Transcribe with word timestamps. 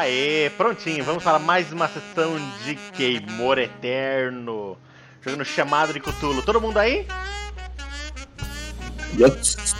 Aê, 0.00 0.48
prontinho. 0.56 1.04
Vamos 1.04 1.22
para 1.22 1.38
mais 1.38 1.70
uma 1.70 1.86
sessão 1.86 2.34
de 2.64 2.74
Queimor 2.94 3.58
Eterno. 3.58 4.78
Jogando 5.20 5.44
chamado 5.44 5.92
de 5.92 6.00
Cthulhu. 6.00 6.40
Todo 6.40 6.58
mundo 6.58 6.78
aí? 6.78 7.06
Yes. 9.18 9.74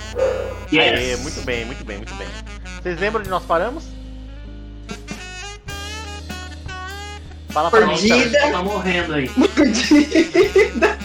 Aê, 0.71 1.17
muito 1.17 1.41
bem, 1.41 1.65
muito 1.65 1.83
bem, 1.87 1.97
muito 1.97 2.15
bem. 2.17 2.29
Vocês 2.83 3.01
lembram 3.01 3.23
de 3.23 3.31
nós 3.31 3.43
paramos? 3.47 3.85
Fala 7.49 7.71
pra 7.71 7.87
mim. 7.87 7.95
então. 7.95 8.19
Mordida. 8.19 8.53
Tá 8.53 8.63
morrendo 8.63 9.15
aí. 9.15 9.31
Mordida. 9.35 10.99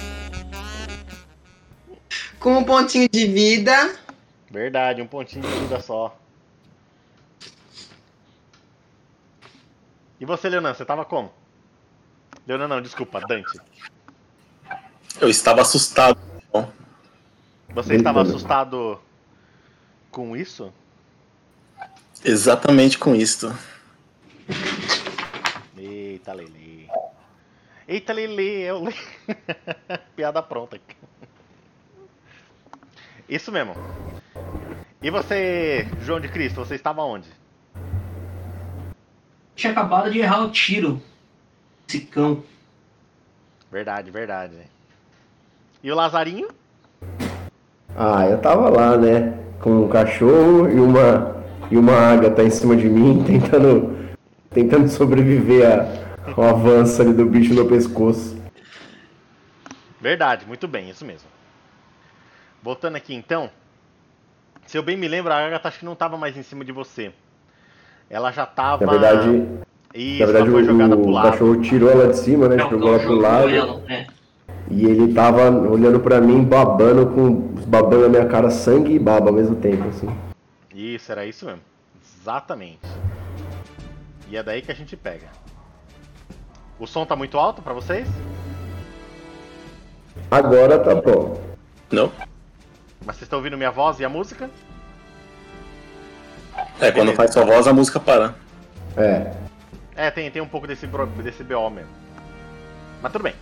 Com 2.38 2.58
um 2.58 2.64
pontinho 2.66 3.08
de 3.10 3.28
vida. 3.28 3.96
Verdade, 4.52 5.02
um 5.02 5.08
pontinho 5.08 5.42
de 5.42 5.60
vida 5.62 5.80
só. 5.80 6.14
E 10.20 10.26
você, 10.26 10.50
Leonan, 10.50 10.74
você 10.74 10.86
tava 10.86 11.04
como? 11.04 11.32
Leonan 12.48 12.68
não, 12.68 12.82
desculpa, 12.82 13.20
Dante. 13.22 13.60
Eu 15.20 15.30
estava 15.30 15.62
assustado. 15.62 16.20
Você 17.70 17.96
estava 17.96 18.22
assustado 18.22 19.02
com 20.10 20.36
isso? 20.36 20.74
Exatamente 22.24 22.98
com 22.98 23.14
isto. 23.14 23.54
Eita, 25.78 26.34
Lele. 26.34 26.90
Eita, 27.88 28.14
Lele, 28.14 28.64
é 28.64 28.74
o 28.74 28.86
Le... 28.86 28.96
Piada 30.16 30.42
pronta. 30.42 30.80
Isso 33.28 33.52
mesmo. 33.52 33.76
E 35.02 35.10
você, 35.10 35.88
João 36.02 36.20
de 36.20 36.30
Cristo, 36.30 36.64
você 36.64 36.76
estava 36.76 37.04
onde? 37.04 37.30
Tinha 39.56 39.72
acabado 39.72 40.12
de 40.12 40.20
errar 40.20 40.44
o 40.44 40.52
tiro. 40.52 41.02
Esse 41.88 42.02
cão. 42.02 42.44
Verdade, 43.72 44.12
verdade. 44.12 44.56
E 45.84 45.92
o 45.92 45.96
Lazarinho? 45.96 46.48
Ah, 47.96 48.26
eu 48.28 48.40
tava 48.40 48.70
lá, 48.70 48.98
né? 48.98 49.38
Com 49.60 49.84
um 49.86 49.88
cachorro 49.90 50.70
e 50.70 50.80
uma 50.80 51.36
e 51.72 51.78
uma 51.78 51.94
ágata 51.94 52.44
em 52.44 52.50
cima 52.50 52.76
de 52.76 52.88
mim, 52.88 53.24
tentando 53.26 53.96
tentando 54.52 54.88
sobreviver 54.90 55.66
a- 55.68 56.32
ao 56.36 56.44
avanço 56.44 57.02
ali 57.02 57.14
do 57.14 57.26
bicho 57.26 57.54
no 57.54 57.68
pescoço. 57.68 58.36
Verdade, 60.00 60.46
muito 60.46 60.68
bem, 60.68 60.90
isso 60.90 61.04
mesmo. 61.06 61.28
Voltando 62.62 62.96
aqui 62.96 63.14
então. 63.14 63.50
Se 64.66 64.78
eu 64.78 64.84
bem 64.84 64.98
me 64.98 65.08
lembro, 65.08 65.32
a 65.32 65.38
Agatha 65.46 65.68
acho 65.68 65.80
que 65.80 65.86
não 65.86 65.94
estava 65.94 66.18
mais 66.18 66.36
em 66.38 66.44
cima 66.44 66.64
de 66.66 66.72
você. 66.72 67.12
Ela 68.10 68.32
já 68.32 68.44
estava. 68.44 68.86
Na 68.86 68.92
verdade, 68.92 69.46
Isso, 69.94 70.20
na 70.20 70.26
verdade 70.26 70.48
ela 70.48 70.52
foi 70.56 70.64
jogada 70.64 70.96
o, 70.96 71.10
o 71.10 71.22
cachorro 71.22 71.62
tirou 71.62 71.90
ela 71.90 72.08
de 72.10 72.18
cima, 72.18 72.48
né? 72.48 72.58
Não, 72.58 72.70
Jogou 72.70 72.90
ela 72.94 73.00
pro 73.00 73.16
lado. 73.16 73.50
ela, 73.50 73.80
né? 73.82 74.08
E 74.70 74.86
ele 74.86 75.14
tava 75.14 75.50
olhando 75.52 76.00
pra 76.00 76.20
mim, 76.20 76.44
babando 76.44 77.08
com. 77.08 77.34
babando 77.68 78.02
na 78.04 78.10
minha 78.10 78.26
cara 78.26 78.50
sangue 78.50 78.94
e 78.94 79.00
baba 79.00 79.30
ao 79.30 79.34
mesmo 79.34 79.56
tempo, 79.56 79.88
assim. 79.90 80.10
Isso, 80.74 81.12
era 81.12 81.26
isso 81.26 81.46
mesmo. 81.46 81.62
Exatamente. 82.22 82.80
E 84.30 84.36
é 84.36 84.42
daí 84.44 84.62
que 84.62 84.72
a 84.72 84.76
gente 84.76 84.98
pega. 84.98 85.28
O 86.80 86.88
som 86.88 87.06
tá 87.06 87.16
muito 87.16 87.38
alto 87.38 87.62
pra 87.62 87.74
vocês? 87.74 88.08
Agora 90.32 90.80
tá 90.80 90.96
bom. 90.96 91.40
Não? 91.92 92.12
Mas 93.06 93.18
vocês 93.18 93.24
estão 93.24 93.38
ouvindo 93.40 93.58
minha 93.58 93.72
voz 93.72 94.00
e 94.00 94.06
a 94.06 94.10
música? 94.10 94.50
É, 96.80 96.92
quando 96.92 97.14
faz 97.14 97.32
sua 97.34 97.46
voz, 97.46 97.68
a 97.68 97.74
música 97.74 98.00
para. 98.00 98.36
É. 98.98 99.34
É, 99.96 100.12
tem, 100.12 100.30
tem 100.30 100.42
um 100.42 100.48
pouco 100.48 100.68
desse, 100.68 100.86
desse 101.24 101.44
BO 101.44 101.70
mesmo. 101.70 101.90
Mas 103.02 103.12
tudo 103.12 103.24
bem. 103.24 103.36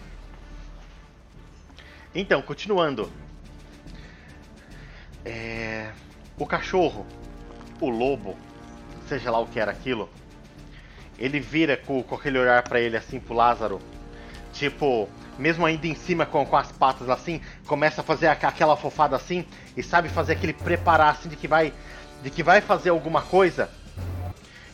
Então, 2.13 2.41
continuando. 2.41 3.11
É, 5.25 5.89
O 6.37 6.45
cachorro, 6.45 7.05
o 7.79 7.89
lobo, 7.89 8.35
seja 9.07 9.31
lá 9.31 9.39
o 9.39 9.47
que 9.47 9.59
era 9.59 9.71
aquilo, 9.71 10.09
ele 11.17 11.39
vira 11.39 11.77
com, 11.77 12.01
com 12.03 12.15
aquele 12.15 12.37
olhar 12.39 12.61
pra 12.63 12.79
ele 12.79 12.97
assim 12.97 13.19
pro 13.19 13.33
Lázaro. 13.33 13.79
Tipo, 14.51 15.07
mesmo 15.37 15.65
ainda 15.65 15.87
em 15.87 15.95
cima 15.95 16.25
com, 16.25 16.45
com 16.45 16.57
as 16.57 16.71
patas 16.71 17.09
assim, 17.09 17.41
começa 17.65 18.01
a 18.01 18.03
fazer 18.03 18.27
aqua- 18.27 18.49
aquela 18.49 18.75
fofada 18.75 19.15
assim 19.15 19.45
e 19.77 19.81
sabe 19.81 20.09
fazer 20.09 20.33
aquele 20.33 20.53
preparar 20.53 21.11
assim 21.13 21.29
de 21.29 21.35
que 21.35 21.47
vai 21.47 21.73
de 22.23 22.29
que 22.29 22.41
vai 22.41 22.61
fazer 22.61 22.89
alguma 22.89 23.21
coisa. 23.21 23.69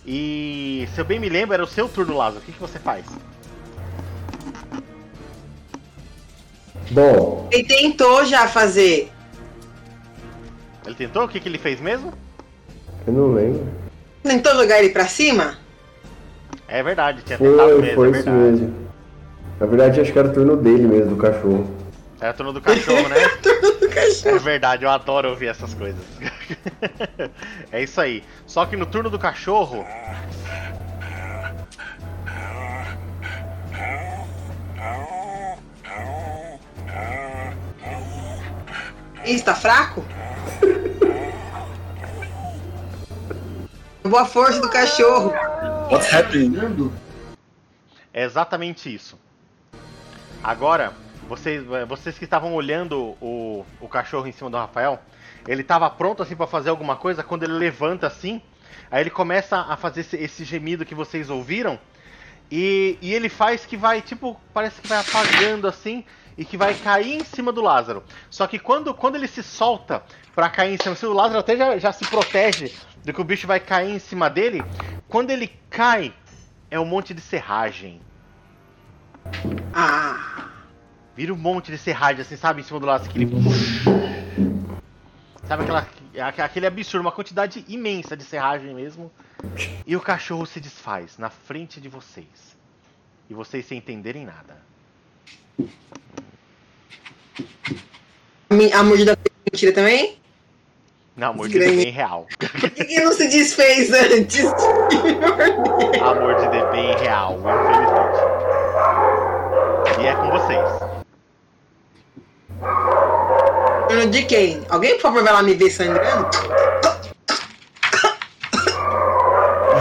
E 0.05 0.87
se 0.93 1.01
eu 1.01 1.05
bem 1.05 1.19
me 1.19 1.27
lembro, 1.27 1.53
era 1.55 1.63
o 1.63 1.67
seu 1.67 1.89
turno, 1.89 2.15
Lázaro. 2.15 2.41
O 2.41 2.45
que, 2.45 2.51
que 2.51 2.59
você 2.59 2.77
faz? 2.79 3.05
Bom, 6.91 7.47
Ele 7.51 7.63
tentou 7.65 8.25
já 8.25 8.47
fazer. 8.47 9.11
Ele 10.85 10.95
tentou? 10.95 11.23
O 11.25 11.27
que, 11.27 11.39
que 11.39 11.47
ele 11.49 11.57
fez 11.57 11.79
mesmo? 11.81 12.13
eu 13.05 13.13
não 13.13 13.33
lembro. 13.33 13.67
Tentou 14.23 14.53
jogar 14.55 14.79
ele 14.79 14.89
pra 14.89 15.07
cima? 15.07 15.57
É 16.67 16.81
verdade, 16.83 17.21
tinha 17.23 17.37
tentado 17.37 17.69
Foi, 17.69 17.81
mesmo, 17.81 17.95
foi 17.95 18.07
é 18.07 18.11
isso 18.11 18.23
verdade. 18.23 18.61
mesmo. 18.61 18.75
Na 19.59 19.65
verdade, 19.65 20.01
acho 20.01 20.13
que 20.13 20.19
era 20.19 20.27
o 20.27 20.33
turno 20.33 20.57
dele 20.57 20.87
mesmo, 20.87 21.11
do 21.11 21.15
cachorro. 21.17 21.67
Era 22.21 22.31
o 22.31 22.33
turno 22.33 22.53
do 22.53 22.61
cachorro, 22.61 23.07
né? 23.07 23.15
Do 23.79 23.89
cachorro. 23.89 24.35
É 24.35 24.39
verdade, 24.39 24.83
eu 24.83 24.89
adoro 24.89 25.29
ouvir 25.29 25.47
essas 25.47 25.73
coisas. 25.73 26.03
é 27.71 27.81
isso 27.81 27.99
aí. 27.99 28.23
Só 28.45 28.65
que 28.65 28.75
no 28.75 28.85
turno 28.85 29.09
do 29.09 29.17
cachorro. 29.17 29.85
Ih, 39.25 39.41
tá 39.41 39.55
fraco? 39.55 40.03
Boa 44.03 44.25
força 44.25 44.59
do 44.59 44.69
cachorro. 44.69 45.31
What's 45.91 46.11
happening? 46.13 46.91
É 48.13 48.23
exatamente 48.23 48.93
isso. 48.93 49.17
Agora, 50.43 50.93
vocês, 51.29 51.63
eh, 51.71 51.85
vocês 51.85 52.17
que 52.17 52.25
estavam 52.25 52.53
olhando 52.55 53.15
o, 53.21 53.63
o 53.79 53.87
cachorro 53.87 54.27
em 54.27 54.31
cima 54.31 54.49
do 54.49 54.57
Rafael, 54.57 54.99
ele 55.47 55.61
estava 55.61 55.87
pronto 55.89 56.23
assim 56.23 56.35
para 56.35 56.47
fazer 56.47 56.71
alguma 56.71 56.95
coisa 56.95 57.23
quando 57.23 57.43
ele 57.43 57.53
levanta 57.53 58.07
assim, 58.07 58.41
aí 58.89 59.03
ele 59.03 59.11
começa 59.11 59.57
a 59.57 59.77
fazer 59.77 60.01
esse, 60.01 60.17
esse 60.17 60.43
gemido 60.43 60.83
que 60.83 60.95
vocês 60.95 61.29
ouviram 61.29 61.79
e, 62.51 62.97
e 62.99 63.13
ele 63.13 63.29
faz 63.29 63.63
que 63.63 63.77
vai 63.77 64.01
tipo 64.01 64.41
parece 64.51 64.81
que 64.81 64.87
vai 64.87 64.99
apagando 64.99 65.67
assim 65.67 66.03
e 66.35 66.43
que 66.43 66.57
vai 66.57 66.73
cair 66.73 67.21
em 67.21 67.23
cima 67.23 67.51
do 67.51 67.61
Lázaro. 67.61 68.03
Só 68.29 68.47
que 68.47 68.57
quando, 68.57 68.93
quando 68.93 69.15
ele 69.15 69.27
se 69.27 69.43
solta 69.43 70.01
para 70.33 70.49
cair 70.49 70.73
em 70.73 70.77
cima, 70.81 70.95
se 70.95 71.05
o 71.05 71.13
Lázaro 71.13 71.39
até 71.39 71.55
já, 71.55 71.77
já 71.77 71.91
se 71.91 72.05
protege 72.05 72.73
do 73.05 73.13
que 73.13 73.21
o 73.21 73.25
bicho 73.25 73.45
vai 73.45 73.59
cair 73.59 73.93
em 73.93 73.99
cima 73.99 74.29
dele, 74.29 74.63
quando 75.07 75.29
ele 75.29 75.47
cai 75.69 76.13
é 76.71 76.79
um 76.79 76.85
monte 76.85 77.13
de 77.13 77.21
serragem. 77.21 78.01
Ah. 79.73 80.49
Vira 81.19 81.33
um 81.33 81.37
monte 81.37 81.69
de 81.69 81.77
serragem, 81.77 82.21
assim, 82.21 82.37
sabe? 82.37 82.61
Em 82.61 82.63
cima 82.63 82.79
do 82.79 82.85
lado, 82.85 83.03
aquele. 83.05 83.27
Sabe 85.45 85.63
aquela, 85.63 85.85
aque- 86.21 86.41
aquele 86.41 86.65
absurdo, 86.65 87.01
uma 87.01 87.11
quantidade 87.11 87.65
imensa 87.67 88.15
de 88.15 88.23
serragem 88.23 88.73
mesmo. 88.73 89.11
E 89.85 89.97
o 89.97 89.99
cachorro 89.99 90.45
se 90.45 90.61
desfaz 90.61 91.17
na 91.17 91.29
frente 91.29 91.81
de 91.81 91.89
vocês. 91.89 92.55
E 93.29 93.33
vocês 93.33 93.65
sem 93.65 93.79
entenderem 93.79 94.25
nada. 94.25 94.55
A 98.73 98.81
mordida 98.83 99.17
foi 99.17 99.31
mentira 99.51 99.73
também? 99.73 100.17
Não, 101.17 101.31
a 101.31 101.33
mordida 101.33 101.65
é 101.65 101.67
bem 101.67 101.91
real. 101.91 102.27
Por 102.39 102.71
que, 102.71 102.85
que 102.85 103.01
não 103.01 103.11
se 103.11 103.27
desfez 103.27 103.91
antes? 103.91 104.45
A 106.01 106.15
mordida 106.15 106.55
é 106.55 106.71
bem 106.71 106.95
real, 106.97 107.37
infelizmente. 107.39 108.19
E 110.01 110.05
é 110.05 110.15
com 110.15 110.29
vocês. 110.31 110.88
Turno 113.89 114.05
de 114.07 114.21
quem? 114.23 114.61
Alguém, 114.69 114.93
por 114.95 115.01
favor, 115.01 115.23
vai 115.23 115.33
lá 115.33 115.41
me 115.41 115.55
ver 115.55 115.71
sangrando? 115.71 116.27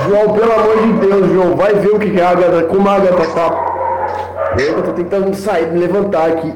João, 0.07 0.33
pelo 0.33 0.53
amor 0.53 0.77
de 0.81 0.93
Deus, 1.07 1.31
João, 1.31 1.55
vai 1.57 1.75
ver 1.75 1.89
o 1.91 1.99
que 1.99 2.11
que 2.11 2.21
a 2.21 2.31
Agatha, 2.31 2.63
como 2.63 2.89
a 2.89 2.95
Agatha 2.95 3.27
tá. 3.35 4.55
Eu 4.59 4.83
tô 4.83 4.93
tentando 4.93 5.35
sair, 5.37 5.67
me 5.71 5.81
levantar 5.81 6.31
aqui. 6.31 6.53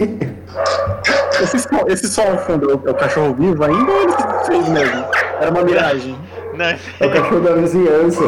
Esse 1.43 1.59
som, 1.59 1.85
esse 1.89 2.09
som 2.09 2.39
fundo 2.39 2.71
é 2.87 2.91
o 2.91 2.95
cachorro 2.95 3.35
vivo 3.35 3.63
ainda 3.65 3.93
ou 3.93 4.03
ele 4.03 4.13
fez 4.47 4.69
mesmo? 4.69 5.05
Era 5.41 5.51
uma 5.51 5.63
miragem. 5.63 6.17
Não, 6.55 6.65
É 6.67 7.07
o 7.07 7.11
cachorro 7.13 7.41
da 7.41 7.53
vizinhança. 7.55 8.23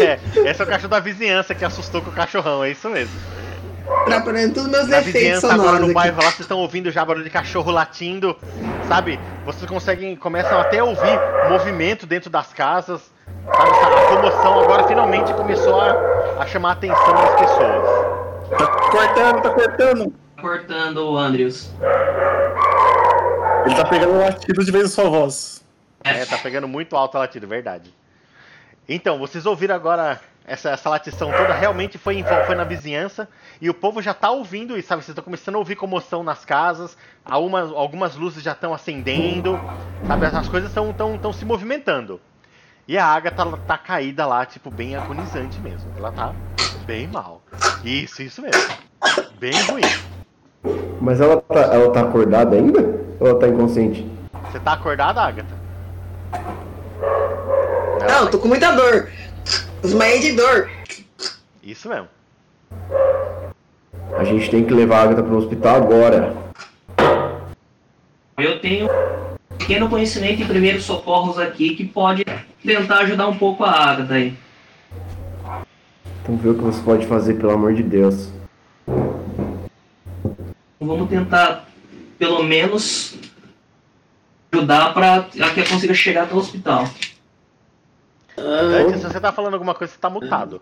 é, 0.00 0.18
esse 0.50 0.60
é 0.60 0.64
o 0.64 0.66
cachorro 0.66 0.88
da 0.90 1.00
vizinhança 1.00 1.54
que 1.54 1.64
assustou 1.64 2.00
com 2.00 2.10
o 2.10 2.12
cachorrão, 2.14 2.64
é 2.64 2.70
isso 2.70 2.88
mesmo. 2.88 3.14
Atrapalhando 3.86 4.54
todos 4.54 4.66
os 4.66 4.70
meus 4.70 4.88
Na 4.88 4.98
efeitos 4.98 5.20
vizinhança 5.20 5.46
agora 5.46 5.58
sonoros 5.58 5.80
no 5.80 5.84
aqui. 5.86 5.94
bairro 5.94 6.16
lá, 6.16 6.30
vocês 6.30 6.40
estão 6.40 6.58
ouvindo 6.58 6.90
já 6.90 7.04
barulho 7.04 7.24
de 7.24 7.30
cachorro 7.30 7.70
latindo, 7.70 8.36
sabe? 8.88 9.20
Vocês 9.44 9.68
conseguem, 9.70 10.16
começam 10.16 10.58
até 10.58 10.78
a 10.78 10.84
ouvir 10.84 11.18
movimento 11.48 12.06
dentro 12.06 12.30
das 12.30 12.52
casas, 12.52 13.10
sabe? 13.44 13.70
A 13.70 14.16
comoção 14.16 14.60
agora 14.60 14.84
finalmente 14.88 15.32
começou 15.34 15.80
a, 15.80 15.92
a 16.40 16.46
chamar 16.46 16.70
a 16.70 16.72
atenção 16.72 17.14
das 17.14 17.40
pessoas. 17.40 18.14
Tá 18.58 18.66
cortando, 18.90 19.42
tá 19.42 19.50
cortando. 19.50 20.12
Tá 20.36 20.42
Cortando 20.42 20.98
o 21.10 21.16
Andrews. 21.18 21.70
Ele 23.66 23.74
tá 23.74 23.84
pegando 23.86 24.18
latido 24.18 24.64
de 24.64 24.70
vez 24.70 24.84
em 24.84 24.88
sua 24.88 25.08
voz. 25.08 25.64
É, 26.02 26.24
tá 26.26 26.36
pegando 26.38 26.68
muito 26.68 26.96
alto 26.96 27.16
a 27.16 27.20
latida, 27.20 27.46
verdade. 27.46 27.94
Então, 28.86 29.18
vocês 29.18 29.46
ouviram 29.46 29.74
agora 29.74 30.20
essa, 30.46 30.70
essa 30.70 30.90
latição 30.90 31.32
toda, 31.32 31.54
realmente 31.54 31.96
foi, 31.96 32.18
em 32.18 32.24
foi 32.24 32.54
na 32.54 32.64
vizinhança, 32.64 33.28
e 33.60 33.70
o 33.70 33.74
povo 33.74 34.02
já 34.02 34.12
tá 34.12 34.30
ouvindo 34.30 34.76
isso, 34.76 34.88
sabe? 34.88 35.02
Vocês 35.02 35.10
estão 35.10 35.24
começando 35.24 35.54
a 35.54 35.58
ouvir 35.58 35.76
comoção 35.76 36.22
nas 36.22 36.44
casas, 36.44 36.96
algumas, 37.24 37.70
algumas 37.70 38.14
luzes 38.14 38.42
já 38.42 38.52
estão 38.52 38.74
acendendo, 38.74 39.58
sabe? 40.06 40.26
As 40.26 40.48
coisas 40.48 40.70
estão 40.70 40.92
tão, 40.92 41.16
tão 41.16 41.32
se 41.32 41.44
movimentando. 41.44 42.20
E 42.86 42.98
a 42.98 43.06
Agatha 43.06 43.44
tá 43.66 43.78
caída 43.78 44.26
lá, 44.26 44.44
tipo, 44.44 44.70
bem 44.70 44.94
agonizante 44.94 45.58
mesmo. 45.60 45.90
Ela 45.96 46.12
tá 46.12 46.34
bem 46.84 47.08
mal. 47.08 47.40
Isso, 47.82 48.22
isso 48.22 48.42
mesmo. 48.42 48.60
Bem 49.38 49.54
ruim. 49.62 49.82
Mas 51.00 51.18
ela 51.18 51.40
tá, 51.40 51.60
ela 51.60 51.90
tá 51.90 52.00
acordada 52.02 52.56
ainda? 52.56 52.80
Ou 53.18 53.28
ela 53.28 53.38
tá 53.38 53.48
inconsciente? 53.48 54.06
Você 54.50 54.60
tá 54.60 54.74
acordada, 54.74 55.22
Agatha? 55.22 55.54
Não, 58.06 58.26
tô 58.30 58.38
com 58.38 58.48
muita 58.48 58.70
dor. 58.72 59.08
Desmaiei 59.84 60.18
de 60.18 60.32
dor. 60.32 60.70
Isso 61.62 61.90
mesmo. 61.90 62.08
A 64.16 64.24
gente 64.24 64.50
tem 64.50 64.64
que 64.64 64.72
levar 64.72 65.00
a 65.00 65.02
Agatha 65.02 65.22
pro 65.22 65.36
hospital 65.36 65.76
agora. 65.76 66.34
Eu 68.38 68.58
tenho 68.60 68.86
um 68.86 69.56
pequeno 69.58 69.86
conhecimento 69.90 70.40
em 70.40 70.46
primeiros 70.46 70.84
socorros 70.84 71.38
aqui 71.38 71.76
que 71.76 71.84
pode 71.84 72.24
tentar 72.64 73.00
ajudar 73.00 73.28
um 73.28 73.36
pouco 73.36 73.62
a 73.62 73.72
Agatha 73.72 74.14
aí. 74.14 74.34
Então 76.22 76.38
vê 76.38 76.48
o 76.48 76.54
que 76.54 76.62
você 76.62 76.80
pode 76.82 77.06
fazer, 77.06 77.34
pelo 77.34 77.52
amor 77.52 77.74
de 77.74 77.82
Deus. 77.82 78.30
Vamos 80.80 81.10
tentar, 81.10 81.68
pelo 82.18 82.42
menos, 82.42 83.18
ajudar 84.50 84.94
para 84.94 85.24
que 85.24 85.42
ela 85.42 85.68
consiga 85.68 85.92
chegar 85.92 86.22
até 86.22 86.34
o 86.34 86.38
hospital. 86.38 86.88
Antes, 88.36 89.00
se 89.00 89.06
você 89.08 89.20
tá 89.20 89.32
falando 89.32 89.54
alguma 89.54 89.74
coisa, 89.74 89.92
você 89.92 89.98
tá 89.98 90.10
mutado. 90.10 90.60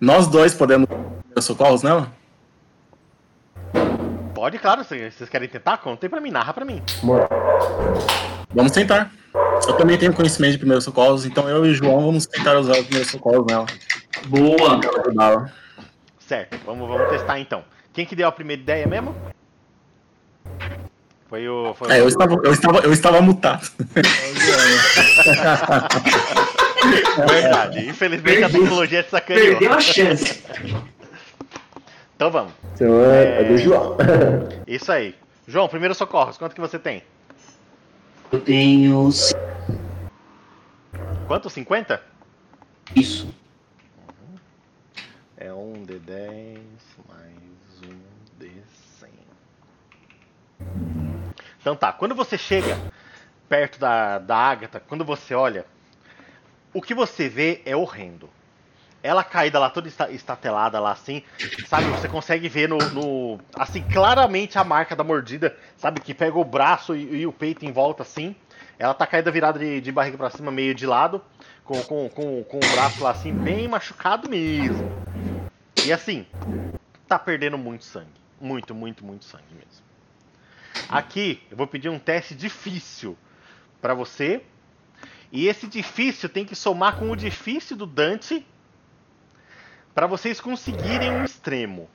Nós 0.00 0.26
dois 0.26 0.54
podemos 0.54 0.88
socorros 1.40 1.82
nela? 1.82 2.12
Pode, 4.34 4.58
claro, 4.58 4.82
se 4.82 5.10
vocês 5.10 5.30
querem 5.30 5.48
tentar, 5.48 5.78
contem 5.78 6.10
pra 6.10 6.20
mim, 6.20 6.30
narra 6.30 6.52
pra 6.52 6.64
mim. 6.64 6.82
Vamos 8.52 8.72
tentar. 8.72 9.10
Eu 9.66 9.76
também 9.76 9.96
tenho 9.96 10.12
conhecimento 10.12 10.52
de 10.52 10.58
primeiros 10.58 10.84
socorros, 10.84 11.24
então 11.24 11.48
eu 11.48 11.64
e 11.64 11.70
o 11.70 11.74
João 11.74 12.00
vamos 12.04 12.26
tentar 12.26 12.58
usar 12.58 12.72
os 12.72 12.82
primeiros 12.84 13.10
socorros 13.10 13.46
nela. 13.46 13.66
Boa! 14.26 14.80
Certo, 16.18 16.58
vamos, 16.66 16.88
vamos 16.88 17.08
testar 17.08 17.38
então. 17.38 17.64
Quem 17.92 18.04
que 18.04 18.16
deu 18.16 18.26
a 18.26 18.32
primeira 18.32 18.60
ideia 18.60 18.86
mesmo? 18.86 19.14
Foi 21.32 21.48
o. 21.48 21.72
Foi 21.72 21.90
É, 21.90 21.94
o... 21.94 22.04
eu 22.04 22.08
estava, 22.08 22.34
eu 22.44 22.52
estava, 22.52 22.78
eu 22.80 22.92
estava 22.92 23.22
mutado. 23.22 23.66
Verdade. 27.26 27.88
Infelizmente 27.88 28.44
a 28.44 28.50
Perdeu. 28.50 28.60
tecnologia 28.60 29.02
te 29.02 29.08
sacaneou. 29.08 29.46
Perdeu 29.46 29.72
a 29.72 29.80
chance. 29.80 30.44
Então 32.14 32.30
vamos. 32.30 32.52
Senão 32.74 33.02
é, 33.10 33.40
é 33.40 33.44
do 33.44 33.56
João. 33.56 33.96
Isso 34.66 34.92
aí. 34.92 35.14
João, 35.48 35.68
primeiro 35.68 35.94
socorros, 35.94 36.36
quanto 36.36 36.54
que 36.54 36.60
você 36.60 36.78
tem? 36.78 37.02
Eu 38.30 38.38
tenho 38.38 39.08
Quanto? 41.26 41.48
50? 41.48 41.98
isso. 42.94 43.34
É 45.38 45.50
um 45.50 45.82
D10 45.86 46.58
mais 47.08 47.80
um 47.86 47.96
D100. 48.38 49.08
Então 51.62 51.76
tá, 51.76 51.92
quando 51.92 52.14
você 52.16 52.38
chega 52.38 52.82
perto 53.48 53.80
da, 53.80 54.18
da 54.18 54.36
Agatha, 54.36 54.80
quando 54.80 55.04
você 55.04 55.34
olha, 55.34 55.66
o 56.72 56.80
que 56.80 56.94
você 56.94 57.28
vê 57.28 57.62
é 57.64 57.76
horrendo. 57.76 58.30
Ela 59.02 59.24
caída 59.24 59.58
lá, 59.58 59.70
toda 59.70 59.88
esta- 59.88 60.10
estatelada 60.10 60.80
lá 60.80 60.92
assim, 60.92 61.22
sabe? 61.62 61.90
Você 61.90 62.08
consegue 62.08 62.48
ver 62.48 62.68
no, 62.68 62.90
no- 62.90 63.40
Assim, 63.54 63.82
claramente 63.82 64.58
a 64.58 64.64
marca 64.64 64.96
da 64.96 65.04
mordida, 65.04 65.56
sabe? 65.76 66.00
Que 66.00 66.14
pega 66.14 66.38
o 66.38 66.44
braço 66.44 66.96
e, 66.96 67.22
e 67.22 67.26
o 67.26 67.32
peito 67.32 67.64
em 67.66 67.72
volta 67.72 68.02
assim. 68.04 68.36
Ela 68.78 68.94
tá 68.94 69.06
caída 69.06 69.30
virada 69.30 69.58
de, 69.58 69.80
de 69.80 69.92
barriga 69.92 70.18
pra 70.18 70.30
cima, 70.30 70.52
meio 70.52 70.74
de 70.74 70.86
lado, 70.86 71.22
com, 71.64 71.84
com, 71.84 72.10
com, 72.10 72.44
com 72.44 72.64
o 72.64 72.68
braço 72.68 73.04
lá 73.04 73.10
assim, 73.10 73.32
bem 73.34 73.68
machucado 73.68 74.28
mesmo. 74.28 74.94
E 75.82 75.92
assim, 75.92 76.26
tá 77.08 77.18
perdendo 77.18 77.58
muito 77.58 77.84
sangue. 77.84 78.20
Muito, 78.40 78.74
muito, 78.74 79.04
muito 79.04 79.24
sangue 79.24 79.54
mesmo. 79.54 79.84
Aqui, 80.88 81.42
eu 81.50 81.56
vou 81.56 81.66
pedir 81.66 81.88
um 81.88 81.98
teste 81.98 82.34
difícil 82.34 83.16
pra 83.80 83.94
você. 83.94 84.42
E 85.30 85.46
esse 85.46 85.66
difícil 85.66 86.28
tem 86.28 86.44
que 86.44 86.54
somar 86.54 86.96
com 86.96 87.10
o 87.10 87.16
difícil 87.16 87.76
do 87.76 87.86
Dante 87.86 88.44
pra 89.94 90.06
vocês 90.06 90.40
conseguirem 90.40 91.10
um 91.10 91.24
extremo. 91.24 91.88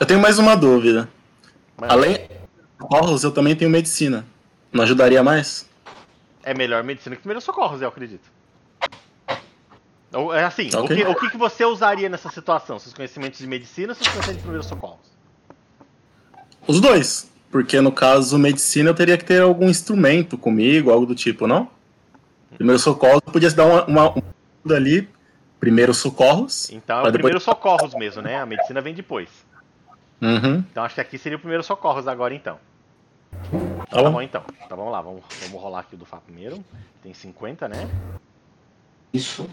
Eu 0.00 0.06
tenho 0.06 0.20
mais 0.20 0.38
uma 0.38 0.56
dúvida. 0.56 1.08
Mas 1.76 1.90
Além 1.90 2.28
socorros, 2.80 3.22
eu 3.22 3.30
também 3.30 3.54
tenho 3.54 3.70
medicina. 3.70 4.26
Não 4.72 4.82
ajudaria 4.82 5.22
mais? 5.22 5.68
é 6.42 6.54
melhor 6.54 6.84
medicina 6.84 7.16
que 7.16 7.22
primeiros 7.22 7.42
socorros, 7.42 7.82
eu 7.82 7.88
acredito. 7.88 8.30
É 10.32 10.44
assim, 10.44 10.70
o, 10.72 10.84
Ok. 10.84 10.96
que, 10.96 11.04
o 11.04 11.14
que 11.16 11.36
você 11.36 11.64
usaria 11.64 12.08
nessa 12.08 12.30
situação? 12.30 12.78
Seus 12.78 12.94
conhecimentos 12.94 13.40
de 13.40 13.46
medicina 13.48 13.88
ou 13.90 13.94
seus 13.96 14.06
conhecimentos 14.06 14.36
de 14.36 14.42
primeiros 14.42 14.66
socorros? 14.66 15.10
Os 16.68 16.80
dois. 16.80 17.28
Porque 17.56 17.80
no 17.80 17.90
caso, 17.90 18.38
medicina 18.38 18.90
eu 18.90 18.94
teria 18.94 19.16
que 19.16 19.24
ter 19.24 19.40
algum 19.40 19.70
instrumento 19.70 20.36
comigo, 20.36 20.90
algo 20.90 21.06
do 21.06 21.14
tipo, 21.14 21.46
não? 21.46 21.70
Primeiro 22.54 22.78
socorros, 22.78 23.22
eu 23.24 23.32
podia 23.32 23.50
dar 23.50 23.64
uma, 23.64 23.84
uma, 23.86 24.10
uma 24.62 24.74
ali. 24.76 25.08
Primeiros 25.58 25.96
socorros. 25.96 26.68
Então 26.70 27.06
é 27.06 27.08
o 27.08 27.12
primeiro 27.12 27.40
socorros 27.40 27.94
mesmo, 27.94 28.20
né? 28.20 28.36
A 28.36 28.44
medicina 28.44 28.82
vem 28.82 28.92
depois. 28.92 29.30
Uhum. 30.20 30.62
Então 30.70 30.84
acho 30.84 30.96
que 30.96 31.00
aqui 31.00 31.16
seria 31.16 31.38
o 31.38 31.40
primeiro 31.40 31.62
socorros 31.62 32.06
agora 32.06 32.34
então. 32.34 32.58
Tá 33.88 34.02
Tá 34.02 34.10
bom. 34.10 34.20
então. 34.20 34.42
Tá 34.68 34.76
vamos 34.76 34.92
lá, 34.92 35.00
vamos, 35.00 35.22
vamos 35.40 35.62
rolar 35.62 35.80
aqui 35.80 35.94
o 35.94 35.98
do 35.98 36.04
Fá 36.04 36.18
primeiro. 36.18 36.62
Tem 37.02 37.14
50, 37.14 37.68
né? 37.68 37.88
Isso. 39.14 39.48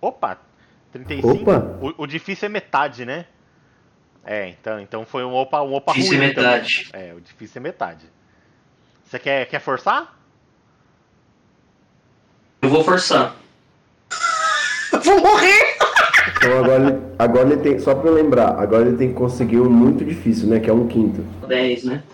Opa! 0.00 0.38
35. 0.92 1.28
Opa. 1.28 1.58
O, 1.80 2.04
o 2.04 2.06
difícil 2.06 2.46
é 2.46 2.48
metade, 2.48 3.04
né? 3.04 3.26
É, 4.24 4.48
então, 4.48 4.80
então 4.80 5.04
foi 5.04 5.24
um 5.24 5.34
opa, 5.34 5.62
um 5.62 5.74
opa 5.74 5.92
Difícil 5.92 6.18
ruim. 6.18 6.26
é 6.26 6.30
então. 6.30 6.44
metade. 6.44 6.90
É, 6.92 7.12
o 7.14 7.20
difícil 7.20 7.58
é 7.58 7.62
metade. 7.62 8.06
Você 9.04 9.18
quer, 9.18 9.46
quer 9.46 9.60
forçar? 9.60 10.16
Eu 12.62 12.68
vou 12.68 12.84
forçar. 12.84 13.36
Vou 15.04 15.20
morrer! 15.20 15.76
Então 16.36 16.58
agora 16.58 16.84
ele, 16.84 17.02
agora 17.18 17.52
ele 17.52 17.62
tem. 17.62 17.78
Só 17.78 17.94
pra 17.94 18.08
eu 18.10 18.14
lembrar, 18.14 18.60
agora 18.60 18.86
ele 18.86 18.96
tem 18.96 19.08
que 19.08 19.14
conseguir 19.14 19.58
um 19.58 19.70
muito 19.70 20.04
difícil, 20.04 20.48
né? 20.48 20.60
Que 20.60 20.70
é 20.70 20.72
um 20.72 20.86
quinto. 20.86 21.22
10, 21.46 21.84
né? 21.84 22.04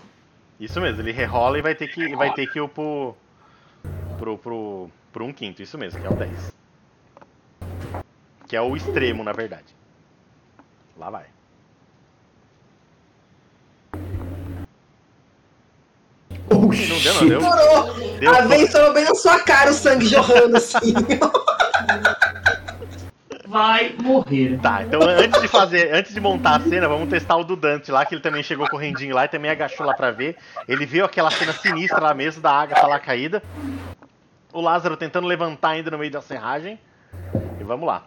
Isso 0.59 0.79
mesmo, 0.81 1.01
ele 1.01 1.11
rerola 1.11 1.59
e 1.59 1.61
vai 1.61 1.75
ter 1.75 1.87
que, 1.87 2.15
vai 2.15 2.33
ter 2.33 2.47
que 2.47 2.59
ir 2.59 2.67
pro, 2.69 3.15
pro, 4.17 4.37
pro, 4.37 4.89
pro 5.11 5.25
um 5.25 5.31
quinto, 5.31 5.61
isso 5.61 5.77
mesmo, 5.77 6.01
que 6.01 6.07
é 6.07 6.09
o 6.09 6.15
10. 6.15 6.55
Que 8.47 8.55
é 8.55 8.61
o 8.61 8.75
extremo, 8.75 9.23
na 9.23 9.31
verdade. 9.31 9.75
Lá 10.97 11.09
vai. 11.09 11.25
Oh, 16.69 17.19
Não 17.21 17.27
deu, 17.27 17.41
não 17.41 18.17
deu. 18.19 18.35
A 18.35 18.41
vez 18.41 18.63
estourou 18.63 18.93
bem 18.93 19.03
na 19.05 19.15
sua 19.15 19.39
cara 19.39 19.71
o 19.71 19.73
sangue 19.73 20.05
jorrando 20.07 20.57
assim. 20.57 20.93
Vai 23.47 23.95
morrer. 24.03 24.59
Tá, 24.61 24.83
então 24.83 25.01
antes 25.01 25.41
de 25.41 25.47
fazer, 25.47 25.91
antes 25.93 26.13
de 26.13 26.19
montar 26.21 26.57
a 26.57 26.59
cena, 26.59 26.87
vamos 26.87 27.09
testar 27.09 27.35
o 27.37 27.43
do 27.43 27.55
Dante 27.55 27.91
lá, 27.91 28.05
que 28.05 28.13
ele 28.13 28.21
também 28.21 28.43
chegou 28.43 28.67
correndinho 28.69 29.15
lá 29.15 29.25
e 29.25 29.27
também 29.27 29.49
agachou 29.49 29.85
lá 29.85 29.93
pra 29.95 30.11
ver. 30.11 30.35
Ele 30.67 30.85
viu 30.85 31.03
aquela 31.03 31.31
cena 31.31 31.51
sinistra 31.53 31.99
lá 31.99 32.13
mesmo, 32.13 32.41
da 32.41 32.51
Agatha 32.51 32.85
lá 32.85 32.99
caída. 32.99 33.41
O 34.53 34.61
Lázaro 34.61 34.95
tentando 34.95 35.27
levantar 35.27 35.69
ainda 35.69 35.89
no 35.89 35.97
meio 35.97 36.11
da 36.11 36.21
serragem. 36.21 36.79
E 37.59 37.63
vamos 37.63 37.87
lá. 37.87 38.03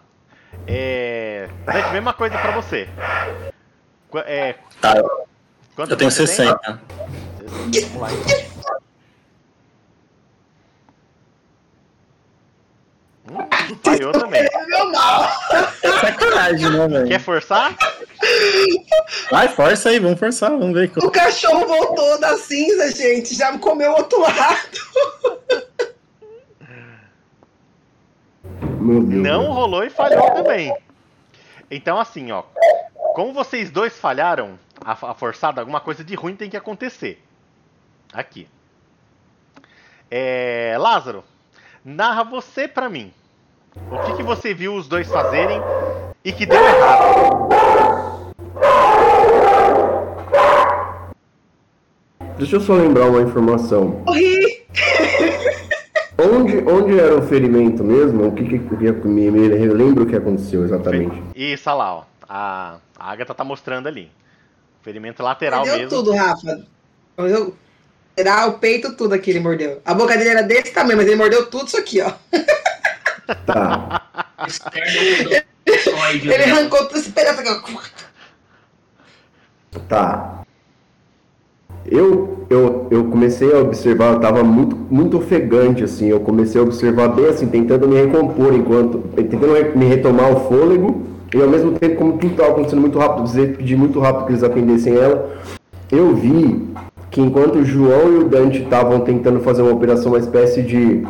É. 0.66 1.48
Dante, 1.66 1.90
mesma 1.92 2.12
coisa 2.12 2.38
pra 2.38 2.52
você. 2.52 2.88
É, 4.26 4.54
Tá, 4.80 4.94
eu- 4.96 5.26
eu 5.88 5.96
tenho 5.96 6.10
você 6.10 6.26
tem? 6.26 6.54
Vamos 7.52 8.00
lá, 8.00 8.08
então. 8.12 8.52
Hum, 13.30 13.76
falhou 13.82 14.12
também. 14.12 14.40
É 14.40 14.46
é 15.82 16.00
sacanagem, 16.00 16.70
né, 16.70 16.88
velho? 16.88 17.08
Quer 17.08 17.20
forçar? 17.20 17.76
Vai, 19.30 19.48
força 19.48 19.90
aí, 19.90 19.98
vamos 19.98 20.18
forçar, 20.18 20.50
vamos 20.50 20.74
ver. 20.74 20.90
O 20.96 21.10
cachorro 21.10 21.66
voltou 21.66 22.20
da 22.20 22.36
cinza, 22.36 22.90
gente. 22.90 23.34
Já 23.34 23.56
comeu 23.58 23.92
outro 23.92 24.20
lado. 24.20 24.78
Não 28.80 29.52
rolou 29.52 29.84
e 29.84 29.90
falhou 29.90 30.30
também. 30.32 30.74
Então, 31.70 31.98
assim, 31.98 32.32
ó. 32.32 32.42
Como 33.14 33.32
vocês 33.32 33.70
dois 33.70 33.96
falharam, 33.96 34.58
a 34.84 35.14
forçada, 35.14 35.60
alguma 35.60 35.80
coisa 35.80 36.02
de 36.02 36.14
ruim 36.14 36.34
tem 36.34 36.50
que 36.50 36.56
acontecer. 36.56 37.22
Aqui. 38.12 38.46
É, 40.10 40.76
Lázaro, 40.78 41.24
narra 41.82 42.22
você 42.22 42.68
pra 42.68 42.88
mim. 42.88 43.12
O 43.90 43.98
que, 44.00 44.16
que 44.16 44.22
você 44.22 44.52
viu 44.52 44.74
os 44.74 44.86
dois 44.86 45.08
fazerem 45.08 45.58
e 46.22 46.30
que 46.30 46.44
deu 46.44 46.62
errado? 46.62 47.48
Deixa 52.36 52.56
eu 52.56 52.60
só 52.60 52.74
lembrar 52.74 53.06
uma 53.06 53.22
informação. 53.22 54.02
Morri! 54.04 54.66
Onde, 56.18 56.58
onde 56.68 57.00
era 57.00 57.16
o 57.16 57.22
ferimento 57.22 57.82
mesmo? 57.82 58.28
O 58.28 58.34
que, 58.34 58.44
que, 58.44 58.58
que 58.58 59.08
me, 59.08 59.30
me 59.30 59.48
lembro 59.48 60.04
o 60.04 60.06
que 60.06 60.16
aconteceu 60.16 60.64
exatamente. 60.64 61.22
Isso, 61.34 61.68
olha 61.70 61.78
lá, 61.78 61.94
ó. 61.94 62.04
A, 62.28 62.76
a 62.98 63.12
Agatha 63.12 63.34
tá 63.34 63.44
mostrando 63.44 63.86
ali. 63.86 64.10
Ferimento 64.82 65.22
lateral 65.22 65.60
Mordeu 65.60 65.78
mesmo. 65.78 65.90
tudo, 65.90 66.12
Rafa. 66.12 66.66
Mordeu 67.16 67.54
Tirar 68.16 68.48
o 68.48 68.58
peito, 68.58 68.94
tudo 68.94 69.14
aqui 69.14 69.30
ele 69.30 69.40
mordeu. 69.40 69.80
A 69.84 69.94
boca 69.94 70.16
dele 70.16 70.30
era 70.30 70.42
desse 70.42 70.72
tamanho, 70.72 70.96
mas 70.98 71.06
ele 71.06 71.16
mordeu 71.16 71.46
tudo 71.46 71.66
isso 71.66 71.78
aqui, 71.78 72.00
ó. 72.00 72.12
Tá. 73.46 74.02
Ele 76.12 76.42
arrancou 76.50 76.86
todo 76.86 76.98
esse 76.98 77.10
pedaço 77.10 77.40
aqui, 77.40 77.48
ó. 77.48 77.60
Tá. 79.88 80.42
Eu, 81.86 82.46
eu, 82.48 82.88
eu 82.90 83.04
comecei 83.04 83.52
a 83.52 83.58
observar, 83.58 84.12
eu 84.12 84.20
tava 84.20 84.44
muito, 84.44 84.76
muito 84.76 85.16
ofegante, 85.16 85.82
assim. 85.82 86.08
Eu 86.08 86.20
comecei 86.20 86.60
a 86.60 86.64
observar 86.64 87.08
bem 87.08 87.26
assim, 87.26 87.46
tentando 87.46 87.88
me 87.88 87.96
recompor 87.96 88.52
enquanto. 88.54 88.98
Tentando 89.14 89.76
me 89.76 89.86
retomar 89.86 90.32
o 90.32 90.48
fôlego. 90.48 91.06
E 91.34 91.40
ao 91.40 91.48
mesmo 91.48 91.72
tempo, 91.78 91.96
como 91.96 92.18
tudo 92.18 92.32
estava 92.32 92.50
acontecendo 92.50 92.80
muito 92.80 92.98
rápido, 92.98 93.24
dizer, 93.24 93.56
pedir 93.56 93.76
muito 93.76 93.98
rápido 93.98 94.26
que 94.26 94.32
eles 94.32 94.42
atendessem 94.42 94.94
ela. 94.94 95.38
Eu 95.90 96.14
vi 96.14 96.68
que 97.12 97.20
enquanto 97.20 97.56
o 97.60 97.64
João 97.64 98.10
e 98.12 98.16
o 98.18 98.28
Dante 98.28 98.62
estavam 98.62 99.00
tentando 99.00 99.38
fazer 99.40 99.62
uma 99.62 99.72
operação, 99.72 100.12
uma 100.12 100.18
espécie 100.18 100.62
de. 100.62 101.04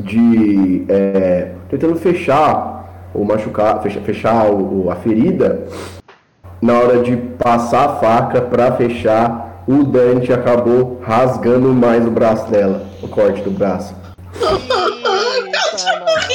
de. 0.00 0.84
é, 0.88 1.52
tentando 1.70 1.96
fechar 1.96 3.10
ou 3.14 3.24
machucar, 3.24 3.80
fechar, 3.82 4.00
fechar 4.00 4.46
o- 4.50 4.86
o- 4.86 4.90
a 4.90 4.96
ferida, 4.96 5.66
na 6.60 6.78
hora 6.78 7.02
de 7.02 7.16
passar 7.16 7.84
a 7.90 7.96
faca 8.00 8.40
pra 8.40 8.72
fechar, 8.72 9.62
o 9.68 9.84
Dante 9.84 10.32
acabou 10.32 10.98
rasgando 11.02 11.72
mais 11.74 12.06
o 12.06 12.10
braço 12.10 12.50
dela, 12.50 12.86
o 13.02 13.08
corte 13.08 13.42
do 13.42 13.50
braço. 13.50 13.94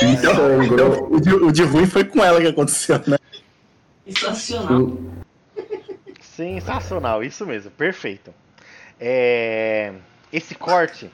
E 0.04 0.18
sangrou. 0.18 1.08
O 1.12 1.20
de, 1.20 1.34
o 1.34 1.52
de 1.52 1.64
ruim 1.64 1.88
foi 1.88 2.04
com 2.04 2.24
ela 2.24 2.40
que 2.40 2.48
aconteceu, 2.48 3.00
né? 3.08 3.18
Sensacional. 4.08 4.92
Sensacional, 6.22 7.24
isso 7.24 7.46
mesmo, 7.46 7.72
perfeito. 7.72 8.32
É, 9.00 9.94
Esse 10.32 10.56
corte 10.56 11.10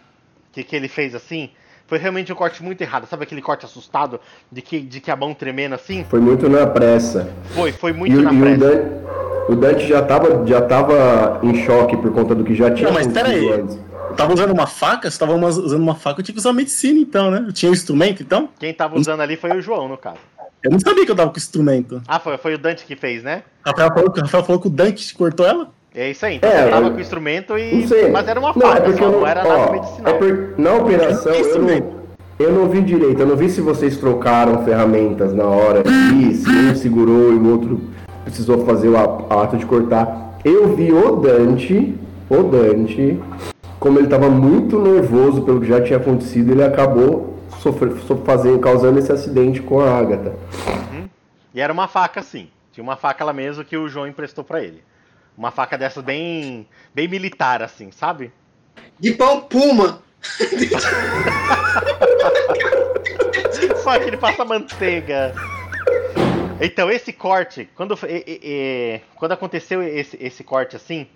que, 0.51 0.63
que 0.63 0.75
ele 0.75 0.87
fez 0.87 1.13
assim 1.13 1.49
foi 1.85 1.97
realmente 1.97 2.31
um 2.31 2.35
corte 2.35 2.63
muito 2.63 2.81
errado. 2.81 3.05
Sabe 3.07 3.23
aquele 3.23 3.41
corte 3.41 3.65
assustado 3.65 4.19
de 4.51 4.61
que, 4.61 4.79
de 4.79 4.99
que 5.01 5.11
a 5.11 5.15
mão 5.15 5.33
tremendo 5.33 5.75
assim? 5.75 6.05
Foi 6.09 6.19
muito 6.19 6.49
na 6.49 6.65
pressa. 6.65 7.31
Foi, 7.53 7.71
foi 7.71 7.91
E, 7.91 7.93
muito 7.93 8.17
o- 8.17 8.21
na 8.21 8.33
e 8.33 8.37
o, 8.37 8.39
pressa. 8.39 8.57
Dante, 8.57 9.51
o 9.51 9.55
Dante 9.55 9.87
já 9.87 10.01
tava, 10.01 10.47
já 10.47 10.61
tava 10.61 11.39
em 11.43 11.63
choque 11.65 11.97
por 11.97 12.11
conta 12.13 12.33
do 12.33 12.43
que 12.43 12.55
já 12.55 12.71
tinha 12.71 12.87
Não, 12.87 12.93
mas 12.93 13.07
peraí. 13.07 13.47
antes. 13.51 13.77
Eu 14.09 14.15
tava 14.15 14.33
usando 14.33 14.51
uma 14.51 14.67
faca, 14.67 15.09
você 15.09 15.17
tava 15.19 15.33
usando 15.35 15.81
uma 15.81 15.95
faca, 15.95 16.19
eu 16.19 16.23
tinha 16.23 16.33
que 16.33 16.39
usar 16.39 16.53
medicina 16.53 16.99
então, 16.99 17.29
né? 17.31 17.43
Eu 17.47 17.53
tinha 17.53 17.69
um 17.69 17.73
instrumento 17.73 18.21
então? 18.23 18.49
Quem 18.59 18.73
tava 18.73 18.97
usando 18.97 19.21
ali 19.21 19.35
foi 19.35 19.51
o 19.57 19.61
João, 19.61 19.87
no 19.87 19.97
caso. 19.97 20.19
Eu 20.63 20.71
não 20.71 20.79
sabia 20.79 21.03
que 21.05 21.11
eu 21.11 21.15
tava 21.15 21.31
com 21.31 21.37
instrumento. 21.37 22.01
Ah, 22.07 22.19
foi, 22.19 22.37
foi 22.37 22.53
o 22.53 22.57
Dante 22.57 22.85
que 22.85 22.95
fez, 22.95 23.23
né? 23.23 23.43
Rafael 23.65 23.89
falou, 23.93 24.11
que- 24.11 24.21
Rafael 24.21 24.43
falou 24.43 24.61
que 24.61 24.67
o 24.67 24.71
Dante 24.71 25.13
cortou 25.15 25.45
ela? 25.45 25.69
É 25.95 26.09
isso 26.09 26.25
aí. 26.25 26.38
Então 26.38 26.50
É, 26.50 26.63
você 26.63 26.69
tava 26.71 26.89
com 26.91 26.97
o 26.97 27.01
instrumento 27.01 27.57
e. 27.57 27.75
Não 27.81 27.88
sei. 27.88 28.09
Mas 28.09 28.27
era 28.27 28.39
uma 28.39 28.53
Não, 28.53 28.62
faca, 28.62 28.77
é 28.77 28.81
porque 28.81 28.97
só, 29.00 29.05
eu 29.05 29.12
não, 29.12 29.27
era 29.27 29.43
nada 29.43 29.59
ó, 29.59 29.71
medicinal. 29.71 30.13
É 30.13 30.17
por, 30.17 30.53
na 30.57 30.73
operação, 30.73 31.33
eu 31.33 31.59
não, 31.62 31.93
eu 32.39 32.51
não 32.51 32.69
vi 32.69 32.81
direito. 32.81 33.19
Eu 33.19 33.27
não 33.27 33.35
vi 33.35 33.50
se 33.50 33.62
vocês 33.62 33.97
trocaram 33.97 34.63
ferramentas 34.65 35.33
na 35.33 35.45
hora 35.45 35.83
e 36.19 36.33
se 36.33 36.50
um 36.50 36.75
segurou 36.75 37.31
e 37.31 37.35
o 37.35 37.51
outro 37.51 37.81
precisou 38.23 38.65
fazer 38.65 38.89
o 38.89 38.97
ato 38.97 39.55
de 39.57 39.65
cortar. 39.65 40.39
Eu 40.43 40.75
vi 40.75 40.91
o 40.91 41.15
Dante, 41.17 41.95
o 42.29 42.43
Dante, 42.43 43.19
como 43.79 44.00
ele 44.00 44.07
estava 44.07 44.29
muito 44.29 44.79
nervoso 44.81 45.43
pelo 45.43 45.62
que 45.62 45.67
já 45.67 45.79
tinha 45.81 45.97
acontecido, 45.97 46.51
ele 46.51 46.63
acabou 46.63 47.38
sofre, 47.59 47.91
so- 48.07 48.17
fazendo, 48.25 48.59
causando 48.59 48.97
esse 49.00 49.12
acidente 49.12 49.62
com 49.62 49.79
a 49.79 49.97
Agatha. 49.97 50.33
E 51.53 51.62
era 51.62 51.71
uma 51.71 51.88
faca, 51.88 52.21
sim. 52.23 52.47
Tinha 52.71 52.83
uma 52.83 52.95
faca 52.95 53.23
lá 53.23 53.31
mesmo 53.31 53.63
que 53.63 53.77
o 53.77 53.88
João 53.88 54.07
emprestou 54.07 54.43
pra 54.43 54.62
ele. 54.63 54.81
Uma 55.37 55.51
faca 55.51 55.77
dessas 55.77 56.03
bem. 56.03 56.67
bem 56.93 57.07
militar, 57.07 57.61
assim, 57.61 57.91
sabe? 57.91 58.31
De 58.99 59.11
pão 59.13 59.41
puma. 59.41 60.01
Só 63.83 63.97
que 63.99 64.05
ele 64.05 64.17
passa 64.17 64.45
manteiga. 64.45 65.33
Então, 66.61 66.89
esse 66.89 67.11
corte, 67.11 67.67
quando, 67.75 67.97
e- 68.07 68.23
e- 68.25 68.39
e- 68.43 69.01
quando 69.15 69.33
aconteceu 69.33 69.81
esse, 69.83 70.17
esse 70.21 70.43
corte 70.43 70.75
assim, 70.75 71.07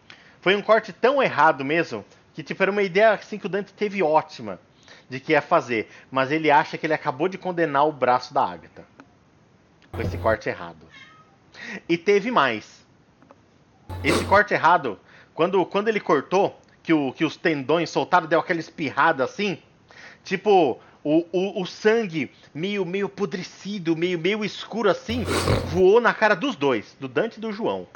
foi 0.41 0.55
um 0.55 0.61
corte 0.61 0.91
tão 0.91 1.21
errado 1.23 1.63
mesmo, 1.63 2.03
que 2.33 2.43
tipo, 2.43 2.61
era 2.61 2.71
uma 2.71 2.81
ideia 2.83 3.11
assim 3.11 3.37
que 3.37 3.45
o 3.45 3.49
Dante 3.49 3.71
teve 3.73 4.03
ótima 4.03 4.59
de 5.09 5.19
que 5.19 5.31
ia 5.31 5.41
fazer. 5.41 5.89
Mas 6.11 6.31
ele 6.31 6.51
acha 6.51 6.77
que 6.77 6.85
ele 6.85 6.93
acabou 6.93 7.29
de 7.29 7.37
condenar 7.37 7.87
o 7.87 7.91
braço 7.91 8.33
da 8.33 8.43
Agatha. 8.43 8.83
Com 9.91 10.01
esse 10.01 10.17
corte 10.17 10.49
errado. 10.49 10.85
E 11.87 11.97
teve 11.97 12.29
mais. 12.29 12.85
Esse 14.03 14.23
corte 14.25 14.53
errado, 14.53 14.99
quando, 15.33 15.65
quando 15.65 15.87
ele 15.87 15.99
cortou, 15.99 16.59
que, 16.83 16.93
o, 16.93 17.11
que 17.11 17.25
os 17.25 17.35
tendões 17.35 17.89
soltaram, 17.89 18.27
deu 18.27 18.39
aquela 18.39 18.59
espirrada 18.59 19.23
assim. 19.23 19.57
Tipo, 20.23 20.79
o, 21.03 21.25
o, 21.31 21.61
o 21.61 21.65
sangue 21.65 22.31
meio, 22.53 22.85
meio 22.85 23.09
pudrecido, 23.09 23.95
meio, 23.95 24.19
meio 24.19 24.43
escuro 24.43 24.89
assim, 24.89 25.23
voou 25.67 26.01
na 26.01 26.13
cara 26.13 26.35
dos 26.35 26.55
dois, 26.55 26.95
do 26.99 27.07
Dante 27.07 27.37
e 27.37 27.39
do 27.41 27.51
João. 27.51 27.87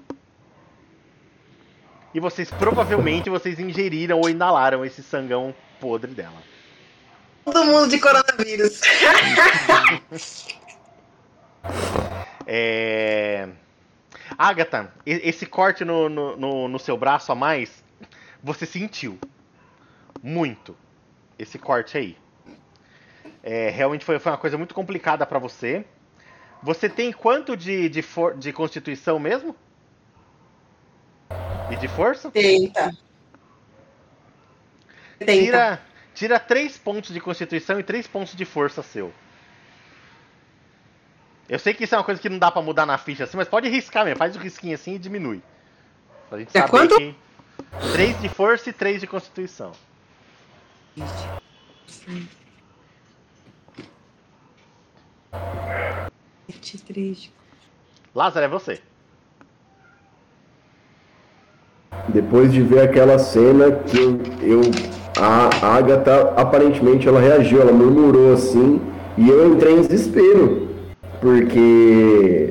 E 2.14 2.20
vocês 2.20 2.52
provavelmente 2.52 3.30
vocês 3.30 3.60
ingeriram 3.60 4.20
ou 4.20 4.30
inalaram 4.30 4.84
esse 4.84 5.02
sangão 5.02 5.56
podre 5.80 6.12
dela. 6.12 6.42
Todo 7.46 7.66
mundo 7.66 7.90
de 7.90 8.00
coronavírus. 8.00 8.82
É... 12.54 13.48
Agatha, 14.42 14.92
esse 15.06 15.46
corte 15.46 15.86
no, 15.86 16.10
no, 16.10 16.36
no, 16.36 16.68
no 16.68 16.80
seu 16.80 16.98
braço 16.98 17.32
a 17.32 17.36
mais, 17.36 17.84
você 18.42 18.66
sentiu. 18.66 19.20
Muito. 20.24 20.76
Esse 21.38 21.60
corte 21.60 21.96
aí. 21.96 22.18
É, 23.44 23.70
realmente 23.70 24.04
foi, 24.04 24.18
foi 24.18 24.32
uma 24.32 24.38
coisa 24.40 24.58
muito 24.58 24.74
complicada 24.74 25.28
pra 25.28 25.38
você. 25.38 25.86
Você 26.64 26.90
tem 26.90 27.12
quanto 27.12 27.56
de, 27.56 27.88
de, 27.88 28.02
for, 28.02 28.36
de 28.36 28.52
constituição 28.52 29.20
mesmo? 29.20 29.56
E 31.70 31.76
de 31.76 31.88
força? 31.88 32.32
Tenta. 32.32 32.92
Tenta. 35.20 35.34
Tira, 35.34 35.82
tira 36.16 36.40
3 36.40 36.80
pontos 36.80 37.14
de 37.14 37.22
constituição 37.22 37.80
e 37.80 37.84
3 37.84 38.08
pontos 38.08 38.36
de 38.36 38.46
força 38.46 38.82
seu. 38.82 39.14
Eu 41.52 41.60
sei 41.60 41.74
que 41.74 41.84
isso 41.84 41.94
é 41.94 41.98
uma 41.98 42.04
coisa 42.06 42.22
que 42.22 42.30
não 42.30 42.40
dá 42.40 42.50
pra 42.50 42.62
mudar 42.62 42.86
na 42.86 42.98
ficha 42.98 43.26
assim, 43.26 43.36
mas 43.36 43.50
pode 43.50 43.68
riscar 43.68 44.06
mesmo. 44.06 44.18
Faz 44.18 44.34
o 44.38 44.40
risquinho 44.40 44.74
assim 44.74 44.96
e 44.96 44.98
diminui. 44.98 45.42
Pra 46.30 46.40
gente 46.40 46.48
É 46.54 46.62
saber 46.62 46.70
quanto? 46.72 46.96
que. 46.96 47.14
3 47.92 48.22
de 48.22 48.30
força 48.30 48.70
e 48.70 48.74
3 48.74 49.02
de 49.02 49.08
constituição. 49.08 49.74
Lázaro, 58.16 58.46
é 58.46 58.48
você. 58.48 58.80
Depois 62.08 62.54
de 62.54 62.62
ver 62.62 62.80
aquela 62.84 63.20
cena 63.20 63.72
que 63.72 63.98
eu, 63.98 64.22
eu 64.42 64.62
a 65.20 65.76
Agatha 65.76 66.34
aparentemente 66.38 67.10
ela 67.10 67.20
reagiu, 67.20 67.62
ela 67.62 67.74
murmurou 67.74 68.34
assim, 68.34 68.82
e 69.18 69.28
eu 69.30 69.54
entrei 69.54 69.74
em 69.76 69.82
desespero, 69.82 70.71
porque 71.22 72.50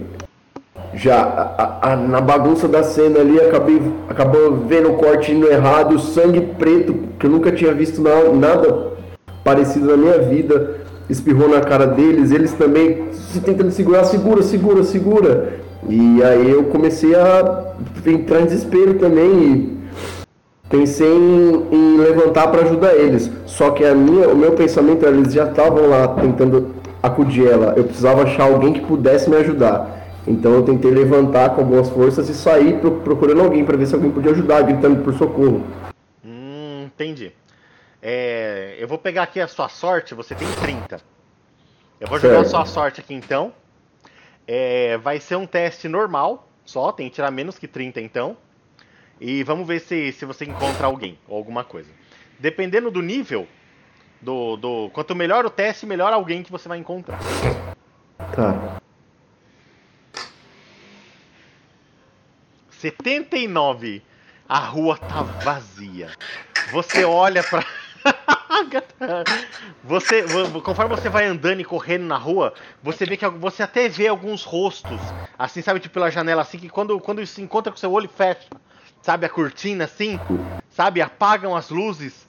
já 0.95 1.21
a- 1.21 1.93
a- 1.93 1.97
na 1.97 2.21
bagunça 2.21 2.67
da 2.69 2.83
cena 2.83 3.21
ali 3.21 3.39
acabei 3.41 3.83
acabou 4.09 4.57
vendo 4.67 4.91
o 4.91 4.95
corte 4.95 5.33
indo 5.33 5.47
errado, 5.51 5.99
sangue 5.99 6.41
preto 6.59 6.95
que 7.19 7.27
eu 7.27 7.31
nunca 7.31 7.53
tinha 7.53 7.73
visto 7.75 8.01
na- 8.01 8.33
nada 8.33 8.91
parecido 9.45 9.87
na 9.87 9.97
minha 9.97 10.19
vida, 10.19 10.77
espirrou 11.09 11.49
na 11.49 11.61
cara 11.61 11.87
deles, 11.87 12.31
eles 12.31 12.53
também 12.53 13.09
se 13.13 13.41
tentando 13.41 13.71
segurar, 13.73 14.05
segura, 14.05 14.43
segura, 14.43 14.85
segura. 14.85 15.61
E 15.89 16.23
aí 16.23 16.51
eu 16.51 16.65
comecei 16.65 17.15
a 17.15 17.73
entrar 18.07 18.43
em 18.43 18.45
desespero 18.45 18.95
também 18.95 19.31
e 19.33 19.79
pensei 20.69 21.11
em, 21.11 21.65
em 21.73 21.97
levantar 21.99 22.49
para 22.49 22.63
ajudar 22.63 22.95
eles. 22.95 23.31
Só 23.47 23.71
que 23.71 23.85
a 23.85 23.95
minha, 23.95 24.29
o 24.29 24.37
meu 24.37 24.53
pensamento, 24.53 25.05
eles 25.07 25.33
já 25.33 25.47
estavam 25.47 25.89
lá 25.89 26.07
tentando 26.09 26.67
acudir 27.03 27.47
ela, 27.47 27.75
eu 27.77 27.85
precisava 27.85 28.23
achar 28.25 28.45
alguém 28.45 28.73
que 28.73 28.81
pudesse 28.81 29.29
me 29.29 29.37
ajudar. 29.37 29.99
Então 30.27 30.53
eu 30.55 30.63
tentei 30.65 30.91
levantar 30.91 31.51
com 31.51 31.63
algumas 31.63 31.89
forças 31.89 32.29
e 32.29 32.35
sair 32.35 32.79
pro- 32.79 33.01
procurando 33.01 33.41
alguém 33.41 33.65
para 33.65 33.77
ver 33.77 33.87
se 33.87 33.95
alguém 33.95 34.11
podia 34.11 34.33
ajudar, 34.33 34.63
gritando 34.63 35.03
por 35.03 35.15
socorro. 35.15 35.65
Hum, 36.25 36.85
entendi. 36.87 37.33
É, 38.03 38.77
eu 38.79 38.87
vou 38.87 38.99
pegar 38.99 39.23
aqui 39.25 39.41
a 39.41 39.49
sua 39.49 39.69
sorte, 39.69 40.15
você 40.15 40.35
tem 40.35 40.49
30. 40.63 41.01
Eu 41.99 42.07
vou 42.09 42.19
jogar 42.19 42.35
a 42.41 42.45
Certo. 42.45 42.51
sua 42.51 42.65
sorte 42.67 43.01
aqui 43.01 43.15
então. 43.15 43.53
É, 44.47 44.99
vai 44.99 45.21
ser 45.21 45.37
um 45.37 45.47
teste 45.47 45.89
normal, 45.89 46.49
só, 46.65 46.93
tem 46.93 47.09
que 47.09 47.15
tirar 47.15 47.31
menos 47.31 47.59
que 47.59 47.69
30 47.69 48.01
então. 48.01 48.37
E 49.21 49.43
vamos 49.43 49.67
ver 49.67 49.81
se, 49.81 50.13
se 50.13 50.25
você 50.25 50.45
encontra 50.47 50.87
alguém 50.87 51.19
ou 51.29 51.37
alguma 51.37 51.63
coisa. 51.63 51.91
Dependendo 52.39 52.91
do 52.91 53.03
nível, 53.03 53.47
do, 54.21 54.57
do 54.57 54.91
quanto 54.93 55.15
melhor 55.15 55.45
o 55.47 55.51
teste, 55.51 55.87
melhor 55.87 56.13
alguém 56.13 56.43
que 56.43 56.51
você 56.53 56.69
vai 56.69 56.79
encontrar. 56.79 57.19
Tá. 58.35 58.79
79. 62.71 64.03
A 64.49 64.59
rua 64.59 64.97
tá 64.97 65.23
vazia. 65.45 66.11
Você 66.73 67.05
olha 67.05 67.43
pra. 67.43 67.65
você, 69.85 70.23
vo- 70.23 70.61
conforme 70.63 70.97
você 70.97 71.09
vai 71.09 71.27
andando 71.27 71.61
e 71.61 71.65
correndo 71.65 72.05
na 72.05 72.17
rua, 72.17 72.55
você 72.83 73.05
vê 73.05 73.17
que 73.17 73.29
você 73.29 73.63
até 73.63 73.89
vê 73.89 74.09
alguns 74.09 74.43
rostos, 74.45 75.01
assim, 75.39 75.61
sabe, 75.63 75.81
tipo 75.81 75.95
pela 75.95 76.11
janela, 76.11 76.43
assim, 76.43 76.59
que 76.59 76.69
quando, 76.69 76.99
quando 76.99 77.25
se 77.27 77.43
encontra 77.43 77.71
com 77.71 77.79
seu 77.79 77.93
olho 77.93 78.09
fecha, 78.09 78.47
sabe, 79.03 79.27
a 79.27 79.29
cortina, 79.29 79.85
assim, 79.85 80.19
sabe, 80.71 81.03
apagam 81.03 81.55
as 81.55 81.69
luzes, 81.71 82.27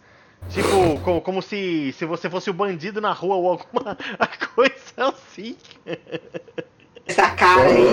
tipo, 0.50 1.00
como, 1.04 1.22
como 1.22 1.42
se, 1.42 1.94
se 1.94 2.06
você 2.06 2.30
fosse 2.30 2.50
o 2.50 2.54
bandido 2.54 3.00
na 3.02 3.12
rua 3.14 3.36
ou 3.36 3.50
alguma 3.52 3.98
coisa 4.56 4.74
assim. 4.98 5.56
Essa 7.08 7.30
cara 7.32 7.62
aí, 7.64 7.86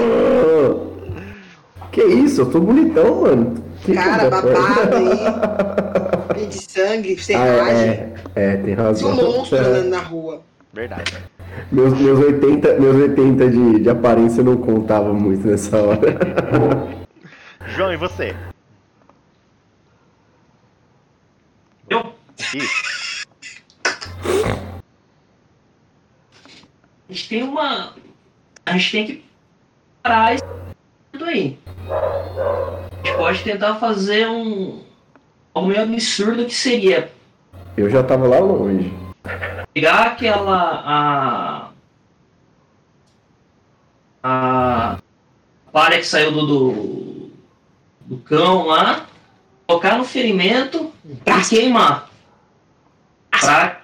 que 1.92 2.02
isso? 2.04 2.42
Eu 2.42 2.50
tô 2.50 2.60
bonitão, 2.60 3.22
mano. 3.22 3.54
Que 3.82 3.94
cara 3.94 4.28
babado 4.30 4.96
aí, 4.96 6.36
cheio 6.36 6.48
de 6.48 6.62
sangue, 6.70 7.22
sem 7.22 7.36
Ah, 7.36 7.62
ragem. 7.64 7.88
é, 7.90 8.12
é, 8.34 8.56
tem 8.56 8.74
razão. 8.74 9.10
um 9.10 9.14
monstro 9.14 9.58
andando 9.58 9.88
na 9.88 10.00
rua. 10.00 10.42
Verdade. 10.72 11.14
Meus, 11.72 11.98
meus 11.98 12.18
80, 12.20 12.74
meus 12.74 12.96
80 12.96 13.50
de, 13.50 13.78
de 13.80 13.90
aparência 13.90 14.42
não 14.44 14.56
contavam 14.58 15.14
muito 15.14 15.46
nessa 15.48 15.76
hora. 15.78 16.18
João, 17.74 17.92
e 17.92 17.96
você? 17.96 18.34
Isso. 22.38 23.26
A 27.08 27.12
gente 27.12 27.28
tem 27.28 27.42
uma. 27.42 27.94
A 28.66 28.72
gente 28.72 28.92
tem 28.92 29.06
que 29.06 29.24
parar 30.02 30.34
isso 30.34 30.44
tudo 31.12 31.24
aí. 31.24 31.58
A 31.90 33.06
gente 33.06 33.16
pode 33.16 33.42
tentar 33.42 33.76
fazer 33.76 34.28
um. 34.28 34.82
Algo 35.54 35.68
meio 35.68 35.82
absurdo 35.82 36.44
que 36.44 36.54
seria 36.54 37.10
Eu 37.76 37.90
já 37.90 38.02
tava 38.02 38.28
lá 38.28 38.38
longe. 38.38 38.92
pegar 39.72 40.02
aquela. 40.08 40.82
A. 40.84 41.68
A. 44.22 44.98
Palha 45.72 45.98
que 45.98 46.06
saiu 46.06 46.30
do. 46.30 46.46
Do, 46.46 47.30
do 48.02 48.18
cão 48.18 48.66
lá. 48.66 49.06
Colocar 49.66 49.98
no 49.98 50.04
ferimento 50.04 50.92
e 51.04 51.48
queimar. 51.48 52.07
Pra. 53.40 53.80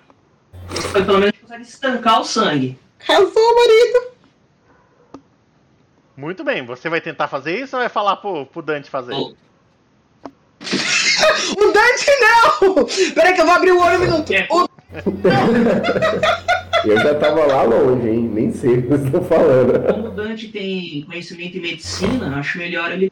Pelo 0.92 1.18
menos 1.18 1.34
consegue 1.40 1.62
estancar 1.62 2.20
o 2.20 2.25
sangue. 2.25 2.78
Eu 3.08 3.32
sou 3.32 3.42
o 3.42 3.56
marido. 3.56 4.14
Muito 6.17 6.45
bem, 6.45 6.64
você 6.64 6.88
vai 6.88 7.00
tentar 7.00 7.28
fazer 7.28 7.60
isso 7.60 7.76
ou 7.76 7.82
vai 7.82 7.88
falar 7.88 8.17
pro, 8.17 8.47
pro 8.47 8.62
Dante 8.62 8.90
fazer? 8.90 9.14
Oh. 9.14 9.34
O 11.56 11.73
Dante 11.73 12.06
não! 12.21 12.86
Peraí 13.14 13.34
que 13.34 13.40
eu 13.40 13.47
vou 13.47 13.54
abrir 13.54 13.73
o 13.73 13.80
olho 13.80 13.99
um 13.99 14.00
minuto. 14.00 14.32
É. 14.32 14.47
O 14.50 14.67
Eu 16.84 17.00
já 17.00 17.14
tava 17.14 17.47
lá 17.47 17.62
longe, 17.62 18.08
hein? 18.08 18.30
Nem 18.32 18.52
sei 18.52 18.78
o 18.78 18.82
que 18.82 18.88
vocês 18.88 19.06
estão 19.06 19.25
falando. 19.25 19.86
Como 19.86 20.08
o 20.08 20.10
Dante 20.10 20.49
tem 20.49 21.02
conhecimento 21.02 21.56
em 21.56 21.60
medicina, 21.60 22.36
acho 22.38 22.58
melhor 22.58 22.93
ele 22.93 23.10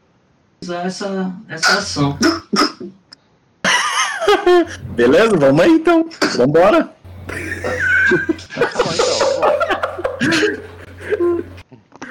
usar 0.63 0.87
essa, 0.87 1.35
essa 1.49 1.79
ação. 1.79 2.19
Beleza? 4.95 5.37
Vamos 5.37 5.61
aí 5.65 5.71
então. 5.73 6.09
Vambora. 6.37 6.89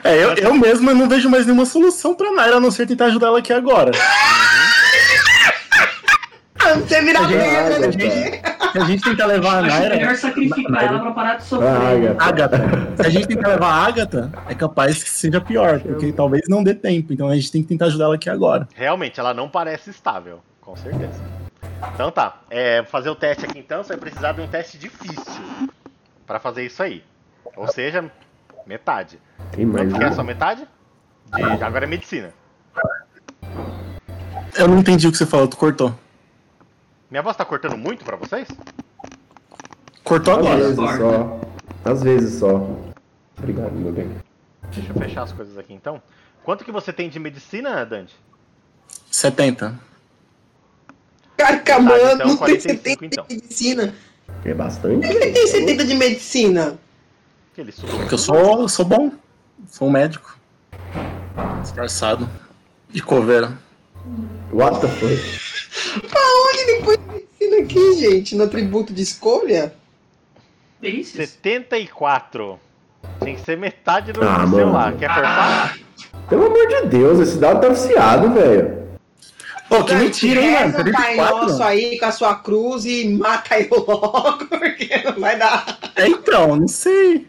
É, 0.04 0.16
eu, 0.16 0.34
eu 0.34 0.54
mesmo 0.56 0.90
eu 0.90 0.96
não 0.96 1.08
vejo 1.08 1.30
mais 1.30 1.46
nenhuma 1.46 1.66
solução 1.66 2.16
pra 2.16 2.32
Naira 2.32 2.58
a 2.58 2.60
não 2.60 2.72
ser 2.72 2.88
tentar 2.88 3.06
ajudar 3.06 3.28
ela 3.28 3.38
aqui 3.40 3.54
agora. 3.54 3.92
Você 6.60 7.02
virar 7.02 7.28
Gente, 7.28 7.98
pedra. 7.98 8.72
Se 8.72 8.78
a 8.80 8.84
gente 8.86 9.04
tentar 9.04 9.26
levar 9.28 9.56
a 9.56 9.60
Acho 9.60 9.68
Naira. 9.68 9.96
melhor 9.96 10.16
sacrificar 10.16 10.72
Naira. 10.72 10.88
ela 10.94 11.00
pra 11.02 11.12
parar 11.12 11.36
de 11.36 11.44
Ah, 11.44 11.46
sofrer. 11.46 12.16
Agatha. 12.20 12.56
Agatha. 12.56 12.94
Se 12.96 13.06
a 13.06 13.10
gente 13.10 13.28
tentar 13.28 13.50
levar 13.50 13.68
a 13.68 13.86
Agatha, 13.86 14.32
é 14.50 14.56
capaz 14.56 15.04
que 15.04 15.10
seja 15.10 15.40
pior, 15.40 15.80
porque 15.82 16.12
talvez 16.12 16.44
não 16.48 16.64
dê 16.64 16.74
tempo. 16.74 17.14
Então 17.14 17.28
a 17.28 17.36
gente 17.36 17.52
tem 17.52 17.62
que 17.62 17.68
tentar 17.70 17.86
ajudar 17.86 18.06
ela 18.06 18.16
aqui 18.16 18.30
agora. 18.30 18.68
Realmente, 18.74 19.20
ela 19.20 19.34
não 19.36 19.48
parece 19.50 19.92
estável, 19.92 20.40
com 20.62 20.76
certeza. 20.76 21.22
Então 21.94 22.12
tá, 22.12 22.42
é, 22.50 22.84
fazer 22.84 23.10
o 23.10 23.16
teste 23.16 23.46
aqui 23.46 23.60
então, 23.60 23.84
você 23.84 23.90
vai 23.90 23.98
precisar 23.98 24.32
de 24.34 24.42
um 24.42 24.48
teste 24.48 24.78
difícil 24.78 25.70
pra 26.26 26.40
fazer 26.40 26.66
isso 26.66 26.82
aí. 26.82 27.04
Ou 27.56 27.68
seja, 27.68 28.10
metade. 28.66 29.20
Tem 29.52 29.66
mais 29.66 29.90
Quanto 29.90 30.00
que 30.00 30.06
é 30.06 30.12
sua 30.12 30.24
metade? 30.24 30.68
De- 31.36 31.64
agora 31.64 31.86
é 31.86 31.88
medicina. 31.88 32.34
Eu 34.58 34.68
não 34.68 34.80
entendi 34.80 35.08
o 35.08 35.12
que 35.12 35.18
você 35.18 35.26
falou, 35.26 35.48
tu 35.48 35.58
cortou. 35.58 35.96
Minha 37.10 37.22
voz 37.24 37.36
tá 37.36 37.44
cortando 37.46 37.78
muito 37.78 38.04
pra 38.06 38.16
vocês? 38.16 38.48
Cortou 40.04 40.34
Às 40.34 40.40
agora. 40.40 40.58
vezes 40.58 40.76
só. 40.98 41.40
Às 41.86 42.04
vezes 42.04 42.40
só. 42.40 42.56
Obrigado, 43.38 43.72
meu 43.74 43.92
bem. 43.92 44.12
Deixa 44.74 44.92
eu 44.92 44.96
fechar 44.96 45.24
as 45.24 45.32
coisas 45.32 45.58
aqui 45.58 45.74
então. 45.74 46.02
Quanto 46.44 46.64
que 46.64 46.72
você 46.72 46.92
tem 46.94 47.10
de 47.10 47.20
medicina, 47.20 47.86
Dante? 47.86 48.16
70. 49.10 49.78
Carca, 51.42 51.74
Tá, 51.74 51.80
mano, 51.80 51.98
então, 52.14 52.18
não 52.28 52.28
tem 52.28 52.38
45 52.38 52.84
70 52.84 53.06
então. 53.06 53.26
de 53.28 53.36
medicina. 53.36 53.96
É 54.46 54.54
bastante. 54.54 55.08
Ele 55.08 55.32
tem 55.32 55.48
70 55.48 55.86
de 55.86 55.94
medicina. 55.96 56.80
Que 57.54 57.62
ele. 57.62 57.72
Porque 57.74 58.14
eu 58.14 58.18
sou, 58.18 58.62
eu 58.62 58.70
sou 58.70 58.86
bom. 58.86 59.12
Sou 59.68 59.88
um 59.88 59.92
médico. 59.92 60.38
Disfarçado. 61.62 62.28
De 62.90 63.02
coveira. 63.02 63.54
What 64.52 64.82
the 64.82 64.88
fuck? 64.88 66.02
Onde 66.50 66.60
ele 66.60 66.84
põe 66.84 66.98
medicina 67.14 67.64
aqui, 67.64 67.94
gente? 68.00 68.36
No 68.36 68.44
atributo 68.46 68.94
de 68.94 69.02
escolha? 69.02 69.74
Perícias? 70.80 71.30
74. 71.30 72.60
Tem 73.20 73.36
que 73.36 73.42
ser 73.42 73.58
metade 73.58 74.12
do 74.12 74.22
Ah, 74.24 74.44
lá. 74.46 74.92
Quer 74.94 75.14
forçar? 75.14 75.78
Pelo 76.28 76.46
amor 76.48 76.68
de 76.68 76.88
Deus, 76.88 77.20
esse 77.20 77.38
dado 77.38 77.62
tá 77.62 77.70
viciado, 77.70 78.34
velho. 78.34 78.81
Pô, 79.72 79.86
que 79.86 79.96
mentira, 79.96 80.42
hein, 80.42 80.52
mano? 80.52 80.66
Reza 80.66 80.82
um 80.82 80.92
Pai 80.92 81.16
74? 81.16 81.48
Nosso 81.48 81.64
aí 81.64 81.98
com 81.98 82.06
a 82.06 82.12
sua 82.12 82.36
cruz 82.36 82.84
e 82.86 83.08
mata 83.08 83.58
ele 83.58 83.70
logo, 83.72 84.46
porque 84.52 85.02
não 85.06 85.14
vai 85.18 85.40
dar. 85.40 85.80
É 85.96 86.08
então, 86.10 86.58
não 86.58 86.68
sei. 86.68 87.26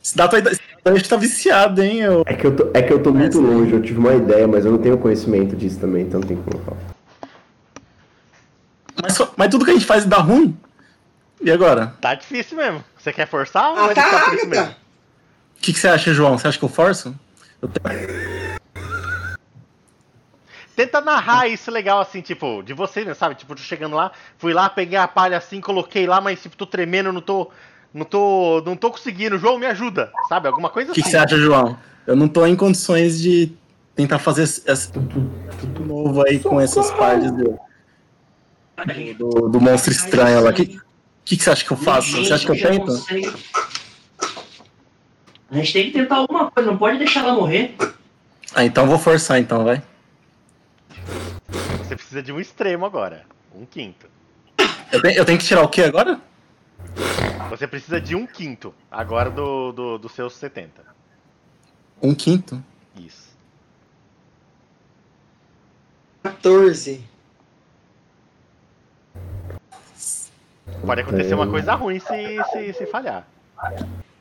Esse 0.00 0.16
dado 0.16 0.36
aí 0.36 0.42
esse 0.42 0.60
dado 0.84 0.96
aí 0.96 1.02
tá 1.02 1.16
viciado, 1.16 1.82
hein? 1.82 1.98
Eu... 1.98 2.22
É 2.24 2.34
que 2.34 2.46
eu 2.46 2.54
tô, 2.54 2.70
é 2.72 2.82
que 2.82 2.92
eu 2.92 3.02
tô 3.02 3.12
muito 3.12 3.40
longe, 3.40 3.72
eu 3.72 3.82
tive 3.82 3.98
uma 3.98 4.14
ideia, 4.14 4.46
mas 4.46 4.64
eu 4.64 4.70
não 4.70 4.78
tenho 4.78 4.96
conhecimento 4.96 5.56
disso 5.56 5.80
também, 5.80 6.02
então 6.04 6.20
não 6.20 6.28
tem 6.28 6.36
como 6.36 6.62
falar. 6.64 6.78
Mas, 9.02 9.18
mas 9.36 9.48
tudo 9.48 9.64
que 9.64 9.72
a 9.72 9.74
gente 9.74 9.86
faz 9.86 10.04
dá 10.04 10.18
ruim. 10.18 10.56
E 11.40 11.50
agora? 11.50 11.94
Tá 12.00 12.14
difícil 12.14 12.56
mesmo. 12.56 12.84
Você 12.96 13.12
quer 13.12 13.26
forçar 13.26 13.70
ou 13.72 13.76
Ah, 13.90 13.92
tá, 13.92 14.30
mesmo? 14.30 14.52
Agatha. 14.52 14.76
O 15.58 15.60
que, 15.60 15.72
que 15.72 15.78
você 15.80 15.88
acha, 15.88 16.14
João? 16.14 16.38
Você 16.38 16.46
acha 16.46 16.56
que 16.58 16.64
eu 16.64 16.68
forço? 16.68 17.12
Eu 17.60 17.68
tenho- 17.68 18.61
Tenta 20.82 21.00
narrar 21.00 21.46
isso 21.46 21.70
legal, 21.70 22.00
assim, 22.00 22.20
tipo, 22.20 22.60
de 22.60 22.74
você, 22.74 23.04
né, 23.04 23.14
sabe? 23.14 23.36
Tipo, 23.36 23.54
tô 23.54 23.62
chegando 23.62 23.94
lá, 23.94 24.10
fui 24.36 24.52
lá, 24.52 24.68
peguei 24.68 24.98
a 24.98 25.06
palha 25.06 25.36
assim, 25.36 25.60
coloquei 25.60 26.08
lá, 26.08 26.20
mas 26.20 26.42
tipo, 26.42 26.56
tô 26.56 26.66
tremendo, 26.66 27.12
não 27.12 27.20
tô. 27.20 27.48
Não 27.94 28.04
tô. 28.04 28.60
Não 28.66 28.74
tô 28.74 28.90
conseguindo. 28.90 29.38
João, 29.38 29.58
me 29.60 29.66
ajuda, 29.66 30.10
sabe? 30.28 30.48
Alguma 30.48 30.68
coisa 30.70 30.90
O 30.90 30.94
que, 30.94 31.00
assim. 31.00 31.10
que 31.10 31.16
você 31.16 31.22
acha, 31.22 31.36
João? 31.36 31.78
Eu 32.04 32.16
não 32.16 32.26
tô 32.26 32.44
em 32.46 32.56
condições 32.56 33.20
de 33.20 33.52
tentar 33.94 34.18
fazer 34.18 34.42
esse, 34.42 34.68
esse- 34.68 34.90
tudo, 34.90 35.30
tudo 35.60 35.84
novo 35.86 36.26
aí 36.26 36.40
com 36.40 36.60
essas 36.60 36.90
partes 36.90 37.30
do, 37.30 37.56
do, 39.18 39.48
do 39.50 39.60
monstro 39.60 39.92
estranho 39.92 40.42
lá. 40.42 40.50
O 40.50 40.52
que, 40.52 40.80
que, 41.24 41.36
que 41.36 41.44
você 41.44 41.50
acha 41.50 41.64
que 41.64 41.70
eu 41.70 41.76
faço? 41.76 42.24
Você 42.24 42.32
acha 42.32 42.44
que 42.44 42.50
eu 42.50 42.70
tento? 42.70 42.86
consegue- 42.86 43.32
A 45.48 45.54
gente 45.54 45.72
tem 45.72 45.84
que 45.86 45.92
tentar 45.92 46.16
alguma 46.16 46.50
coisa, 46.50 46.68
não 46.68 46.76
pode 46.76 46.98
deixar 46.98 47.20
ela 47.20 47.34
morrer. 47.34 47.76
Ah, 48.52 48.64
então 48.64 48.82
eu 48.82 48.90
vou 48.90 48.98
forçar 48.98 49.38
então, 49.38 49.62
vai. 49.62 49.80
Você 52.12 52.20
precisa 52.20 52.22
de 52.22 52.32
um 52.32 52.40
extremo 52.40 52.84
agora. 52.84 53.24
Um 53.54 53.64
quinto. 53.64 54.06
Eu 54.92 55.00
tenho, 55.00 55.16
eu 55.16 55.24
tenho 55.24 55.38
que 55.38 55.44
tirar 55.46 55.62
o 55.62 55.68
que 55.68 55.80
agora? 55.80 56.20
Você 57.48 57.66
precisa 57.66 57.98
de 57.98 58.14
um 58.14 58.26
quinto 58.26 58.74
agora 58.90 59.30
do, 59.30 59.72
do, 59.72 59.98
dos 59.98 60.12
seus 60.12 60.34
70. 60.34 60.82
Um 62.02 62.14
quinto. 62.14 62.62
Isso. 62.96 63.30
14. 66.22 67.02
Pode 70.84 71.00
acontecer 71.00 71.32
uma 71.32 71.48
coisa 71.48 71.74
ruim 71.74 71.98
se, 71.98 72.44
se, 72.52 72.72
se 72.74 72.86
falhar. 72.86 73.26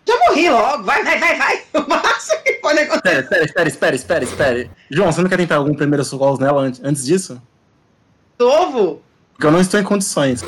Já 0.08 0.18
morri 0.30 0.50
logo. 0.50 0.84
Vai, 0.84 1.04
vai, 1.04 1.20
vai, 1.20 1.38
vai. 1.38 1.64
O 1.74 1.90
máximo 1.90 2.42
que 2.44 2.54
pode 2.54 2.80
acontecer. 2.80 3.20
Espera, 3.20 3.44
espera, 3.44 3.68
espera, 3.68 3.96
espera, 3.96 4.24
espera, 4.24 4.54
espera. 4.54 4.78
João, 4.90 5.12
você 5.12 5.22
não 5.22 5.30
quer 5.30 5.38
tentar 5.38 5.58
algum 5.58 5.74
primeiro 5.74 6.06
socorro 6.06 6.38
nela 6.40 6.62
antes, 6.62 6.82
antes 6.82 7.04
disso? 7.04 7.42
Novo. 8.42 9.02
Porque 9.34 9.46
eu 9.46 9.52
não 9.52 9.62
estou 9.62 9.80
em 9.80 9.84
condições. 9.84 10.44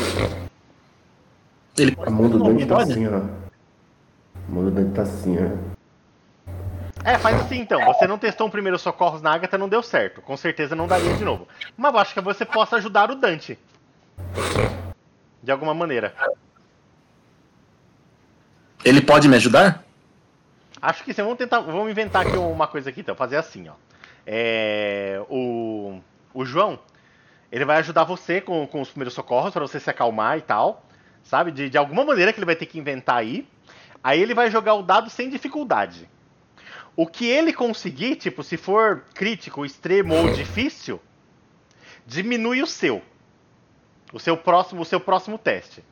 Ele 1.77 1.95
A 2.05 2.09
mão 2.09 2.29
do 2.29 2.39
Dante 2.39 2.65
tá 2.65 2.81
assim, 2.81 3.07
ó. 3.07 3.17
A 3.17 4.51
mão 4.51 4.65
do 4.65 4.71
Dante 4.71 4.93
tá 4.93 5.01
assim, 5.03 5.37
ó. 5.37 5.73
É, 7.03 7.17
faz 7.17 7.39
assim 7.41 7.59
então. 7.59 7.83
Você 7.85 8.07
não 8.07 8.17
testou 8.17 8.47
um 8.47 8.49
primeiro 8.49 8.79
socorros 8.79 9.21
na 9.21 9.33
Agatha, 9.33 9.57
não 9.57 9.67
deu 9.67 9.83
certo. 9.83 10.21
Com 10.21 10.37
certeza 10.37 10.75
não 10.75 10.87
daria 10.87 11.13
de 11.13 11.23
novo. 11.23 11.47
Mas 11.75 11.93
eu 11.93 11.99
acho 11.99 12.13
que 12.13 12.21
você 12.21 12.45
possa 12.45 12.77
ajudar 12.77 13.11
o 13.11 13.15
Dante. 13.15 13.59
De 15.41 15.51
alguma 15.51 15.73
maneira. 15.73 16.13
Ele 18.85 19.01
pode 19.01 19.27
me 19.27 19.35
ajudar? 19.35 19.83
Acho 20.81 21.03
que 21.03 21.13
sim. 21.13 21.21
Vamos 21.21 21.37
tentar. 21.37 21.59
Vamos 21.59 21.91
inventar 21.91 22.25
aqui 22.25 22.37
uma 22.37 22.67
coisa 22.67 22.89
aqui 22.89 23.01
então. 23.01 23.15
Fazer 23.15 23.37
assim, 23.37 23.67
ó. 23.69 23.73
É, 24.25 25.21
o, 25.29 25.99
o 26.33 26.45
João, 26.45 26.79
ele 27.53 27.65
vai 27.65 27.77
ajudar 27.77 28.03
você 28.03 28.41
com, 28.41 28.65
com 28.65 28.81
os 28.81 28.89
primeiros 28.89 29.13
socorros 29.13 29.53
para 29.53 29.61
você 29.61 29.79
se 29.79 29.87
acalmar 29.87 30.39
e 30.39 30.41
tal. 30.41 30.83
Sabe? 31.21 31.51
De, 31.51 31.69
de 31.69 31.77
alguma 31.77 32.03
maneira 32.03 32.33
que 32.33 32.39
ele 32.39 32.47
vai 32.47 32.55
ter 32.55 32.65
que 32.65 32.79
inventar 32.79 33.17
aí. 33.17 33.47
Aí 34.03 34.19
ele 34.19 34.33
vai 34.33 34.49
jogar 34.49 34.73
o 34.73 34.81
dado 34.81 35.07
sem 35.07 35.29
dificuldade. 35.29 36.09
O 36.95 37.05
que 37.05 37.27
ele 37.27 37.53
conseguir, 37.53 38.15
tipo, 38.15 38.41
se 38.41 38.57
for 38.57 39.05
crítico, 39.13 39.63
extremo 39.63 40.15
ou 40.15 40.31
difícil, 40.31 40.99
diminui 42.07 42.63
o 42.63 42.67
seu. 42.67 43.03
O 44.11 44.19
seu 44.19 44.35
próximo, 44.35 44.81
o 44.81 44.85
seu 44.85 44.99
próximo 44.99 45.37
teste. 45.37 45.83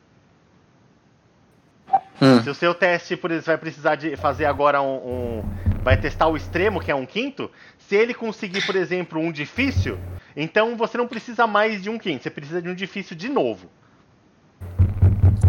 Hum. 2.20 2.42
Se 2.42 2.50
o 2.50 2.54
seu 2.54 2.74
teste, 2.74 3.16
por 3.16 3.30
exemplo, 3.30 3.46
vai 3.46 3.58
precisar 3.58 3.94
de 3.96 4.16
fazer 4.16 4.44
agora 4.44 4.80
um, 4.80 4.96
um- 4.96 5.44
Vai 5.82 5.96
testar 5.96 6.28
o 6.28 6.36
extremo, 6.36 6.78
que 6.80 6.92
é 6.92 6.94
um 6.94 7.04
quinto. 7.04 7.50
Se 7.76 7.96
ele 7.96 8.14
conseguir, 8.14 8.64
por 8.64 8.76
exemplo, 8.76 9.18
um 9.18 9.32
difícil, 9.32 9.98
então 10.36 10.76
você 10.76 10.96
não 10.96 11.08
precisa 11.08 11.44
mais 11.44 11.82
de 11.82 11.90
um 11.90 11.98
quinto, 11.98 12.22
você 12.22 12.30
precisa 12.30 12.62
de 12.62 12.68
um 12.68 12.74
difícil 12.74 13.16
de 13.16 13.28
novo. 13.28 13.68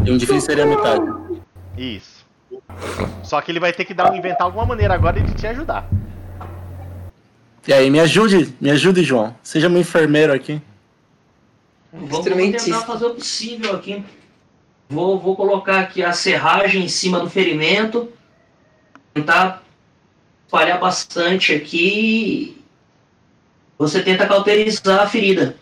E 0.03 0.11
um 0.11 0.17
difícil 0.17 0.41
seria 0.41 0.63
a 0.63 0.67
metade. 0.67 1.05
Isso. 1.77 2.25
Só 3.21 3.39
que 3.41 3.51
ele 3.51 3.59
vai 3.59 3.71
ter 3.71 3.85
que 3.85 3.93
dar 3.93 4.11
um 4.11 4.15
inventar 4.15 4.41
alguma 4.47 4.65
maneira 4.65 4.95
agora 4.95 5.21
de 5.21 5.33
te 5.35 5.45
ajudar. 5.45 5.87
E 7.67 7.71
aí, 7.71 7.89
me 7.91 7.99
ajude, 7.99 8.55
me 8.59 8.71
ajude, 8.71 9.03
João. 9.03 9.35
Seja 9.43 9.69
meu 9.69 9.79
enfermeiro 9.81 10.33
aqui. 10.33 10.59
Vamos 11.93 12.25
tentar 12.25 12.81
fazer 12.81 13.05
o 13.05 13.13
possível 13.13 13.75
aqui. 13.75 14.03
Vou, 14.89 15.19
vou 15.19 15.35
colocar 15.35 15.79
aqui 15.79 16.03
a 16.03 16.13
serragem 16.13 16.83
em 16.83 16.87
cima 16.87 17.19
do 17.19 17.29
ferimento. 17.29 18.11
Tentar 19.13 19.63
espalhar 20.45 20.79
bastante 20.79 21.53
aqui. 21.53 22.63
Você 23.77 24.01
tenta 24.03 24.27
cauterizar 24.27 25.01
a 25.01 25.07
ferida. 25.07 25.55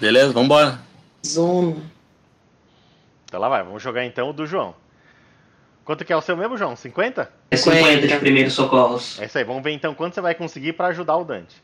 Beleza, 0.00 0.32
vambora. 0.32 0.78
Zona. 1.26 1.76
Então 3.24 3.40
lá 3.40 3.48
vai, 3.48 3.62
vamos 3.62 3.82
jogar 3.82 4.04
então 4.04 4.30
o 4.30 4.32
do 4.32 4.46
João. 4.46 4.74
Quanto 5.84 6.04
que 6.04 6.12
é 6.12 6.16
o 6.16 6.20
seu 6.20 6.36
mesmo, 6.36 6.56
João? 6.56 6.76
50? 6.76 7.30
É 7.50 7.56
50 7.56 7.82
de 7.82 8.02
50. 8.02 8.20
primeiros 8.20 8.52
socorros. 8.52 9.18
É 9.20 9.26
isso 9.26 9.38
aí, 9.38 9.44
vamos 9.44 9.62
ver 9.62 9.72
então 9.72 9.94
quanto 9.94 10.14
você 10.14 10.20
vai 10.20 10.34
conseguir 10.34 10.74
pra 10.74 10.88
ajudar 10.88 11.16
o 11.16 11.24
Dante. 11.24 11.56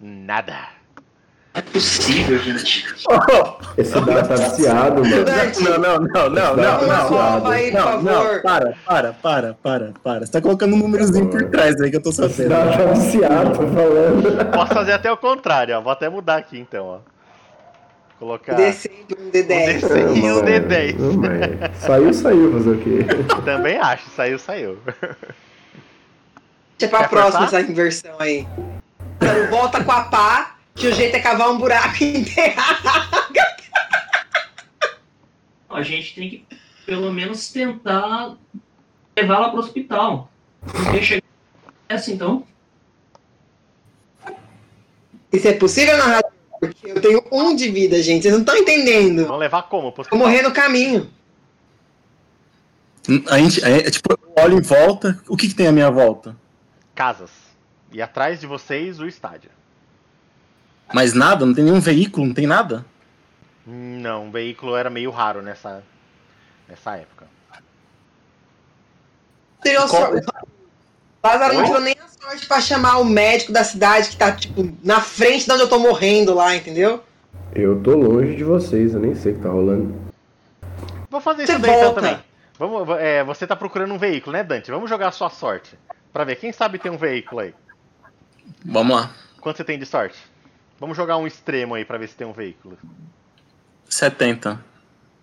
Nada. 0.00 0.81
Não 1.54 1.60
é 1.60 1.62
possível, 1.62 2.38
gente. 2.38 2.86
Esse 3.76 3.92
dado 4.00 4.26
tá 4.28 4.34
viciado, 4.36 5.02
mano. 5.04 5.24
Não, 5.60 5.78
não, 5.78 6.00
não, 6.00 6.30
não, 6.30 6.56
não, 6.56 6.86
não. 6.86 7.08
cova 7.08 7.52
aí, 7.52 7.70
por 7.70 7.80
Não, 7.80 8.02
não, 8.02 8.12
favor. 8.22 8.42
para, 8.42 8.72
para, 8.86 9.12
para, 9.12 9.54
para, 9.62 9.92
para. 10.02 10.26
Você 10.26 10.32
tá 10.32 10.40
colocando 10.40 10.74
um 10.74 10.78
númerozinho 10.78 11.28
por 11.28 11.44
trás 11.50 11.78
aí 11.80 11.90
que 11.90 11.96
eu 11.96 12.02
tô 12.02 12.08
Esse 12.10 12.26
sabendo. 12.28 12.48
dado 12.48 12.70
tá 12.78 12.84
viciado, 12.92 13.50
tô 13.50 13.66
falando. 13.68 14.50
Posso 14.52 14.74
fazer 14.74 14.92
até 14.92 15.12
o 15.12 15.16
contrário, 15.16 15.76
ó. 15.76 15.80
Vou 15.82 15.92
até 15.92 16.08
mudar 16.08 16.36
aqui 16.36 16.58
então, 16.58 16.84
ó. 16.86 16.98
Colocar 18.18 18.54
D6 18.56 18.90
um 19.18 19.30
D10. 19.30 19.80
D6 19.80 20.16
e 20.16 20.20
um 20.20 20.34
Não, 20.36 20.42
D10. 20.42 20.96
não, 20.98 21.12
mas 21.16 21.76
Saiu, 21.78 22.14
saiu, 22.14 22.52
fazer 22.52 22.70
o 22.70 22.78
quê? 22.78 22.98
Também 23.44 23.76
acho, 23.78 24.08
saiu, 24.10 24.38
saiu. 24.38 24.78
Deixa 26.78 26.88
pra 26.96 27.00
Quer 27.00 27.08
próxima 27.10 27.40
forçar? 27.42 27.60
essa 27.60 27.70
inversão 27.70 28.14
aí. 28.18 28.46
Então, 29.16 29.50
volta 29.50 29.82
com 29.82 29.90
a 29.92 30.02
pá, 30.02 30.51
que 30.74 30.86
o 30.86 30.94
jeito 30.94 31.16
é 31.16 31.20
cavar 31.20 31.50
um 31.50 31.58
buraco 31.58 31.96
e 32.02 32.18
enterrar. 32.18 32.80
A 35.68 35.82
gente 35.82 36.14
tem 36.14 36.28
que, 36.28 36.46
pelo 36.84 37.12
menos, 37.12 37.50
tentar 37.50 38.36
levá-la 39.16 39.48
para 39.48 39.56
o 39.56 39.60
hospital. 39.60 40.30
Não 40.62 40.92
tem 40.92 41.02
chegar 41.02 41.22
essa, 41.88 42.10
então. 42.12 42.46
Isso 45.32 45.48
é 45.48 45.52
possível, 45.54 45.96
narrador? 45.96 46.30
Porque 46.60 46.90
eu 46.90 47.00
tenho 47.00 47.24
um 47.32 47.56
de 47.56 47.70
vida, 47.70 48.00
gente. 48.02 48.22
Vocês 48.22 48.34
não 48.34 48.40
estão 48.40 48.56
entendendo. 48.56 49.24
Vamos 49.24 49.40
levar 49.40 49.62
como? 49.62 49.92
Vou 49.92 50.18
morrer 50.18 50.42
no 50.42 50.52
caminho. 50.52 51.10
A 53.28 53.38
gente, 53.38 53.64
é, 53.64 53.90
tipo, 53.90 54.12
eu 54.12 54.42
olho 54.44 54.58
em 54.58 54.62
volta. 54.62 55.20
O 55.26 55.36
que, 55.36 55.48
que 55.48 55.54
tem 55.54 55.66
à 55.66 55.72
minha 55.72 55.90
volta? 55.90 56.36
Casas. 56.94 57.30
E 57.90 58.00
atrás 58.00 58.40
de 58.40 58.46
vocês 58.46 59.00
o 59.00 59.06
estádio. 59.06 59.50
Mais 60.92 61.12
nada? 61.14 61.44
Não 61.46 61.54
tem 61.54 61.64
nenhum 61.64 61.80
veículo? 61.80 62.26
Não 62.26 62.34
tem 62.34 62.46
nada? 62.46 62.84
Não, 63.66 64.28
o 64.28 64.30
veículo 64.30 64.76
era 64.76 64.90
meio 64.90 65.10
raro 65.10 65.40
nessa, 65.42 65.82
nessa 66.68 66.96
época. 66.96 67.26
Qual- 69.62 69.88
sorte. 69.88 70.26
Lázaro 71.22 71.54
não 71.54 71.64
tirou 71.64 71.80
nem 71.80 71.94
a 72.02 72.08
sorte 72.08 72.46
pra 72.46 72.60
chamar 72.60 72.98
o 72.98 73.04
médico 73.04 73.52
da 73.52 73.62
cidade 73.62 74.10
que 74.10 74.16
tá, 74.16 74.32
tipo, 74.32 74.76
na 74.82 75.00
frente 75.00 75.44
de 75.46 75.52
onde 75.52 75.62
eu 75.62 75.68
tô 75.68 75.78
morrendo 75.78 76.34
lá, 76.34 76.54
entendeu? 76.56 77.02
Eu 77.54 77.80
tô 77.80 77.96
longe 77.96 78.34
de 78.34 78.42
vocês, 78.42 78.92
eu 78.94 79.00
nem 79.00 79.14
sei 79.14 79.32
o 79.32 79.36
que 79.36 79.42
tá 79.42 79.48
rolando. 79.48 79.94
Vou 81.08 81.20
fazer 81.20 81.46
Você 81.46 81.52
isso 81.52 81.60
daí 81.62 81.70
então 81.70 81.84
volta. 81.84 82.00
também. 82.00 82.24
Vamos, 82.58 82.88
é, 82.98 83.22
você 83.22 83.46
tá 83.46 83.54
procurando 83.54 83.94
um 83.94 83.98
veículo, 83.98 84.32
né, 84.32 84.42
Dante? 84.42 84.70
Vamos 84.70 84.90
jogar 84.90 85.08
a 85.08 85.12
sua 85.12 85.30
sorte. 85.30 85.78
Pra 86.12 86.24
ver, 86.24 86.36
quem 86.36 86.52
sabe 86.52 86.78
tem 86.78 86.90
um 86.90 86.96
veículo 86.96 87.40
aí. 87.42 87.54
Vamos 88.64 88.96
lá. 88.96 89.10
Quanto 89.40 89.56
você 89.58 89.64
tem 89.64 89.78
de 89.78 89.86
sorte? 89.86 90.18
Vamos 90.82 90.96
jogar 90.96 91.16
um 91.16 91.28
extremo 91.28 91.76
aí 91.76 91.84
pra 91.84 91.96
ver 91.96 92.08
se 92.08 92.16
tem 92.16 92.26
um 92.26 92.32
veículo. 92.32 92.76
70. 93.88 94.60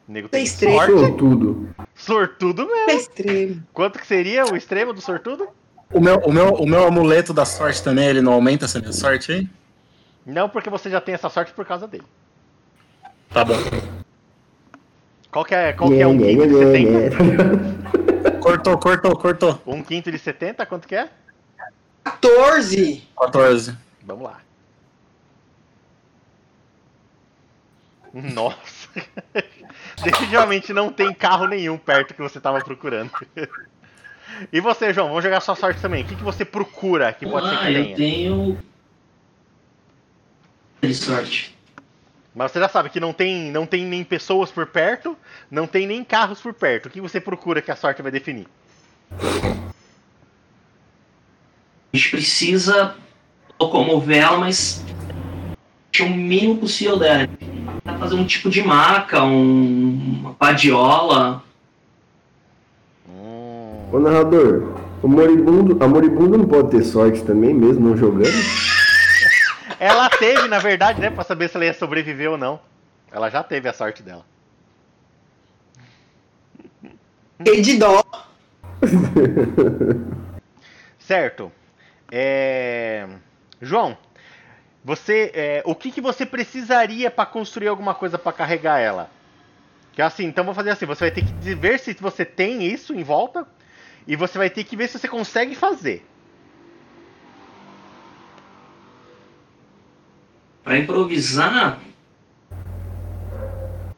O 0.07 0.11
nego 0.11 0.29
tem 0.29 0.37
Tem 0.39 0.45
extremo. 0.45 0.77
sorte. 0.77 0.91
Show 0.93 1.17
tudo. 1.17 1.75
Sortudo 1.93 2.65
mesmo. 2.65 2.89
É 2.91 2.95
extremo. 2.95 3.63
Quanto 3.73 3.99
que 3.99 4.07
seria 4.07 4.45
o 4.45 4.55
extremo 4.55 4.93
do 4.93 5.01
sortudo? 5.01 5.49
O 5.91 5.99
meu, 5.99 6.15
o, 6.19 6.31
meu, 6.31 6.53
o 6.53 6.65
meu 6.65 6.87
amuleto 6.87 7.33
da 7.33 7.43
sorte 7.43 7.83
também, 7.83 8.07
ele 8.07 8.21
não 8.21 8.31
aumenta 8.31 8.63
essa 8.63 8.79
minha 8.79 8.93
sorte 8.93 9.33
aí? 9.33 9.49
Não, 10.25 10.47
porque 10.47 10.69
você 10.69 10.89
já 10.89 11.01
tem 11.01 11.13
essa 11.13 11.27
sorte 11.27 11.51
por 11.51 11.65
causa 11.65 11.89
dele. 11.89 12.05
Tá 13.29 13.43
bom. 13.43 13.55
Qual 15.29 15.43
que 15.43 15.53
é, 15.53 15.73
qual 15.73 15.89
que 15.89 15.99
é 15.99 16.07
um 16.07 16.17
quinto 16.17 16.47
de 16.47 16.57
70? 16.57 18.39
Cortou, 18.39 18.77
cortou, 18.77 19.17
cortou. 19.17 19.61
Um 19.67 19.83
quinto 19.83 20.09
de 20.09 20.19
70, 20.19 20.65
quanto 20.65 20.87
que 20.87 20.95
é? 20.95 21.09
14. 22.05 23.03
14. 23.17 23.77
Vamos 24.05 24.23
lá. 24.23 24.39
Nossa. 28.13 28.89
Definitivamente 30.03 30.73
não 30.73 30.91
tem 30.91 31.13
carro 31.13 31.47
nenhum 31.47 31.77
perto 31.77 32.13
que 32.13 32.21
você 32.21 32.39
tava 32.39 32.59
procurando. 32.59 33.11
E 34.53 34.61
você, 34.61 34.93
João, 34.93 35.09
vamos 35.09 35.23
jogar 35.23 35.41
sua 35.41 35.55
sorte 35.55 35.81
também. 35.81 36.03
O 36.03 36.07
que, 36.07 36.15
que 36.15 36.23
você 36.23 36.45
procura 36.45 37.11
que 37.11 37.25
pode 37.25 37.49
ser 37.49 37.55
ah, 37.55 37.59
que 37.59 37.67
eu 37.67 37.83
tenha? 37.83 37.95
tenho. 37.95 38.59
De 40.81 40.93
sorte. 40.93 41.57
Mas 42.33 42.51
você 42.51 42.59
já 42.59 42.69
sabe 42.69 42.89
que 42.89 42.99
não 42.99 43.11
tem, 43.11 43.51
não 43.51 43.65
tem 43.65 43.85
nem 43.85 44.03
pessoas 44.03 44.49
por 44.49 44.67
perto, 44.67 45.17
não 45.51 45.67
tem 45.67 45.85
nem 45.85 46.03
carros 46.03 46.39
por 46.39 46.53
perto. 46.53 46.85
O 46.85 46.89
que 46.89 47.01
você 47.01 47.19
procura 47.19 47.61
que 47.61 47.71
a 47.71 47.75
sorte 47.75 48.01
vai 48.01 48.11
definir? 48.11 48.47
A 51.91 51.97
gente 51.97 52.11
precisa 52.11 52.95
locomover 53.59 54.23
ela, 54.23 54.37
mas 54.37 54.85
o 55.99 56.09
mínimo 56.09 56.57
possível 56.59 56.97
dela. 56.97 57.27
Tá 57.83 57.97
fazer 57.97 58.15
um 58.15 58.25
tipo 58.25 58.49
de 58.49 58.61
maca, 58.61 59.23
um, 59.23 60.19
uma 60.21 60.33
padiola. 60.33 61.43
Ô 63.91 63.99
narrador, 63.99 64.75
o 65.01 65.07
moribundo, 65.07 65.83
a 65.83 65.87
moribunda 65.87 66.37
não 66.37 66.47
pode 66.47 66.69
ter 66.69 66.83
sorte 66.83 67.23
também, 67.23 67.53
mesmo 67.53 67.89
não 67.89 67.97
jogando? 67.97 68.29
ela 69.79 70.09
teve, 70.09 70.47
na 70.47 70.59
verdade, 70.59 71.01
né? 71.01 71.09
Pra 71.09 71.23
saber 71.23 71.49
se 71.49 71.57
ela 71.57 71.65
ia 71.65 71.73
sobreviver 71.73 72.29
ou 72.29 72.37
não. 72.37 72.59
Ela 73.11 73.29
já 73.29 73.41
teve 73.41 73.67
a 73.67 73.73
sorte 73.73 74.03
dela. 74.03 74.23
E 77.43 77.61
de 77.61 77.77
dó! 77.77 78.03
certo. 80.99 81.51
É... 82.11 83.07
João, 83.61 83.97
você, 84.83 85.31
é, 85.33 85.61
o 85.65 85.75
que, 85.75 85.91
que 85.91 86.01
você 86.01 86.25
precisaria 86.25 87.11
para 87.11 87.25
construir 87.25 87.67
alguma 87.67 87.93
coisa 87.93 88.17
para 88.17 88.31
carregar 88.31 88.79
ela? 88.79 89.09
Que 89.93 90.01
é 90.01 90.05
assim, 90.05 90.25
então 90.25 90.45
vou 90.45 90.53
fazer 90.53 90.71
assim, 90.71 90.85
você 90.85 91.05
vai 91.05 91.11
ter 91.11 91.21
que 91.23 91.55
ver 91.55 91.79
se 91.79 91.93
você 91.95 92.23
tem 92.23 92.63
isso 92.63 92.93
em 92.93 93.03
volta 93.03 93.45
e 94.07 94.15
você 94.15 94.37
vai 94.37 94.49
ter 94.49 94.63
que 94.63 94.75
ver 94.75 94.87
se 94.87 94.97
você 94.97 95.07
consegue 95.07 95.55
fazer. 95.55 96.05
Para 100.63 100.77
improvisar, 100.77 101.79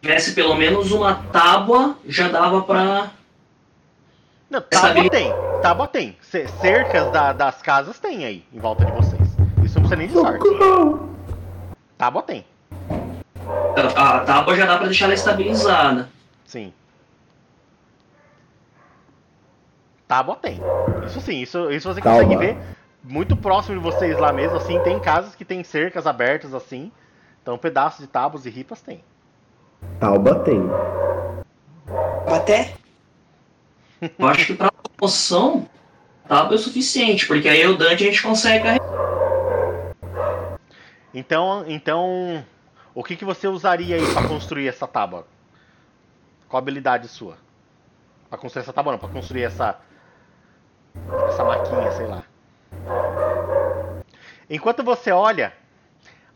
tivesse 0.02 0.34
pelo 0.34 0.56
menos 0.56 0.92
uma 0.92 1.16
tábua, 1.32 1.98
já 2.08 2.28
dava 2.30 2.62
para 2.64 3.12
Não, 4.50 4.62
tábua 4.62 5.10
tem, 5.10 5.34
tábua 5.62 5.88
tem. 5.88 6.18
Ce- 6.22 6.48
Cercas 6.48 7.12
da- 7.12 7.34
das 7.34 7.62
casas 7.62 8.00
tem 8.00 8.26
aí 8.26 8.44
em 8.54 8.60
volta 8.60 8.84
de 8.86 8.92
vocês. 8.92 9.21
Isso 9.72 9.80
não 9.80 9.88
precisa 9.88 9.96
nem 9.96 10.08
de 10.08 10.14
sorte. 10.14 11.08
Tábua 11.98 12.24
tem, 12.24 12.46
a 13.96 14.20
tábua 14.20 14.56
já 14.56 14.66
dá 14.66 14.78
para 14.78 14.88
deixar 14.88 15.06
ela 15.06 15.14
estabilizada. 15.14 16.10
sim. 16.46 16.74
Tábua 20.08 20.36
tem. 20.36 20.60
Isso 21.06 21.22
sim, 21.22 21.40
isso, 21.40 21.72
isso 21.72 21.88
você 21.88 22.02
Tábua. 22.02 22.24
consegue 22.24 22.38
ver 22.38 22.58
muito 23.02 23.34
próximo 23.38 23.78
de 23.78 23.82
vocês 23.82 24.20
lá 24.20 24.34
mesmo, 24.34 24.58
assim, 24.58 24.78
tem 24.82 25.00
casas 25.00 25.36
que 25.36 25.46
tem 25.46 25.64
cercas 25.64 26.06
abertas 26.06 26.54
assim. 26.54 26.92
Então 27.42 27.58
pedaços 27.58 28.02
de 28.02 28.08
tábuas 28.08 28.46
e 28.46 28.50
ripas 28.50 28.82
tem. 28.82 29.02
Talba 30.02 30.36
tem. 30.40 30.62
Até? 32.28 32.74
Eu 34.20 34.28
acho 34.28 34.48
que 34.48 34.54
para 34.54 34.70
promoção, 34.98 35.66
tábua 36.28 36.56
é 36.56 36.60
o 36.60 36.60
suficiente, 36.60 37.26
porque 37.26 37.48
aí 37.48 37.66
o 37.66 37.78
Dante 37.78 38.04
a 38.04 38.08
gente 38.08 38.22
consegue 38.22 38.66
carregar. 38.66 39.21
Então, 41.14 41.66
então, 41.68 42.46
o 42.94 43.04
que, 43.04 43.16
que 43.16 43.26
você 43.26 43.48
usaria 43.48 43.98
aí 43.98 44.14
para 44.14 44.28
construir 44.28 44.68
essa 44.68 44.88
tábua? 44.88 45.28
Qual 46.48 46.60
a 46.60 46.62
habilidade 46.64 47.08
sua? 47.08 47.38
Para 48.30 48.40
construir 48.40 48.64
essa 48.64 48.74
tábua 48.74 48.94
não, 48.94 49.00
para 49.00 49.10
construir 49.10 49.44
essa 49.44 49.80
essa 51.30 51.44
maquinha, 51.44 51.92
sei 51.92 52.08
lá. 52.08 52.24
Enquanto 54.50 54.84
você 54.84 55.12
olha, 55.12 55.54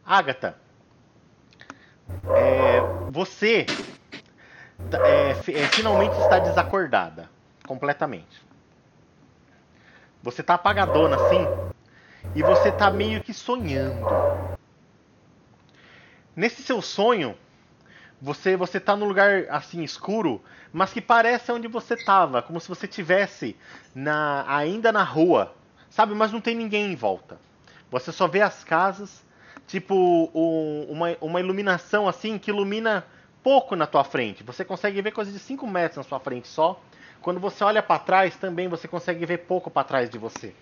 Agatha, 0.05 0.55
é, 2.29 2.79
você 3.09 3.65
é, 5.03 5.31
é, 5.31 5.67
finalmente 5.69 6.17
está 6.19 6.39
desacordada 6.39 7.29
completamente. 7.67 8.43
Você 10.23 10.41
tá 10.41 10.55
apagadona 10.55 11.17
assim 11.17 11.45
e 12.33 12.41
você 12.41 12.71
tá 12.71 12.89
meio 12.89 13.21
que 13.21 13.33
sonhando. 13.33 14.05
Nesse 16.36 16.62
seu 16.62 16.82
sonho, 16.82 17.36
você 18.21 18.56
você 18.56 18.80
tá 18.80 18.95
num 18.95 19.06
lugar 19.08 19.45
assim 19.50 19.84
escuro, 19.84 20.41
mas 20.74 20.91
que 20.91 21.02
parece 21.02 21.52
onde 21.52 21.67
você 21.67 21.95
tava, 21.95 22.41
como 22.41 22.60
se 22.60 22.67
você 22.67 22.88
tivesse 22.88 23.56
na 23.93 24.43
ainda 24.48 24.91
na 24.91 25.04
rua, 25.04 25.54
sabe? 25.89 26.13
Mas 26.13 26.32
não 26.32 26.41
tem 26.41 26.56
ninguém 26.56 26.91
em 26.91 26.95
volta. 26.95 27.39
Você 27.91 28.12
só 28.12 28.28
vê 28.28 28.41
as 28.41 28.63
casas, 28.63 29.24
tipo 29.67 29.95
um- 30.34 30.88
uma, 30.89 31.17
uma 31.21 31.39
iluminação 31.39 32.08
assim 32.08 32.38
que 32.38 32.50
ilumina 32.52 33.06
pouco 33.43 33.76
na 33.76 33.86
tua 33.88 34.04
frente. 34.04 34.43
Você 34.43 34.65
consegue 34.65 35.02
ver 35.02 35.12
coisa 35.12 35.32
de 35.32 35.39
5 35.39 35.67
metros 35.67 35.98
na 35.98 36.04
sua 36.04 36.19
frente 36.19 36.48
só. 36.48 36.82
Quando 37.21 37.39
você 37.39 37.63
olha 37.63 37.82
para 37.82 38.00
trás, 38.00 38.36
também 38.36 38.67
você 38.67 38.88
consegue 38.88 39.26
ver 39.26 39.39
pouco 39.39 39.69
para 39.69 39.84
trás 39.84 40.10
de 40.10 40.17
você. 40.17 40.54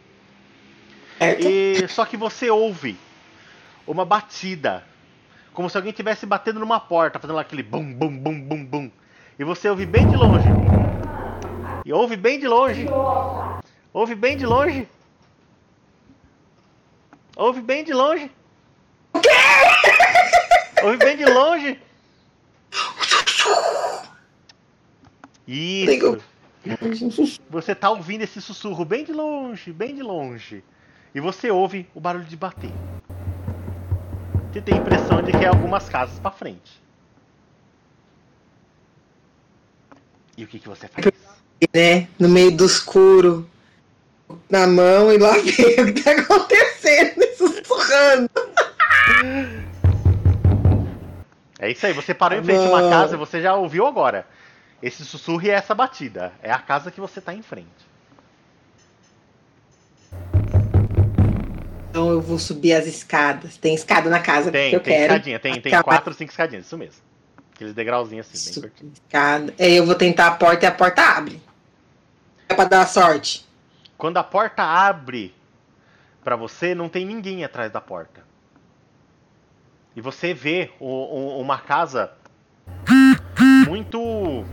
Certo? 1.17 1.41
E 1.41 1.87
só 1.89 2.05
que 2.05 2.17
você 2.17 2.49
ouve 2.49 2.97
uma 3.87 4.05
batida, 4.05 4.83
como 5.53 5.69
se 5.69 5.77
alguém 5.77 5.91
estivesse 5.91 6.25
batendo 6.25 6.59
numa 6.59 6.79
porta, 6.79 7.19
fazendo 7.19 7.39
aquele 7.39 7.63
bum 7.63 7.93
bum 7.93 8.17
bum 8.17 8.41
bum 8.41 8.65
bum. 8.65 8.91
E 9.37 9.43
você 9.43 9.69
ouve 9.69 9.85
bem 9.85 10.07
de 10.07 10.15
longe. 10.15 10.47
E 11.85 11.93
ouve 11.93 12.15
bem 12.17 12.39
de 12.39 12.47
longe. 12.47 12.87
Ouve 13.93 14.15
bem 14.15 14.35
de 14.35 14.45
longe. 14.45 14.87
Ouve 17.35 17.61
bem 17.61 17.83
de 17.83 17.93
longe. 17.93 18.31
O 19.13 19.19
quê? 19.19 19.29
Ouve 20.83 20.97
bem 20.97 21.17
de 21.17 21.25
longe. 21.25 21.79
Isso. 25.47 26.21
Você 27.49 27.75
tá 27.75 27.89
ouvindo 27.89 28.21
esse 28.21 28.41
sussurro 28.41 28.85
bem 28.85 29.03
de 29.03 29.11
longe, 29.11 29.71
bem 29.71 29.95
de 29.95 30.01
longe. 30.01 30.63
E 31.13 31.19
você 31.19 31.51
ouve 31.51 31.87
o 31.93 31.99
barulho 31.99 32.25
de 32.25 32.37
bater. 32.37 32.71
Você 34.53 34.61
tem 34.61 34.75
a 34.75 34.77
impressão 34.77 35.19
de 35.19 35.31
que 35.31 35.43
é 35.43 35.47
algumas 35.47 35.89
casas 35.89 36.19
pra 36.19 36.29
frente. 36.29 36.79
E 40.37 40.43
o 40.43 40.47
que, 40.47 40.59
que 40.59 40.69
você 40.69 40.87
faz? 40.87 41.07
né? 41.73 42.07
No 42.19 42.29
meio 42.29 42.55
do 42.55 42.63
escuro, 42.63 43.49
na 44.47 44.67
mão, 44.67 45.11
e 45.11 45.17
lá 45.17 45.31
ver 45.41 45.79
o 45.79 45.91
que 45.91 46.03
tá 46.03 46.11
acontecendo, 46.11 47.23
sussurrando. 47.35 48.29
É 51.57 51.71
isso 51.71 51.87
aí, 51.87 51.93
você 51.93 52.13
parou 52.13 52.37
em 52.37 52.43
frente 52.43 52.63
a 52.63 52.69
uma 52.69 52.91
casa 52.91 53.15
e 53.15 53.17
você 53.17 53.41
já 53.41 53.55
ouviu 53.55 53.87
agora. 53.87 54.27
Esse 54.83 55.03
sussurro 55.03 55.41
e 55.41 55.49
essa 55.49 55.73
batida. 55.73 56.31
É 56.43 56.51
a 56.51 56.59
casa 56.59 56.91
que 56.91 57.01
você 57.01 57.19
tá 57.19 57.33
em 57.33 57.41
frente. 57.41 57.92
Então 61.93 62.09
eu 62.09 62.19
vou 62.19 62.39
subir 62.39 62.73
as 62.73 62.87
escadas. 62.87 63.55
Tem 63.55 63.75
escada 63.75 64.09
na 64.09 64.19
casa 64.19 64.51
Tem, 64.51 64.71
que 64.71 64.75
eu 64.75 64.79
tem 64.79 64.93
quero. 64.93 65.13
escadinha, 65.13 65.39
tem, 65.39 65.61
tem 65.61 65.71
Acaba- 65.71 65.83
quatro, 65.83 66.11
cinco 66.15 66.31
escadinhas, 66.31 66.65
isso 66.65 66.75
mesmo. 66.75 66.99
Aqueles 67.53 67.75
degrauzinhos 67.75 68.27
assim, 68.33 68.61
bem 68.61 68.69
curtinho. 68.71 68.91
Escada. 68.93 69.53
Aí 69.59 69.75
eu 69.77 69.85
vou 69.85 69.93
tentar 69.93 70.25
a 70.25 70.31
porta 70.31 70.65
e 70.65 70.67
a 70.67 70.71
porta 70.71 71.03
abre. 71.03 71.39
É 72.49 72.55
pra 72.55 72.65
dar 72.65 72.87
sorte. 72.87 73.45
Quando 73.95 74.17
a 74.17 74.23
porta 74.23 74.63
abre 74.63 75.35
pra 76.23 76.35
você, 76.35 76.73
não 76.73 76.89
tem 76.89 77.05
ninguém 77.05 77.43
atrás 77.43 77.71
da 77.71 77.79
porta. 77.79 78.23
E 79.95 80.01
você 80.01 80.33
vê 80.33 80.71
o- 80.79 80.87
o- 80.87 81.39
uma 81.39 81.59
casa 81.59 82.11
muito. 83.67 84.45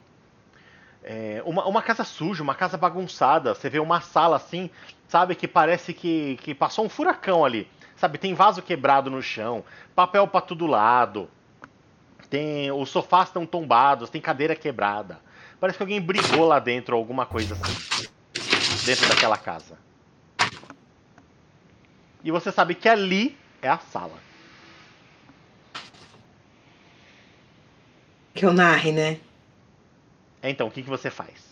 É, 1.02 1.42
uma, 1.44 1.66
uma 1.66 1.82
casa 1.82 2.04
suja, 2.04 2.42
uma 2.42 2.54
casa 2.54 2.76
bagunçada. 2.76 3.54
Você 3.54 3.68
vê 3.68 3.78
uma 3.78 4.00
sala 4.00 4.36
assim, 4.36 4.70
sabe, 5.08 5.34
que 5.34 5.48
parece 5.48 5.94
que, 5.94 6.36
que 6.42 6.54
passou 6.54 6.84
um 6.84 6.88
furacão 6.88 7.44
ali. 7.44 7.68
Sabe, 7.96 8.18
tem 8.18 8.34
vaso 8.34 8.62
quebrado 8.62 9.10
no 9.10 9.22
chão, 9.22 9.64
papel 9.94 10.26
pra 10.26 10.40
todo 10.40 10.66
lado. 10.66 11.28
Tem, 12.28 12.70
os 12.70 12.88
sofás 12.88 13.28
estão 13.28 13.44
tombados, 13.44 14.08
tem 14.08 14.20
cadeira 14.20 14.54
quebrada. 14.54 15.20
Parece 15.58 15.76
que 15.76 15.82
alguém 15.82 16.00
brigou 16.00 16.46
lá 16.46 16.58
dentro, 16.58 16.96
alguma 16.96 17.26
coisa 17.26 17.54
assim. 17.54 18.86
Dentro 18.86 19.06
daquela 19.08 19.36
casa. 19.36 19.78
E 22.24 22.30
você 22.30 22.50
sabe 22.50 22.74
que 22.74 22.88
ali 22.88 23.36
é 23.60 23.68
a 23.68 23.78
sala. 23.78 24.18
Que 28.34 28.46
eu 28.46 28.52
narre, 28.52 28.92
né? 28.92 29.18
Então, 30.42 30.68
o 30.68 30.70
que, 30.70 30.82
que 30.82 30.88
você 30.88 31.10
faz? 31.10 31.50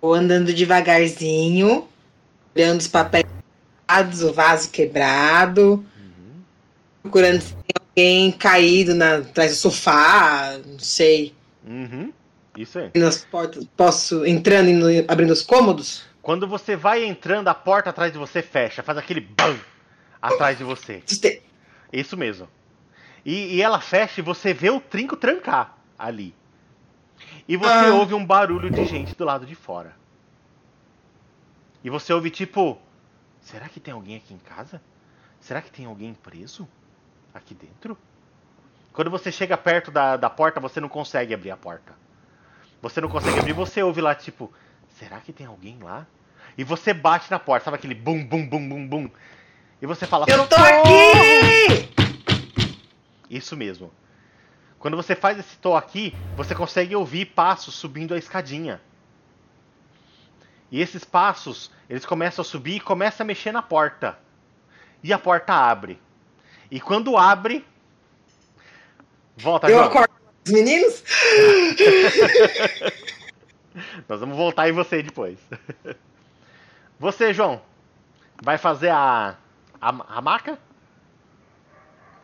Vou 0.00 0.14
andando 0.14 0.52
devagarzinho, 0.52 1.88
olhando 2.54 2.80
os 2.80 2.88
papéis 2.88 3.24
quebrados, 3.86 4.22
o 4.22 4.32
vaso 4.32 4.70
quebrado, 4.70 5.84
Uhum. 5.96 6.42
procurando 7.02 7.40
se 7.40 7.54
tem 7.54 7.74
alguém 7.80 8.32
caído 8.32 8.94
na, 8.94 9.16
atrás 9.16 9.52
do 9.52 9.56
sofá, 9.56 10.58
não 10.64 10.78
sei. 10.78 11.34
Uhum. 11.66 12.12
Isso 12.56 12.78
aí. 12.78 12.90
Nas 12.94 13.24
portas, 13.24 13.66
posso 13.76 14.24
entrando 14.24 14.90
e 14.90 15.04
abrindo 15.06 15.32
os 15.32 15.42
cômodos? 15.42 16.04
Quando 16.22 16.48
você 16.48 16.74
vai 16.74 17.04
entrando, 17.04 17.48
a 17.48 17.54
porta 17.54 17.90
atrás 17.90 18.12
de 18.12 18.18
você 18.18 18.42
fecha, 18.42 18.82
faz 18.82 18.98
aquele 18.98 19.20
BAM 19.20 19.58
atrás 20.20 20.58
de 20.58 20.64
você. 20.64 21.02
Isso 21.92 22.16
mesmo. 22.16 22.48
E, 23.24 23.56
e 23.56 23.62
ela 23.62 23.80
fecha 23.80 24.20
e 24.20 24.24
você 24.24 24.52
vê 24.54 24.70
o 24.70 24.80
trinco 24.80 25.16
trancar 25.16 25.76
ali. 25.98 26.34
E 27.48 27.56
você 27.56 27.70
Ah. 27.86 27.94
ouve 27.94 28.14
um 28.14 28.24
barulho 28.24 28.70
de 28.70 28.84
gente 28.84 29.14
do 29.14 29.24
lado 29.24 29.46
de 29.46 29.54
fora. 29.54 29.94
E 31.84 31.90
você 31.90 32.12
ouve 32.12 32.30
tipo: 32.30 32.78
Será 33.40 33.68
que 33.68 33.78
tem 33.78 33.94
alguém 33.94 34.16
aqui 34.16 34.34
em 34.34 34.38
casa? 34.38 34.80
Será 35.40 35.62
que 35.62 35.70
tem 35.70 35.86
alguém 35.86 36.12
preso 36.14 36.68
aqui 37.32 37.54
dentro? 37.54 37.96
Quando 38.92 39.10
você 39.10 39.30
chega 39.30 39.56
perto 39.56 39.90
da, 39.90 40.16
da 40.16 40.28
porta, 40.30 40.58
você 40.58 40.80
não 40.80 40.88
consegue 40.88 41.32
abrir 41.34 41.50
a 41.50 41.56
porta. 41.56 41.92
Você 42.82 43.00
não 43.00 43.08
consegue 43.08 43.38
abrir, 43.38 43.52
você 43.52 43.82
ouve 43.82 44.00
lá 44.00 44.14
tipo: 44.14 44.52
Será 44.98 45.20
que 45.20 45.32
tem 45.32 45.46
alguém 45.46 45.78
lá? 45.80 46.06
E 46.58 46.64
você 46.64 46.92
bate 46.94 47.30
na 47.30 47.38
porta, 47.38 47.66
sabe 47.66 47.76
aquele 47.76 47.94
bum, 47.94 48.24
bum, 48.24 48.48
bum, 48.48 48.68
bum, 48.68 48.88
bum. 48.88 49.10
E 49.80 49.86
você 49.86 50.06
fala: 50.06 50.26
Eu 50.28 50.48
tô 50.48 50.56
aqui! 50.56 51.88
Isso 53.30 53.56
mesmo. 53.56 53.92
Quando 54.86 54.96
você 54.96 55.16
faz 55.16 55.36
esse 55.36 55.56
tô 55.56 55.74
aqui, 55.74 56.14
você 56.36 56.54
consegue 56.54 56.94
ouvir 56.94 57.26
passos 57.26 57.74
subindo 57.74 58.14
a 58.14 58.18
escadinha. 58.18 58.80
E 60.70 60.80
esses 60.80 61.02
passos, 61.02 61.72
eles 61.90 62.06
começam 62.06 62.42
a 62.42 62.44
subir 62.44 62.76
e 62.76 62.80
começam 62.80 63.24
a 63.24 63.26
mexer 63.26 63.50
na 63.50 63.62
porta. 63.62 64.16
E 65.02 65.12
a 65.12 65.18
porta 65.18 65.52
abre. 65.54 66.00
E 66.70 66.80
quando 66.80 67.16
abre. 67.16 67.66
Volta, 69.36 69.66
Eu 69.68 69.78
João. 69.78 69.88
acordo 69.88 70.12
os 70.46 70.52
meninos? 70.52 71.02
Nós 74.08 74.20
vamos 74.20 74.36
voltar 74.36 74.68
em 74.68 74.72
você 74.72 75.02
depois. 75.02 75.36
Você, 77.00 77.34
João, 77.34 77.60
vai 78.40 78.56
fazer 78.56 78.90
a, 78.90 79.36
a, 79.80 79.88
a 79.88 80.22
maca? 80.22 80.56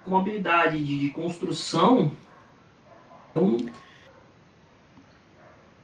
Uma 0.07 0.21
habilidade 0.21 0.79
de, 0.79 1.01
de 1.01 1.11
construção. 1.11 2.17
Então, 3.33 3.57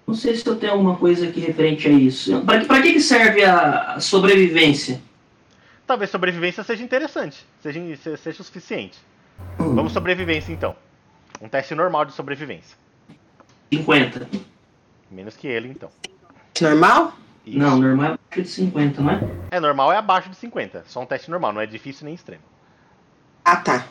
não 0.06 0.14
sei 0.14 0.36
se 0.36 0.46
eu 0.46 0.56
tenho 0.56 0.72
alguma 0.72 0.96
coisa 0.96 1.26
aqui 1.28 1.40
referente 1.40 1.86
a 1.88 1.90
isso. 1.90 2.40
Para 2.44 2.60
que, 2.60 2.66
pra 2.66 2.82
que 2.82 3.00
serve 3.00 3.44
a 3.44 3.98
sobrevivência? 4.00 5.00
Talvez 5.86 6.10
sobrevivência 6.10 6.62
seja 6.62 6.82
interessante, 6.84 7.44
seja, 7.62 7.80
se- 7.96 8.16
seja 8.18 8.42
o 8.42 8.44
suficiente. 8.44 8.98
Vamos 9.58 9.92
sobrevivência 9.92 10.52
então. 10.52 10.76
Um 11.40 11.48
teste 11.48 11.74
normal 11.74 12.04
de 12.04 12.12
sobrevivência. 12.12 12.76
50. 13.72 14.28
Menos 15.10 15.36
que 15.36 15.46
ele, 15.46 15.68
então. 15.68 15.90
Normal? 16.60 17.12
Isso. 17.46 17.58
Não, 17.58 17.78
normal 17.78 18.06
é 18.06 18.14
abaixo 18.14 18.42
de 18.42 18.48
50, 18.48 19.00
não 19.00 19.10
é? 19.10 19.20
É 19.52 19.60
normal, 19.60 19.92
é 19.92 19.96
abaixo 19.96 20.28
de 20.28 20.36
50. 20.36 20.84
Só 20.86 21.00
um 21.00 21.06
teste 21.06 21.30
normal, 21.30 21.52
não 21.52 21.60
é 21.60 21.66
difícil 21.66 22.04
nem 22.04 22.14
extremo. 22.14 22.42
Ah, 23.44 23.56
tá. 23.56 23.86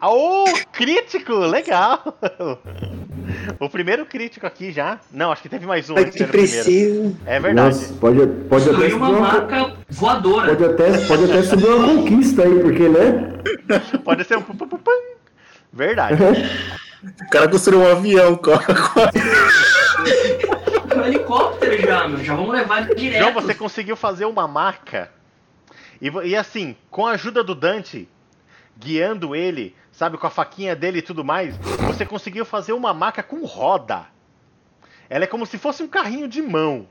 Aô, 0.00 0.44
crítico! 0.72 1.34
Legal! 1.34 2.02
O 3.60 3.68
primeiro 3.68 4.06
crítico 4.06 4.46
aqui 4.46 4.72
já. 4.72 4.98
Não, 5.12 5.30
acho 5.30 5.42
que 5.42 5.48
teve 5.48 5.66
mais 5.66 5.90
um 5.90 5.96
antes 5.96 6.16
que 6.16 6.24
precisa. 6.24 7.14
É 7.26 7.38
verdade. 7.38 7.76
Nossa, 7.76 7.94
pode, 7.94 8.26
pode, 8.48 8.64
até 8.64 8.76
Foi 8.76 8.90
subir 8.90 8.94
uma 8.94 9.08
uma, 9.10 9.20
maca 9.20 9.76
voadora. 9.90 10.56
pode, 10.56 10.64
até, 10.64 11.06
pode 11.06 11.24
até 11.24 11.42
subir 11.42 11.66
uma 11.66 11.94
conquista 11.94 12.42
aí, 12.42 12.58
porque, 12.60 12.88
né? 12.88 13.38
Pode 14.02 14.24
ser 14.24 14.38
um. 14.38 14.44
Verdade. 15.72 16.16
O 17.04 17.30
cara 17.30 17.48
construiu 17.48 17.80
um 17.80 17.92
avião 17.92 18.36
com 18.36 18.50
Um 20.96 21.04
helicóptero 21.04 21.80
já, 21.82 22.08
meu. 22.08 22.24
Já 22.24 22.34
vamos 22.34 22.52
levar 22.52 22.86
direto. 22.94 23.22
João, 23.22 23.34
você 23.34 23.54
conseguiu 23.54 23.96
fazer 23.96 24.24
uma 24.24 24.48
maca. 24.48 25.10
E, 26.00 26.08
e 26.24 26.34
assim, 26.34 26.74
com 26.90 27.06
a 27.06 27.12
ajuda 27.12 27.44
do 27.44 27.54
Dante, 27.54 28.08
guiando 28.78 29.36
ele, 29.36 29.74
sabe, 30.00 30.16
com 30.16 30.26
a 30.26 30.30
faquinha 30.30 30.74
dele 30.74 31.00
e 31.00 31.02
tudo 31.02 31.22
mais, 31.22 31.58
você 31.86 32.06
conseguiu 32.06 32.46
fazer 32.46 32.72
uma 32.72 32.94
maca 32.94 33.22
com 33.22 33.44
roda. 33.44 34.06
Ela 35.10 35.24
é 35.24 35.26
como 35.26 35.44
se 35.44 35.58
fosse 35.58 35.82
um 35.82 35.88
carrinho 35.88 36.26
de 36.26 36.40
mão. 36.40 36.86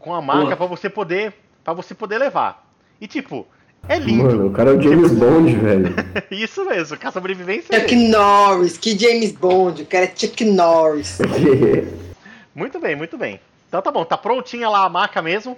Com 0.00 0.12
a 0.12 0.20
maca 0.20 0.42
Boa. 0.42 0.56
pra 0.56 0.66
você 0.66 0.90
poder 0.90 1.32
para 1.62 1.72
você 1.72 1.94
poder 1.94 2.18
levar. 2.18 2.68
E 3.00 3.06
tipo, 3.06 3.46
é 3.88 3.96
lindo. 3.96 4.24
Mano, 4.24 4.48
o 4.48 4.50
cara 4.50 4.70
é 4.70 4.72
o 4.74 4.82
James 4.82 5.12
Bond, 5.12 5.54
velho. 5.54 5.94
Isso 6.32 6.64
mesmo, 6.66 6.98
com 6.98 7.06
a 7.06 7.12
sobrevivência. 7.12 7.78
Chuck 7.78 7.94
dele. 7.94 8.08
Norris, 8.08 8.76
que 8.76 8.98
James 8.98 9.30
Bond, 9.30 9.82
o 9.82 9.86
cara 9.86 10.06
é 10.06 10.12
Chuck 10.16 10.44
Norris. 10.44 11.18
Muito 12.52 12.80
bem, 12.80 12.96
muito 12.96 13.16
bem. 13.16 13.40
Então 13.68 13.80
tá 13.82 13.90
bom, 13.90 14.04
tá 14.04 14.16
prontinha 14.16 14.68
lá 14.68 14.84
a 14.84 14.88
maca 14.88 15.22
mesmo. 15.22 15.56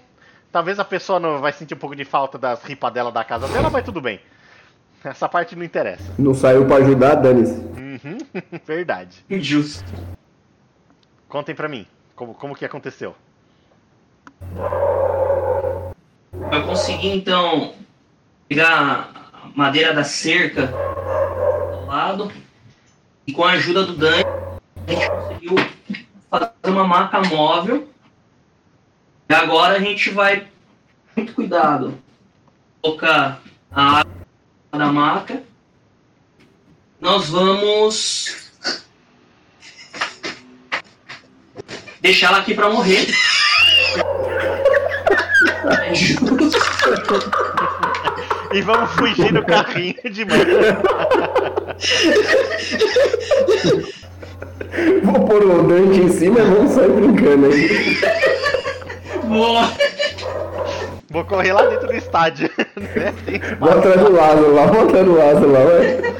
Talvez 0.52 0.78
a 0.78 0.84
pessoa 0.84 1.18
não 1.18 1.40
vai 1.40 1.52
sentir 1.52 1.74
um 1.74 1.78
pouco 1.78 1.96
de 1.96 2.04
falta 2.04 2.38
das 2.38 2.62
ripadelas 2.62 3.12
da 3.12 3.24
casa 3.24 3.48
dela, 3.48 3.68
mas 3.70 3.84
tudo 3.84 4.02
bem. 4.02 4.20
Essa 5.10 5.28
parte 5.28 5.54
não 5.54 5.64
interessa. 5.64 6.12
Não 6.18 6.34
saiu 6.34 6.66
pra 6.66 6.76
ajudar, 6.76 7.14
dane-se. 7.16 7.60
Uhum, 7.60 8.18
verdade. 8.66 9.24
Injusto. 9.30 9.84
Contem 11.28 11.54
pra 11.54 11.68
mim, 11.68 11.86
como, 12.14 12.34
como 12.34 12.54
que 12.54 12.64
aconteceu. 12.64 13.14
Eu 16.52 16.66
consegui 16.66 17.08
então 17.08 17.74
pegar 18.48 19.10
a 19.42 19.48
madeira 19.54 19.94
da 19.94 20.04
cerca 20.04 20.66
do 20.66 21.86
lado 21.86 22.32
e 23.26 23.32
com 23.32 23.44
a 23.44 23.52
ajuda 23.52 23.84
do 23.84 23.96
Dani 23.96 24.24
a 24.86 24.90
gente 24.90 25.10
conseguiu 25.10 25.54
fazer 26.30 26.50
uma 26.64 26.86
maca 26.86 27.20
móvel. 27.22 27.88
E 29.28 29.34
agora 29.34 29.76
a 29.76 29.80
gente 29.80 30.10
vai 30.10 30.46
muito 31.16 31.34
cuidado 31.34 31.98
colocar 32.80 33.40
a 33.70 34.00
água 34.00 34.15
da 34.76 34.92
maca. 34.92 35.42
Nós 37.00 37.28
vamos 37.28 38.50
deixar 42.00 42.28
ela 42.28 42.38
aqui 42.38 42.54
para 42.54 42.70
morrer. 42.70 43.06
É 45.82 45.94
justo. 45.94 46.36
E 48.52 48.62
vamos 48.62 48.90
fugir 48.92 49.32
no 49.32 49.44
carrinho 49.44 50.10
de 50.10 50.24
mão. 50.24 50.38
Vou 55.02 55.26
pôr 55.26 55.44
o 55.44 55.62
Dante 55.64 56.00
em 56.00 56.08
cima 56.08 56.40
e 56.40 56.42
vamos 56.42 56.72
sair 56.72 56.90
brincando 56.90 57.46
aí. 57.46 57.98
Boa. 59.24 59.70
Vou 61.16 61.24
correr 61.24 61.50
lá 61.54 61.64
dentro 61.64 61.86
do 61.86 61.94
estádio. 61.94 62.50
né? 62.76 63.14
Vou 63.58 63.70
atrás 63.70 63.98
do 63.98 64.12
Lázaro 64.12 64.54
lá, 64.54 64.66
vou 64.66 64.82
atrás 64.86 65.06
do 65.06 65.16
Lázaro 65.16 65.50
lá, 65.50 65.60
vai. 65.64 66.14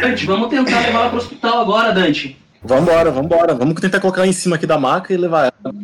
Dante, 0.00 0.24
vamos 0.26 0.48
tentar 0.50 0.78
levar 0.78 1.00
ela 1.00 1.08
pro 1.08 1.18
hospital 1.18 1.62
agora, 1.62 1.92
Dante. 1.92 2.40
Vambora, 2.62 3.10
vambora. 3.10 3.54
Vamos 3.56 3.80
tentar 3.80 3.98
colocar 3.98 4.20
ela 4.20 4.28
em 4.28 4.32
cima 4.32 4.54
aqui 4.54 4.68
da 4.68 4.78
maca 4.78 5.12
e 5.12 5.16
levar 5.16 5.52
ela. 5.52 5.74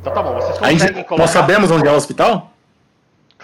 Então 0.00 0.14
tá 0.14 0.22
bom, 0.22 0.36
vocês 0.36 0.56
A 0.62 0.70
gente- 0.70 0.80
conseguem 0.80 1.04
colocar. 1.04 1.22
nós 1.22 1.30
sabemos 1.30 1.70
onde 1.70 1.86
é 1.86 1.92
o 1.92 1.94
hospital? 1.94 2.53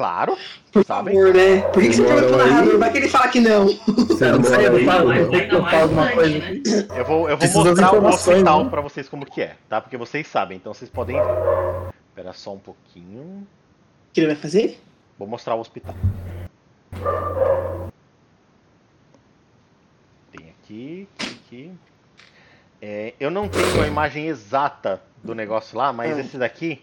Claro, 0.00 0.34
Por 0.72 0.82
sabem. 0.82 1.14
favor, 1.14 1.34
né? 1.34 1.60
Por 1.60 1.82
que, 1.82 1.88
que 1.90 1.94
você 1.96 2.02
perguntou 2.02 2.28
pro 2.30 2.40
aí. 2.40 2.50
narrador? 2.50 2.78
Vai 2.78 2.90
que 2.90 2.96
ele 2.96 3.08
fala 3.10 3.28
que 3.28 3.38
não. 3.38 3.66
Você 3.66 4.24
coisa 6.14 6.38
né? 6.38 6.62
Eu 6.96 7.04
vou, 7.04 7.28
eu 7.28 7.36
vou 7.36 7.36
Preciso 7.36 7.64
mostrar 7.64 7.92
o 7.92 8.06
hospital 8.06 8.64
né? 8.64 8.70
pra 8.70 8.80
vocês 8.80 9.08
como 9.10 9.26
que 9.26 9.42
é, 9.42 9.56
tá? 9.68 9.78
Porque 9.78 9.98
vocês 9.98 10.26
sabem, 10.26 10.56
então 10.56 10.72
vocês 10.72 10.90
podem 10.90 11.16
ver. 11.16 11.92
Espera 12.08 12.32
só 12.32 12.54
um 12.54 12.58
pouquinho. 12.58 13.20
O 13.20 13.46
que 14.14 14.20
ele 14.20 14.28
vai 14.28 14.36
fazer? 14.36 14.80
Vou 15.18 15.28
mostrar 15.28 15.54
o 15.54 15.60
hospital. 15.60 15.94
Tem 20.32 20.48
aqui, 20.48 21.08
aqui. 21.20 21.72
É, 22.80 23.12
eu 23.20 23.30
não 23.30 23.50
tenho 23.50 23.82
a 23.82 23.86
imagem 23.86 24.28
exata 24.28 25.02
do 25.22 25.34
negócio 25.34 25.76
lá, 25.76 25.92
mas 25.92 26.16
Ah. 26.16 26.20
esse 26.22 26.38
daqui 26.38 26.82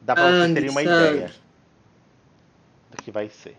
dá 0.00 0.14
pra 0.14 0.30
vocês 0.30 0.54
terem 0.54 0.70
uma 0.70 0.82
ideia 0.82 1.43
que 3.04 3.10
vai 3.10 3.28
ser. 3.28 3.56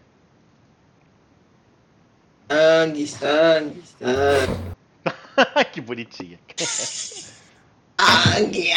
Sangue, 2.52 3.08
sangue, 3.08 3.84
sangue. 4.00 4.76
que 5.72 5.82
bonitinha. 5.82 6.40
Sangue. 6.58 8.72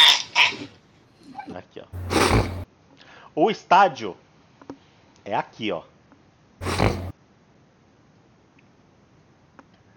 Aqui, 1.54 1.80
ó. 1.80 1.86
O 3.34 3.50
estádio 3.50 4.14
é 5.24 5.34
aqui, 5.34 5.72
ó. 5.72 5.82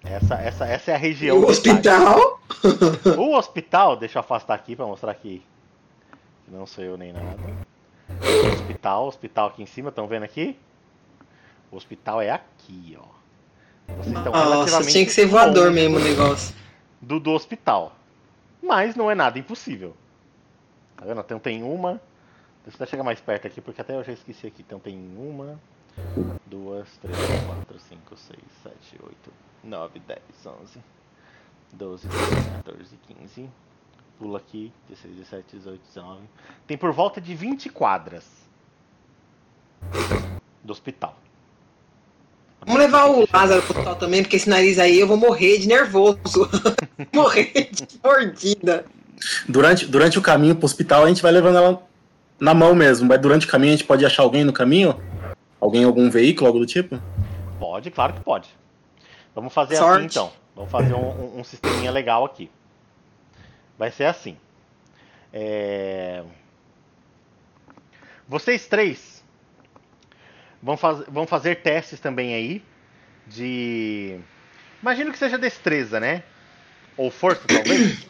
Essa, 0.03 0.36
essa, 0.36 0.65
essa 0.65 0.91
é 0.91 0.95
a 0.95 0.97
região 0.97 1.38
O 1.39 1.51
estádio. 1.51 1.91
hospital? 1.91 2.39
O 3.17 3.36
hospital, 3.36 3.95
deixa 3.97 4.17
eu 4.17 4.22
afastar 4.22 4.55
aqui 4.55 4.76
pra 4.76 4.86
mostrar 4.86 5.13
que 5.15 5.43
não 6.47 6.65
sou 6.65 6.84
eu 6.84 6.97
nem 6.97 7.13
nada. 7.13 7.38
Hospital, 8.53 9.07
hospital 9.07 9.47
aqui 9.47 9.63
em 9.63 9.65
cima, 9.65 9.89
estão 9.89 10.07
vendo 10.07 10.24
aqui? 10.24 10.57
O 11.72 11.76
hospital 11.76 12.22
é 12.22 12.32
aqui, 12.32 12.97
ó. 12.99 13.05
Vocês 13.95 14.15
estão 14.15 14.32
Nossa, 14.32 14.84
tinha 14.86 15.05
que 15.05 15.11
ser 15.11 15.26
voador 15.26 15.72
mesmo 15.72 15.97
o 15.97 15.99
negócio. 15.99 16.55
do, 17.01 17.19
do 17.19 17.32
hospital. 17.32 17.95
Mas 18.61 18.95
não 18.95 19.09
é 19.09 19.15
nada 19.15 19.39
impossível. 19.39 19.95
Tá 20.95 21.05
vendo? 21.05 21.19
Então 21.19 21.39
tem 21.39 21.63
uma. 21.63 21.99
Deixa 22.63 22.82
eu 22.82 22.88
chegar 22.88 23.03
mais 23.03 23.19
perto 23.19 23.47
aqui, 23.47 23.59
porque 23.59 23.82
até 23.82 23.95
eu 23.95 24.03
já 24.03 24.13
esqueci 24.13 24.45
aqui. 24.45 24.61
Então 24.61 24.80
tem 24.80 24.95
uma, 24.95 25.59
duas, 26.45 26.88
três, 26.97 27.17
quatro, 27.47 27.80
cinco, 27.80 28.15
seis, 28.15 28.43
sete, 28.61 29.03
oito, 29.03 29.34
nove, 29.63 29.99
dez, 29.99 30.22
onze, 30.45 30.80
doze, 31.74 32.07
treze, 32.07 32.49
14, 32.63 32.99
15. 33.07 33.49
Pula 34.22 34.38
aqui, 34.38 34.72
16, 34.88 35.15
17, 35.15 35.57
18, 35.57 35.82
19. 35.95 36.19
Tem 36.67 36.78
por 36.78 36.91
volta 36.93 37.19
de 37.19 37.34
20 37.34 37.69
quadras 37.69 38.24
do 40.63 40.72
hospital. 40.72 41.15
Vamos 42.63 42.80
levar 42.80 43.07
o 43.07 43.28
Lázaro 43.34 43.63
pro 43.63 43.72
hospital 43.72 43.95
também, 43.95 44.22
porque 44.22 44.36
esse 44.36 44.47
nariz 44.47 44.78
aí 44.78 44.99
eu 44.99 45.07
vou 45.07 45.17
morrer 45.17 45.57
de 45.57 45.67
nervoso. 45.67 46.47
morrer 47.11 47.72
de 47.72 47.88
mordida. 48.03 48.86
Durante, 49.49 49.88
durante 49.88 50.19
o 50.19 50.22
caminho 50.22 50.55
pro 50.55 50.65
hospital, 50.65 51.05
a 51.05 51.07
gente 51.07 51.24
vai 51.24 51.32
levando 51.32 51.55
ela 51.55 51.84
na 52.39 52.53
mão 52.53 52.76
mesmo. 52.76 53.07
Mas 53.07 53.19
durante 53.19 53.47
o 53.47 53.49
caminho, 53.49 53.74
a 53.74 53.76
gente 53.76 53.88
pode 53.88 54.05
achar 54.05 54.22
alguém 54.22 54.43
no 54.43 54.53
caminho 54.53 55.01
Alguém 55.59 55.82
em 55.82 55.86
algum 55.86 56.11
veículo, 56.11 56.45
algo 56.45 56.59
do 56.59 56.65
tipo? 56.67 57.01
Pode, 57.59 57.89
claro 57.89 58.13
que 58.13 58.22
pode. 58.22 58.49
Vamos 59.34 59.51
fazer 59.51 59.78
Sorte. 59.78 59.97
assim 59.97 60.05
então. 60.05 60.32
Vamos 60.55 60.72
fazer 60.72 60.93
um, 60.93 61.07
um, 61.07 61.39
um 61.39 61.43
sisteminha 61.43 61.89
legal 61.89 62.24
aqui. 62.24 62.51
Vai 63.82 63.89
ser 63.89 64.03
assim. 64.03 64.38
É, 65.34 66.23
Vocês 68.27 68.67
três 68.67 69.23
vão, 70.61 70.77
faz... 70.77 71.03
vão 71.07 71.25
fazer 71.25 71.63
testes 71.63 71.99
também 71.99 72.36
aí 72.36 72.63
de. 73.25 74.19
Imagino 74.84 75.11
que 75.11 75.17
seja 75.17 75.36
destreza, 75.36 75.99
né? 75.99 76.21
Ou 76.95 77.09
força, 77.09 77.41
talvez. 77.47 78.05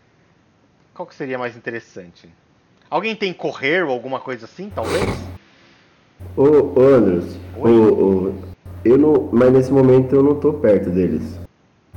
Qual 0.94 1.06
que 1.06 1.14
seria 1.14 1.36
mais 1.36 1.58
interessante? 1.58 2.26
Alguém 2.88 3.14
tem 3.14 3.34
correr 3.34 3.84
ou 3.84 3.90
alguma 3.90 4.18
coisa 4.18 4.46
assim, 4.46 4.70
talvez? 4.70 5.04
Ô, 6.34 6.42
ô 6.42 6.80
Andros, 6.80 7.36
ô, 7.54 7.60
Oi. 7.64 7.72
ô, 7.72 8.34
eu 8.82 8.96
não. 8.96 9.28
Mas 9.30 9.52
nesse 9.52 9.70
momento 9.70 10.14
eu 10.14 10.22
não 10.22 10.40
tô 10.40 10.54
perto 10.54 10.88
deles. 10.88 11.38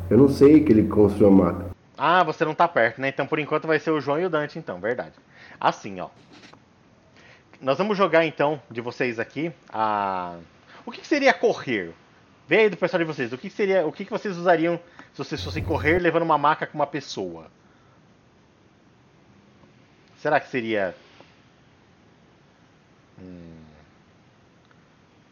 Eu 0.10 0.18
não 0.18 0.28
sei 0.28 0.66
que 0.66 0.74
ele 0.74 0.86
construiu 0.90 1.42
a. 1.46 1.69
Ah, 2.02 2.24
você 2.24 2.46
não 2.46 2.56
tá 2.56 2.66
perto, 2.66 3.02
né? 3.02 3.10
Então 3.10 3.28
por 3.28 3.40
enquanto 3.40 3.68
vai 3.68 3.78
ser 3.78 3.92
o 3.92 4.00
João 4.00 4.18
e 4.18 4.26
o 4.26 4.30
Dante, 4.30 4.58
então, 4.58 4.80
verdade. 4.80 5.16
Assim, 5.60 6.00
ó. 6.00 6.08
Nós 7.60 7.78
vamos 7.78 7.98
jogar 7.98 8.26
então 8.26 8.62
de 8.72 8.80
vocês 8.80 9.20
aqui 9.20 9.52
a. 9.68 10.38
O 10.86 10.92
que, 10.92 11.02
que 11.02 11.08
seria 11.08 11.34
correr? 11.34 11.94
Vê 12.48 12.60
aí 12.60 12.70
do 12.70 12.78
pessoal 12.78 13.00
de 13.00 13.04
vocês. 13.04 13.34
O 13.34 13.38
que, 13.38 13.50
que 13.50 13.56
seria. 13.56 13.86
O 13.86 13.92
que, 13.92 14.06
que 14.06 14.12
vocês 14.12 14.38
usariam 14.38 14.80
se 15.12 15.18
vocês 15.18 15.44
fossem 15.44 15.62
correr 15.62 16.00
levando 16.00 16.24
uma 16.24 16.38
maca 16.38 16.66
com 16.66 16.78
uma 16.78 16.88
pessoa? 16.88 17.52
Será 20.22 20.40
que 20.40 20.48
seria. 20.48 20.96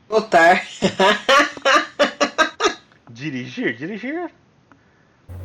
Botar. 0.10 0.68
Dirigir? 3.10 3.78
Dirigir? 3.78 4.30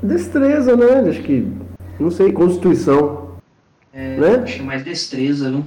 Destreza, 0.02 0.76
né? 0.76 1.08
Acho 1.10 1.22
que. 1.22 1.46
Não 1.98 2.10
sei, 2.10 2.32
Constituição. 2.32 3.36
É, 3.92 4.16
Né? 4.16 4.34
Acho 4.42 4.56
que 4.56 4.62
mais 4.62 4.82
destreza, 4.84 5.50
viu? 5.50 5.64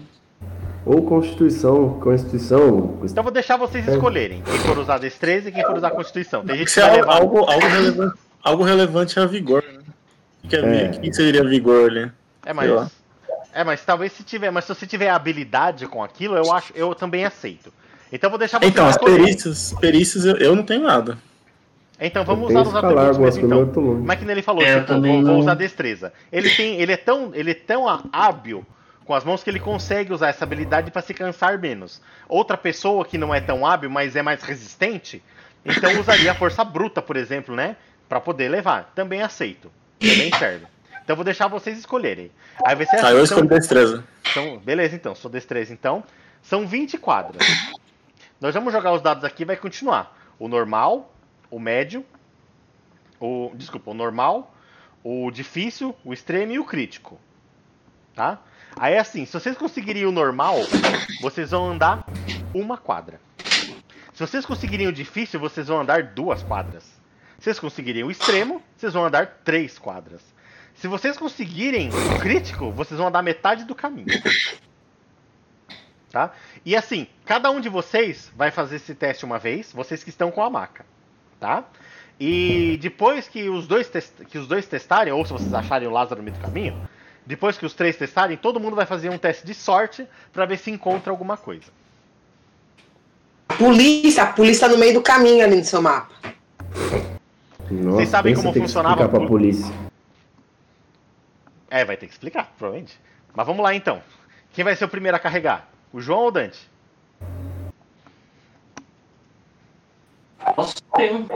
Ou 0.86 1.02
Constituição. 1.04 2.00
Constituição. 2.00 3.00
Então 3.04 3.24
vou 3.24 3.32
deixar 3.32 3.58
vocês 3.58 3.88
escolherem. 3.88 4.42
Quem 4.44 4.60
for 4.60 4.78
usar 4.78 4.98
destreza 4.98 5.50
e 5.50 5.52
quem 5.52 5.64
for 5.64 5.76
usar 5.78 5.92
constituição. 5.92 6.44
Tem 6.46 6.58
gente 6.58 6.74
que 6.74 6.80
é 6.80 6.84
vai 6.84 7.00
algo, 7.00 7.06
levar. 7.06 7.22
algo, 7.22 7.38
algo 7.52 7.68
relevante, 7.68 8.18
algo 8.44 8.64
relevante 8.64 9.20
a 9.20 9.26
vigor, 9.26 9.64
né? 9.64 9.80
O 10.44 10.48
que, 10.48 10.48
que, 10.50 10.56
é, 10.56 10.60
É. 10.60 10.88
vi- 10.92 10.98
o 10.98 11.02
que 11.02 11.10
que 11.10 11.16
seria 11.16 11.44
vigor 11.44 11.90
ali? 11.90 12.12
É, 12.46 12.54
mas. 12.54 12.92
É, 13.54 13.64
mas 13.64 13.84
talvez 13.86 14.12
se 14.12 14.24
tiver. 14.24 14.52
Mas 14.52 14.66
se 14.66 14.76
você 14.76 14.86
tiver 14.86 15.10
habilidade 15.10 15.88
com 15.88 16.04
aquilo, 16.04 16.36
eu 16.36 16.52
acho. 16.54 16.72
Eu 16.76 16.94
também 16.94 17.26
aceito. 17.26 17.72
Então 18.12 18.30
vou 18.30 18.38
deixar 18.38 18.60
vocês 18.60 18.72
Então, 18.72 18.86
as 18.88 18.98
perícias, 18.98 19.74
perícias 19.80 20.26
eu, 20.26 20.36
eu 20.38 20.56
não 20.56 20.64
tenho 20.64 20.84
nada. 20.84 21.18
Então 22.00 22.26
vamos 22.26 22.50
usar 22.50 22.62
os 22.62 22.76
atributos 22.76 23.18
mesmo, 23.18 23.22
coisas, 23.24 23.44
então. 23.44 23.84
longe. 23.84 24.02
Mas 24.06 24.20
que 24.20 24.30
ele 24.30 24.42
falou, 24.42 24.62
É, 24.64 24.76
eu 24.76 24.82
tipo, 24.86 25.02
vou, 25.02 25.24
vou 25.24 25.38
usar 25.40 25.54
destreza. 25.56 26.12
Ele 26.32 26.50
tem, 26.50 26.76
ele 26.82 26.92
é 26.92 26.98
tão, 26.98 27.32
ele 27.34 27.52
é 27.52 27.54
tão 27.54 27.86
hábil 28.12 28.66
com 29.06 29.14
as 29.14 29.24
mãos 29.24 29.44
que 29.44 29.50
ele 29.50 29.60
consegue 29.60 30.12
usar 30.12 30.30
essa 30.30 30.44
habilidade 30.44 30.92
para 30.92 31.02
se 31.02 31.14
cansar 31.14 31.58
menos. 31.60 32.02
Outra 32.28 32.58
pessoa 32.58 33.06
que 33.06 33.18
não 33.18 33.34
é 33.34 33.40
tão 33.40 33.66
hábil, 33.66 33.90
mas 33.90 34.16
é 34.16 34.22
mais 34.22 34.44
resistente, 34.44 35.24
então 35.64 36.00
usaria 36.00 36.32
a 36.32 36.36
força 36.36 36.64
bruta, 36.64 37.02
por 37.02 37.16
exemplo, 37.16 37.56
né, 37.56 37.76
Pra 38.10 38.20
poder 38.22 38.50
levar. 38.50 38.92
Também 38.94 39.24
aceito. 39.24 39.72
Também 40.00 40.32
serve. 40.38 40.68
Então 41.04 41.16
vou 41.16 41.26
deixar 41.26 41.48
vocês 41.48 41.78
escolherem. 41.80 42.30
Aí 42.64 42.76
vai 42.76 42.86
ser 42.86 42.98
assim, 42.98 43.06
eu 43.06 43.12
então- 43.14 43.24
escolho 43.24 43.48
destreza. 43.48 44.04
então, 44.30 44.58
beleza, 44.60 44.96
então, 44.96 45.16
sou 45.16 45.30
destreza, 45.32 45.74
então. 45.74 46.04
São 46.44 46.68
20 46.68 46.98
quadras. 47.00 47.42
Nós 48.40 48.54
vamos 48.54 48.72
jogar 48.72 48.92
os 48.92 49.02
dados 49.02 49.24
aqui 49.24 49.42
e 49.42 49.46
vai 49.46 49.56
continuar. 49.58 50.16
O 50.38 50.48
normal, 50.48 51.15
o 51.50 51.60
médio, 51.60 52.06
o. 53.20 53.52
Desculpa, 53.56 53.92
o 53.92 53.94
normal, 53.94 54.56
o 55.04 55.30
difícil, 55.32 55.96
o 56.04 56.14
extremo 56.14 56.52
e 56.52 56.60
o 56.60 56.66
crítico. 56.66 57.20
Tá? 58.14 58.40
Aí 58.78 58.98
assim, 58.98 59.26
se 59.26 59.34
vocês 59.34 59.58
conseguirem 59.58 60.06
o 60.06 60.12
normal, 60.12 60.56
vocês 61.22 61.52
vão 61.52 61.72
andar 61.72 62.06
uma 62.54 62.78
quadra. 62.78 63.20
Se 64.14 64.20
vocês 64.20 64.46
conseguirem 64.46 64.88
o 64.88 64.94
difícil, 64.94 65.40
vocês 65.40 65.68
vão 65.68 65.82
andar 65.82 66.04
duas 66.04 66.42
quadras. 66.42 66.84
Se 67.38 67.46
vocês 67.46 67.60
conseguirem 67.60 68.04
o 68.04 68.10
extremo, 68.10 68.62
vocês 68.76 68.94
vão 68.94 69.06
andar 69.06 69.42
três 69.44 69.78
quadras. 69.78 70.22
Se 70.76 70.88
vocês 70.88 71.18
conseguirem 71.18 71.90
o 71.90 72.20
crítico, 72.20 72.72
vocês 72.72 72.98
vão 72.98 73.08
andar 73.08 73.22
metade 73.22 73.66
do 73.66 73.76
caminho. 73.76 74.08
Tá? 76.10 76.32
E 76.66 76.76
assim, 76.76 77.08
cada 77.26 77.52
um 77.52 77.60
de 77.60 77.68
vocês 77.68 78.32
vai 78.36 78.52
fazer 78.52 78.78
esse 78.78 78.96
teste 78.96 79.26
uma 79.26 79.38
vez, 79.38 79.74
vocês 79.74 80.02
que 80.02 80.10
estão 80.10 80.32
com 80.32 80.42
a 80.42 80.50
maca. 80.50 80.86
Tá? 81.46 81.64
E 82.20 82.80
depois 82.82 83.28
que 83.28 83.48
os 83.50 83.68
dois, 83.68 83.88
que 84.32 84.38
os 84.40 84.48
dois 84.48 84.66
testarem, 84.66 85.14
ou 85.14 85.24
se 85.24 85.32
vocês 85.32 85.54
acharem 85.54 85.88
o 85.88 85.92
Lázaro 85.92 86.22
no 86.22 86.24
meio 86.26 86.36
do 86.36 86.42
caminho, 86.42 86.76
depois 87.24 87.56
que 87.56 87.68
os 87.68 87.74
três 87.76 87.96
testarem, 87.96 88.36
todo 88.36 88.60
mundo 88.60 88.76
vai 88.76 88.88
fazer 88.88 89.10
um 89.10 89.18
teste 89.20 89.46
de 89.46 89.54
sorte 89.54 90.08
pra 90.34 90.48
ver 90.48 90.58
se 90.58 90.72
encontra 90.72 91.12
alguma 91.12 91.38
coisa. 91.38 91.72
Polícia, 93.60 94.24
a 94.24 94.34
polícia 94.34 94.68
tá 94.68 94.74
no 94.74 94.80
meio 94.80 94.96
do 94.96 95.04
caminho 95.04 95.46
ali 95.46 95.58
no 95.58 95.64
seu 95.64 95.84
mapa. 95.84 96.10
Nossa, 97.70 97.98
Vocês 97.98 98.10
sabem 98.10 98.34
como 98.34 98.52
que 98.52 98.60
funcionava 98.60 99.08
pra 99.08 99.20
o- 99.22 99.28
polícia. 99.28 99.72
É, 101.70 101.86
vai 101.86 101.96
ter 101.96 102.08
que 102.08 102.14
explicar, 102.14 102.52
provavelmente. 102.58 103.00
Mas 103.36 103.46
vamos 103.46 103.62
lá 103.62 103.76
então. 103.76 104.02
Quem 104.54 104.64
vai 104.64 104.76
ser 104.76 104.86
o 104.86 104.90
primeiro 104.90 105.16
a 105.16 105.20
carregar? 105.20 105.68
O 105.94 106.02
João 106.02 106.22
ou 106.22 106.28
o 106.30 106.32
Dante? 106.32 106.60
Posso 110.56 110.76
ter 110.96 111.14
um. 111.14 111.28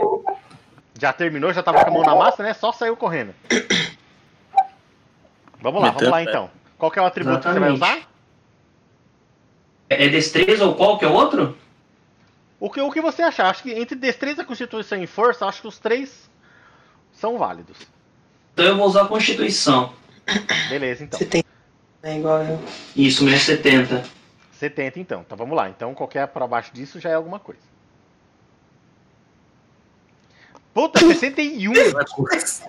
Já 0.98 1.12
terminou, 1.12 1.52
já 1.52 1.62
tava 1.62 1.84
com 1.84 1.90
a 1.90 1.94
mão 1.94 2.02
na 2.02 2.14
massa, 2.14 2.42
né? 2.42 2.52
Só 2.54 2.72
saiu 2.72 2.96
correndo. 2.96 3.34
Vamos 5.60 5.82
lá, 5.82 5.90
vamos 5.90 6.08
lá 6.08 6.22
então. 6.22 6.50
Qual 6.78 6.90
que 6.90 6.98
é 6.98 7.02
o 7.02 7.04
atributo 7.04 7.38
que 7.38 7.52
você 7.52 7.60
vai 7.60 7.72
Exatamente. 7.72 8.02
usar? 8.02 8.10
É 9.88 10.08
destreza 10.08 10.64
ou 10.64 10.74
qual 10.74 10.98
que 10.98 11.04
é 11.04 11.08
o 11.08 11.12
outro? 11.12 11.56
O 12.58 12.70
que, 12.70 12.80
o 12.80 12.90
que 12.90 13.00
você 13.00 13.22
achar? 13.22 13.46
Acho 13.46 13.62
que 13.62 13.72
entre 13.72 13.96
destreza, 13.96 14.44
constituição 14.44 15.02
e 15.02 15.06
força, 15.06 15.46
acho 15.46 15.62
que 15.62 15.68
os 15.68 15.78
três 15.78 16.30
são 17.12 17.38
válidos. 17.38 17.78
Então 18.52 18.64
eu 18.64 18.76
vou 18.76 18.86
usar 18.86 19.02
a 19.02 19.08
Constituição. 19.08 19.94
Beleza, 20.68 21.04
então. 21.04 21.18
Você 21.18 21.24
tem. 21.24 21.44
É 22.02 22.16
igual 22.16 22.42
eu. 22.42 22.58
Isso, 22.94 23.24
menos 23.24 23.42
70. 23.42 24.04
70 24.52 25.00
então. 25.00 25.22
Então 25.22 25.36
vamos 25.36 25.56
lá. 25.56 25.68
Então 25.68 25.94
qualquer 25.94 26.26
para 26.28 26.46
baixo 26.46 26.72
disso 26.72 27.00
já 27.00 27.10
é 27.10 27.14
alguma 27.14 27.38
coisa. 27.38 27.62
Puta, 30.72 31.00
61! 31.04 31.72
Não 31.72 32.00
é 32.00 32.04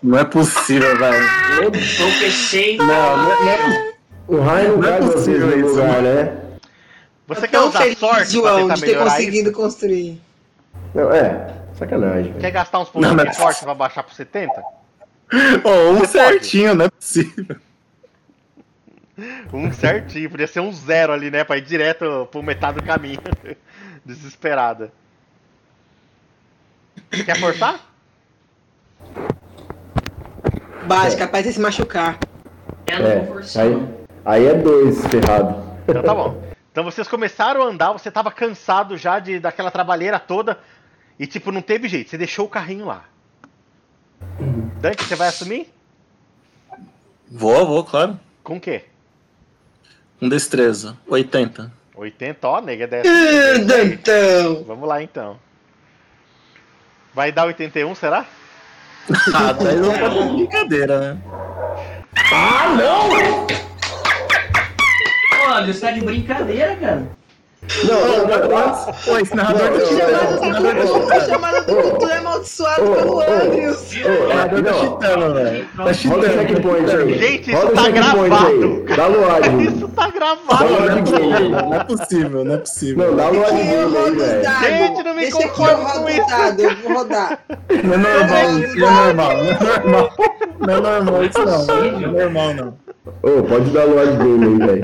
Não 0.03 0.19
é 0.19 0.25
possível, 0.25 0.97
velho. 0.97 1.23
Eu 1.63 1.71
tropecei. 1.71 2.77
Não, 2.77 2.85
não 3.17 3.31
é, 3.31 3.55
é 3.55 3.93
O 4.27 4.39
raio 4.41 4.69
não 4.69 4.77
Não 4.77 4.87
é 4.87 4.91
cai 4.91 5.01
vocês 5.01 5.13
possível 5.13 5.47
no 5.47 5.57
isso, 5.59 5.75
lugar, 5.75 6.01
né? 6.01 6.37
Você 7.27 7.47
quer 7.47 7.59
usar 7.59 7.81
feliz, 7.81 7.97
sorte 7.97 8.15
pra 8.17 8.25
João, 8.25 8.61
tentar 8.61 8.73
de 8.75 8.81
ter 8.81 8.87
melhorar 8.87 9.11
conseguido 9.11 9.49
isso? 9.49 9.57
construir. 9.59 10.21
Não, 10.93 11.13
é, 11.13 11.53
sacanagem. 11.75 12.33
Quer 12.33 12.51
gastar 12.51 12.79
uns 12.79 12.89
pontos 12.89 13.09
de 13.09 13.35
forte 13.35 13.63
pra 13.63 13.73
baixar 13.73 14.03
pro 14.03 14.13
70? 14.13 14.51
Ó, 15.63 15.69
um 15.91 15.99
Você 15.99 16.07
certinho, 16.07 16.75
não 16.75 16.85
é 16.85 16.89
possível. 16.89 17.55
Um 19.53 19.71
certinho, 19.71 20.29
podia 20.29 20.47
ser 20.47 20.59
um 20.59 20.73
zero 20.73 21.13
ali, 21.13 21.29
né? 21.31 21.43
Pra 21.43 21.57
ir 21.57 21.61
direto 21.61 22.27
pro 22.31 22.41
metade 22.41 22.79
do 22.79 22.83
caminho. 22.85 23.19
Desesperada. 24.03 24.91
Você 27.11 27.23
quer 27.23 27.39
forçar? 27.39 27.90
Base, 30.87 31.15
capaz 31.17 31.45
de 31.45 31.53
se 31.53 31.59
machucar. 31.59 32.17
É, 32.87 32.93
É, 32.93 33.61
aí, 33.61 33.87
aí 34.25 34.45
é 34.47 34.53
dois 34.55 35.05
ferrado. 35.07 35.63
Então 35.87 36.03
tá 36.03 36.13
bom. 36.13 36.41
Então 36.71 36.83
vocês 36.83 37.07
começaram 37.07 37.61
a 37.61 37.65
andar, 37.65 37.91
você 37.91 38.09
tava 38.09 38.31
cansado 38.31 38.97
já 38.97 39.19
de 39.19 39.39
daquela 39.39 39.71
trabalheira 39.71 40.19
toda. 40.19 40.57
E 41.19 41.27
tipo, 41.27 41.51
não 41.51 41.61
teve 41.61 41.87
jeito, 41.87 42.09
você 42.09 42.17
deixou 42.17 42.45
o 42.45 42.49
carrinho 42.49 42.85
lá. 42.85 43.05
Dante, 44.79 45.03
você 45.03 45.15
vai 45.15 45.27
assumir? 45.27 45.71
Vou, 47.29 47.65
vou, 47.65 47.83
claro. 47.83 48.19
Com 48.43 48.57
o 48.57 48.59
quê? 48.59 48.85
Um 50.21 50.27
destreza. 50.27 50.97
80. 51.07 51.71
80, 51.95 52.47
ó, 52.47 52.61
nega, 52.61 52.83
é 52.83 52.87
Ah, 52.87 52.89
dessa. 52.89 53.65
Dantão! 53.65 54.63
Vamos 54.63 54.87
lá 54.89 55.01
então. 55.03 55.39
Vai 57.13 57.31
dar 57.31 57.45
81, 57.45 57.93
será? 57.95 58.25
Ah, 59.33 59.51
daí 59.53 59.75
não 59.77 59.91
tá 59.91 60.07
de 60.07 60.23
brincadeira, 60.35 60.99
né? 60.99 61.17
Olha, 65.47 65.73
você 65.73 65.79
tá 65.81 65.91
de 65.91 66.01
brincadeira, 66.01 66.75
cara. 66.75 67.07
Não, 67.83 68.27
não, 68.27 68.49
não. 68.49 68.93
Pô, 69.05 69.17
esse 69.19 69.35
narrador 69.35 69.69
Não, 69.69 70.37
tá 70.39 70.47
narrador 70.47 71.07
tá 71.07 71.19
chamada 71.21 71.61
do 71.61 71.75
Cthulhu 71.75 72.11
é 72.11 72.17
amaldiçoado 72.17 72.81
pelo 72.81 73.21
Andrews. 73.21 73.77
Tá 73.77 74.73
cheatando, 74.73 75.33
velho. 75.35 75.67
Tá 75.77 75.83
Roda 75.83 76.27
o 76.27 76.31
checkpoint 76.31 76.91
aí. 76.91 77.19
Gente, 77.19 77.51
isso 77.51 77.67
tá 77.67 77.83
checkpoint 77.83 78.29
gravado. 78.29 78.85
aí. 78.87 78.95
Dá 78.97 79.09
no 79.09 79.31
áudio. 79.31 79.61
Isso 79.61 79.87
tá 79.89 80.09
gravado. 80.09 80.65
Não, 80.65 80.85
é 80.85 80.99
possível, 81.03 81.49
não 81.49 81.75
é 81.75 81.83
possível, 81.83 82.45
não 82.45 82.53
é 82.53 82.57
possível. 82.57 83.07
Não, 83.07 83.15
dá 83.15 83.29
velho. 83.29 84.41
dados. 84.43 84.67
Gente, 84.67 85.03
não 85.03 85.15
me 85.15 85.31
conformo 85.31 85.85
com 85.85 86.09
isso. 86.09 86.61
eu 86.61 86.75
vou 86.77 86.93
rodar. 86.93 87.39
Não 87.83 87.93
é 87.93 87.97
normal 87.97 88.59
isso, 88.59 88.75
não 88.79 88.87
é 88.87 89.13
normal, 89.13 89.37
não 89.37 89.51
é 89.51 89.79
normal. 89.79 90.13
Não 90.59 90.75
é 90.75 90.79
normal 90.79 91.23
isso 91.25 91.39
não, 91.39 91.65
não 91.65 92.19
é 92.19 92.23
normal 92.23 92.53
não. 92.53 92.90
Ô, 93.23 93.41
pode 93.43 93.71
dar 93.71 93.81
áudio 93.81 94.15
dele 94.15 94.45
aí, 94.45 94.67
velho. 94.67 94.81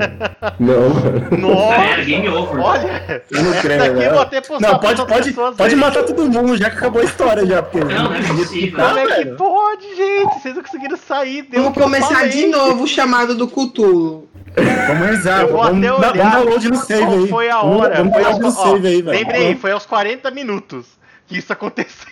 Não. 0.58 1.38
Nossa, 1.38 1.74
É, 2.00 2.04
game 2.04 2.28
over. 2.28 2.58
olha. 2.60 3.22
Eu 3.30 3.42
não 3.44 3.52
Essa 3.52 3.60
creio, 3.62 3.94
velho. 3.94 4.10
vou 4.10 4.20
até 4.20 4.40
postar 4.40 4.72
Não, 4.72 4.78
pode, 4.80 5.06
pode, 5.06 5.28
pessoas 5.28 5.56
pode 5.56 5.74
verem. 5.74 5.76
matar 5.88 6.02
todo 6.02 6.24
mundo, 6.28 6.56
já 6.56 6.68
que 6.68 6.76
acabou 6.78 7.00
a 7.00 7.04
história 7.04 7.46
já, 7.46 7.62
porque... 7.62 7.78
Não, 7.94 8.04
não 8.04 8.14
é 8.14 8.22
possível. 8.22 8.84
Como 8.84 8.98
é 8.98 9.06
que 9.06 9.24
pode, 9.36 9.96
gente? 9.96 10.42
Vocês 10.42 10.54
não 10.56 10.62
conseguiram 10.64 10.96
sair. 10.96 11.42
Deu 11.42 11.62
Vamos 11.62 11.78
começar 11.80 12.28
de 12.28 12.46
novo 12.48 12.82
o 12.82 12.86
chamado 12.88 13.36
do 13.36 13.46
Cthulhu. 13.46 14.28
Vamos 14.56 15.06
rezar, 15.06 15.42
Eu 15.42 15.48
vou 15.52 15.62
vamos, 15.62 15.78
até 15.86 16.00
dar- 16.00 16.12
olhar 16.12 16.30
vamos 16.30 16.32
dar 16.46 16.50
load 16.50 16.68
no 16.70 16.76
save 16.76 17.04
aí. 17.04 17.28
foi 17.28 17.48
a 17.50 17.58
Vamos- 17.60 17.80
hora. 17.80 17.94
Vamos 17.98 18.12
Foi 18.14 18.22
dar 18.22 18.28
aos, 18.30 18.38
load 18.40 18.56
no 18.56 18.60
ó, 18.60 18.64
save 18.72 18.88
aí, 18.88 19.02
velho. 19.02 19.18
Lembrei, 19.18 19.54
foi 19.54 19.70
aos 19.70 19.86
40 19.86 20.30
minutos 20.32 20.86
que 21.28 21.38
isso 21.38 21.52
aconteceu. 21.52 22.08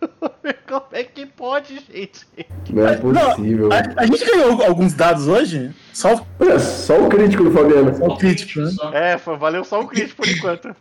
Como 0.68 0.84
é 0.92 1.04
que 1.04 1.26
pode, 1.26 1.74
gente? 1.92 2.26
Não 2.70 2.86
é 2.86 2.96
possível. 2.96 3.68
A, 3.72 4.02
a 4.02 4.06
gente 4.06 4.24
ganhou 4.24 4.62
alguns 4.62 4.94
dados 4.94 5.28
hoje? 5.28 5.70
Só, 5.92 6.24
Olha 6.38 6.58
só 6.58 6.98
o 7.00 7.08
crítico 7.08 7.44
do 7.44 7.50
Fabiano. 7.50 7.94
só 7.96 8.06
o 8.06 8.16
crítico, 8.16 8.60
né? 8.60 8.70
É, 8.92 9.18
foi, 9.18 9.36
valeu 9.36 9.64
só 9.64 9.80
o 9.80 9.86
crítico 9.86 10.22
por 10.22 10.28
enquanto. 10.28 10.74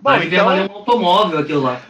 Bom, 0.00 0.12
devia 0.18 0.38
então 0.38 0.44
valer 0.46 0.68
um 0.70 0.72
automóvel 0.74 1.38
aquilo 1.38 1.62
lá. 1.62 1.80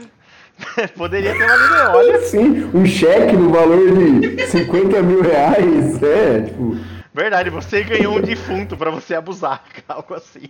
poderia 0.97 1.33
ter 1.33 1.47
valido, 1.47 1.97
olha. 1.97 2.21
Sim, 2.23 2.71
um 2.75 2.85
cheque 2.85 3.35
no 3.35 3.51
valor 3.51 3.79
de 4.21 4.47
50 4.47 5.03
mil 5.03 5.23
reais. 5.23 6.03
É, 6.03 6.43
tipo. 6.43 6.77
Verdade, 7.15 7.51
você 7.51 7.83
ganhou 7.83 8.17
um 8.17 8.21
defunto 8.23 8.75
pra 8.77 8.91
você 8.91 9.15
abusar, 9.15 9.63
algo 9.89 10.15
assim. 10.15 10.49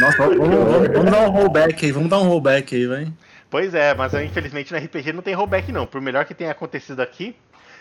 Nossa, 0.00 0.16
vamos, 0.18 0.38
vamos- 0.48 0.88
vamos 0.88 1.10
dar 1.10 1.20
um 1.28 1.30
rollback 1.30 1.84
aí, 1.84 1.92
vamos 1.92 2.08
dar 2.08 2.18
um 2.18 2.28
rollback 2.28 2.74
aí, 2.74 2.86
vai. 2.86 3.08
Pois 3.48 3.74
é, 3.74 3.94
mas 3.94 4.12
eu, 4.12 4.24
infelizmente 4.24 4.72
no 4.72 4.78
RPG 4.78 5.12
não 5.12 5.22
tem 5.22 5.34
rollback 5.34 5.70
não. 5.70 5.86
Por 5.86 6.00
melhor 6.00 6.24
que 6.24 6.34
tenha 6.34 6.50
acontecido 6.50 7.00
aqui, 7.00 7.36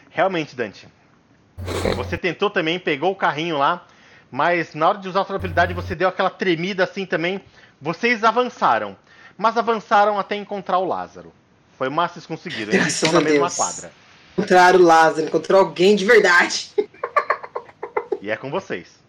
realmente, 0.10 0.56
Dante. 0.56 0.88
Você 1.96 2.18
tentou 2.18 2.50
também, 2.50 2.78
pegou 2.80 3.12
o 3.12 3.16
carrinho 3.16 3.58
lá, 3.58 3.86
mas 4.30 4.74
na 4.76 4.90
hora 4.90 4.98
de 4.98 5.08
usar 5.08 5.22
a 5.22 5.26
sua 5.26 5.38
habilidade 5.38 5.74
você 5.74 5.96
deu 5.96 6.08
aquela 6.08 6.30
tremida 6.30 6.84
assim 6.84 7.06
também. 7.06 7.42
Vocês 7.82 8.24
avançaram, 8.24 8.96
mas 9.38 9.58
avançaram 9.58 10.20
até 10.20 10.36
encontrar 10.36 10.78
o 10.78 10.86
Lázaro. 10.86 11.34
Foi 11.78 11.88
o 11.88 11.92
máximo 11.92 12.22
que 12.22 12.28
vocês 12.28 12.42
conseguiram. 12.42 12.74
Eles 12.74 12.94
estão 12.94 13.12
na 13.12 13.22
mesma 13.22 13.50
quadra. 13.50 13.92
Encontraram 14.38 14.80
o 14.80 14.84
Lázaro, 14.84 15.28
encontrou 15.28 15.60
alguém 15.62 15.96
de 15.96 16.06
verdade. 16.06 16.72
E 18.22 18.30
é 18.30 18.36
com 18.36 18.50
vocês. 18.50 19.04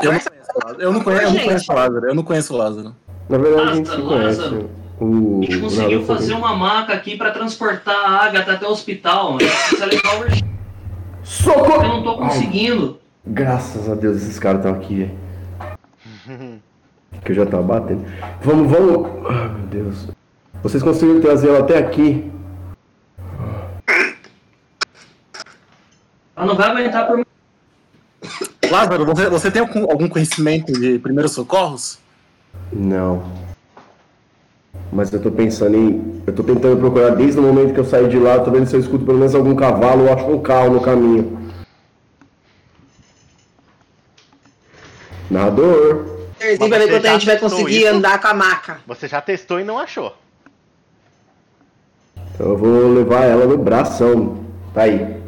Eu 0.00 0.12
não 0.12 0.20
conheço 0.20 0.50
o 0.54 0.64
Lázaro, 0.64 0.82
eu 0.82 0.92
não 0.92 1.02
conheço, 1.02 1.24
eu 1.24 1.32
não 1.32 1.44
conheço 1.44 1.72
o 1.72 1.74
Lázaro, 1.74 2.06
eu 2.06 2.14
não 2.14 2.22
conheço 2.22 2.54
o 2.54 2.56
Lázaro. 2.56 2.96
Na 3.30 3.38
verdade, 3.38 3.70
a 3.70 3.74
gente 3.74 3.88
se 3.88 3.96
Lázaro, 3.96 4.08
conhece. 4.08 4.40
Lázaro. 4.40 4.70
O, 5.00 5.40
A 5.42 5.46
gente 5.46 5.60
conseguiu 5.60 6.04
fazer 6.04 6.34
uma 6.34 6.54
maca 6.54 6.92
aqui 6.92 7.16
pra 7.16 7.30
transportar 7.30 7.94
a 7.96 8.24
Agatha 8.26 8.52
até 8.52 8.66
o 8.66 8.70
hospital. 8.70 9.34
né? 9.34 9.38
Precisa 9.38 9.86
levar 9.86 10.16
o 10.16 10.20
urgente. 10.20 10.44
Eu 10.44 11.24
Socorro! 11.24 11.82
não 11.88 12.02
tô 12.02 12.16
conseguindo. 12.18 12.98
Graças 13.24 13.88
a 13.88 13.94
Deus 13.94 14.16
esses 14.16 14.38
caras 14.38 14.60
estão 14.64 14.74
aqui, 14.74 14.94
velho. 16.26 16.60
Que 17.24 17.32
eu 17.32 17.36
já 17.36 17.44
tava 17.46 17.62
batendo. 17.62 18.04
Vamos, 18.40 18.70
vamos. 18.70 19.06
Ai, 19.28 19.48
meu 19.48 19.66
Deus. 19.66 20.08
Vocês 20.62 20.82
conseguiram 20.82 21.20
trazer 21.20 21.48
ela 21.48 21.58
até 21.58 21.76
aqui? 21.76 22.30
Ela 26.36 26.46
não 26.46 26.56
vai 26.56 26.70
aguentar 26.70 27.06
por. 27.06 27.26
Lázaro, 28.70 29.04
você, 29.04 29.28
você 29.28 29.50
tem 29.50 29.60
algum 29.62 30.08
conhecimento 30.08 30.72
de 30.72 30.98
primeiros 30.98 31.32
socorros? 31.32 31.98
Não. 32.72 33.22
Mas 34.92 35.12
eu 35.12 35.20
tô 35.20 35.30
pensando 35.30 35.76
em. 35.76 36.22
Eu 36.26 36.34
tô 36.34 36.42
tentando 36.42 36.76
procurar 36.78 37.10
desde 37.10 37.38
o 37.38 37.42
momento 37.42 37.74
que 37.74 37.80
eu 37.80 37.84
saí 37.84 38.08
de 38.08 38.18
lá, 38.18 38.38
tô 38.40 38.50
vendo 38.50 38.66
se 38.66 38.74
eu 38.74 38.80
escuto 38.80 39.04
pelo 39.04 39.18
menos 39.18 39.34
algum 39.34 39.54
cavalo 39.54 40.04
ou 40.04 40.12
acho 40.12 40.26
um 40.26 40.40
carro 40.40 40.70
no 40.70 40.80
caminho. 40.80 41.38
Narrador. 45.30 46.06
Pra 46.38 46.78
ver 46.78 46.88
quanto 46.88 47.06
a 47.06 47.12
gente 47.12 47.26
vai 47.26 47.38
conseguir 47.38 47.82
isso? 47.82 47.88
andar 47.88 48.20
com 48.20 48.28
a 48.28 48.34
maca. 48.34 48.78
Você 48.86 49.06
já 49.06 49.20
testou 49.20 49.60
e 49.60 49.64
não 49.64 49.78
achou. 49.78 50.14
Então 52.34 52.48
eu 52.48 52.56
vou 52.56 52.92
levar 52.92 53.24
ela 53.24 53.46
no 53.46 53.58
bração. 53.58 54.38
Tá 54.74 54.82
aí. 54.82 55.19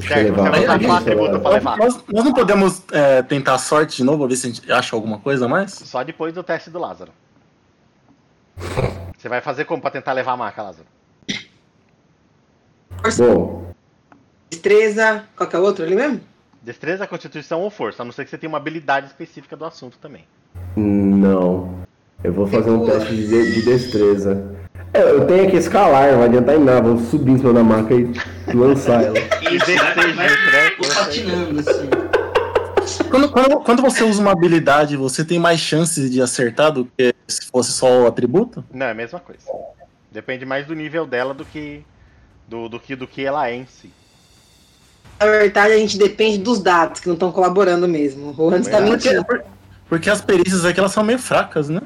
Certo, 0.00 0.34
você 0.34 1.14
vai 1.14 1.28
usar 1.28 1.40
pra 1.40 1.50
levar? 1.50 1.78
Nós, 1.78 2.04
nós 2.12 2.24
não 2.24 2.32
podemos 2.32 2.82
é, 2.92 3.22
tentar 3.22 3.54
a 3.54 3.58
sorte 3.58 3.98
de 3.98 4.04
novo, 4.04 4.26
ver 4.26 4.36
se 4.36 4.46
a 4.46 4.50
gente 4.50 4.72
acha 4.72 4.96
alguma 4.96 5.18
coisa 5.18 5.46
a 5.46 5.48
mais? 5.48 5.72
Só 5.72 6.02
depois 6.02 6.32
do 6.32 6.42
teste 6.42 6.70
do 6.70 6.78
Lázaro. 6.78 7.12
Você 9.16 9.28
vai 9.28 9.40
fazer 9.40 9.64
como 9.64 9.80
pra 9.80 9.90
tentar 9.90 10.12
levar 10.12 10.32
a 10.32 10.36
marca, 10.36 10.62
Lázaro? 10.62 10.86
Bom, 13.16 13.70
Destreza, 14.50 15.24
qual 15.36 15.48
que 15.48 15.54
é 15.54 15.58
o 15.58 15.62
outro 15.62 15.84
ali 15.84 15.94
mesmo? 15.94 16.20
Destreza, 16.60 17.06
constituição 17.06 17.60
ou 17.60 17.70
força, 17.70 18.02
a 18.02 18.04
não 18.04 18.12
ser 18.12 18.24
que 18.24 18.30
você 18.30 18.36
tenha 18.36 18.48
uma 18.50 18.58
habilidade 18.58 19.06
específica 19.06 19.56
do 19.56 19.64
assunto 19.64 19.96
também. 19.98 20.24
não. 20.76 21.80
Eu 22.22 22.34
vou 22.34 22.46
fazer 22.46 22.70
um 22.70 22.84
teste 22.84 23.16
de, 23.16 23.54
de 23.54 23.62
destreza. 23.62 24.49
É, 24.92 25.02
eu 25.02 25.26
tenho 25.26 25.50
que 25.50 25.56
escalar, 25.56 26.10
não 26.10 26.18
vai 26.18 26.28
adiantar 26.28 26.56
em 26.56 26.64
nada. 26.64 26.82
Vamos 26.82 27.08
subir 27.08 27.32
em 27.32 27.38
cima 27.38 27.52
da 27.52 27.62
maca 27.62 27.94
e 27.94 28.12
lançar 28.52 29.02
ela. 29.02 29.14
Vai, 29.96 30.12
vai 30.12 30.28
né? 30.28 30.70
patinando 30.94 31.60
assim. 31.60 31.88
Quando, 33.10 33.28
quando, 33.28 33.60
quando 33.60 33.82
você 33.82 34.04
usa 34.04 34.20
uma 34.20 34.30
habilidade, 34.30 34.96
você 34.96 35.24
tem 35.24 35.38
mais 35.38 35.58
chances 35.58 36.10
de 36.10 36.22
acertar 36.22 36.70
do 36.70 36.84
que 36.84 37.14
se 37.26 37.46
fosse 37.46 37.72
só 37.72 38.02
o 38.02 38.06
atributo? 38.06 38.64
Não, 38.72 38.86
é 38.86 38.90
a 38.92 38.94
mesma 38.94 39.18
coisa. 39.18 39.42
Depende 40.10 40.46
mais 40.46 40.66
do 40.66 40.74
nível 40.74 41.06
dela 41.06 41.34
do 41.34 41.44
que 41.44 41.84
do, 42.48 42.68
do 42.68 42.80
que 42.80 42.94
do 42.96 43.06
que 43.06 43.24
ela 43.24 43.48
é 43.48 43.56
em 43.56 43.66
si. 43.66 43.92
Na 45.18 45.26
verdade, 45.26 45.74
a 45.74 45.78
gente 45.78 45.98
depende 45.98 46.38
dos 46.38 46.60
dados 46.60 47.00
que 47.00 47.06
não 47.06 47.14
estão 47.14 47.30
colaborando 47.30 47.86
mesmo. 47.86 48.34
O 48.36 48.48
Hans 48.48 48.66
tá 48.66 48.80
Verdade. 48.80 48.90
mentindo. 48.90 49.24
Porque, 49.24 49.44
porque 49.88 50.10
as 50.10 50.20
perícias 50.20 50.64
aqui 50.64 50.80
elas 50.80 50.92
são 50.92 51.04
meio 51.04 51.18
fracas, 51.18 51.68
né? 51.68 51.80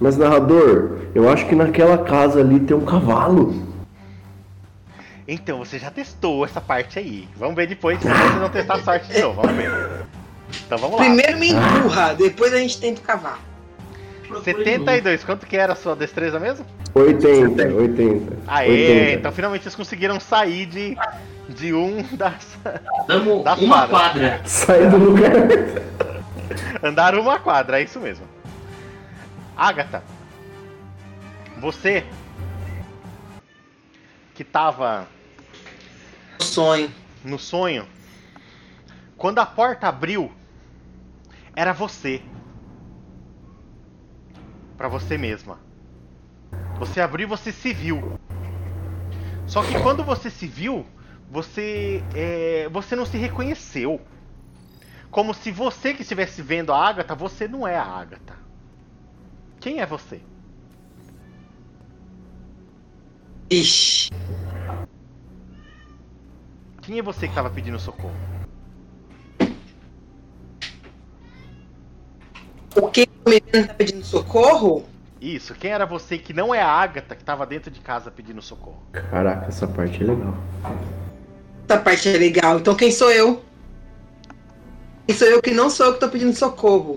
Mas, 0.00 0.16
narrador, 0.16 0.98
eu 1.14 1.28
acho 1.28 1.46
que 1.46 1.54
naquela 1.54 1.98
casa 1.98 2.40
ali 2.40 2.60
tem 2.60 2.76
um 2.76 2.84
cavalo. 2.84 3.66
Então, 5.26 5.58
você 5.58 5.78
já 5.78 5.90
testou 5.90 6.44
essa 6.44 6.60
parte 6.60 6.98
aí. 6.98 7.28
Vamos 7.36 7.56
ver 7.56 7.66
depois 7.66 8.00
se 8.00 8.06
você 8.06 8.38
não 8.38 8.48
testar 8.48 8.74
a 8.74 8.82
sorte 8.82 9.12
de 9.12 9.20
novo. 9.20 9.42
Vamos 9.42 9.56
ver. 9.56 9.70
Então 10.66 10.78
vamos 10.78 10.96
lá. 10.98 11.04
Primeiro 11.04 11.38
me 11.38 11.50
empurra, 11.50 12.14
depois 12.14 12.52
a 12.52 12.58
gente 12.58 12.78
tenta 12.78 13.00
cavar. 13.00 13.40
72, 14.44 15.24
quanto 15.24 15.46
que 15.46 15.56
era 15.56 15.72
a 15.72 15.76
sua 15.76 15.94
destreza 15.94 16.38
mesmo? 16.38 16.64
80, 16.94 17.62
80. 17.74 18.36
Aê, 18.46 18.68
80. 18.70 19.12
então 19.12 19.32
finalmente 19.32 19.62
vocês 19.62 19.74
conseguiram 19.74 20.18
sair 20.18 20.66
de, 20.66 20.96
de 21.48 21.72
um 21.72 22.02
das. 22.12 22.58
Damos 23.06 23.44
Dá 23.44 23.54
uma 23.54 23.86
quadra. 23.86 23.88
quadra. 23.88 24.40
Sai 24.44 24.88
do 24.88 24.96
lugar. 24.96 25.32
Andaram 26.82 27.20
uma 27.20 27.38
quadra, 27.38 27.80
é 27.80 27.84
isso 27.84 28.00
mesmo. 28.00 28.24
Agatha, 29.56 30.04
você 31.58 32.04
que 34.34 34.44
tava 34.44 35.08
Sonho. 36.38 36.92
no 37.24 37.38
sonho, 37.38 37.88
quando 39.16 39.38
a 39.38 39.46
porta 39.46 39.88
abriu, 39.88 40.30
era 41.54 41.72
você. 41.72 42.22
Pra 44.76 44.88
você 44.88 45.16
mesma. 45.16 45.58
Você 46.78 47.00
abriu 47.00 47.26
e 47.26 47.28
você 47.28 47.50
se 47.50 47.72
viu. 47.72 48.20
Só 49.46 49.62
que 49.62 49.80
quando 49.80 50.04
você 50.04 50.28
se 50.28 50.46
viu, 50.46 50.84
você 51.30 52.04
é, 52.14 52.68
você 52.70 52.94
não 52.94 53.06
se 53.06 53.16
reconheceu. 53.16 54.00
Como 55.10 55.32
se 55.32 55.50
você 55.50 55.94
que 55.94 56.02
estivesse 56.02 56.42
vendo 56.42 56.74
a 56.74 56.88
Agatha, 56.88 57.14
você 57.14 57.48
não 57.48 57.66
é 57.66 57.78
a 57.78 57.84
Agatha. 57.84 58.45
Quem 59.66 59.80
é 59.80 59.84
você? 59.84 60.20
Ixi. 63.50 64.12
Quem 66.82 67.00
é 67.00 67.02
você 67.02 67.22
que 67.26 67.32
estava 67.32 67.50
pedindo 67.50 67.76
socorro? 67.76 68.14
O 72.76 72.88
que 72.92 73.08
o 73.24 73.28
menino 73.28 73.66
tá 73.66 73.74
pedindo 73.74 74.04
socorro? 74.04 74.84
Isso, 75.20 75.52
quem 75.52 75.72
era 75.72 75.84
você 75.84 76.16
que 76.16 76.32
não 76.32 76.54
é 76.54 76.60
a 76.62 76.68
Agatha 76.68 77.16
que 77.16 77.22
estava 77.22 77.44
dentro 77.44 77.68
de 77.68 77.80
casa 77.80 78.08
pedindo 78.08 78.40
socorro? 78.40 78.80
Caraca, 78.92 79.46
essa 79.48 79.66
parte 79.66 80.00
é 80.00 80.06
legal. 80.06 80.34
Essa 81.68 81.80
parte 81.80 82.08
é 82.08 82.12
legal. 82.16 82.58
Então 82.60 82.76
quem 82.76 82.92
sou 82.92 83.10
eu? 83.10 83.42
Isso 85.08 85.24
eu 85.24 85.42
que 85.42 85.50
não 85.50 85.68
sou 85.68 85.86
eu 85.86 85.94
que 85.94 85.98
tô 85.98 86.08
pedindo 86.08 86.32
socorro. 86.36 86.96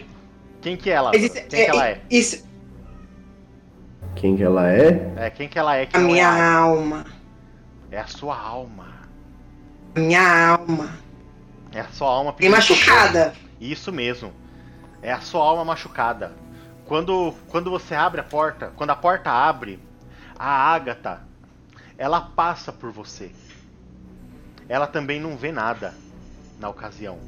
Quem 0.62 0.78
que 0.78 0.92
é 0.92 0.94
ela? 0.94 1.16
Isso- 1.16 1.34
Quem 1.34 1.66
que 1.66 1.72
ela 1.72 1.88
é? 1.88 2.02
Isso, 2.12 2.48
Quem 4.20 4.36
que 4.36 4.44
ela 4.44 4.70
é? 4.70 5.14
É, 5.16 5.30
quem 5.30 5.48
que 5.48 5.58
ela 5.58 5.76
é? 5.78 5.86
Que 5.86 5.96
a 5.96 6.02
é 6.02 6.04
minha 6.04 6.28
a- 6.28 6.54
alma. 6.58 7.06
É 7.90 8.00
a 8.00 8.08
sua 8.08 8.38
alma. 8.38 8.88
A 9.96 10.00
minha 10.00 10.50
alma. 10.52 10.90
É 11.72 11.80
a 11.80 11.88
sua 11.88 12.10
alma 12.10 12.32
socorro. 12.32 12.52
machucada. 12.52 13.34
Isso 13.62 13.92
mesmo. 13.94 14.34
É 15.02 15.12
a 15.14 15.22
sua 15.22 15.44
alma 15.44 15.64
machucada. 15.64 16.34
Quando, 16.86 17.34
quando 17.48 17.72
você 17.72 17.96
abre 17.96 18.20
a 18.20 18.24
porta, 18.24 18.74
quando 18.76 18.90
a 18.90 18.96
porta 18.96 19.32
abre, 19.32 19.80
a 20.38 20.50
Ágata, 20.74 21.22
ela 21.98 22.20
passa 22.20 22.74
por 22.74 22.92
você. 22.92 23.32
Ela 24.68 24.86
também 24.88 25.20
não 25.22 25.38
vê 25.38 25.52
nada 25.52 25.94
na 26.60 26.68
ocasião. 26.68 27.20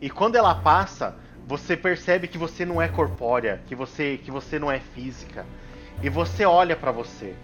E 0.00 0.08
quando 0.08 0.36
ela 0.36 0.54
passa, 0.54 1.16
você 1.46 1.76
percebe 1.76 2.28
que 2.28 2.38
você 2.38 2.64
não 2.64 2.80
é 2.80 2.86
corpórea, 2.86 3.60
que 3.66 3.74
você, 3.74 4.18
que 4.22 4.30
você 4.30 4.58
não 4.58 4.70
é 4.70 4.78
física. 4.78 5.44
E 6.02 6.08
você 6.08 6.44
olha 6.44 6.76
pra 6.76 6.92
você. 6.92 7.34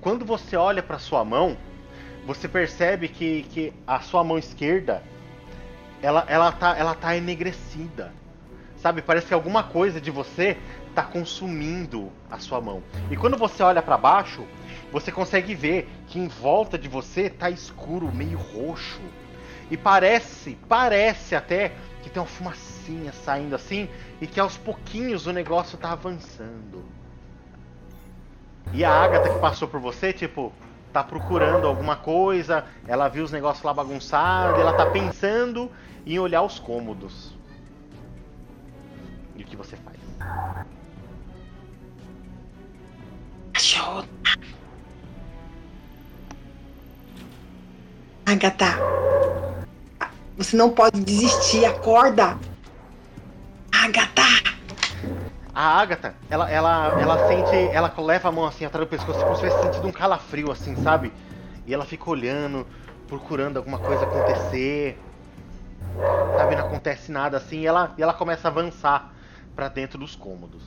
Quando 0.00 0.24
você 0.24 0.56
olha 0.56 0.82
pra 0.82 0.98
sua 0.98 1.24
mão, 1.24 1.56
você 2.26 2.48
percebe 2.48 3.08
que, 3.08 3.44
que 3.44 3.72
a 3.86 4.00
sua 4.00 4.24
mão 4.24 4.36
esquerda 4.36 5.02
ela, 6.02 6.24
ela, 6.28 6.52
tá, 6.52 6.76
ela 6.76 6.94
tá 6.94 7.16
enegrecida. 7.16 8.12
Sabe? 8.78 9.02
Parece 9.02 9.28
que 9.28 9.34
alguma 9.34 9.62
coisa 9.62 10.00
de 10.00 10.10
você 10.10 10.56
tá 10.94 11.02
consumindo 11.02 12.10
a 12.30 12.38
sua 12.38 12.60
mão. 12.60 12.82
E 13.10 13.16
quando 13.16 13.36
você 13.36 13.62
olha 13.62 13.82
pra 13.82 13.96
baixo, 13.96 14.44
você 14.90 15.12
consegue 15.12 15.54
ver 15.54 15.88
que 16.08 16.18
em 16.18 16.28
volta 16.28 16.78
de 16.78 16.88
você 16.88 17.28
tá 17.28 17.50
escuro, 17.50 18.12
meio 18.14 18.38
roxo. 18.38 19.00
E 19.70 19.76
parece, 19.76 20.56
parece 20.68 21.34
até 21.34 21.72
que 22.02 22.10
tem 22.10 22.22
uma 22.22 22.28
fumacinha 22.28 23.12
saindo 23.12 23.54
assim 23.54 23.88
e 24.20 24.26
que 24.26 24.38
aos 24.38 24.56
pouquinhos 24.56 25.26
o 25.26 25.32
negócio 25.32 25.76
tá 25.76 25.90
avançando. 25.90 26.84
E 28.72 28.84
a 28.84 28.90
Agatha 28.90 29.30
que 29.32 29.38
passou 29.38 29.68
por 29.68 29.80
você, 29.80 30.12
tipo, 30.12 30.52
tá 30.92 31.02
procurando 31.02 31.66
alguma 31.66 31.96
coisa, 31.96 32.64
ela 32.86 33.08
viu 33.08 33.24
os 33.24 33.32
negócios 33.32 33.64
lá 33.64 33.72
bagunçados, 33.72 34.58
ela 34.58 34.72
tá 34.72 34.86
pensando 34.86 35.70
em 36.06 36.18
olhar 36.18 36.42
os 36.42 36.58
cômodos. 36.58 37.34
E 39.34 39.42
o 39.42 39.46
que 39.46 39.56
você 39.56 39.76
faz? 39.76 39.98
Cachorro. 43.52 44.04
Agatha. 48.24 48.78
Você 50.36 50.56
não 50.56 50.70
pode 50.70 51.00
desistir. 51.02 51.64
Acorda. 51.64 52.38
Agatha. 53.72 54.55
A 55.56 55.80
Agatha, 55.80 56.14
ela, 56.28 56.50
ela, 56.50 57.00
ela 57.00 57.28
sente. 57.28 57.56
Ela 57.74 57.90
leva 57.96 58.28
a 58.28 58.32
mão 58.32 58.44
assim 58.44 58.66
atrás 58.66 58.86
do 58.86 58.90
pescoço, 58.90 59.18
como 59.20 59.34
se 59.36 59.40
tivesse 59.40 59.62
sentido 59.62 59.88
um 59.88 59.92
calafrio, 59.92 60.52
assim, 60.52 60.76
sabe? 60.82 61.10
E 61.66 61.72
ela 61.72 61.86
fica 61.86 62.10
olhando, 62.10 62.66
procurando 63.08 63.56
alguma 63.56 63.78
coisa 63.78 64.04
acontecer. 64.04 65.00
Sabe, 66.36 66.56
não 66.56 66.66
acontece 66.66 67.10
nada 67.10 67.38
assim, 67.38 67.60
e 67.60 67.66
ela, 67.66 67.94
e 67.96 68.02
ela 68.02 68.12
começa 68.12 68.46
a 68.46 68.50
avançar 68.50 69.10
pra 69.54 69.68
dentro 69.68 69.98
dos 69.98 70.14
cômodos. 70.14 70.62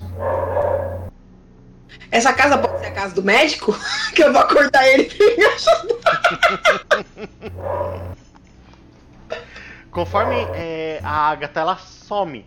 Essa 2.09 2.33
casa 2.33 2.57
pode 2.57 2.79
ser 2.79 2.87
a 2.87 2.91
casa 2.91 3.13
do 3.13 3.21
médico? 3.21 3.77
que 4.15 4.23
eu 4.23 4.33
vou 4.33 4.41
acordar 4.41 4.87
ele 4.87 5.03
pra 5.03 5.23
ele 5.23 5.37
me 5.37 5.45
ajudar. 5.45 6.23
Conforme 9.91 10.35
é, 10.55 10.99
a 11.03 11.29
Agatha 11.29 11.59
ela 11.59 11.77
some 11.77 12.43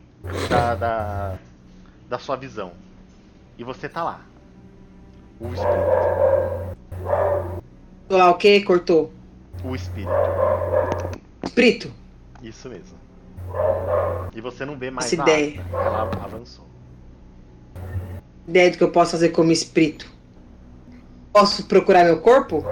da, 0.49 0.74
da, 0.74 1.38
da 2.12 2.18
sua 2.18 2.36
visão. 2.36 2.72
E 3.56 3.64
você 3.64 3.88
tá 3.88 4.04
lá. 4.04 4.20
O 5.40 5.46
espírito. 5.46 6.76
Lá, 8.10 8.30
o 8.30 8.34
quê? 8.34 8.60
Cortou. 8.60 9.10
O 9.64 9.74
espírito. 9.74 10.12
Espírito. 11.42 11.90
Isso 12.42 12.68
mesmo. 12.68 12.98
E 14.34 14.42
você 14.42 14.66
não 14.66 14.76
vê 14.76 14.90
mais 14.90 15.06
Essa 15.06 15.22
ideia. 15.22 15.62
Agatha. 15.62 15.86
Ela 15.86 16.02
avançou. 16.22 16.66
Ideia 18.46 18.70
do 18.70 18.76
que 18.76 18.84
eu 18.84 18.90
posso 18.92 19.12
fazer 19.12 19.30
como 19.30 19.50
espírito. 19.50 20.06
Posso 21.32 21.64
procurar 21.64 22.04
meu 22.04 22.20
corpo? 22.20 22.62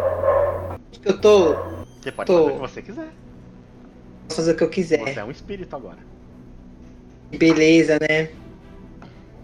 Que 1.01 1.09
eu 1.09 1.19
tô. 1.19 1.55
Você 1.99 2.13
pode 2.13 2.27
Tô. 2.27 2.45
fazer 2.45 2.51
o 2.51 2.53
que 2.53 2.61
você 2.61 2.83
quiser. 2.83 3.09
Posso 4.29 4.37
fazer 4.37 4.53
o 4.53 4.57
que 4.57 4.65
eu 4.65 4.69
quiser. 4.69 5.15
Você 5.15 5.21
é 5.21 5.25
um 5.25 5.31
espírito 5.31 5.75
agora. 5.75 5.99
Beleza, 7.31 7.99
né? 8.07 8.29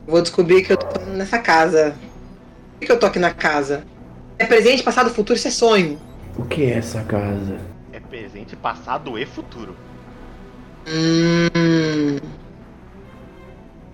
Vou 0.07 0.23
descobrir 0.23 0.63
que 0.63 0.73
eu 0.73 0.77
tô 0.77 1.01
nessa 1.01 1.39
casa. 1.39 1.95
Por 2.79 2.87
que 2.87 2.93
eu 2.93 2.99
tô 2.99 3.07
aqui 3.07 3.19
na 3.19 3.35
casa? 3.35 3.85
É 4.39 4.45
presente, 4.45 4.83
passado, 4.83 5.11
futuro, 5.11 5.37
isso 5.37 5.49
é 5.49 5.51
sonho. 5.51 5.99
O 6.37 6.45
que 6.45 6.65
é 6.65 6.75
essa 6.75 7.03
casa? 7.03 7.59
É 7.93 7.99
presente, 7.99 8.55
passado 8.55 9.19
e 9.19 9.27
futuro. 9.27 9.75
Hum. 10.87 12.19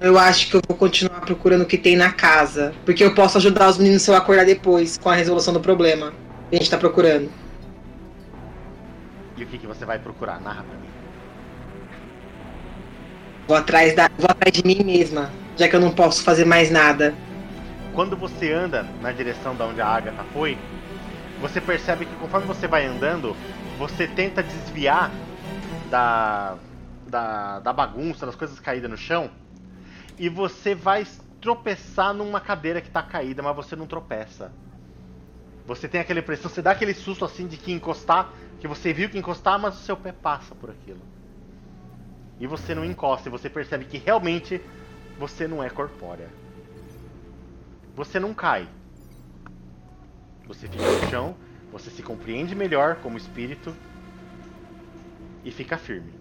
Eu 0.00 0.18
acho 0.18 0.50
que 0.50 0.56
eu 0.56 0.60
vou 0.68 0.76
continuar 0.76 1.20
procurando 1.20 1.62
o 1.62 1.66
que 1.66 1.78
tem 1.78 1.96
na 1.96 2.12
casa. 2.12 2.74
Porque 2.84 3.04
eu 3.04 3.14
posso 3.14 3.38
ajudar 3.38 3.70
os 3.70 3.78
meninos 3.78 4.02
se 4.02 4.10
eu 4.10 4.16
acordar 4.16 4.44
depois 4.44 4.98
com 4.98 5.08
a 5.08 5.14
resolução 5.14 5.54
do 5.54 5.60
problema 5.60 6.12
que 6.50 6.56
a 6.56 6.58
gente 6.58 6.70
tá 6.70 6.76
procurando. 6.76 7.30
E 9.36 9.44
o 9.44 9.46
que, 9.46 9.58
que 9.58 9.66
você 9.66 9.86
vai 9.86 9.98
procurar? 9.98 10.40
Narra 10.40 10.64
pra 10.64 10.76
mim. 10.76 10.88
Vou 13.48 13.56
atrás, 13.56 13.94
da, 13.94 14.10
vou 14.18 14.28
atrás 14.28 14.52
de 14.52 14.66
mim 14.66 14.82
mesma, 14.84 15.30
já 15.56 15.68
que 15.68 15.76
eu 15.76 15.80
não 15.80 15.90
posso 15.90 16.22
fazer 16.22 16.44
mais 16.44 16.70
nada. 16.70 17.14
Quando 17.94 18.16
você 18.16 18.52
anda 18.52 18.86
na 19.00 19.12
direção 19.12 19.54
da 19.54 19.66
onde 19.66 19.80
a 19.80 19.86
Agatha 19.86 20.24
foi, 20.32 20.56
você 21.40 21.60
percebe 21.60 22.06
que 22.06 22.14
conforme 22.16 22.46
você 22.46 22.66
vai 22.66 22.86
andando, 22.86 23.36
você 23.78 24.06
tenta 24.06 24.42
desviar 24.42 25.10
da, 25.90 26.56
da, 27.06 27.60
da 27.60 27.72
bagunça, 27.72 28.24
das 28.24 28.34
coisas 28.34 28.58
caídas 28.58 28.90
no 28.90 28.96
chão, 28.96 29.30
e 30.18 30.28
você 30.28 30.74
vai 30.74 31.06
tropeçar 31.40 32.14
numa 32.14 32.40
cadeira 32.40 32.80
que 32.80 32.88
tá 32.88 33.02
caída, 33.02 33.42
mas 33.42 33.54
você 33.54 33.76
não 33.76 33.86
tropeça. 33.86 34.52
Você 35.66 35.86
tem 35.86 36.00
aquela 36.00 36.20
impressão, 36.20 36.50
você 36.50 36.62
dá 36.62 36.70
aquele 36.70 36.94
susto 36.94 37.24
assim 37.24 37.46
de 37.46 37.56
que 37.56 37.72
encostar, 37.72 38.30
que 38.58 38.66
você 38.66 38.92
viu 38.92 39.08
que 39.08 39.18
encostar, 39.18 39.58
mas 39.58 39.74
o 39.74 39.82
seu 39.82 39.96
pé 39.96 40.12
passa 40.12 40.54
por 40.54 40.70
aquilo. 40.70 41.00
E 42.40 42.46
você 42.46 42.74
não 42.74 42.84
encosta, 42.84 43.28
e 43.28 43.32
você 43.32 43.50
percebe 43.50 43.84
que 43.84 43.98
realmente 43.98 44.60
você 45.18 45.46
não 45.46 45.62
é 45.62 45.70
corpórea. 45.70 46.28
Você 47.94 48.18
não 48.18 48.32
cai. 48.32 48.68
Você 50.46 50.66
fica 50.66 50.84
no 50.84 51.10
chão, 51.10 51.36
você 51.70 51.90
se 51.90 52.02
compreende 52.02 52.54
melhor 52.54 52.96
como 52.96 53.16
espírito 53.16 53.74
e 55.44 55.50
fica 55.50 55.76
firme. 55.76 56.12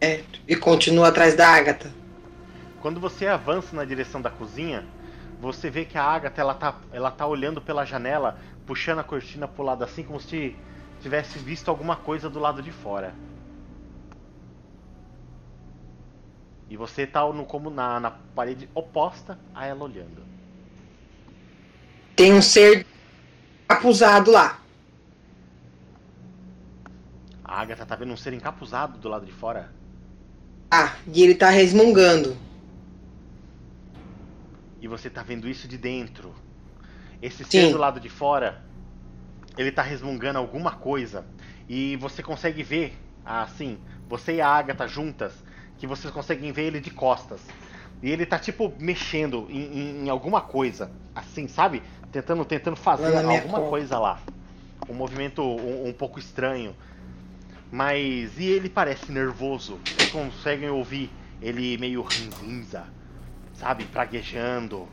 É, 0.00 0.22
e 0.46 0.56
continua 0.56 1.08
atrás 1.08 1.34
da 1.34 1.48
Agatha. 1.48 1.90
Quando 2.80 3.00
você 3.00 3.26
avança 3.26 3.74
na 3.74 3.84
direção 3.84 4.20
da 4.20 4.30
cozinha, 4.30 4.84
você 5.40 5.70
vê 5.70 5.84
que 5.84 5.96
a 5.96 6.02
Agatha 6.02 6.40
ela 6.40 6.54
tá, 6.54 6.76
ela 6.92 7.10
tá 7.10 7.26
olhando 7.26 7.60
pela 7.60 7.84
janela, 7.84 8.38
puxando 8.66 8.98
a 8.98 9.04
cortina 9.04 9.48
pro 9.48 9.62
lado 9.62 9.84
assim 9.84 10.02
como 10.02 10.20
se 10.20 10.56
tivesse 11.00 11.38
visto 11.38 11.68
alguma 11.68 11.96
coisa 11.96 12.28
do 12.30 12.38
lado 12.38 12.62
de 12.62 12.72
fora. 12.72 13.14
E 16.74 16.76
você 16.76 17.06
tá 17.06 17.24
no, 17.32 17.46
como 17.46 17.70
na, 17.70 18.00
na 18.00 18.10
parede 18.10 18.68
oposta 18.74 19.38
a 19.54 19.64
ela 19.64 19.84
olhando. 19.84 20.24
Tem 22.16 22.34
um 22.34 22.42
ser 22.42 22.84
capuzado 23.68 24.32
lá. 24.32 24.60
A 27.44 27.60
Agatha 27.60 27.86
tá 27.86 27.94
vendo 27.94 28.12
um 28.12 28.16
ser 28.16 28.32
encapuzado 28.32 28.98
do 28.98 29.08
lado 29.08 29.24
de 29.24 29.30
fora. 29.30 29.70
Ah, 30.68 30.96
e 31.06 31.22
ele 31.22 31.36
tá 31.36 31.48
resmungando. 31.48 32.36
E 34.80 34.88
você 34.88 35.08
tá 35.08 35.22
vendo 35.22 35.48
isso 35.48 35.68
de 35.68 35.78
dentro. 35.78 36.34
Esse 37.22 37.44
Sim. 37.44 37.50
ser 37.50 37.70
do 37.70 37.78
lado 37.78 38.00
de 38.00 38.08
fora, 38.08 38.60
ele 39.56 39.70
tá 39.70 39.82
resmungando 39.82 40.40
alguma 40.40 40.72
coisa. 40.72 41.24
E 41.68 41.94
você 41.98 42.20
consegue 42.20 42.64
ver, 42.64 42.98
assim, 43.24 43.78
você 44.08 44.32
e 44.32 44.40
a 44.40 44.48
Agatha 44.48 44.88
juntas, 44.88 45.44
que 45.86 46.00
vocês 46.00 46.12
conseguem 46.12 46.50
ver 46.52 46.62
ele 46.64 46.80
de 46.80 46.90
costas. 46.90 47.40
E 48.02 48.10
ele 48.10 48.26
tá 48.26 48.38
tipo 48.38 48.72
mexendo 48.78 49.46
em, 49.48 49.62
em- 49.78 50.04
em 50.06 50.08
alguma 50.10 50.40
coisa, 50.40 50.90
assim, 51.14 51.46
sabe? 51.48 51.82
Tentando, 52.12 52.44
tentando 52.44 52.76
fazer 52.76 53.16
alguma 53.16 53.58
copa. 53.58 53.68
coisa 53.70 53.98
lá. 53.98 54.20
Um 54.88 54.94
movimento 54.94 55.42
um, 55.42 55.88
um 55.88 55.92
pouco 55.92 56.18
estranho. 56.18 56.74
Mas. 57.72 58.38
E 58.38 58.44
ele 58.44 58.68
parece 58.68 59.10
nervoso. 59.10 59.78
Vocês 59.84 60.10
conseguem 60.10 60.68
ouvir 60.70 61.10
ele 61.40 61.76
meio 61.78 62.02
ranzinza, 62.02 62.84
sabe? 63.54 63.84
Praguejando. 63.84 64.86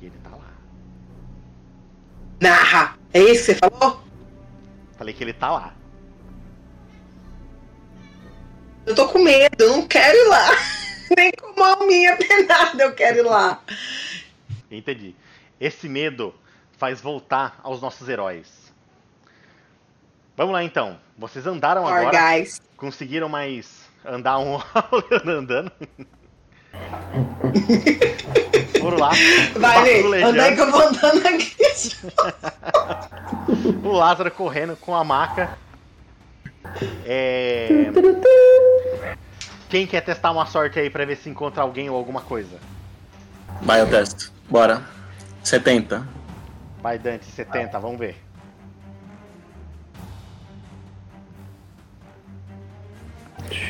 E 0.00 0.06
ele 0.06 0.16
tá 0.22 0.30
lá. 0.30 0.50
Narra! 2.40 2.98
É 3.12 3.20
isso 3.20 3.46
que 3.46 3.54
você 3.54 3.54
falou? 3.54 4.02
Falei 4.96 5.14
que 5.14 5.22
ele 5.24 5.32
tá 5.32 5.50
lá. 5.50 5.74
Medo, 9.26 9.64
eu 9.64 9.68
não 9.70 9.86
quero 9.86 10.16
ir 10.16 10.28
lá. 10.28 10.48
Nem 11.16 11.32
com 11.32 11.48
uma 11.60 11.74
alminha 11.74 12.16
penada 12.16 12.82
eu 12.82 12.92
quero 12.94 13.18
ir 13.18 13.22
lá. 13.22 13.60
Entendi. 14.70 15.14
Esse 15.60 15.88
medo 15.88 16.34
faz 16.78 17.00
voltar 17.00 17.58
aos 17.62 17.80
nossos 17.80 18.08
heróis. 18.08 18.48
Vamos 20.36 20.52
lá 20.52 20.62
então. 20.62 20.98
Vocês 21.18 21.46
andaram 21.46 21.84
Or, 21.84 21.92
agora. 21.92 22.34
guys. 22.34 22.60
Conseguiram 22.76 23.28
mais 23.28 23.88
andar 24.04 24.38
um 24.38 24.60
andando. 25.26 25.72
Foram 28.80 28.98
lá. 28.98 29.10
Vai, 29.56 30.02
Lê. 30.02 30.22
aí 30.24 30.54
que 30.54 30.60
eu 30.60 30.70
vou 30.70 30.82
andando 30.82 31.26
aqui. 31.26 31.56
O 33.84 33.92
Lázaro 33.92 34.30
correndo 34.30 34.76
com 34.76 34.94
a 34.94 35.04
maca. 35.04 35.56
É... 37.04 37.90
Quem 39.68 39.86
quer 39.86 40.00
testar 40.02 40.30
uma 40.30 40.46
sorte 40.46 40.78
aí 40.78 40.88
pra 40.88 41.04
ver 41.04 41.16
se 41.16 41.28
encontra 41.28 41.62
alguém 41.62 41.90
ou 41.90 41.96
alguma 41.96 42.20
coisa? 42.20 42.56
Vai, 43.62 43.80
eu 43.80 43.88
testo. 43.88 44.32
Bora. 44.48 44.82
70. 45.42 46.06
Vai, 46.82 46.98
Dante, 46.98 47.24
70, 47.24 47.78
vamos 47.80 47.98
ver. 47.98 48.16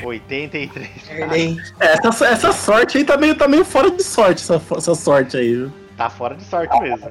Oitenta 0.04 0.56
e 0.58 0.68
três. 0.68 1.10
É, 1.80 1.92
Essa, 2.06 2.26
essa 2.26 2.52
sorte 2.52 2.98
aí 2.98 3.04
tá 3.04 3.16
meio, 3.16 3.34
tá 3.36 3.46
meio 3.46 3.64
fora 3.64 3.90
de 3.90 4.02
sorte, 4.02 4.42
essa, 4.42 4.60
essa 4.76 4.94
sorte 4.94 5.36
aí, 5.36 5.54
viu? 5.54 5.72
Tá 5.96 6.08
fora 6.08 6.34
de 6.34 6.44
sorte 6.44 6.78
mesmo. 6.80 7.10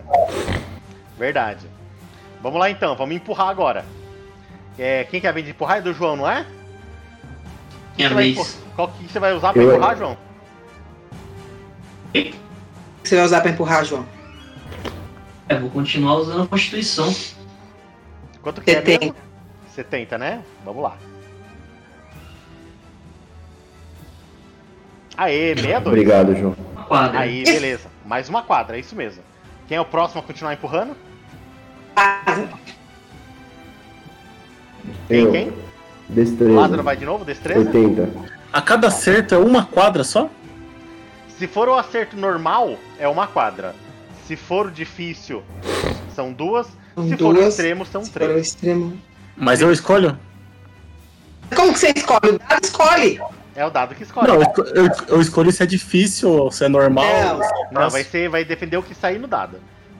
Verdade. 1.18 1.68
Vamos 2.42 2.60
lá 2.60 2.70
então, 2.70 2.96
vamos 2.96 3.16
empurrar 3.16 3.50
agora. 3.50 3.86
É, 4.78 5.04
quem 5.06 5.22
quer 5.22 5.34
vir 5.34 5.44
de 5.44 5.52
empurrar 5.52 5.78
é 5.78 5.82
do 5.82 5.94
João, 5.94 6.16
não 6.16 6.30
é? 6.30 6.46
Minha 7.98 8.10
vai 8.10 8.24
vez. 8.34 8.38
empur- 8.38 8.74
Qual 8.76 8.88
que 8.90 9.08
você 9.08 9.20
vai 9.20 9.34
usar 9.34 9.54
pra 9.54 9.62
Eu- 9.62 9.72
empurrar, 9.76 9.98
João? 9.98 10.18
O 12.08 12.12
que 12.12 12.36
você 13.04 13.16
vai 13.16 13.26
usar 13.26 13.42
pra 13.42 13.52
empurrar, 13.52 13.86
João? 13.86 14.06
É, 15.48 15.58
vou 15.60 15.70
continuar 15.70 16.16
usando 16.16 16.44
a 16.44 16.48
Constituição. 16.48 17.14
Quanto 18.42 18.62
que 18.62 18.72
é 18.72 18.76
70. 18.76 19.00
mesmo? 19.06 19.16
70, 19.74 20.18
né? 20.18 20.44
Vamos 20.66 20.84
lá. 20.84 20.98
Aê, 25.18 25.56
62. 25.56 25.88
Obrigado, 25.88 26.36
João. 26.36 26.56
Uma 26.76 26.84
quadra. 26.86 27.20
Aí, 27.20 27.44
beleza. 27.44 27.90
Mais 28.06 28.28
uma 28.28 28.44
quadra, 28.44 28.76
é 28.76 28.80
isso 28.80 28.96
mesmo. 28.96 29.24
Quem 29.68 29.78
é 29.78 29.82
o 29.82 29.86
próximo 29.86 30.20
a 30.22 30.24
continuar 30.24 30.54
empurrando? 30.54 30.96
Ah, 31.96 32.24
Quem, 35.08 35.20
Eu. 35.22 35.32
quem? 35.32 35.54
Destreza. 36.10 36.52
Lázaro 36.54 36.84
vai 36.84 36.96
de 36.98 37.06
novo, 37.06 37.26
destreza? 37.26 37.60
80. 37.72 38.10
A 38.54 38.62
cada 38.62 38.88
acerto 38.88 39.34
é 39.36 39.38
uma 39.38 39.66
quadra 39.66 40.04
só? 40.04 40.30
Se 41.38 41.48
for 41.48 41.68
o 41.68 41.74
acerto 41.74 42.16
normal, 42.16 42.78
é 43.00 43.08
uma 43.08 43.28
quadra. 43.28 43.76
Se 44.28 44.36
for 44.36 44.68
o 44.68 44.72
difícil, 44.72 45.44
são 46.16 46.32
duas. 46.32 46.68
São 46.96 47.08
Se 47.10 47.18
for 47.18 47.32
o 47.32 47.34
duas. 47.34 47.48
extremo, 47.50 47.86
são 47.86 48.04
se 48.04 48.12
for 48.12 48.22
o 48.22 48.26
três. 48.28 48.48
extremo. 48.48 48.98
Mas 49.36 49.62
eu 49.62 49.72
escolho? 49.72 50.18
Como 51.56 51.74
que 51.74 51.80
você 51.80 51.92
escolhe? 51.96 52.30
O 52.36 52.40
dado 52.40 52.64
escolhe. 52.64 53.22
É 53.56 53.66
o 53.66 53.70
dado 53.70 53.96
que 53.96 54.04
escolhe. 54.04 54.28
Não, 54.28 54.42
eu, 54.76 54.90
eu, 55.08 55.22
escolhi 55.22 55.52
se 55.52 55.64
é 55.64 55.66
difícil 55.66 56.30
ou 56.30 56.52
se 56.52 56.64
é 56.66 56.70
normal. 56.70 57.06
Não. 57.72 57.82
Não, 57.84 57.90
vai 57.90 58.04
ser, 58.04 58.30
vai 58.30 58.44
defender 58.46 58.78
o 58.78 58.84
que 58.84 58.96
sair 58.96 59.20
no 59.20 59.28
dado. 59.28 59.58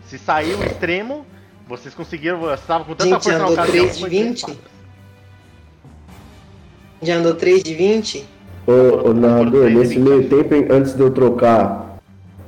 Se 0.08 0.18
sair 0.18 0.56
o 0.56 0.64
extremo, 0.64 1.26
vocês 1.68 1.94
conseguiram. 1.94 2.40
Você 2.40 2.54
estava 2.56 2.84
com 2.86 2.96
tanta 2.96 3.12
Gente, 3.16 3.24
força 3.24 3.40
na 3.40 3.48
ocasião. 3.48 3.88
3 3.88 3.88
que 3.90 3.94
de 3.96 4.00
foi 4.02 4.10
três 4.10 4.42
20? 4.44 4.60
Já 7.02 7.16
andou 7.18 7.36
3 7.36 7.64
de 7.64 7.74
20? 7.74 8.26
Ô, 8.68 9.10
ô 9.10 9.14
narrador, 9.14 9.70
nesse 9.70 10.00
meio 10.00 10.28
tempo, 10.28 10.54
antes 10.74 10.94
de 10.96 11.02
eu 11.02 11.12
trocar, 11.12 11.98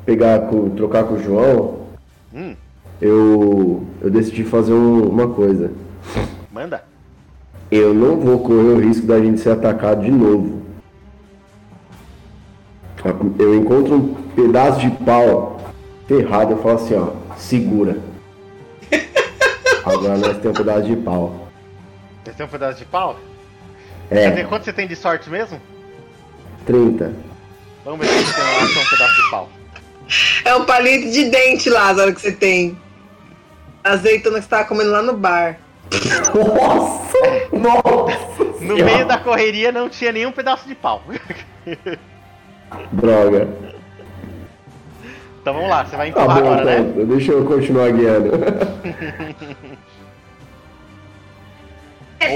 pegar 0.05 0.41
com, 0.47 0.69
trocar 0.69 1.03
com 1.03 1.15
o 1.15 1.23
João, 1.23 1.77
Hum, 2.33 2.55
eu, 3.01 3.83
eu 4.01 4.09
decidi 4.09 4.43
fazer 4.43 4.73
um- 4.73 5.07
uma 5.09 5.27
coisa. 5.27 5.71
manda. 6.51 6.83
Eu 7.69 7.93
não 7.93 8.17
vou 8.17 8.39
correr 8.39 8.69
o 8.73 8.79
risco 8.79 9.05
da 9.05 9.19
gente 9.19 9.39
ser 9.41 9.49
atacado 9.51 10.03
de 10.03 10.11
novo. 10.11 10.61
Eu 13.37 13.55
encontro 13.55 13.93
um 13.95 14.13
pedaço 14.35 14.79
de 14.81 14.89
pau 15.03 15.59
ferrado, 16.07 16.53
eu 16.53 16.57
falo 16.57 16.75
assim, 16.75 16.95
ó, 16.95 17.09
segura. 17.37 17.97
Agora 19.85 20.17
nós 20.17 20.37
temos 20.37 20.59
um 20.59 20.63
pedaço 20.63 20.87
de 20.87 20.95
pau. 20.97 21.47
Você 22.25 22.31
tem 22.33 22.45
um 22.45 22.49
pedaço 22.49 22.79
de 22.79 22.85
pau? 22.85 23.15
Quer 24.09 24.29
dizer, 24.29 24.39
É, 24.41 24.43
quanto 24.45 24.63
você 24.65 24.73
tem 24.73 24.87
de 24.87 24.95
sorte 24.95 25.29
mesmo? 25.29 25.61
30. 26.65 27.13
Vamos 27.85 28.05
ver 28.05 28.11
se 28.13 28.25
você 28.25 28.33
tem 28.33 28.43
acha 28.43 28.79
um 28.79 28.85
pedaço 28.89 29.15
de 29.23 29.29
pau. 29.31 29.49
É 30.45 30.55
um 30.55 30.65
palito 30.65 31.11
de 31.11 31.25
dente, 31.29 31.69
Lázaro, 31.69 32.13
que 32.13 32.21
você 32.21 32.31
tem. 32.31 32.77
Azeitona 33.83 34.37
que 34.37 34.43
você 34.43 34.49
tava 34.49 34.65
comendo 34.65 34.91
lá 34.91 35.01
no 35.01 35.13
bar. 35.15 35.57
Nossa! 36.33 37.17
Nossa! 37.53 38.43
No 38.61 38.75
meio 38.75 39.05
da 39.07 39.17
correria 39.17 39.71
não 39.71 39.87
tinha 39.89 40.11
nenhum 40.11 40.31
pedaço 40.31 40.67
de 40.67 40.75
pau. 40.75 41.01
Droga. 42.91 43.47
Então 45.41 45.53
vamos 45.53 45.69
lá, 45.69 45.85
você 45.85 45.95
vai 45.95 46.11
Tá 46.11 46.21
empurrar 46.21 46.41
bom, 46.41 46.47
agora, 46.53 46.65
né? 46.65 46.79
então. 46.79 47.05
Deixa 47.05 47.31
eu 47.31 47.45
continuar 47.45 47.91
guiando. 47.91 48.31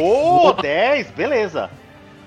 Ô, 0.01 0.53
10, 0.53 1.11
beleza. 1.11 1.69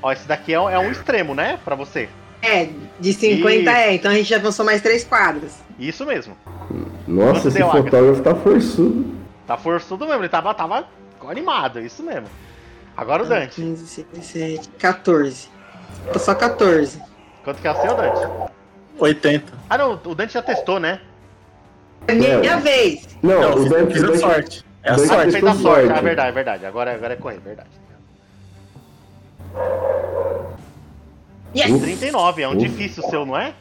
Ó, 0.03 0.13
esse 0.13 0.27
daqui 0.27 0.53
é 0.53 0.61
um, 0.61 0.69
é 0.69 0.79
um 0.79 0.91
extremo, 0.91 1.35
né? 1.35 1.59
Pra 1.65 1.75
você. 1.75 2.09
É, 2.43 2.69
de 3.01 3.13
50 3.13 3.55
Isso. 3.61 3.69
é. 3.71 3.95
Então 3.95 4.11
a 4.11 4.15
gente 4.15 4.29
já 4.29 4.37
avançou 4.37 4.65
mais 4.67 4.83
três 4.83 5.03
quadras. 5.05 5.59
Isso 5.79 6.05
mesmo. 6.05 6.37
Nossa, 7.07 7.33
Quanto 7.33 7.49
esse 7.49 7.59
deu, 7.59 7.71
fotógrafo 7.71 8.23
tá 8.23 8.35
forçudo. 8.35 9.15
Tá 9.47 9.57
forçudo 9.57 10.07
mesmo, 10.07 10.21
ele 10.23 10.29
tava, 10.29 10.53
tava 10.55 10.85
animado, 11.29 11.81
isso 11.81 12.03
mesmo. 12.03 12.27
Agora 12.97 13.23
o 13.23 13.27
Dante. 13.27 13.57
15, 13.57 14.07
17, 14.13 14.69
14. 14.79 15.49
Tô 16.13 16.19
só 16.19 16.35
14. 16.35 17.01
Quanto 17.43 17.61
que 17.61 17.67
é 17.67 17.71
o 17.73 17.81
seu, 17.81 17.95
Dante? 17.97 18.29
80. 18.99 19.53
Ah, 19.69 19.79
não, 19.79 19.93
o 20.05 20.15
Dante 20.15 20.35
já 20.35 20.43
testou, 20.43 20.79
né? 20.79 21.01
É 22.07 22.13
minha, 22.15 22.29
É. 22.35 22.41
minha 22.41 22.57
vez. 22.59 23.09
Não, 23.23 23.41
Não, 23.41 23.55
o 23.55 23.69
Dante, 23.69 24.01
Dante- 24.01 24.19
sorte. 24.19 24.65
É 24.85 24.91
a 24.91 24.95
Dois- 24.97 25.09
sorte. 25.09 25.22
ele 25.24 25.32
fez 25.32 25.45
a 25.45 25.51
com 25.53 25.59
sorte. 25.62 25.91
Ah, 25.93 26.01
verdade, 26.01 26.32
verdade. 26.32 26.66
Agora, 26.66 26.95
agora 26.95 27.14
é 27.14 27.16
correr, 27.16 27.41
verdade. 27.41 27.68
Yes! 31.57 31.80
39, 31.80 32.43
é 32.43 32.49
um 32.49 32.53
Uf. 32.57 32.59
difícil 32.68 33.03
seu, 33.09 33.24
não 33.24 33.37
é? 33.39 33.55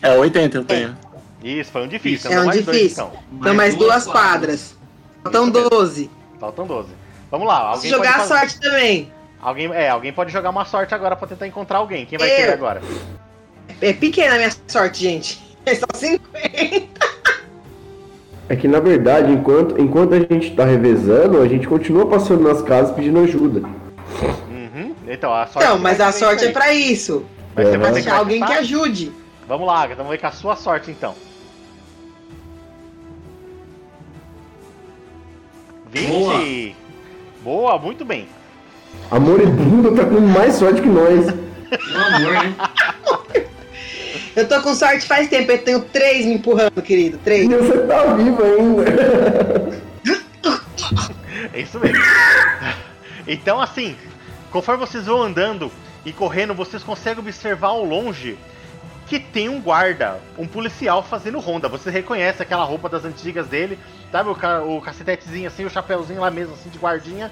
É 0.00 0.10
80 0.16 0.56
eu 0.58 0.64
tenho. 0.64 0.96
Isso, 1.42 1.72
foi 1.72 1.82
um 1.82 1.88
difícil. 1.88 2.30
É 2.30 2.40
um 2.40 2.46
mais 2.46 2.64
dois, 2.64 2.76
difícil. 2.78 3.04
então. 3.06 3.22
Então 3.32 3.54
mais 3.54 3.74
duas 3.74 4.06
quadras. 4.06 4.76
Faltam 5.22 5.50
12. 5.50 6.10
Faltam 6.38 6.66
12. 6.66 6.88
Vamos 7.30 7.46
lá, 7.48 7.60
Posso 7.70 7.74
alguém 7.76 7.90
jogar 7.90 8.10
a 8.10 8.12
fazer- 8.20 8.28
sorte 8.34 8.60
também. 8.60 9.12
Alguém, 9.40 9.72
é, 9.72 9.88
alguém 9.88 10.12
pode 10.12 10.30
jogar 10.32 10.50
uma 10.50 10.64
sorte 10.64 10.94
agora 10.94 11.16
pra 11.16 11.26
tentar 11.26 11.46
encontrar 11.48 11.78
alguém. 11.78 12.06
Quem 12.06 12.16
vai 12.18 12.30
Eu. 12.30 12.36
querer 12.36 12.52
agora? 12.52 12.80
É 13.80 13.92
pequena 13.92 14.34
a 14.34 14.38
minha 14.38 14.50
sorte, 14.68 15.02
gente. 15.02 15.42
É 15.64 15.76
só 15.76 15.86
50. 15.94 17.00
É 18.48 18.56
que 18.56 18.68
na 18.68 18.80
verdade, 18.80 19.32
enquanto, 19.32 19.80
enquanto 19.80 20.14
a 20.14 20.18
gente 20.18 20.54
tá 20.54 20.64
revezando, 20.64 21.40
a 21.40 21.48
gente 21.48 21.66
continua 21.66 22.06
passando 22.06 22.42
nas 22.42 22.60
casas 22.62 22.94
pedindo 22.94 23.20
ajuda. 23.20 23.60
Uhum. 24.50 24.94
Então, 25.08 25.32
a 25.32 25.46
sorte. 25.46 25.66
Então, 25.66 25.78
mas 25.78 25.98
vai 25.98 26.08
a 26.08 26.12
sorte 26.12 26.44
é 26.44 26.50
pra 26.52 26.72
isso. 26.72 27.24
Mas 27.54 27.68
você 27.68 27.74
É, 27.74 27.78
vai 27.78 27.90
né? 27.92 27.96
ter 27.98 28.02
que 28.02 28.10
alguém 28.10 28.44
que 28.44 28.52
ajude. 28.52 29.12
Vamos 29.48 29.66
lá, 29.66 29.80
Agatha, 29.80 29.96
vamos 29.96 30.10
ver 30.10 30.18
com 30.18 30.26
a 30.26 30.32
sua 30.32 30.56
sorte 30.56 30.90
então. 30.90 31.14
20! 35.90 36.08
Boa, 36.08 37.72
Boa. 37.72 37.78
muito 37.78 38.04
bem. 38.04 38.26
A 39.10 39.18
Moribunda 39.20 39.92
tá 39.94 40.08
com 40.08 40.20
mais 40.20 40.54
sorte 40.54 40.80
que 40.80 40.88
nós. 40.88 41.26
Pelo 41.26 42.04
amor, 42.16 42.32
né? 42.32 42.54
Eu 44.34 44.48
tô 44.48 44.62
com 44.62 44.74
sorte 44.74 45.06
faz 45.06 45.28
tempo, 45.28 45.52
eu 45.52 45.58
tenho 45.58 45.80
três 45.80 46.24
me 46.24 46.34
empurrando, 46.34 46.80
querido. 46.80 47.18
Três. 47.18 47.44
E 47.44 47.54
você 47.54 47.78
tá 47.86 48.14
vivo 48.14 48.42
ainda. 48.42 48.84
É 51.52 51.60
isso 51.60 51.78
mesmo. 51.78 52.02
Então, 53.26 53.60
assim, 53.60 53.94
conforme 54.50 54.86
vocês 54.86 55.06
vão 55.06 55.22
andando 55.22 55.70
e 56.04 56.12
correndo, 56.12 56.54
vocês 56.54 56.82
conseguem 56.82 57.20
observar 57.20 57.68
ao 57.68 57.84
longe 57.84 58.38
que 59.06 59.20
tem 59.20 59.50
um 59.50 59.60
guarda, 59.60 60.18
um 60.38 60.46
policial 60.46 61.02
fazendo 61.02 61.38
ronda. 61.38 61.68
Você 61.68 61.90
reconhece 61.90 62.42
aquela 62.42 62.64
roupa 62.64 62.88
das 62.88 63.04
antigas 63.04 63.46
dele, 63.46 63.78
sabe? 64.10 64.30
O, 64.30 64.34
ca 64.34 64.62
o 64.62 64.80
cacetetezinho 64.80 65.48
assim, 65.48 65.66
o 65.66 65.70
chapéuzinho 65.70 66.20
lá 66.20 66.30
mesmo, 66.30 66.54
assim, 66.54 66.70
de 66.70 66.78
guardinha. 66.78 67.30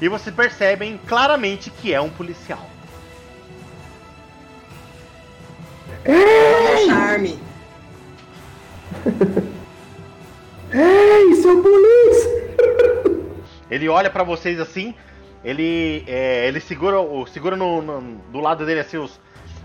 E 0.00 0.08
vocês 0.08 0.34
percebem 0.34 0.98
claramente 1.06 1.70
que 1.70 1.94
é 1.94 2.00
um 2.00 2.10
policial. 2.10 2.71
É 6.04 6.86
charme. 6.86 7.38
Ei, 10.72 11.34
seu 11.36 11.62
polícia! 11.62 12.42
Ele 13.70 13.88
olha 13.88 14.10
pra 14.10 14.22
vocês 14.24 14.58
assim, 14.60 14.94
ele, 15.44 16.02
é, 16.06 16.46
ele 16.48 16.60
segura, 16.60 17.00
o, 17.00 17.26
segura 17.26 17.56
no, 17.56 17.80
no- 17.82 18.16
do 18.32 18.40
lado 18.40 18.64
dele 18.66 18.80
assim 18.80 18.96
os, 18.98 19.18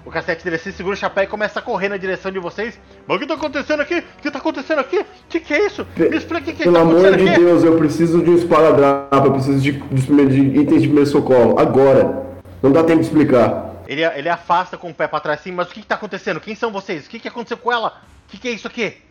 o 0.06 0.12
cacete 0.12 0.44
dele 0.44 0.56
assim, 0.58 0.72
segura 0.72 0.96
o 0.96 0.98
chapéu 0.98 1.24
e 1.24 1.28
começa 1.28 1.60
a 1.60 1.62
correr 1.62 1.90
na 1.90 1.98
direção 1.98 2.32
de 2.32 2.40
vocês. 2.40 2.80
Mas 3.08 3.18
o 3.18 3.20
que 3.20 3.26
tá 3.28 3.34
acontecendo 3.36 3.82
aqui? 3.82 3.96
O 4.00 4.22
que 4.22 4.32
tá 4.32 4.40
acontecendo 4.40 4.80
aqui? 4.80 5.00
O 5.00 5.06
que, 5.30 5.40
que 5.40 5.54
é 5.54 5.66
isso? 5.66 5.86
Me 5.98 6.18
explica 6.18 6.42
o 6.42 6.46
que, 6.46 6.54
que 6.54 6.64
Pelo 6.64 6.76
tá 6.76 6.82
amor 6.82 6.98
acontecendo 6.98 7.24
de 7.24 7.30
aqui. 7.30 7.40
Deus, 7.40 7.64
eu 7.64 7.78
preciso 7.78 8.22
de 8.22 8.30
um 8.30 8.36
esparadrapo, 8.36 9.28
eu 9.28 9.32
preciso 9.34 9.60
de, 9.60 9.72
de, 9.72 10.26
de 10.28 10.60
itens 10.60 10.82
de 10.82 10.88
primeiro 10.88 11.10
socorro. 11.10 11.58
Agora. 11.60 12.26
Não 12.62 12.72
dá 12.72 12.84
tempo 12.84 13.02
de 13.02 13.06
explicar. 13.06 13.77
Ele, 13.88 14.04
ele 14.04 14.28
afasta 14.30 14.78
com 14.78 14.90
o 14.90 14.94
pé 14.94 15.08
pra 15.08 15.20
trás 15.22 15.40
assim, 15.40 15.52
mas 15.52 15.70
o 15.70 15.74
que, 15.74 15.82
que 15.82 15.88
tá 15.88 15.96
acontecendo? 15.96 16.42
Quem 16.42 16.54
são 16.56 16.72
vocês? 16.72 17.06
O 17.06 17.10
que, 17.10 17.20
que 17.20 17.28
aconteceu 17.28 17.58
com 17.58 17.72
ela? 17.72 18.02
O 18.26 18.30
que, 18.30 18.38
que 18.38 18.48
é 18.50 18.52
isso 18.52 18.68
aqui? 18.68 19.02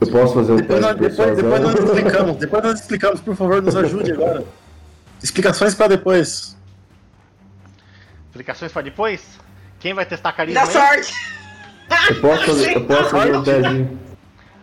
Eu 0.00 0.10
posso 0.10 0.34
fazer 0.34 0.52
um 0.52 0.56
Depois 0.56 0.80
teste 0.80 0.82
nós, 0.82 0.94
de 0.96 1.08
depois, 1.08 1.36
depois 1.36 1.60
nós 1.60 1.74
explicamos, 1.84 2.36
depois 2.36 2.62
nós 2.62 2.80
explicamos, 2.80 3.20
por 3.20 3.34
favor, 3.36 3.60
nos 3.62 3.74
ajude 3.76 4.12
agora. 4.12 4.44
Explicações 5.22 5.74
pra 5.74 5.88
depois. 5.88 6.56
Explicações 8.28 8.72
pra 8.72 8.82
depois? 8.82 9.22
Quem 9.80 9.92
vai 9.94 10.06
testar 10.06 10.32
carisma? 10.32 10.60
Dá 10.64 10.66
aí? 10.68 10.72
sorte! 10.72 11.14
Eu 12.10 12.20
posso 12.20 12.44
fazer, 12.44 12.76
eu 12.76 12.84
posso 12.84 13.10
fazer 13.10 13.36
um 13.36 13.42
teste. 13.42 13.88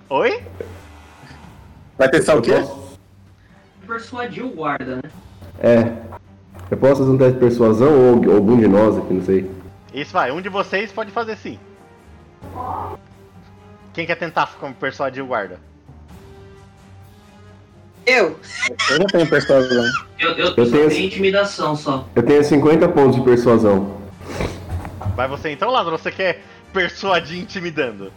Oi? 0.09 0.43
Vai 1.97 2.09
testar 2.09 2.35
o 2.35 2.37
Eu 2.37 2.41
quê? 2.41 2.53
posso, 2.53 2.99
Persuadiu 3.87 4.47
o 4.47 4.51
guarda, 4.51 4.97
né? 4.97 5.01
é. 5.59 6.15
Eu 6.71 6.77
posso 6.77 6.97
fazer 7.01 7.11
um 7.11 7.17
teste 7.17 7.33
de 7.35 7.39
persuasão 7.39 7.91
ou 7.93 8.25
ou 8.29 8.35
algum 8.35 8.57
de 8.57 8.67
nós 8.67 8.97
aqui, 8.97 9.13
não 9.13 9.23
sei. 9.23 9.49
Isso 9.93 10.11
vai, 10.11 10.31
um 10.31 10.41
de 10.41 10.49
vocês 10.49 10.91
pode 10.91 11.11
fazer 11.11 11.37
sim. 11.37 11.59
Quem 13.93 14.05
quer 14.05 14.15
tentar 14.15 14.55
como 14.59 14.73
persuadir 14.73 15.23
o 15.23 15.27
guarda? 15.27 15.59
Eu? 18.05 18.37
Eu 18.89 18.99
não 18.99 19.05
tenho 19.07 19.27
persuasão. 19.27 19.83
Eu, 20.19 20.31
eu, 20.31 20.47
Eu 20.55 20.65
só 20.65 20.71
tenho- 20.77 20.89
tenho 20.89 21.05
intimidação 21.05 21.75
só. 21.75 22.07
Eu 22.15 22.23
tenho 22.23 22.43
50 22.43 22.87
pontos 22.89 23.15
de 23.15 23.21
persuasão. 23.23 23.97
Vai 25.15 25.27
você 25.27 25.49
então, 25.51 25.71
Lázaro? 25.71 25.97
Você 25.97 26.11
quer 26.11 26.43
persuadir 26.73 27.39
intimidando? 27.39 28.11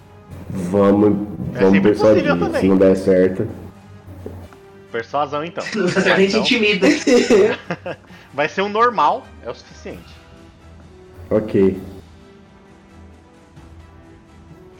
Vamos, 0.51 1.09
É 1.55 1.61
vamos 1.61 1.61
sempre 1.61 1.81
persuadir. 1.81 2.61
Se 2.61 2.69
não 2.69 2.77
der 2.77 2.97
certo. 2.97 3.49
Persuasão 4.93 5.45
então. 5.45 5.63
Você 5.73 6.11
a 6.11 6.17
gente 6.19 6.31
Então, 6.31 6.41
intimida. 6.41 6.87
vai 8.39 8.49
ser 8.49 8.63
um 8.63 8.69
normal, 8.69 9.27
é 9.45 9.51
o 9.51 9.55
suficiente. 9.55 10.15
Ok. 11.29 11.77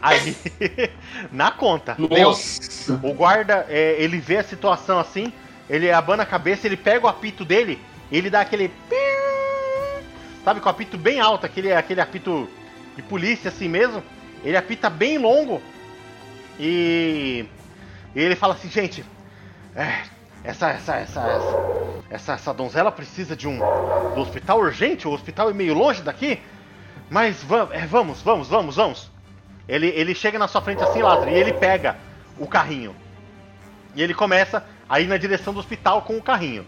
Aí, 0.01 0.37
na 1.33 1.51
conta. 1.51 1.97
Nossa. 1.99 2.93
o 3.03 3.13
guarda, 3.13 3.67
é, 3.69 3.97
ele 4.01 4.21
vê 4.21 4.37
a 4.37 4.45
situação 4.45 5.01
assim, 5.01 5.33
ele 5.69 5.91
abana 5.91 6.23
a 6.23 6.27
cabeça, 6.27 6.69
ele 6.69 6.77
pega 6.77 7.05
o 7.05 7.09
apito 7.09 7.45
dele, 7.45 7.81
ele 8.13 8.31
dá 8.31 8.43
aquele. 8.43 8.71
Sabe, 10.45 10.61
com 10.61 10.69
o 10.69 10.71
apito 10.71 10.97
bem 10.97 11.19
alto, 11.19 11.45
aquele, 11.45 11.73
aquele 11.73 12.01
apito 12.01 12.49
de 12.95 13.03
polícia 13.03 13.49
assim 13.49 13.69
mesmo. 13.69 14.05
Ele 14.45 14.57
apita 14.57 14.89
bem 14.89 15.19
longo. 15.19 15.61
E, 16.61 17.45
e 18.15 18.21
ele 18.21 18.37
fala 18.37 18.55
assim, 18.55 18.71
gente, 18.71 19.05
é, 19.75 20.05
essa, 20.45 20.69
essa, 20.71 20.97
essa, 20.97 21.21
essa, 21.21 22.03
essa, 22.11 22.33
essa 22.33 22.55
donzela 22.55 22.91
precisa 22.93 23.37
de 23.37 23.47
um 23.49 23.59
do 24.15 24.21
hospital 24.21 24.59
urgente, 24.59 25.07
o 25.07 25.13
hospital 25.13 25.51
é 25.51 25.53
meio 25.53 25.75
longe 25.75 26.03
daqui. 26.03 26.41
Mas 27.11 27.43
va- 27.43 27.69
é, 27.73 27.87
vamos, 27.87 28.23
vamos, 28.23 28.49
vamos, 28.49 28.77
vamos. 28.77 29.11
Ele, 29.69 29.89
ele 29.89 30.15
chega 30.15 30.39
na 30.39 30.49
sua 30.49 30.61
frente 30.63 30.83
assim, 30.83 31.03
Lázaro, 31.03 31.31
e 31.31 31.35
ele 31.35 31.53
pega 31.53 31.97
o 32.39 32.47
carrinho. 32.47 32.95
E 33.95 34.03
ele 34.03 34.15
começa 34.15 34.65
a 34.89 35.01
ir 35.01 35.07
na 35.07 35.17
direção 35.17 35.53
do 35.53 35.61
hospital 35.61 36.03
com 36.03 36.17
o 36.17 36.23
carrinho. 36.23 36.65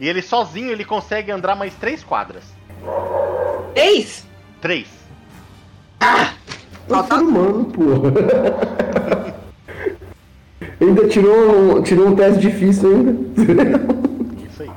E 0.00 0.08
ele 0.08 0.22
sozinho 0.22 0.70
ele 0.70 0.84
consegue 0.84 1.30
andar 1.30 1.54
mais 1.54 1.74
três 1.74 2.02
quadras. 2.02 2.44
Três? 3.74 4.26
Três. 4.60 4.88
Um 6.88 7.02
ser 7.04 7.14
humano, 7.14 7.64
porra. 7.66 9.33
Ainda 10.80 11.08
tirou, 11.08 11.76
um- 11.78 11.82
tirou 11.82 12.08
um 12.08 12.16
teste 12.16 12.40
difícil 12.40 12.90
ainda. 12.90 13.42
Isso 14.50 14.62
aí. 14.62 14.70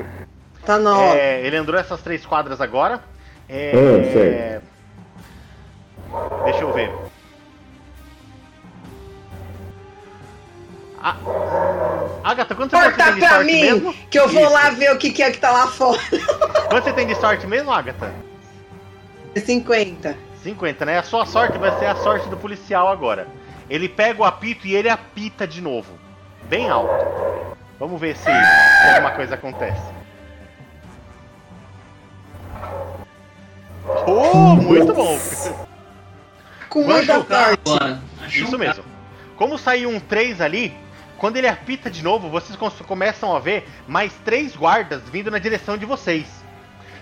Tá 0.66 0.78
na 0.78 0.98
hora. 0.98 1.18
É, 1.20 1.46
ele 1.46 1.56
andou 1.58 1.76
essas 1.76 2.02
três 2.02 2.26
quadras 2.26 2.60
agora. 2.62 3.02
É, 3.50 3.72
Ah, 3.74 4.14
certo. 4.14 4.68
Deixa 6.46 6.62
eu 6.62 6.74
ver. 6.74 6.92
A... 11.02 11.16
Agatha, 12.24 12.56
quanto 12.56 12.72
você 12.76 12.92
tem 12.92 13.14
de 13.14 13.20
pra 13.20 13.30
sorte 13.30 13.46
mim, 13.46 13.62
mesmo? 13.62 13.94
que 14.10 14.20
eu 14.20 14.28
vou 14.28 14.44
Isso. 14.44 14.52
lá 14.54 14.70
ver 14.72 14.92
o 14.92 14.98
que, 14.98 15.12
que 15.12 15.22
é 15.24 15.32
que 15.32 15.38
tá 15.40 15.52
lá 15.52 15.68
fora. 15.68 16.00
Quanto 16.70 16.84
você 16.84 16.92
tem 16.94 17.08
de 17.08 17.16
sorte 17.16 17.46
mesmo, 17.48 17.72
Agatha? 17.72 18.12
50. 19.36 20.18
50, 20.44 20.86
né? 20.86 20.98
A 20.98 21.04
sua 21.04 21.26
sorte 21.26 21.58
vai 21.58 21.78
ser 21.80 21.86
a 21.86 21.96
sorte 21.96 22.28
do 22.28 22.36
policial 22.36 22.88
agora. 22.88 23.28
Ele 23.70 23.90
pega 23.90 24.22
o 24.22 24.26
apito 24.26 24.66
e 24.68 24.76
ele 24.76 24.90
apita 24.90 25.46
de 25.48 25.62
novo. 25.62 25.98
Bem 26.44 26.70
alto. 26.70 27.06
Vamos 27.80 28.00
ver 28.00 28.16
se, 28.16 28.30
alguma 28.30 29.12
coisa 29.12 29.36
acontece. 29.36 29.82
Oh, 34.06 34.56
muito 34.56 34.94
bom! 34.94 35.18
Com 36.70 36.84
muita. 36.84 37.18
Achou 37.18 38.44
Isso 38.46 38.58
mesmo. 38.58 38.84
Como 39.36 39.58
saiu 39.58 39.90
um 39.90 40.00
3 40.00 40.42
ali, 40.42 40.76
quando 41.18 41.38
ele 41.38 41.48
apita 41.48 41.90
de 41.90 42.04
novo, 42.04 42.30
vocês 42.30 42.58
começam 42.86 43.36
a 43.36 43.40
ver 43.40 43.68
mais 43.88 44.14
três 44.26 44.56
guardas 44.56 45.02
vindo 45.10 45.32
na 45.32 45.40
direção 45.40 45.78
de 45.78 45.86
vocês. 45.86 46.26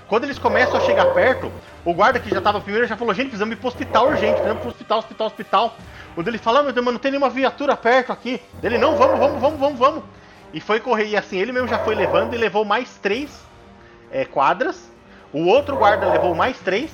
Quando 0.08 0.26
eles 0.26 0.38
começam 0.38 0.78
a 0.78 0.82
chegar 0.82 1.06
perto, 1.14 1.52
o 1.84 1.94
guarda 1.94 2.20
que 2.20 2.30
já 2.30 2.40
tava 2.40 2.62
primeiro 2.62 2.88
já 2.88 2.96
falou: 2.96 3.14
gente, 3.14 3.28
precisamos 3.28 3.54
ir 3.54 3.58
pro 3.58 3.68
hospital 3.68 4.08
urgente, 4.08 4.34
precisamos 4.34 4.58
ir 4.58 4.62
pro 4.62 4.70
hospital, 4.70 5.00
hospital, 5.00 5.28
hospital. 5.28 5.78
Quando 6.14 6.28
ele 6.28 6.38
fala: 6.38 6.60
"Ah, 6.60 6.64
meu 6.64 6.74
Deus, 6.74 6.86
mas 6.86 6.94
não 6.94 7.00
tem 7.00 7.12
nenhuma 7.12 7.30
viatura 7.30 7.76
perto 7.76 8.12
aqui. 8.12 8.42
Ele: 8.62 8.78
não, 8.78 8.96
vamos, 8.96 9.20
vamos, 9.20 9.42
vamos, 9.42 9.60
vamos, 9.60 9.80
vamos. 9.80 10.04
E 10.54 10.62
foi 10.62 10.80
correr, 10.80 11.08
e 11.08 11.18
assim, 11.18 11.38
ele 11.38 11.52
mesmo 11.52 11.68
já 11.68 11.80
foi 11.80 11.96
levando 11.96 12.34
e 12.34 12.38
levou 12.38 12.64
mais 12.64 12.98
três 13.02 13.30
é, 14.12 14.24
quadras. 14.26 14.90
O 15.34 15.48
outro 15.48 15.76
guarda 15.76 16.08
levou 16.12 16.34
mais 16.34 16.58
três. 16.60 16.92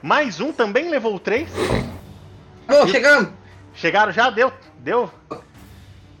Mais 0.00 0.40
um 0.40 0.52
também 0.52 0.88
levou 0.88 1.18
três. 1.18 1.50
Bom, 2.68 2.86
chegamos. 2.86 3.30
Chegaram 3.74 4.12
já? 4.12 4.30
Deu? 4.30 4.52
Deu? 4.78 5.10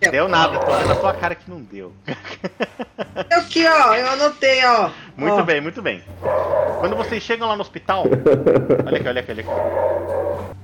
Deu 0.00 0.28
nada, 0.28 0.60
tô 0.60 0.70
vendo 0.76 0.88
na 0.88 0.94
sua 0.94 1.12
cara 1.12 1.34
que 1.34 1.50
não 1.50 1.60
deu. 1.60 1.92
Eu 3.30 3.40
aqui, 3.40 3.66
ó. 3.66 3.94
Eu 3.94 4.10
anotei, 4.10 4.64
ó. 4.64 4.90
Muito 5.16 5.34
Ó, 5.34 5.42
bem, 5.42 5.60
muito 5.60 5.82
bem. 5.82 6.02
Quando 6.78 6.94
vocês 6.94 7.20
chegam 7.22 7.48
lá 7.48 7.56
no 7.56 7.62
hospital. 7.62 8.04
Olha 8.86 8.98
aqui, 8.98 9.08
olha 9.08 9.20
aqui, 9.20 9.32
olha 9.32 9.40
aqui. 9.42 10.54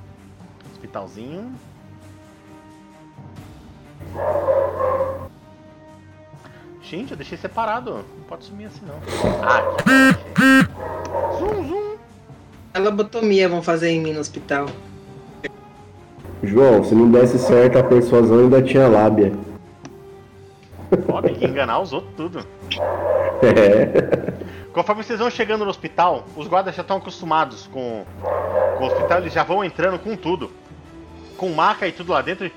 Hospitalzinho. 0.72 1.52
Gente, 6.82 7.10
eu 7.10 7.16
deixei 7.16 7.36
separado. 7.36 8.04
Não 8.16 8.24
pode 8.28 8.44
sumir 8.44 8.66
assim 8.66 8.82
não. 8.86 9.00
Ah, 9.42 9.58
aqui. 9.58 11.38
Zoom, 11.38 11.66
zoom. 11.68 11.96
A 12.72 12.78
lobotomia 12.78 13.48
vão 13.48 13.62
fazer 13.62 13.88
em 13.90 14.00
mim 14.00 14.12
no 14.12 14.20
hospital. 14.20 14.66
João, 16.46 16.84
se 16.84 16.94
não 16.94 17.10
desse 17.10 17.38
certo 17.38 17.78
a 17.78 17.82
persuasão 17.82 18.40
ainda 18.40 18.62
tinha 18.62 18.88
lábia. 18.88 19.32
Ó, 21.08 21.20
tem 21.20 21.34
que 21.34 21.44
enganar 21.44 21.80
os 21.80 21.92
outros 21.92 22.14
tudo. 22.16 22.46
É. 23.42 24.32
Conforme 24.72 25.02
vocês 25.02 25.18
vão 25.18 25.28
chegando 25.28 25.64
no 25.64 25.70
hospital, 25.70 26.24
os 26.34 26.46
guardas 26.48 26.74
já 26.74 26.82
estão 26.82 26.96
acostumados 26.96 27.66
com, 27.66 28.04
com 28.78 28.84
o 28.84 28.86
hospital, 28.86 29.18
eles 29.18 29.32
já 29.32 29.42
vão 29.42 29.62
entrando 29.62 29.98
com 29.98 30.16
tudo. 30.16 30.50
Com 31.36 31.50
maca 31.50 31.86
e 31.86 31.92
tudo 31.92 32.12
lá 32.12 32.22
dentro. 32.22 32.50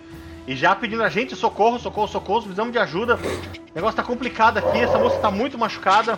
E 0.47 0.55
já 0.55 0.73
pedindo 0.73 1.03
a 1.03 1.09
gente 1.09 1.35
socorro, 1.35 1.77
socorro, 1.77 2.07
socorro, 2.07 2.41
precisamos 2.41 2.71
de 2.71 2.79
ajuda. 2.79 3.15
O 3.15 3.75
negócio 3.75 3.97
tá 3.97 4.03
complicado 4.03 4.59
aqui, 4.59 4.79
essa 4.79 4.97
moça 4.97 5.17
tá 5.17 5.29
muito 5.29 5.57
machucada. 5.57 6.17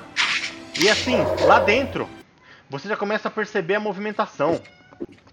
E 0.79 0.87
assim, 0.87 1.17
lá 1.45 1.59
dentro, 1.59 2.07
você 2.69 2.87
já 2.87 2.95
começa 2.95 3.27
a 3.27 3.31
perceber 3.31 3.75
a 3.75 3.79
movimentação. 3.79 4.61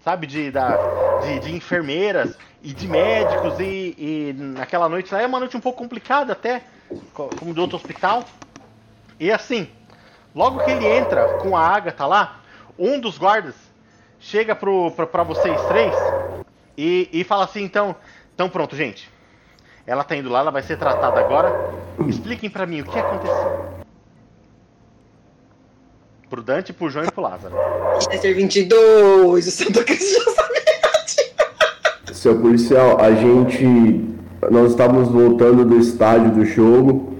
Sabe, 0.07 0.25
de, 0.25 0.49
da, 0.51 0.79
de, 1.17 1.37
de 1.37 1.53
enfermeiras 1.53 2.37
e 2.61 2.71
de 2.73 2.87
médicos. 2.87 3.59
E, 3.59 3.93
e 3.97 4.33
naquela 4.33 4.87
noite 4.87 5.13
lá 5.13 5.21
é 5.21 5.27
uma 5.27 5.37
noite 5.37 5.57
um 5.57 5.59
pouco 5.59 5.79
complicada 5.79 6.31
até, 6.31 6.63
co- 7.13 7.27
como 7.35 7.53
do 7.53 7.59
outro 7.59 7.75
hospital. 7.75 8.23
E 9.19 9.29
assim, 9.29 9.67
Logo 10.33 10.59
que 10.61 10.71
ele 10.71 10.87
entra 10.87 11.27
com 11.27 11.57
a 11.57 11.61
Agatha 11.67 12.05
lá, 12.05 12.41
um 12.77 12.99
dos 13.01 13.17
guardas 13.17 13.55
chega 14.19 14.55
pro, 14.55 14.91
pra, 14.91 15.07
pra 15.07 15.23
vocês 15.23 15.65
três 15.65 16.13
e, 16.77 17.09
e 17.11 17.23
fala 17.25 17.43
assim, 17.45 17.63
então, 17.63 17.95
então 18.33 18.49
pronto, 18.49 18.75
gente. 18.77 19.09
Ela 19.85 20.03
tá 20.05 20.15
indo 20.15 20.29
lá, 20.29 20.39
ela 20.39 20.51
vai 20.51 20.61
ser 20.61 20.77
tratada 20.77 21.19
agora. 21.19 21.59
Expliquem 22.07 22.49
pra 22.49 22.65
mim 22.67 22.81
o 22.81 22.85
que 22.85 22.99
aconteceu. 22.99 23.57
Pro 26.29 26.41
Dante, 26.41 26.73
pro 26.73 26.89
João 26.89 27.05
e 27.05 27.11
pro 27.11 27.21
Lázaro. 27.21 27.55
Chester 28.01 28.35
22, 28.35 29.47
o 29.47 29.51
Santo 29.51 29.83
Cristo 29.85 30.23
já 30.23 30.31
sabe. 30.31 30.57
Seu 32.13 32.39
policial, 32.39 32.99
a 32.99 33.11
gente. 33.11 33.65
Nós 34.51 34.71
estávamos 34.71 35.09
voltando 35.09 35.63
do 35.63 35.77
estádio 35.77 36.31
do 36.31 36.45
jogo 36.45 37.17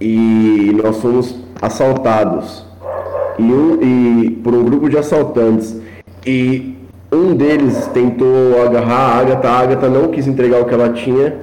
e 0.00 0.72
nós 0.82 0.98
fomos 0.98 1.36
assaltados 1.60 2.64
e, 3.38 3.42
um, 3.42 3.82
e 3.82 4.30
por 4.42 4.54
um 4.54 4.64
grupo 4.64 4.88
de 4.88 4.96
assaltantes 4.96 5.76
e 6.26 6.76
um 7.12 7.34
deles 7.34 7.86
tentou 7.88 8.62
agarrar 8.62 8.94
a 8.94 9.18
Agatha, 9.18 9.48
a 9.48 9.58
Agatha 9.58 9.88
não 9.88 10.10
quis 10.10 10.26
entregar 10.26 10.60
o 10.60 10.64
que 10.64 10.74
ela 10.74 10.92
tinha 10.92 11.36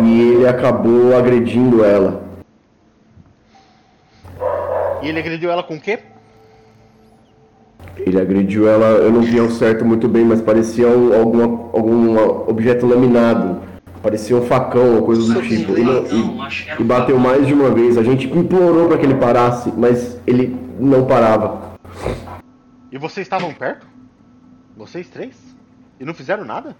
e 0.00 0.32
ele 0.32 0.46
acabou 0.46 1.16
agredindo 1.16 1.84
ela. 1.84 2.22
E 5.00 5.08
ele 5.08 5.18
agrediu 5.18 5.50
ela 5.50 5.62
com 5.62 5.76
o 5.76 5.80
quê? 5.80 5.98
Ele 7.96 8.20
agrediu 8.20 8.68
ela, 8.68 8.86
eu 8.86 9.12
não 9.12 9.20
vi 9.20 9.38
ao 9.38 9.50
certo 9.50 9.84
muito 9.84 10.08
bem, 10.08 10.24
mas 10.24 10.40
parecia 10.40 10.88
um, 10.88 11.14
alguma, 11.14 11.44
algum 11.72 12.16
objeto 12.48 12.86
laminado. 12.86 13.60
Parecia 14.02 14.36
um 14.36 14.42
facão, 14.42 14.94
uma 14.94 15.02
coisa 15.02 15.32
do 15.32 15.42
tipo. 15.42 15.78
E, 15.78 15.82
era 15.82 16.00
e, 16.08 16.80
e 16.80 16.84
bateu 16.84 17.18
mais 17.18 17.46
de 17.46 17.54
uma 17.54 17.70
vez. 17.70 17.96
A 17.96 18.02
gente 18.02 18.26
implorou 18.26 18.88
para 18.88 18.98
que 18.98 19.06
ele 19.06 19.14
parasse, 19.14 19.72
mas 19.76 20.18
ele 20.26 20.56
não 20.80 21.06
parava. 21.06 21.76
E 22.90 22.98
vocês 22.98 23.24
estavam 23.24 23.52
perto? 23.54 23.86
Vocês 24.76 25.08
três? 25.08 25.36
E 26.00 26.04
não 26.04 26.14
fizeram 26.14 26.44
nada? 26.44 26.74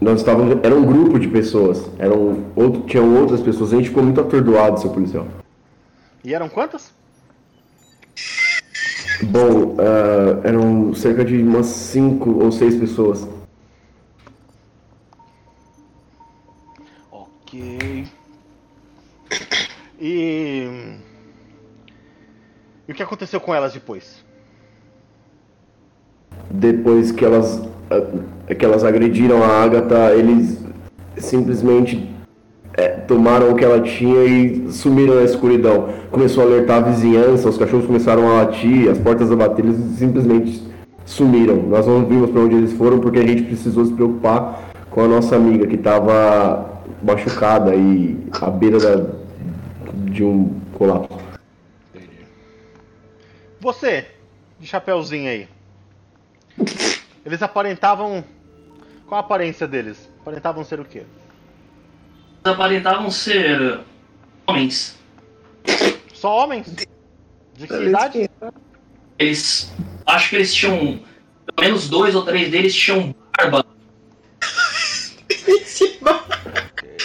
Nós 0.00 0.20
estávamos. 0.20 0.58
Era 0.62 0.74
um 0.74 0.84
grupo 0.84 1.18
de 1.18 1.28
pessoas. 1.28 1.90
Eram 1.98 2.44
outro, 2.54 2.82
tinham 2.82 3.14
outras 3.14 3.40
pessoas. 3.42 3.72
A 3.72 3.76
gente 3.76 3.90
ficou 3.90 4.02
muito 4.02 4.20
atordoado, 4.20 4.80
seu 4.80 4.90
policial. 4.90 5.26
E 6.24 6.34
eram 6.34 6.48
quantas? 6.48 6.95
Bom, 9.22 9.76
ah, 9.78 10.40
eram 10.44 10.94
cerca 10.94 11.24
de 11.24 11.42
umas 11.42 11.66
cinco 11.66 12.42
ou 12.42 12.52
seis 12.52 12.76
pessoas. 12.76 13.26
Ok. 17.10 18.06
E. 19.98 20.98
E 22.88 22.92
o 22.92 22.94
que 22.94 23.02
aconteceu 23.02 23.40
com 23.40 23.54
elas 23.54 23.72
depois? 23.72 24.24
Depois 26.50 27.10
que 27.10 27.24
elas, 27.24 27.62
ah, 27.90 28.54
que 28.54 28.64
elas 28.64 28.84
agrediram 28.84 29.42
a 29.42 29.62
Agatha, 29.62 30.14
eles 30.14 30.60
simplesmente 31.18 32.15
é, 32.76 32.88
tomaram 32.88 33.50
o 33.50 33.56
que 33.56 33.64
ela 33.64 33.80
tinha 33.80 34.24
e 34.24 34.70
sumiram 34.70 35.14
na 35.14 35.22
escuridão. 35.22 35.88
Começou 36.10 36.44
a 36.44 36.46
alertar 36.46 36.78
a 36.78 36.90
vizinhança, 36.90 37.48
os 37.48 37.56
cachorros 37.56 37.86
começaram 37.86 38.28
a 38.28 38.42
latir, 38.42 38.90
as 38.90 38.98
portas 38.98 39.32
a 39.32 39.36
bater, 39.36 39.64
eles 39.64 39.98
simplesmente 39.98 40.62
sumiram. 41.06 41.56
Nós 41.62 41.86
não 41.86 42.04
vimos 42.04 42.30
para 42.30 42.42
onde 42.42 42.56
eles 42.56 42.72
foram 42.74 42.98
porque 43.00 43.18
a 43.18 43.26
gente 43.26 43.42
precisou 43.44 43.86
se 43.86 43.92
preocupar 43.92 44.72
com 44.90 45.02
a 45.02 45.08
nossa 45.08 45.36
amiga 45.36 45.66
que 45.66 45.76
estava 45.76 46.82
machucada 47.02 47.74
e 47.74 48.18
à 48.40 48.50
beira 48.50 48.78
da, 48.78 49.10
de 50.10 50.22
um 50.22 50.60
colapso. 50.74 51.18
Você, 53.60 54.06
de 54.60 54.66
chapeuzinho 54.66 55.30
aí. 55.30 55.48
Eles 57.24 57.42
aparentavam. 57.42 58.22
Qual 59.06 59.20
a 59.20 59.24
aparência 59.24 59.66
deles? 59.66 60.08
Aparentavam 60.20 60.64
ser 60.64 60.80
o 60.80 60.84
quê? 60.84 61.04
Aparentavam 62.46 63.10
ser 63.10 63.80
homens. 64.46 64.96
Só 66.14 66.44
homens? 66.44 66.66
De 67.54 67.66
que 67.66 67.74
idade? 67.74 68.30
Eles. 69.18 69.72
Acho 70.06 70.30
que 70.30 70.36
eles 70.36 70.54
tinham. 70.54 71.00
Pelo 71.46 71.68
menos 71.68 71.88
dois 71.88 72.14
ou 72.14 72.24
três 72.24 72.50
deles 72.50 72.74
tinham 72.74 73.14
barba. 73.36 73.64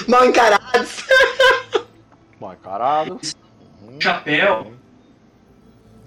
Mal 0.07 0.25
encarados. 0.25 1.05
Mal 2.39 2.53
encarado. 2.53 3.19
Chapéu. 3.99 4.73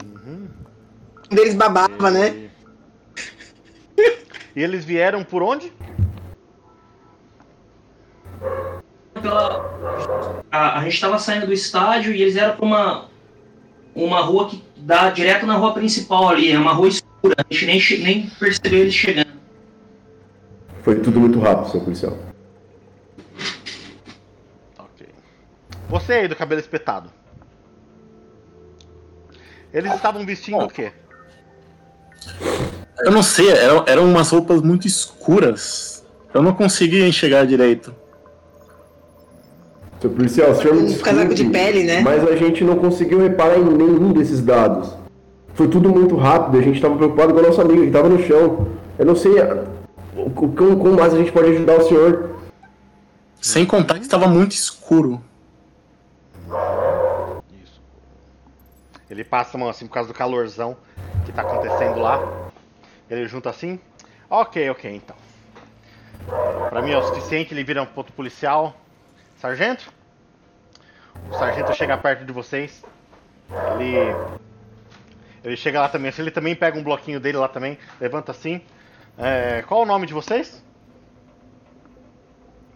Uhum. 0.05 0.49
Um 1.31 1.35
deles 1.35 1.55
babava, 1.55 2.11
né? 2.11 2.51
E 4.57 4.63
eles 4.63 4.85
vieram 4.85 5.25
por 5.25 5.43
onde? 5.43 5.73
Pela- 9.25 10.45
A, 10.53 10.79
a 10.81 10.85
gente 10.85 11.01
tava 11.01 11.19
saindo 11.19 11.47
do 11.47 11.53
estádio 11.53 12.13
e 12.13 12.21
eles 12.21 12.37
eram 12.37 12.57
pra 12.57 12.65
uma. 12.67 13.09
Uma 13.95 14.21
rua 14.21 14.51
que 14.51 14.63
dá 14.77 15.09
direto 15.11 15.47
na 15.47 15.55
rua 15.55 15.73
principal 15.73 16.29
ali. 16.29 16.51
É 16.53 16.59
uma 16.59 16.73
rua 16.73 16.89
escura. 16.89 17.35
A 17.39 17.55
gente 17.55 17.67
nem, 17.67 18.05
nem 18.05 18.27
percebeu 18.39 18.81
eles 18.81 18.93
chegando. 18.95 19.33
Foi 20.83 21.01
tudo 21.01 21.19
muito 21.21 21.39
rápido, 21.41 21.71
seu 21.71 21.81
policial. 21.81 22.19
Ok. 24.79 25.07
Você 25.89 26.13
aí 26.13 26.29
do 26.29 26.37
cabelo 26.37 26.61
espetado. 26.61 27.09
Eles 29.73 29.95
estavam 29.95 30.27
vestindo 30.27 30.59
o 30.59 30.69
quê? 30.69 30.93
Eu 32.99 33.11
não 33.13 33.23
sei, 33.23 33.49
eram, 33.49 33.85
eram 33.87 34.05
umas 34.05 34.31
roupas 34.31 34.61
muito 34.61 34.87
escuras. 34.87 36.05
Eu 36.35 36.43
não 36.43 36.53
conseguia 36.53 37.07
enxergar 37.07 37.47
direito. 37.47 37.95
Seu 40.05 40.11
policial, 40.11 40.51
o 40.51 40.55
senhor 40.55 40.75
me 40.75 40.83
desculpe, 40.83 41.03
casaco 41.05 41.35
de 41.35 41.45
pele, 41.47 41.85
né? 41.85 42.03
Mas 42.03 42.23
a 42.29 42.37
gente 42.37 42.63
não 42.63 42.77
conseguiu 42.77 43.21
reparar 43.23 43.57
em 43.59 43.65
nenhum 43.65 44.13
desses 44.13 44.43
dados. 44.43 44.95
Foi 45.55 45.67
tudo 45.67 45.89
muito 45.89 46.15
rápido, 46.15 46.59
a 46.59 46.61
gente 46.61 46.75
estava 46.77 46.95
preocupado 46.95 47.33
com 47.33 47.39
a 47.39 47.43
nossa 47.43 47.63
amiga 47.63 47.81
que 47.81 47.87
estava 47.87 48.07
no 48.11 48.23
chão. 48.23 48.69
Eu 48.99 49.07
não 49.07 49.17
sei 49.17 49.33
o- 49.41 50.27
o- 50.27 50.31
como, 50.31 50.53
como 50.77 50.93
mais 50.93 51.15
a 51.15 51.17
gente 51.17 51.33
pode 51.33 51.53
ajudar 51.53 51.79
o 51.79 51.89
senhor. 51.89 52.37
Sem 53.41 53.65
contar 53.65 53.95
que 53.95 54.03
estava 54.03 54.27
muito 54.29 54.53
escuro. 54.53 55.23
Isso. 57.65 57.81
Ele 59.09 59.25
passa 59.25 59.57
a 59.57 59.61
mão 59.61 59.71
assim 59.71 59.87
por 59.87 59.95
causa 59.95 60.09
do 60.09 60.15
calorzão 60.15 60.77
que 61.25 61.33
tá 61.33 61.41
acontecendo 61.41 61.99
lá. 61.99 62.51
Ele 63.09 63.27
junta 63.27 63.49
assim. 63.49 63.81
Ok, 64.29 64.69
ok, 64.69 64.95
então. 64.97 65.17
Pra 66.69 66.83
mim 66.83 66.91
é 66.91 66.99
o 66.99 67.03
suficiente, 67.05 67.55
ele 67.55 67.65
vira 67.65 67.83
um 67.83 67.87
ponto 67.87 68.13
policial. 68.13 68.77
Sargento? 69.45 69.93
O 71.31 71.35
sargento 71.35 71.75
chega 71.75 71.99
perto 71.99 72.25
de 72.25 72.33
vocês. 72.33 72.83
Ele. 73.75 73.99
Ele 75.45 75.55
chega 75.55 75.83
lá 75.83 75.89
também. 75.91 76.11
Ele 76.17 76.31
também 76.31 76.57
pega 76.57 76.79
um 76.79 76.83
bloquinho 76.83 77.21
dele 77.21 77.37
lá 77.37 77.47
também. 77.47 77.79
Levanta 78.01 78.33
assim. 78.33 78.63
É, 79.19 79.61
qual 79.69 79.83
o 79.83 79.85
nome 79.85 80.07
de 80.07 80.15
vocês? 80.15 80.65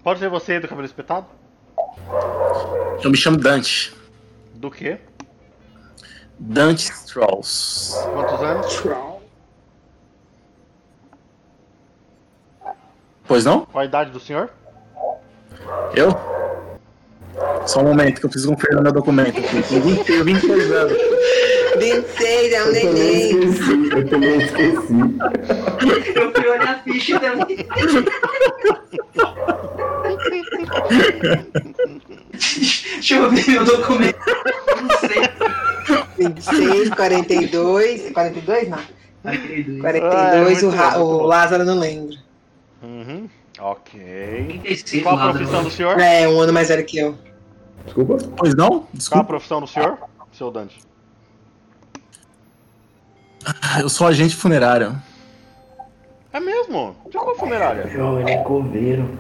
Pode 0.04 0.20
ser 0.20 0.28
você 0.28 0.60
do 0.60 0.68
cabelo 0.68 0.84
espetado? 0.84 1.26
Eu 3.02 3.10
me 3.10 3.16
chamo 3.16 3.38
Dante. 3.38 3.96
Do 4.52 4.70
quê? 4.70 5.00
Dante 6.38 6.90
Strauss. 6.90 7.94
Quantos 8.12 8.42
anos? 8.42 8.82
Pois 13.26 13.46
não? 13.46 13.64
Qual 13.64 13.80
a 13.80 13.86
idade 13.86 14.10
do 14.10 14.20
senhor? 14.20 14.50
Eu? 15.94 16.10
Só 17.66 17.80
um 17.80 17.84
momento 17.84 18.20
que 18.20 18.26
eu 18.26 18.30
preciso 18.30 18.52
conferir 18.52 18.80
meu 18.82 18.92
documento. 18.92 19.38
aqui. 19.38 19.62
Tem 19.62 19.80
20, 19.80 20.04
tenho 20.04 20.24
26 20.24 20.72
anos. 20.72 20.98
26, 21.78 22.52
é 22.52 22.64
um 22.64 22.66
Eu 22.68 22.72
também 22.74 22.94
neném. 22.94 23.30
esqueci, 23.50 23.90
eu 23.92 24.08
também 24.08 24.38
esqueci. 24.38 26.14
Eu 26.16 26.32
fui 26.32 26.48
olhar 26.48 26.68
a 26.70 26.78
ficha 26.82 27.20
também. 27.20 27.66
Deixa 32.94 33.14
eu 33.16 33.30
ver 33.30 33.48
meu 33.48 33.64
documento. 33.64 34.18
Não 34.82 34.98
sei. 34.98 36.26
26, 36.26 36.90
42. 36.90 38.10
42? 38.12 38.68
Não. 38.68 38.78
42. 39.22 39.80
42, 39.80 40.02
Ah, 40.12 40.66
é 40.66 40.66
o, 40.66 40.70
Ra- 40.70 40.98
o. 40.98 41.22
Lázaro 41.26 41.64
não 41.64 41.78
lembra. 41.78 42.16
Uhum. 42.82 43.28
Ok. 43.60 44.00
36 44.62 45.02
Qual 45.02 45.18
a 45.18 45.32
profissão 45.32 45.64
do 45.64 45.70
senhor? 45.70 45.98
É, 45.98 46.28
um 46.28 46.40
ano 46.40 46.52
mais 46.52 46.68
velho 46.68 46.84
que 46.84 46.98
eu. 46.98 47.16
Desculpa. 47.84 48.16
Pois 48.36 48.54
não? 48.54 48.68
Qual 48.68 48.82
a 48.82 48.96
Desculpa. 48.96 49.24
profissão 49.24 49.60
do 49.60 49.66
senhor? 49.66 49.98
Seu 50.32 50.50
Dante. 50.50 50.80
Eu 53.80 53.88
sou 53.88 54.06
agente 54.06 54.36
funerário. 54.36 55.00
É 56.32 56.40
mesmo? 56.40 56.94
De 57.10 57.16
qual 57.16 57.34
funerária? 57.36 57.82
ele 57.82 58.30
é 58.30 58.42
coveiro. 58.42 59.18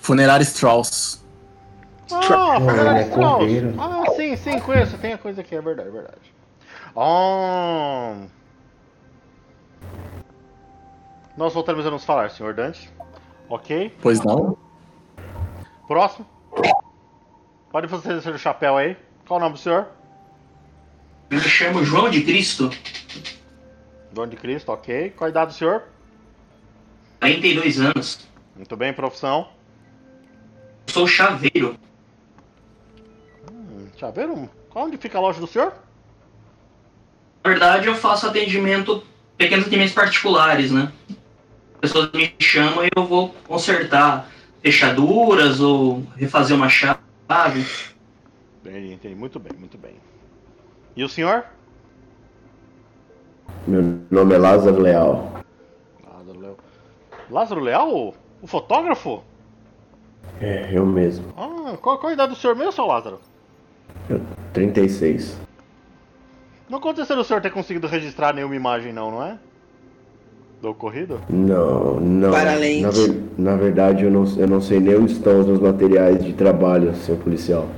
Funerário 0.00 0.42
Strauss. 0.42 1.24
Ah, 2.10 2.56
é 2.98 3.02
Strauss. 3.02 3.44
Ah, 3.78 4.10
sim, 4.16 4.36
sim, 4.36 4.58
conheço. 4.60 4.98
Tem 4.98 5.12
a 5.12 5.18
coisa 5.18 5.42
aqui, 5.42 5.54
é 5.54 5.60
verdade, 5.60 5.88
é 5.88 5.92
verdade. 5.92 6.34
Oh. 6.94 8.14
Nós 11.36 11.54
voltaremos 11.54 11.86
a 11.86 11.90
nos 11.90 12.04
falar, 12.04 12.30
senhor 12.30 12.54
Dante. 12.54 12.90
Ok. 13.48 13.96
Pois 14.02 14.20
não? 14.22 14.58
Próximo. 15.88 16.26
Pode 17.72 17.86
você 17.86 18.14
descer 18.14 18.34
o 18.34 18.38
chapéu 18.38 18.76
aí. 18.76 18.96
Qual 19.26 19.38
o 19.38 19.42
nome 19.42 19.54
do 19.54 19.58
senhor? 19.58 19.88
Eu 21.30 21.38
me 21.38 21.42
chamo 21.44 21.84
João 21.84 22.08
de 22.08 22.22
Cristo, 22.22 22.70
Dono 24.12 24.30
de 24.30 24.36
Cristo, 24.36 24.70
ok. 24.72 25.10
Qual 25.10 25.26
a 25.26 25.30
idade 25.30 25.52
do 25.52 25.56
senhor? 25.56 25.84
42 27.20 27.80
anos. 27.80 28.26
Muito 28.56 28.76
bem, 28.76 28.92
profissão. 28.92 29.48
Sou 30.86 31.06
chaveiro. 31.06 31.76
Deixa 33.90 34.06
eu 34.06 34.12
ver. 34.12 34.30
um- 34.30 34.48
Onde 34.74 34.96
fica 34.96 35.18
a 35.18 35.20
loja 35.20 35.40
do 35.40 35.46
senhor? 35.46 35.72
Na 37.44 37.50
verdade, 37.50 37.88
eu 37.88 37.94
faço 37.96 38.26
atendimento, 38.28 39.02
pequenos 39.36 39.64
atendimentos 39.64 39.94
particulares, 39.94 40.70
né? 40.70 40.92
Pessoas 41.80 42.10
me 42.12 42.32
chamam 42.38 42.84
e 42.84 42.90
eu 42.94 43.04
vou 43.04 43.30
consertar 43.46 44.28
fechaduras 44.62 45.60
ou 45.60 46.02
refazer 46.16 46.56
uma 46.56 46.68
chave. 46.68 47.66
Entendi, 48.64 48.92
entendi. 48.92 49.14
Muito 49.14 49.38
bem, 49.38 49.52
muito 49.58 49.78
bem. 49.78 49.94
E 50.96 51.04
o 51.04 51.08
senhor? 51.08 51.44
Meu 53.66 53.82
nome 54.10 54.34
é 54.34 54.38
Lázaro 54.38 54.80
Leal. 54.80 55.32
Lázaro 56.06 56.40
Leal. 56.40 56.56
Lázaro 57.30 57.60
Leal? 57.60 57.94
o- 57.94 58.14
O 58.40 58.46
fotógrafo? 58.46 59.22
É, 60.40 60.70
eu 60.72 60.86
mesmo. 60.86 61.32
Ah, 61.36 61.76
qual, 61.76 61.98
qual 61.98 62.10
a 62.10 62.12
idade 62.12 62.32
do 62.32 62.38
senhor 62.38 62.54
mesmo, 62.54 62.70
seu 62.70 62.86
Lázaro? 62.86 63.18
Eu, 64.08 64.20
36. 64.52 65.36
Não 66.68 66.78
aconteceu 66.78 67.16
do 67.16 67.24
senhor 67.24 67.40
ter 67.42 67.50
conseguido 67.50 67.88
registrar 67.88 68.32
nenhuma 68.32 68.54
imagem, 68.54 68.92
não, 68.92 69.10
não 69.10 69.22
é? 69.24 69.38
Do 70.60 70.70
ocorrido? 70.70 71.20
Não, 71.30 72.00
não. 72.00 72.30
Para 72.32 72.52
além. 72.54 72.82
Na, 72.82 72.90
ver- 72.90 73.22
na 73.38 73.56
verdade, 73.56 74.04
eu 74.04 74.10
não, 74.10 74.24
eu 74.36 74.48
não 74.48 74.60
sei 74.60 74.80
nem 74.80 74.96
onde 74.96 75.12
estão 75.12 75.38
os 75.40 75.46
meus 75.46 75.60
materiais 75.60 76.22
de 76.24 76.32
trabalho, 76.32 76.94
senhor 76.96 77.18
policial. 77.20 77.68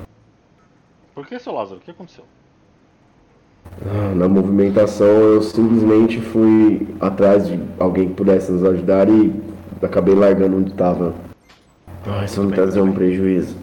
Por 1.14 1.26
que, 1.26 1.38
seu 1.38 1.52
Lázaro? 1.52 1.76
O 1.78 1.80
que 1.82 1.90
aconteceu? 1.90 2.24
Ah, 3.86 4.14
Na 4.14 4.26
movimentação, 4.26 5.06
eu 5.06 5.42
simplesmente 5.42 6.20
fui 6.22 6.88
atrás 7.00 7.46
de 7.46 7.60
alguém 7.78 8.08
que 8.08 8.14
pudesse 8.14 8.50
nos 8.50 8.64
ajudar 8.64 9.08
e 9.10 9.30
acabei 9.82 10.14
largando 10.14 10.56
onde 10.56 10.70
estava. 10.70 11.14
Ah, 12.06 12.24
isso 12.24 12.42
me 12.42 12.54
trazer 12.54 12.80
um 12.80 12.92
prejuízo. 12.94 13.56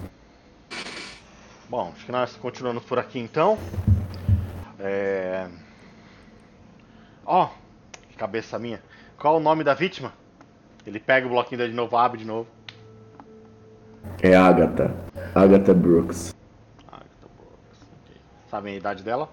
Bom, 1.68 1.91
acho 1.95 2.05
que 2.05 2.11
nós 2.11 2.36
continuamos 2.36 2.84
por 2.84 2.99
aqui 2.99 3.18
então. 3.18 3.57
É. 4.80 5.47
Ó, 7.26 7.49
que 8.09 8.15
cabeça 8.15 8.59
minha. 8.59 8.80
Qual 9.18 9.38
o 9.38 9.39
nome 9.39 9.63
da 9.63 9.74
vítima? 9.74 10.13
Ele 10.86 10.99
pega 10.99 11.26
o 11.26 11.30
bloquinho 11.30 11.57
dele 11.57 11.72
de 11.72 11.76
novo, 11.76 11.97
abre 11.97 12.20
de 12.20 12.26
novo. 12.26 12.47
É 14.22 14.36
Agatha. 14.36 14.95
Agatha 15.34 15.74
Brooks. 15.74 16.36
Bom. 16.86 16.97
ok. 16.97 18.15
Sabem 18.49 18.76
a 18.76 18.78
idade 18.78 19.03
dela? 19.03 19.28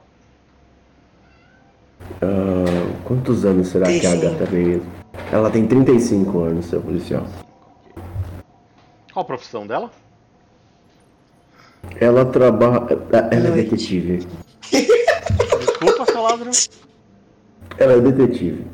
Ah, 2.23 3.05
quantos 3.05 3.45
anos 3.45 3.69
será 3.69 3.87
que 3.87 4.07
a 4.07 4.11
35. 4.11 4.27
Agatha 4.27 4.47
tem 4.51 4.65
mesmo? 4.65 4.93
Ela 5.31 5.51
tem 5.51 5.67
35 5.67 6.41
anos, 6.41 6.67
seu 6.67 6.81
policial. 6.81 7.27
Qual 9.13 9.23
a 9.23 9.27
profissão 9.27 9.67
dela? 9.67 9.91
Ela 12.01 12.25
trabalha. 12.25 12.99
Ela 13.31 13.49
é 13.49 13.51
detetive. 13.51 14.27
Desculpa, 14.71 16.07
seu 16.07 16.23
Lázaro. 16.23 16.51
Ela 17.79 17.93
é 17.93 18.01
detetive. 18.01 18.74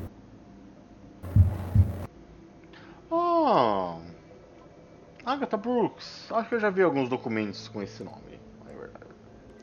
Agatha 5.40 5.56
Brooks. 5.56 6.30
Acho 6.30 6.48
que 6.50 6.54
eu 6.56 6.60
já 6.60 6.68
vi 6.68 6.82
alguns 6.82 7.08
documentos 7.08 7.66
com 7.68 7.82
esse 7.82 8.04
nome. 8.04 8.38
É 8.68 8.78
verdade. 8.78 9.06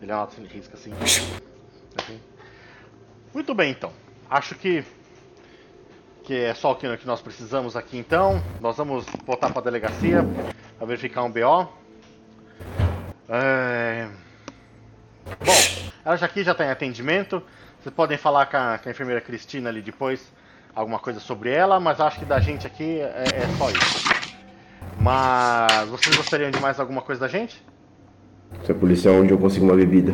Ele 0.01 0.11
anota, 0.11 0.33
ele 0.39 0.47
risca 0.47 0.73
assim. 0.75 0.91
Assim. 1.95 2.19
Muito 3.31 3.53
bem, 3.53 3.71
então. 3.71 3.93
Acho 4.27 4.55
que 4.55 4.83
que 6.23 6.35
é 6.35 6.53
só 6.53 6.71
o 6.73 6.75
que 6.75 6.87
nós 7.05 7.21
precisamos 7.21 7.77
aqui, 7.77 7.97
então. 7.97 8.43
Nós 8.59 8.75
vamos 8.75 9.05
voltar 9.23 9.51
para 9.51 9.61
a 9.61 9.63
delegacia 9.63 10.25
para 10.77 10.87
verificar 10.87 11.23
um 11.23 11.31
BO. 11.31 11.69
É... 13.29 14.09
Bom, 15.45 15.91
ela 16.03 16.17
já 16.17 16.25
aqui 16.25 16.43
já 16.43 16.53
está 16.53 16.65
em 16.65 16.69
atendimento. 16.69 17.41
Vocês 17.79 17.93
podem 17.93 18.17
falar 18.17 18.47
com 18.47 18.57
a, 18.57 18.79
com 18.79 18.89
a 18.89 18.91
enfermeira 18.91 19.21
Cristina 19.21 19.69
ali 19.69 19.83
depois 19.83 20.33
alguma 20.75 20.99
coisa 20.99 21.19
sobre 21.19 21.51
ela, 21.51 21.79
mas 21.79 22.01
acho 22.01 22.19
que 22.19 22.25
da 22.25 22.39
gente 22.39 22.65
aqui 22.65 22.99
é, 22.99 23.23
é 23.23 23.57
só 23.57 23.69
isso. 23.69 24.16
Mas 25.07 25.87
vocês 25.87 26.17
gostariam 26.17 26.51
de 26.51 26.59
mais 26.59 26.81
alguma 26.81 27.01
coisa 27.01 27.21
da 27.21 27.29
gente? 27.29 27.63
Seu 28.65 28.75
policial, 28.75 29.15
onde 29.15 29.31
eu 29.31 29.37
consigo 29.37 29.63
uma 29.63 29.73
bebida? 29.73 30.13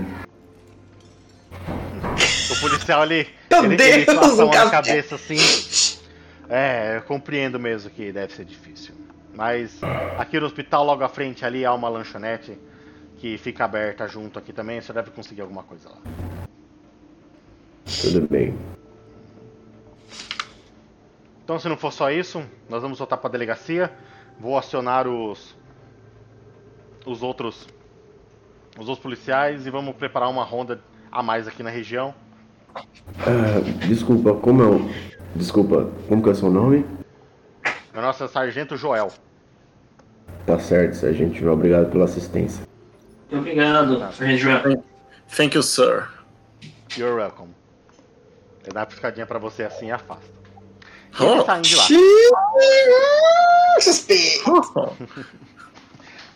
O 2.51 2.59
policial 2.61 3.01
ali, 3.01 3.27
Meu 3.49 3.63
ele, 3.63 3.83
ele 3.83 4.05
Deus, 4.05 4.19
passa 4.19 4.43
a 4.45 4.69
cabeça 4.69 5.15
assim. 5.15 5.37
É, 6.47 6.97
eu 6.97 7.01
compreendo 7.01 7.59
mesmo 7.59 7.89
que 7.89 8.11
deve 8.11 8.35
ser 8.35 8.45
difícil. 8.45 8.93
Mas 9.33 9.81
aqui 10.19 10.39
no 10.39 10.45
hospital, 10.45 10.85
logo 10.85 11.03
à 11.03 11.09
frente 11.09 11.43
ali, 11.43 11.65
há 11.65 11.73
uma 11.73 11.89
lanchonete 11.89 12.55
que 13.17 13.35
fica 13.39 13.65
aberta 13.65 14.07
junto 14.07 14.37
aqui 14.37 14.53
também. 14.53 14.79
Você 14.79 14.93
deve 14.93 15.09
conseguir 15.09 15.41
alguma 15.41 15.63
coisa 15.63 15.89
lá. 15.89 15.97
Tudo 17.99 18.27
bem. 18.27 18.55
Então, 21.43 21.57
se 21.57 21.67
não 21.67 21.77
for 21.77 21.91
só 21.91 22.11
isso, 22.11 22.43
nós 22.69 22.83
vamos 22.83 22.99
voltar 22.99 23.17
para 23.17 23.27
a 23.27 23.31
delegacia. 23.31 23.91
Vou 24.39 24.57
acionar 24.57 25.07
os 25.07 25.55
os 27.05 27.21
outros 27.21 27.67
os 28.79 28.87
outros 28.87 28.99
policiais 28.99 29.65
e 29.67 29.69
vamos 29.69 29.95
preparar 29.95 30.29
uma 30.29 30.43
ronda 30.43 30.81
a 31.11 31.21
mais 31.21 31.47
aqui 31.47 31.61
na 31.61 31.69
região. 31.69 32.13
Ah, 32.75 33.59
desculpa, 33.87 34.33
como 34.33 34.63
é 34.63 34.65
o. 34.65 34.89
Desculpa, 35.35 35.89
como 36.07 36.21
que 36.21 36.29
é 36.29 36.31
o 36.31 36.35
seu 36.35 36.49
nome? 36.49 36.85
A 37.93 38.01
nossa 38.01 38.27
sargento 38.27 38.75
Joel. 38.75 39.11
Tá 40.45 40.59
certo, 40.59 40.95
sargento. 40.95 41.35
João, 41.35 41.53
Obrigado 41.53 41.91
pela 41.91 42.05
assistência. 42.05 42.65
Muito 43.31 43.41
obrigado, 43.41 43.99
Sargento 44.13 44.37
Joel. 44.37 44.83
Thank 45.35 45.55
you, 45.55 45.63
sir. 45.63 46.09
You're 46.97 47.15
welcome. 47.15 47.49
Ele 48.63 48.73
dá 48.73 48.81
uma 48.81 48.85
piscadinha 48.85 49.25
pra 49.25 49.39
você 49.39 49.63
assim 49.63 49.87
e 49.87 49.91
afasta. 49.91 50.42
Saindo 51.45 51.61
de 51.67 51.75
lá. 51.75 51.83
Suspeito. 53.81 54.97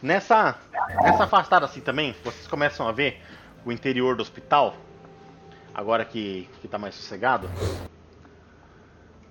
Nessa, 0.02 0.56
nessa 1.02 1.24
afastada 1.24 1.66
assim 1.66 1.82
também, 1.82 2.16
vocês 2.24 2.46
começam 2.48 2.88
a 2.88 2.92
ver 2.92 3.22
o 3.66 3.72
interior 3.72 4.16
do 4.16 4.22
hospital, 4.22 4.76
agora 5.74 6.06
que, 6.06 6.48
que 6.62 6.68
tá 6.68 6.78
mais 6.78 6.94
sossegado. 6.96 7.50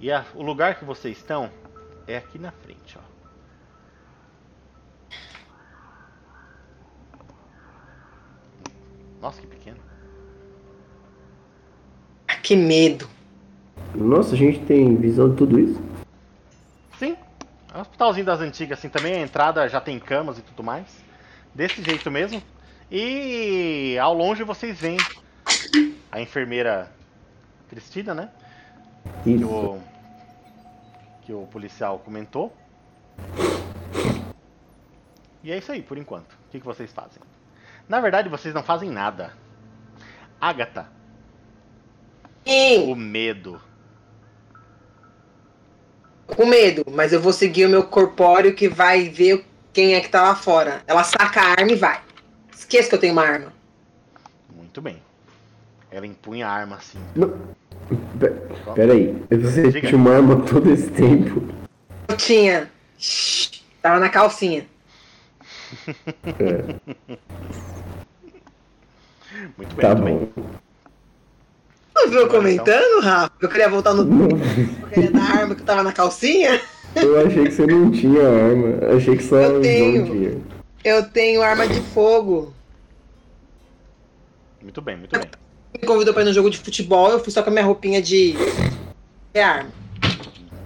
E 0.01 0.11
a- 0.11 0.25
o 0.35 0.43
lugar 0.43 0.75
que 0.79 0.85
vocês 0.85 1.17
estão 1.17 1.51
é 2.07 2.17
aqui 2.17 2.39
na 2.39 2.51
frente, 2.51 2.99
ó. 2.99 3.07
Nossa, 9.21 9.41
que 9.41 9.47
pequeno. 9.47 9.79
Que 12.43 12.55
medo. 12.55 13.09
Nossa, 13.99 14.35
a 14.35 14.39
gente 14.39 14.61
tem 14.61 14.95
visão 14.97 15.31
de 15.31 15.37
tudo 15.37 15.59
isso? 15.59 15.81
Sim, 16.99 17.17
é 17.73 17.79
um 17.79 17.81
hospitalzinho 17.81 18.27
das 18.27 18.41
antigas 18.41 18.79
assim 18.79 18.89
também, 18.89 19.15
a 19.15 19.21
entrada 19.21 19.69
já 19.69 19.81
tem 19.81 19.99
camas 19.99 20.39
e 20.39 20.43
tudo 20.43 20.63
mais. 20.63 21.05
Desse 21.55 21.83
jeito 21.83 22.11
mesmo. 22.11 22.43
E 22.91 23.97
ao 24.01 24.15
longe 24.15 24.45
vocês 24.45 24.79
veem 24.79 24.99
a 26.13 26.21
enfermeira 26.21 26.93
Cristina, 27.69 28.15
né? 28.15 28.31
Que 29.25 29.31
Isso. 29.31 29.47
o, 29.47 29.81
que 31.23 31.33
o 31.33 31.47
policial 31.47 31.99
comentou. 31.99 32.55
E 35.43 35.51
é 35.51 35.59
isso 35.59 35.73
aí, 35.73 35.81
por 35.81 35.97
enquanto. 35.97 36.33
O 36.33 36.51
que, 36.51 36.61
que 36.61 36.67
vocês 36.67 36.93
fazem? 36.93 37.23
Na 37.89 38.01
verdade, 38.01 38.29
vocês 38.29 38.53
não 38.53 38.63
fazem 38.63 38.91
nada. 38.91 39.33
Agatha, 40.41 40.89
Sim, 42.47 42.93
o 42.93 42.95
medo. 42.95 43.61
Com 46.27 46.47
medo, 46.47 46.85
mas 46.93 47.13
eu 47.13 47.21
vou 47.21 47.33
seguir 47.33 47.67
o 47.67 47.69
meu 47.69 47.85
corpóreo 47.85 48.55
que 48.55 48.69
vai 48.69 49.09
ver 49.09 49.45
quem 49.73 49.95
é 49.95 50.01
que 50.01 50.09
tá 50.09 50.23
lá 50.23 50.35
fora. 50.35 50.83
Ela 50.87 51.05
saca 51.05 51.41
a 51.41 51.51
arma 51.51 51.73
e 51.73 51.77
vai. 51.77 52.01
Esqueça 52.55 52.89
que 52.89 52.95
eu 52.95 52.99
tenho 53.01 53.13
uma 53.13 53.23
arma. 53.23 53.53
Muito 54.55 54.81
bem. 54.81 55.01
Ela 55.91 56.07
empunha 56.07 56.47
a 56.47 56.51
arma 56.51 56.77
assim. 56.77 56.99
Não. 57.15 57.29
Pe- 58.19 58.33
Pera 58.75 58.93
aí, 58.95 59.15
você 59.31 59.71
Diga. 59.71 59.89
tinha 59.89 59.97
uma 60.01 60.15
arma 60.17 60.41
todo 60.45 60.71
esse 60.73 60.91
tempo? 60.91 61.43
Eu 62.09 62.17
tinha. 62.17 62.71
Tava 63.81 64.01
na 64.01 64.09
calcinha. 64.09 64.67
É, 66.27 66.75
Muito 69.57 69.75
bem, 69.75 69.81
tá 69.81 69.95
muito 69.95 70.33
bem. 70.35 70.45
Não 71.97 72.11
viu 72.11 72.21
eu 72.21 72.27
Agora, 72.27 72.41
comentando, 72.41 73.01
Rafa? 73.03 73.33
Eu 73.41 73.49
queria 73.49 73.69
voltar 73.71 73.95
no. 73.95 74.05
Eu 74.83 74.89
queria 74.91 75.11
dar 75.11 75.39
arma 75.39 75.55
que 75.55 75.63
tava 75.63 75.83
na 75.83 75.93
calcinha. 75.93 76.61
eu 76.95 77.27
achei 77.27 77.45
que 77.45 77.51
você 77.51 77.67
não 77.67 77.91
tinha 77.91 78.23
arma. 78.23 78.97
Achei 78.97 79.17
que 79.17 79.25
só 79.25 79.37
Eu 79.37 79.61
tenho. 79.63 80.05
Tinha. 80.05 80.39
Eu 80.85 81.03
tenho 81.11 81.43
arma 81.43 81.67
de 81.67 81.81
fogo. 81.81 82.53
Muito 84.63 84.81
bem, 84.83 84.97
muito 84.97 85.19
bem. 85.19 85.29
Me 85.81 85.87
convidou 85.87 86.13
pra 86.13 86.23
ir 86.23 86.27
no 86.27 86.33
jogo 86.33 86.51
de 86.51 86.59
futebol, 86.59 87.11
eu 87.11 87.19
fui 87.19 87.33
só 87.33 87.43
com 87.43 87.51
a 87.51 87.53
minha 87.53 87.65
roupinha 87.65 88.01
de. 88.03 88.35
de 89.35 89.41
arma. 89.41 89.71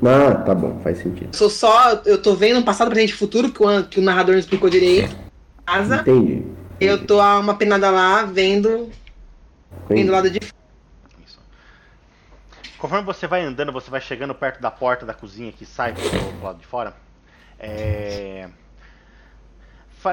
Ah, 0.02 0.34
tá 0.34 0.54
bom, 0.54 0.80
faz 0.82 0.98
sentido. 0.98 1.34
Sou 1.36 1.50
só. 1.50 2.02
Eu 2.04 2.20
tô 2.20 2.34
vendo 2.34 2.58
um 2.58 2.62
passado, 2.62 2.90
presente 2.90 3.10
e 3.10 3.16
futuro, 3.16 3.52
que 3.52 3.62
o, 3.62 3.84
que 3.84 4.00
o 4.00 4.02
narrador 4.02 4.32
não 4.32 4.40
explicou 4.40 4.68
direito. 4.68 5.14
Casa. 5.64 6.00
Entendi. 6.00 6.42
Eu 6.80 7.06
tô 7.06 7.20
a 7.20 7.38
uma 7.38 7.54
penada 7.54 7.90
lá, 7.90 8.24
vendo, 8.24 8.88
vendo 9.88 10.06
do 10.06 10.12
lado 10.12 10.30
de 10.30 10.40
fora. 10.40 10.59
Conforme 12.80 13.04
você 13.04 13.26
vai 13.26 13.42
andando, 13.42 13.70
você 13.70 13.90
vai 13.90 14.00
chegando 14.00 14.34
perto 14.34 14.58
da 14.58 14.70
porta 14.70 15.04
da 15.04 15.12
cozinha 15.12 15.52
que 15.52 15.66
sai 15.66 15.92
pro, 15.92 16.42
lado 16.42 16.58
de 16.58 16.66
fora. 16.66 16.94
É... 17.58 18.48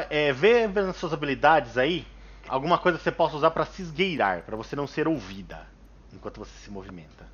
é, 0.09 0.33
vê 0.33 0.67
nas 0.67 0.97
suas 0.97 1.13
habilidades 1.13 1.77
aí 1.77 2.05
alguma 2.45 2.77
coisa 2.77 2.97
que 2.97 3.03
você 3.05 3.11
possa 3.11 3.37
usar 3.37 3.51
pra 3.51 3.65
se 3.65 3.81
esgueirar, 3.81 4.41
pra 4.41 4.57
você 4.57 4.75
não 4.75 4.85
ser 4.85 5.07
ouvida 5.07 5.65
enquanto 6.13 6.39
você 6.39 6.51
se 6.61 6.69
movimenta. 6.69 7.25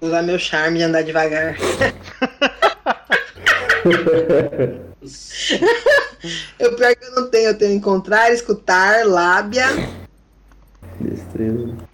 Usar 0.00 0.22
meu 0.22 0.38
charme 0.38 0.78
de 0.78 0.84
andar 0.84 1.02
devagar. 1.02 1.56
Eu 6.58 6.76
pior 6.76 6.94
que 6.94 7.04
eu 7.04 7.14
não 7.14 7.30
tenho, 7.30 7.48
eu 7.48 7.56
tenho 7.56 7.72
encontrar, 7.72 8.30
escutar, 8.30 9.06
lábia. 9.06 9.66
Destreza. 11.00 11.89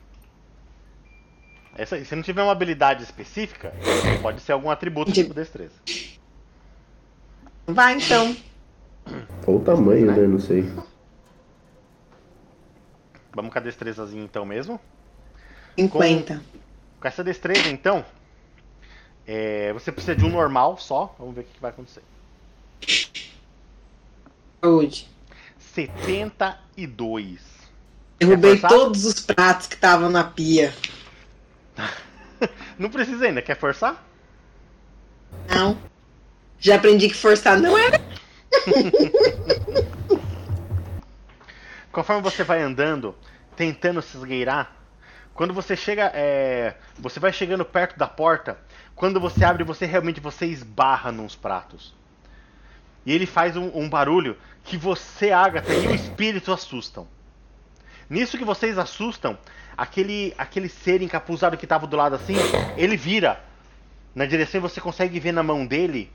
Essa, 1.77 2.03
se 2.03 2.17
não 2.17 2.23
tiver 2.23 2.43
uma 2.43 2.53
habilidade 2.53 3.03
específica, 3.03 3.73
pode 4.23 4.41
ser 4.41 4.53
algum 4.53 4.71
atributo 4.71 5.13
tipo 5.13 5.35
destreza. 5.35 5.75
Vai 7.67 7.97
então. 7.97 8.35
Ou 9.47 9.59
o 9.59 9.61
tamanho, 9.61 10.07
né? 10.07 10.27
Não 10.27 10.41
sei. 10.41 10.71
Vamos 13.35 13.53
com 13.53 13.59
a 13.59 13.63
destrezazinha 13.63 14.25
então 14.25 14.47
mesmo. 14.47 14.81
50. 15.79 16.43
Com 16.99 17.09
essa 17.09 17.23
destreza, 17.23 17.69
então, 17.69 18.03
é, 19.27 19.71
você 19.75 19.93
precisa 19.93 20.17
de 20.17 20.25
um 20.25 20.31
normal 20.31 20.79
só. 20.79 21.15
Vamos 21.19 21.35
ver 21.35 21.43
o 21.43 21.45
que 21.45 21.61
vai 21.61 21.71
acontecer. 21.71 22.03
Saúde. 24.63 25.07
72. 25.59 27.41
Derrubei 28.19 28.59
todos 28.59 29.05
os 29.05 29.21
pratos 29.21 29.67
que 29.67 29.75
estavam 29.75 30.09
na 30.09 30.25
pia. 30.25 30.73
Não 32.79 32.91
precisa 32.91 33.27
ainda, 33.27 33.41
quer 33.41 33.57
forçar? 33.57 34.05
Não. 35.49 35.79
Já 36.59 36.77
aprendi 36.77 37.09
que 37.09 37.15
forçar 37.15 37.59
não 37.59 37.77
é. 37.77 37.91
Conforme 41.93 42.23
você 42.23 42.45
vai 42.45 42.61
andando, 42.61 43.15
tentando 43.57 44.03
se 44.03 44.17
esgueirar, 44.17 44.77
quando 45.33 45.55
você 45.55 45.77
chega, 45.77 46.11
é, 46.15 46.75
você 46.99 47.21
vai 47.21 47.33
chegando 47.33 47.65
perto 47.65 47.99
da 47.99 48.07
porta, 48.07 48.59
quando 48.95 49.21
você 49.21 49.45
abre, 49.45 49.65
você 49.65 49.85
realmente 49.85 50.21
você 50.21 50.47
esbarra 50.47 51.13
nos 51.13 51.37
pratos. 51.37 51.95
E 53.05 53.13
ele 53.13 53.27
faz 53.27 53.57
um, 53.57 53.71
um 53.75 53.89
barulho 53.89 54.37
que 54.65 54.77
você, 54.77 55.31
Agatha, 55.31 55.73
e 55.73 55.87
o 55.87 55.95
espírito 55.95 56.53
assustam. 56.53 57.07
Nisso 58.09 58.39
que 58.39 58.45
vocês 58.45 58.79
assustam, 58.79 59.37
aquele, 59.77 60.33
aquele 60.39 60.69
ser 60.69 61.03
encapuzado 61.03 61.57
que 61.57 61.65
estava 61.65 61.87
do 61.87 61.97
lado 61.97 62.15
assim, 62.15 62.37
ele 62.77 62.97
vira 62.97 63.41
na 64.15 64.25
direção 64.25 64.59
e 64.59 64.63
você 64.63 64.81
consegue 64.81 65.21
ver 65.21 65.33
na 65.33 65.43
mão 65.43 65.67
dele 65.67 66.11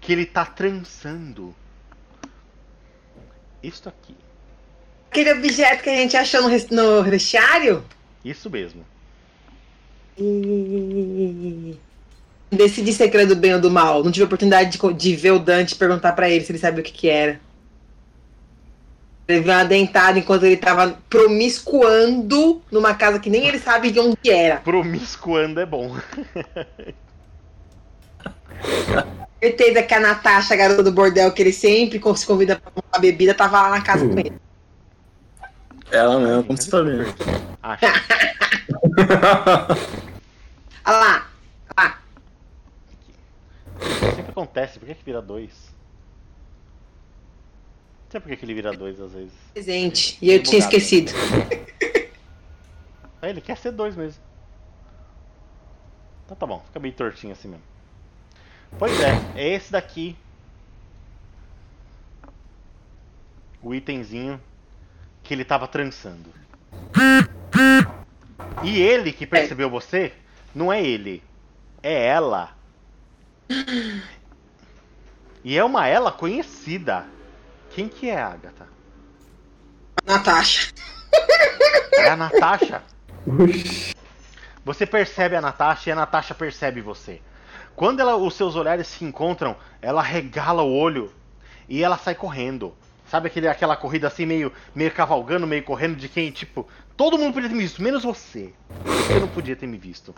que 0.00 0.12
ele 0.12 0.26
tá 0.26 0.44
trançando. 0.44 1.54
Isto 3.62 3.88
aqui. 3.88 4.14
Aquele 5.10 5.32
objeto 5.32 5.82
que 5.82 5.90
a 5.90 5.96
gente 5.96 6.16
achou 6.16 6.42
no, 6.42 6.48
no 6.48 7.02
vestiário? 7.04 7.84
Isso 8.24 8.50
mesmo. 8.50 8.84
E... 10.18 11.78
Decidi 12.50 12.92
se 12.92 13.04
é 13.04 13.26
do 13.26 13.36
bem 13.36 13.54
ou 13.54 13.60
do 13.60 13.70
mal. 13.70 14.02
Não 14.02 14.10
tive 14.10 14.24
oportunidade 14.24 14.76
de, 14.76 14.94
de 14.94 15.16
ver 15.16 15.32
o 15.32 15.38
Dante 15.38 15.72
e 15.72 15.76
perguntar 15.76 16.12
pra 16.12 16.28
ele 16.28 16.44
se 16.44 16.52
ele 16.52 16.58
sabia 16.58 16.80
o 16.80 16.84
que, 16.84 16.92
que 16.92 17.08
era. 17.08 17.40
Ele 19.28 19.40
viu 19.40 19.52
uma 19.52 19.62
dentada 19.62 20.18
enquanto 20.18 20.44
ele 20.44 20.56
tava 20.56 20.98
promiscuando 21.10 22.62
numa 22.72 22.94
casa 22.94 23.18
que 23.18 23.28
nem 23.28 23.46
ele 23.46 23.58
sabe 23.58 23.90
de 23.90 24.00
onde 24.00 24.30
era. 24.30 24.56
Promiscuando 24.56 25.60
é 25.60 25.66
bom. 25.66 25.94
Certeza 29.38 29.82
que 29.82 29.92
a 29.92 30.00
Natasha, 30.00 30.54
a 30.54 30.56
garota 30.56 30.82
do 30.82 30.90
bordel, 30.90 31.30
que 31.30 31.42
ele 31.42 31.52
sempre 31.52 32.00
se 32.16 32.26
convida 32.26 32.56
pra 32.56 32.70
tomar 32.70 32.98
bebida, 32.98 33.34
tava 33.34 33.60
lá 33.60 33.68
na 33.68 33.82
casa 33.82 34.08
com 34.08 34.18
ele. 34.18 34.40
Ela 35.90 36.18
mesmo, 36.18 36.44
como 36.44 36.58
você 36.58 36.70
tá 36.70 36.80
vendo? 36.80 37.14
Acho. 37.62 37.84
Olha 40.86 40.96
lá. 40.96 41.26
Olha 41.76 41.76
lá. 41.76 41.98
Sempre 44.16 44.30
acontece. 44.30 44.78
Por 44.78 44.86
que, 44.86 44.94
que 44.94 45.04
vira 45.04 45.20
dois? 45.20 45.52
Não 48.08 48.12
sei 48.12 48.20
por 48.20 48.34
que, 48.34 48.42
ele 48.42 48.54
vira 48.54 48.72
dois 48.72 48.98
às 48.98 49.12
vezes. 49.12 49.34
Presente. 49.52 50.16
E 50.22 50.30
eu 50.30 50.42
tinha 50.42 50.60
esquecido. 50.60 51.12
Ah, 53.20 53.28
ele 53.28 53.42
quer 53.42 53.58
ser 53.58 53.72
dois 53.72 53.94
mesmo. 53.94 54.22
Então 56.24 56.34
tá 56.34 56.46
bom, 56.46 56.62
fica 56.66 56.78
bem 56.78 56.90
tortinho 56.90 57.34
assim 57.34 57.48
mesmo. 57.48 57.64
Pois 58.78 58.98
é, 59.00 59.10
é 59.34 59.48
esse 59.48 59.72
daqui. 59.72 60.16
O 63.62 63.74
itemzinho 63.74 64.40
que 65.22 65.34
ele 65.34 65.44
tava 65.44 65.68
trançando. 65.68 66.32
E 68.62 68.80
ele 68.80 69.12
que 69.12 69.26
percebeu 69.26 69.68
você, 69.68 70.14
não 70.54 70.72
é 70.72 70.82
ele, 70.82 71.22
é 71.82 72.06
ela. 72.06 72.56
E 75.44 75.58
é 75.58 75.62
uma 75.62 75.86
ela 75.86 76.10
conhecida. 76.10 77.04
Quem 77.78 77.86
que 77.86 78.10
é 78.10 78.20
a 78.20 78.26
Agatha? 78.32 78.66
Natasha. 80.04 80.72
É 81.92 82.08
a 82.08 82.16
Natasha. 82.16 82.82
Você 84.64 84.84
percebe 84.84 85.36
a 85.36 85.40
Natasha 85.40 85.88
e 85.88 85.92
a 85.92 85.94
Natasha 85.94 86.34
percebe 86.34 86.80
você. 86.80 87.22
Quando 87.76 88.00
ela- 88.00 88.16
os 88.16 88.34
seus 88.34 88.56
olhares 88.56 88.88
se 88.88 89.04
encontram, 89.04 89.56
ela 89.80 90.02
regala 90.02 90.64
o 90.64 90.76
olho 90.76 91.14
e 91.68 91.80
ela 91.80 91.96
sai 91.96 92.16
correndo. 92.16 92.74
Sabe 93.06 93.28
aquele, 93.28 93.46
aquela 93.46 93.76
corrida 93.76 94.08
assim, 94.08 94.26
meio, 94.26 94.52
meio 94.74 94.90
cavalgando, 94.90 95.46
meio 95.46 95.62
correndo, 95.62 95.94
de 95.94 96.08
quem, 96.08 96.32
tipo, 96.32 96.66
todo 96.96 97.16
mundo 97.16 97.34
podia 97.34 97.48
ter 97.48 97.54
me 97.54 97.62
visto, 97.62 97.80
menos 97.80 98.02
você. 98.02 98.52
Você 98.84 99.20
não 99.20 99.28
podia 99.28 99.54
ter 99.54 99.68
me 99.68 99.78
visto. 99.78 100.12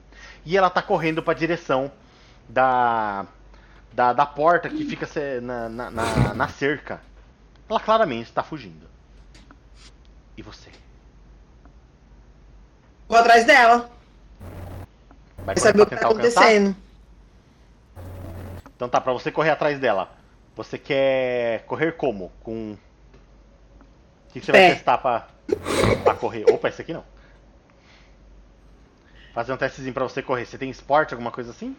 E 0.47 0.57
ela 0.57 0.71
tá 0.71 0.81
correndo 0.81 1.23
pra 1.23 1.35
direção 1.35 1.93
da, 2.49 3.27
da, 3.93 4.15
da 4.15 4.25
porta 4.25 4.71
que 4.71 4.83
fica 4.83 5.07
na, 5.43 5.69
na, 5.69 5.91
na, 5.91 6.35
na 6.35 6.49
cerca. 6.49 7.10
Ela 7.71 7.79
claramente 7.79 8.27
está 8.27 8.43
fugindo. 8.43 8.89
E 10.37 10.43
você? 10.43 10.71
Vou 13.09 13.17
atrás 13.17 13.45
dela. 13.47 13.89
Vai 15.39 15.57
saber 15.57 15.83
o 15.83 15.87
que 15.87 15.95
tá 15.95 16.09
alcançar? 16.09 16.41
acontecendo. 16.41 16.77
Então 18.75 18.89
tá, 18.89 19.01
pra 19.01 19.13
você 19.13 19.31
correr 19.31 19.51
atrás 19.51 19.79
dela, 19.79 20.11
você 20.57 20.79
quer 20.79 21.65
correr 21.67 21.93
como? 21.93 22.33
Com. 22.43 22.73
O 22.73 24.33
que 24.33 24.41
que 24.41 24.47
você 24.47 24.53
vai 24.53 24.61
Pé. 24.63 24.75
testar 24.75 24.99
pra, 24.99 25.29
pra 26.03 26.15
correr? 26.15 26.51
Opa, 26.51 26.69
esse 26.69 26.83
aqui 26.83 26.93
não. 26.93 27.05
Fazer 29.33 29.53
um 29.53 29.57
testezinho 29.57 29.95
pra 29.95 30.05
você 30.05 30.23
correr. 30.23 30.45
Você 30.45 30.59
tem 30.59 30.71
esporte, 30.71 31.15
alguma 31.15 31.31
coisa 31.31 31.51
assim? 31.51 31.77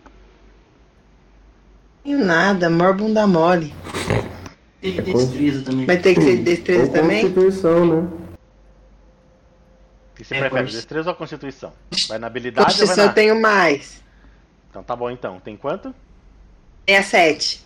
Tenho 2.04 2.24
nada, 2.24 2.70
maior 2.70 2.94
bunda 2.96 3.28
mole. 3.28 3.74
Tem 4.82 4.96
destreza 5.02 5.64
também. 5.64 5.86
Vai 5.86 5.98
ter 5.98 6.16
que 6.16 6.22
ser 6.22 6.38
destreza 6.44 6.84
Ou 6.88 6.90
também? 6.92 7.22
Constituição, 7.22 7.86
né? 7.86 8.18
Que 10.16 10.24
você 10.24 10.36
É, 10.36 10.40
prefere, 10.40 10.62
consti- 10.64 10.76
destreza 10.76 11.10
ou 11.10 11.16
constituição? 11.16 11.74
Vai 12.08 12.18
na 12.18 12.28
habilidade 12.28 12.60
ou 12.62 12.66
Constituição 12.66 12.96
vai 12.98 13.08
eu 13.08 13.14
tenho 13.14 13.40
mais. 13.40 14.02
Então 14.70 14.82
tá 14.84 14.96
bom 14.96 15.10
então. 15.12 15.40
Tem 15.40 15.56
quanto? 15.56 15.94
67. 16.88 17.64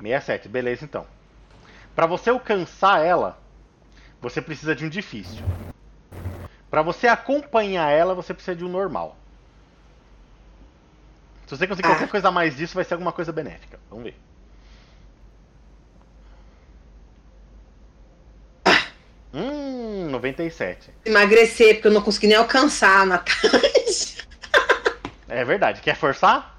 67, 0.00 0.48
beleza 0.48 0.84
então. 0.84 1.06
Pra 1.94 2.06
você 2.06 2.30
alcançar 2.30 3.04
ela, 3.04 3.38
você 4.20 4.40
precisa 4.42 4.74
de 4.74 4.84
um 4.84 4.88
difícil. 4.88 5.44
Pra 6.70 6.82
você 6.82 7.06
acompanhar 7.06 7.90
ela, 7.90 8.14
você 8.14 8.34
precisa 8.34 8.56
de 8.56 8.64
um 8.64 8.68
normal. 8.68 9.16
Se 11.46 11.56
você 11.56 11.66
conseguir 11.66 11.88
Ah. 11.88 11.92
qualquer 11.92 12.08
coisa 12.08 12.28
a 12.28 12.30
mais 12.32 12.56
disso, 12.56 12.74
vai 12.74 12.84
ser 12.84 12.94
alguma 12.94 13.12
coisa 13.12 13.32
benéfica. 13.32 13.78
Vamos 13.88 14.04
ver. 14.04 14.16
Hum, 19.32 20.08
97. 20.10 20.90
Emagrecer, 21.04 21.74
porque 21.74 21.88
eu 21.88 21.92
não 21.92 22.02
consegui 22.02 22.28
nem 22.28 22.36
alcançar 22.36 23.02
a 23.02 23.06
Natasha. 23.06 24.26
É 25.28 25.44
verdade. 25.44 25.80
Quer 25.82 25.94
forçar 25.94 26.58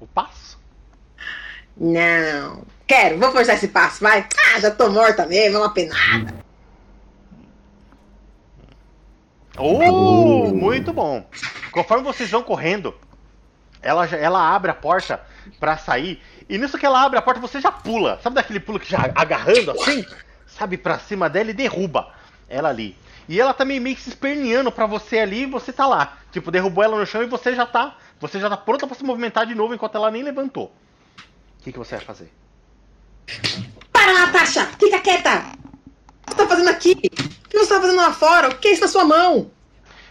o 0.00 0.06
passo? 0.06 0.58
Não. 1.76 2.64
Quero, 2.86 3.18
vou 3.18 3.30
forçar 3.32 3.56
esse 3.56 3.68
passo, 3.68 4.02
vai. 4.02 4.26
Ah, 4.54 4.60
já 4.60 4.70
tô 4.70 4.88
morta 4.88 5.26
mesmo, 5.26 5.58
é 5.58 5.60
uma 5.60 5.74
penada. 5.74 6.34
Oh, 9.58 10.50
muito 10.50 10.92
bom. 10.92 11.26
Conforme 11.72 12.04
vocês 12.04 12.30
vão 12.30 12.42
correndo, 12.42 12.94
ela, 13.82 14.06
ela 14.06 14.54
abre 14.54 14.70
a 14.70 14.74
porta 14.74 15.20
pra 15.60 15.76
sair 15.76 16.20
E 16.48 16.58
nisso 16.58 16.78
que 16.78 16.84
ela 16.84 17.02
abre 17.02 17.18
a 17.18 17.22
porta, 17.22 17.40
você 17.40 17.60
já 17.60 17.72
pula. 17.72 18.18
Sabe 18.22 18.36
daquele 18.36 18.60
pulo 18.60 18.78
que 18.80 18.90
já 18.90 19.10
agarrando 19.14 19.72
assim? 19.72 20.04
Sabe, 20.56 20.76
pra 20.78 20.98
cima 20.98 21.28
dela 21.28 21.50
e 21.50 21.54
derruba 21.54 22.12
ela 22.48 22.68
ali. 22.68 22.96
E 23.28 23.40
ela 23.40 23.52
tá 23.52 23.64
meio, 23.64 23.82
que 23.82 24.00
se 24.00 24.10
esperneando 24.10 24.70
pra 24.70 24.86
você 24.86 25.18
ali 25.18 25.42
e 25.42 25.46
você 25.46 25.72
tá 25.72 25.86
lá. 25.86 26.16
Tipo, 26.30 26.50
derrubou 26.50 26.82
ela 26.84 26.96
no 26.96 27.04
chão 27.06 27.22
e 27.22 27.26
você 27.26 27.54
já 27.54 27.66
tá. 27.66 27.96
Você 28.20 28.38
já 28.38 28.48
tá 28.48 28.56
pronta 28.56 28.86
pra 28.86 28.96
se 28.96 29.04
movimentar 29.04 29.46
de 29.46 29.54
novo 29.54 29.74
enquanto 29.74 29.96
ela 29.96 30.10
nem 30.10 30.22
levantou. 30.22 30.72
O 31.60 31.62
que, 31.64 31.72
que 31.72 31.78
você 31.78 31.96
vai 31.96 32.04
fazer? 32.04 32.32
Para, 33.92 34.12
Natasha! 34.12 34.66
Fica 34.78 35.00
quieta! 35.00 35.42
O 36.22 36.26
que 36.26 36.30
você 36.30 36.36
tá 36.36 36.46
fazendo 36.46 36.68
aqui? 36.70 36.92
O 36.92 37.48
que 37.48 37.58
você 37.58 37.74
tá 37.74 37.80
fazendo 37.80 37.96
lá 37.96 38.12
fora? 38.12 38.48
O 38.48 38.56
que 38.58 38.68
é 38.68 38.72
isso 38.72 38.82
na 38.82 38.88
sua 38.88 39.04
mão? 39.04 39.50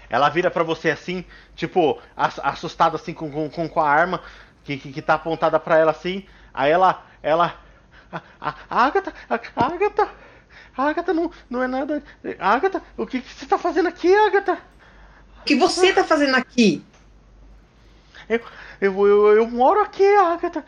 Ela 0.09 0.29
vira 0.29 0.51
pra 0.51 0.63
você 0.63 0.91
assim, 0.91 1.25
tipo, 1.55 1.99
ass- 2.15 2.39
assustada 2.43 2.95
assim 2.97 3.13
com, 3.13 3.49
com, 3.49 3.67
com- 3.69 3.81
a 3.81 3.89
arma 3.89 4.21
que, 4.63 4.77
que, 4.77 4.91
que 4.91 5.01
tá 5.01 5.15
apontada 5.15 5.59
pra 5.59 5.77
ela 5.79 5.91
assim. 5.91 6.25
Aí 6.53 6.71
ela. 6.71 7.03
Ela. 7.23 7.55
A, 8.11 8.21
a, 8.39 8.55
a 8.69 8.85
Agatha! 8.85 9.13
A, 9.29 9.35
a 9.35 9.65
Agatha! 9.65 10.09
A 10.77 10.89
Agatha 10.89 11.13
não, 11.13 11.31
não 11.49 11.63
é 11.63 11.67
nada. 11.67 12.03
Agatha, 12.39 12.81
o 12.97 13.05
que, 13.05 13.21
que 13.21 13.33
você 13.33 13.45
tá 13.45 13.57
fazendo 13.57 13.87
aqui, 13.87 14.13
Agatha? 14.13 14.57
O 15.41 15.43
que 15.45 15.55
você 15.55 15.93
tá 15.93 16.03
fazendo 16.03 16.35
aqui? 16.35 16.83
Eu, 18.27 18.41
eu, 18.81 19.07
eu, 19.07 19.27
eu 19.37 19.47
moro 19.47 19.81
aqui, 19.81 20.05
Agatha. 20.15 20.65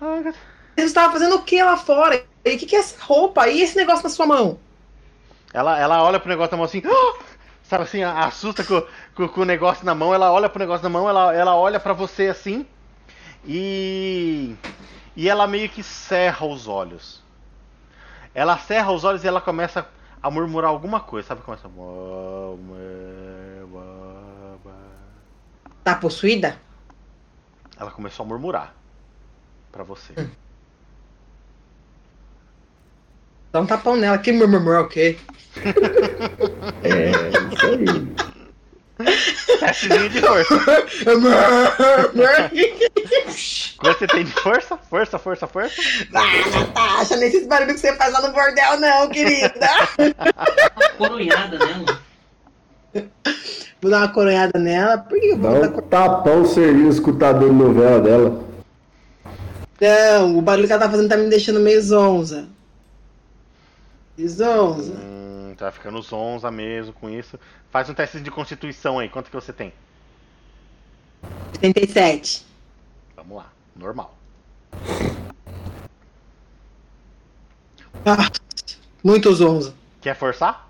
Agatha. 0.00 0.38
Você 0.76 0.84
estava 0.84 1.12
fazendo 1.12 1.36
o 1.36 1.42
que 1.42 1.62
lá 1.62 1.76
fora? 1.76 2.24
E 2.44 2.54
o 2.54 2.58
que, 2.58 2.66
que 2.66 2.76
é 2.76 2.78
essa 2.78 3.02
roupa? 3.02 3.48
E 3.48 3.60
esse 3.60 3.76
negócio 3.76 4.04
na 4.04 4.10
sua 4.10 4.26
mão? 4.26 4.58
Ela, 5.52 5.78
ela 5.78 6.02
olha 6.02 6.20
pro 6.20 6.28
negócio 6.28 6.52
na 6.52 6.56
mão 6.58 6.66
assim. 6.66 6.82
"Ah!" 6.86 7.18
Sabe 7.62 7.84
assim, 7.84 8.02
assusta 8.02 8.64
com, 8.64 8.82
com, 9.14 9.28
com 9.28 9.40
o 9.42 9.44
negócio 9.44 9.84
na 9.84 9.94
mão. 9.94 10.12
Ela 10.12 10.32
olha 10.32 10.48
pro 10.48 10.58
negócio 10.58 10.82
na 10.82 10.88
mão, 10.88 11.08
ela, 11.08 11.34
ela 11.34 11.54
olha 11.54 11.78
pra 11.78 11.92
você 11.92 12.28
assim. 12.28 12.66
E. 13.46 14.54
E 15.16 15.28
ela 15.28 15.46
meio 15.46 15.68
que 15.68 15.82
cerra 15.82 16.46
os 16.46 16.66
olhos. 16.66 17.22
Ela 18.34 18.58
cerra 18.58 18.92
os 18.92 19.04
olhos 19.04 19.24
e 19.24 19.28
ela 19.28 19.40
começa 19.40 19.86
a 20.22 20.30
murmurar 20.30 20.70
alguma 20.70 21.00
coisa, 21.00 21.28
sabe? 21.28 21.42
Começa. 21.42 21.68
Tá 25.82 25.94
possuída? 25.94 26.56
Ela 27.78 27.90
começou 27.90 28.24
a 28.24 28.28
murmurar 28.28 28.74
pra 29.72 29.82
você. 29.82 30.14
Dá 33.52 33.60
um 33.60 33.66
tapão 33.66 33.96
nela. 33.96 34.18
Que 34.18 34.32
murmurou 34.32 34.84
o 34.84 34.88
quê? 34.88 35.18
É, 36.82 37.28
isso 37.52 37.66
aí. 37.66 38.29
Testezinho 39.04 40.08
de 40.10 40.20
força. 40.20 40.60
Quanto 43.78 43.98
você 43.98 44.06
tem 44.06 44.24
de 44.24 44.32
força? 44.32 44.76
Força, 44.76 45.18
força, 45.18 45.46
força. 45.46 45.74
ah, 46.14 46.58
Natasha, 46.58 47.16
nesses 47.16 47.46
barulhos 47.46 47.74
que 47.74 47.80
você 47.80 47.96
faz 47.96 48.12
lá 48.12 48.20
no 48.20 48.32
bordel, 48.32 48.78
não, 48.80 49.08
querida. 49.08 49.68
Coronhada 50.98 51.58
nela. 51.58 52.00
Vou 53.80 53.90
dar 53.90 53.98
uma 53.98 54.08
coronhada 54.08 54.58
nela. 54.58 54.98
Por 54.98 55.18
que 55.18 55.28
eu 55.28 55.38
Dá 55.38 55.48
vou 55.50 55.60
dar 55.60 55.68
um 55.68 55.80
tapão 55.82 56.44
servindo 56.44 56.86
o 56.88 56.90
escutador 56.90 57.48
de 57.48 57.54
novela 57.54 58.00
dela. 58.00 58.44
Não, 59.80 60.36
o 60.38 60.42
barulho 60.42 60.66
que 60.66 60.72
ela 60.72 60.82
tá 60.82 60.90
fazendo 60.90 61.08
tá 61.08 61.16
me 61.16 61.30
deixando 61.30 61.58
meio 61.60 61.80
zonza. 61.80 62.46
Zonza. 64.22 64.92
Hum, 64.92 65.19
tá 65.60 65.70
ficando 65.72 66.00
zonza 66.02 66.50
mesmo 66.50 66.92
com 66.92 67.08
isso. 67.08 67.38
Faz 67.70 67.88
um 67.88 67.94
teste 67.94 68.20
de 68.20 68.30
constituição 68.30 68.98
aí. 68.98 69.08
Quanto 69.08 69.30
que 69.30 69.36
você 69.36 69.52
tem? 69.52 69.72
77. 71.54 72.46
Vamos 73.16 73.36
lá. 73.36 73.52
Normal. 73.76 74.16
Ah, 78.06 78.30
muito 79.04 79.32
zonza. 79.34 79.74
Quer 80.00 80.16
forçar? 80.16 80.68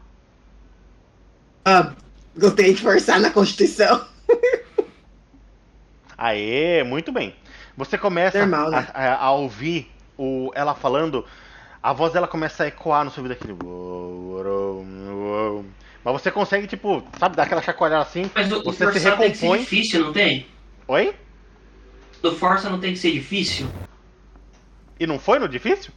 Ah, 1.64 1.92
gostei 2.36 2.74
de 2.74 2.82
forçar 2.82 3.20
na 3.20 3.30
Constituição. 3.30 4.04
Aê, 6.18 6.82
muito 6.84 7.12
bem. 7.12 7.34
Você 7.76 7.96
começa 7.96 8.38
Normal, 8.38 8.70
né? 8.70 8.88
a, 8.92 9.04
a- 9.04 9.24
a 9.26 9.30
ouvir 9.32 9.90
o, 10.18 10.50
ela 10.54 10.74
falando, 10.74 11.24
a 11.82 11.92
voz 11.92 12.12
dela 12.12 12.28
começa 12.28 12.64
a 12.64 12.66
ecoar 12.68 13.04
no 13.04 13.10
seu 13.10 13.22
ouvido 13.22 13.38
aquele. 13.38 13.54
Mas 16.04 16.12
você 16.14 16.30
consegue, 16.30 16.66
tipo, 16.66 17.02
sabe, 17.18 17.36
dar 17.36 17.42
aquela 17.44 17.62
chacoalhada 17.62 18.02
assim. 18.02 18.30
Mas 18.34 18.50
o, 18.50 18.60
o 18.60 18.64
Você 18.64 18.84
se 18.84 18.84
forçar 18.84 19.18
tem 19.18 19.30
que 19.30 19.36
ser 19.36 19.46
recompõe. 19.46 19.58
difícil, 19.60 20.00
não 20.04 20.12
tem? 20.12 20.46
Oi? 20.88 21.14
Do 22.22 22.34
força 22.36 22.68
não 22.70 22.80
tem 22.80 22.92
que 22.92 22.98
ser 22.98 23.12
difícil? 23.12 23.66
E 24.98 25.06
não 25.06 25.18
foi 25.18 25.38
no 25.38 25.48
difícil? 25.48 25.92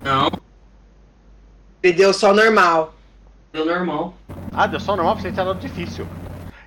Não, 0.00 0.30
Ele 1.82 1.92
deu 1.92 2.12
só 2.12 2.32
normal. 2.34 2.94
deu 3.52 3.64
normal. 3.64 4.14
Ah, 4.52 4.66
deu 4.66 4.80
só 4.80 4.96
normal 4.96 5.14
pra 5.14 5.22
você 5.22 5.32
tinha 5.32 5.44
dado 5.44 5.60
difícil. 5.60 6.06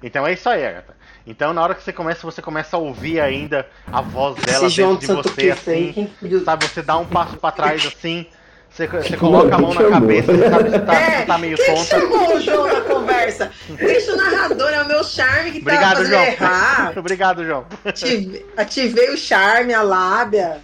Então 0.02 0.26
é 0.26 0.34
isso 0.34 0.48
aí, 0.50 0.66
Agatha. 0.66 0.95
Então 1.28 1.54
na 1.54 1.62
hora 1.62 1.74
que 1.76 1.84
você 1.84 1.92
começa, 1.92 2.22
você 2.24 2.42
começa 2.42 2.78
a 2.78 2.80
ouvir 2.80 3.20
ainda 3.20 3.68
a 3.92 4.02
voz 4.02 4.36
dela 4.44 4.68
Esse 4.68 4.78
dentro 4.78 4.98
de 5.00 5.08
você, 5.08 5.52
assim. 5.52 6.12
Sabe, 6.44 6.68
você 6.68 6.82
dá 6.82 6.98
um 6.98 7.06
passo 7.06 7.38
pra 7.38 7.52
trás 7.52 7.84
assim, 7.86 8.28
você, 8.70 8.86
você 8.88 9.18
coloca 9.18 9.56
a 9.56 9.58
mão 9.58 9.74
na 9.74 9.90
cabeça, 9.90 10.32
você 10.32 10.50
sabe 10.50 10.70
se 10.70 10.80
tá, 10.80 10.94
É, 10.94 11.26
tá 11.26 11.38
meio 11.40 11.58
quem 11.58 11.66
tonta. 11.66 11.84
chamou 12.00 12.36
o 12.36 12.40
João 12.42 12.68
na 12.72 12.82
conversa? 12.82 13.52
Deixa 13.70 14.14
o 14.14 14.18
narrador, 14.18 14.70
é 14.70 14.82
o 14.84 14.88
meu 14.88 15.04
charme 15.04 15.52
que 15.54 15.62
tá 15.62 15.72
Obrigado, 15.72 15.98
fazendo 15.98 16.10
João. 16.12 16.24
errar. 16.26 16.94
Obrigado, 17.00 17.44
João. 17.46 17.66
Ative- 17.84 18.46
ativei 18.56 19.10
o 19.12 19.18
charme, 19.18 19.74
a 19.74 19.82
lábia. 19.82 20.62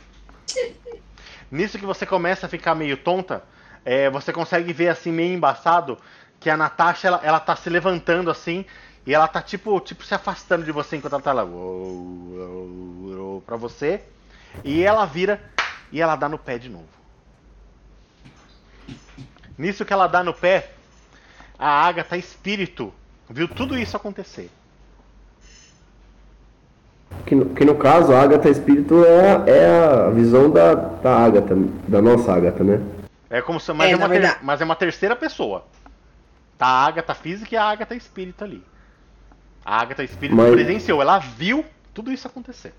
Nisso 1.50 1.78
que 1.78 1.86
você 1.86 2.06
começa 2.06 2.46
a 2.46 2.50
ficar 2.50 2.76
meio 2.76 2.96
tonta, 2.98 3.44
é, 3.84 4.10
você 4.10 4.32
consegue 4.32 4.72
ver 4.72 4.90
assim, 4.90 5.12
meio 5.12 5.34
embaçado, 5.34 5.98
que 6.40 6.50
a 6.50 6.56
Natasha, 6.58 7.08
ela, 7.08 7.20
ela 7.24 7.40
tá 7.40 7.56
se 7.56 7.70
levantando 7.70 8.30
assim, 8.32 8.66
e 9.06 9.14
ela 9.14 9.28
tá 9.28 9.42
tipo, 9.42 9.80
tipo 9.80 10.04
se 10.04 10.14
afastando 10.14 10.64
de 10.64 10.72
você 10.72 10.98
enquanto 10.98 11.14
ela 11.14 11.22
tá 11.22 11.34
lá. 11.34 11.44
uou, 11.44 11.54
uou, 11.54 13.18
uou, 13.18 13.42
Pra 13.42 13.56
você. 13.56 14.02
E 14.64 14.84
ela 14.84 15.06
vira 15.06 15.42
e 15.92 16.02
ela 16.02 16.16
dá 16.16 16.28
no 16.30 16.38
pé 16.38 16.58
de 16.58 16.70
novo. 16.70 16.88
Nisso 19.58 19.86
que 19.86 19.94
ela 19.94 20.08
dá 20.08 20.24
no 20.24 20.34
pé, 20.34 20.72
a 21.58 21.86
Agatha 21.88 22.18
espírito 22.18 22.94
viu 23.30 23.48
tudo 23.48 23.78
isso 23.78 23.96
acontecer. 23.96 24.50
Que 27.26 27.36
no, 27.36 27.46
que 27.54 27.66
no 27.66 27.76
caso, 27.76 28.14
a 28.14 28.22
Agatha 28.22 28.50
Espírito 28.50 29.04
é, 29.06 29.50
é 29.50 29.68
a 29.68 30.10
visão 30.10 30.50
da, 30.50 30.74
da 30.74 31.18
Agatha, 31.18 31.56
da 31.88 32.02
nossa 32.02 32.34
Agatha, 32.34 32.64
né? 32.64 32.82
É 33.30 33.42
como 33.42 33.60
se, 33.60 33.72
mas, 33.74 33.90
É, 33.90 33.94
é, 33.94 33.96
uma 33.96 34.10
ter- 34.10 34.38
mas 34.42 34.62
é 34.62 34.66
uma 34.66 34.76
terceira 34.76 35.16
pessoa. 35.16 35.66
Tá 36.58 36.68
a 36.68 36.86
Agatha 36.86 37.14
física 37.14 37.54
e 37.54 37.58
a 37.58 37.64
Agatha 37.66 37.96
espírito 37.96 38.44
ali. 38.44 38.64
A 39.64 39.80
Agatha 39.80 40.04
espírito 40.04 40.36
Mas- 40.36 40.52
presenciou, 40.52 41.02
ela 41.02 41.20
viu 41.20 41.66
tudo 41.94 42.12
isso 42.12 42.28
acontecer. 42.28 42.74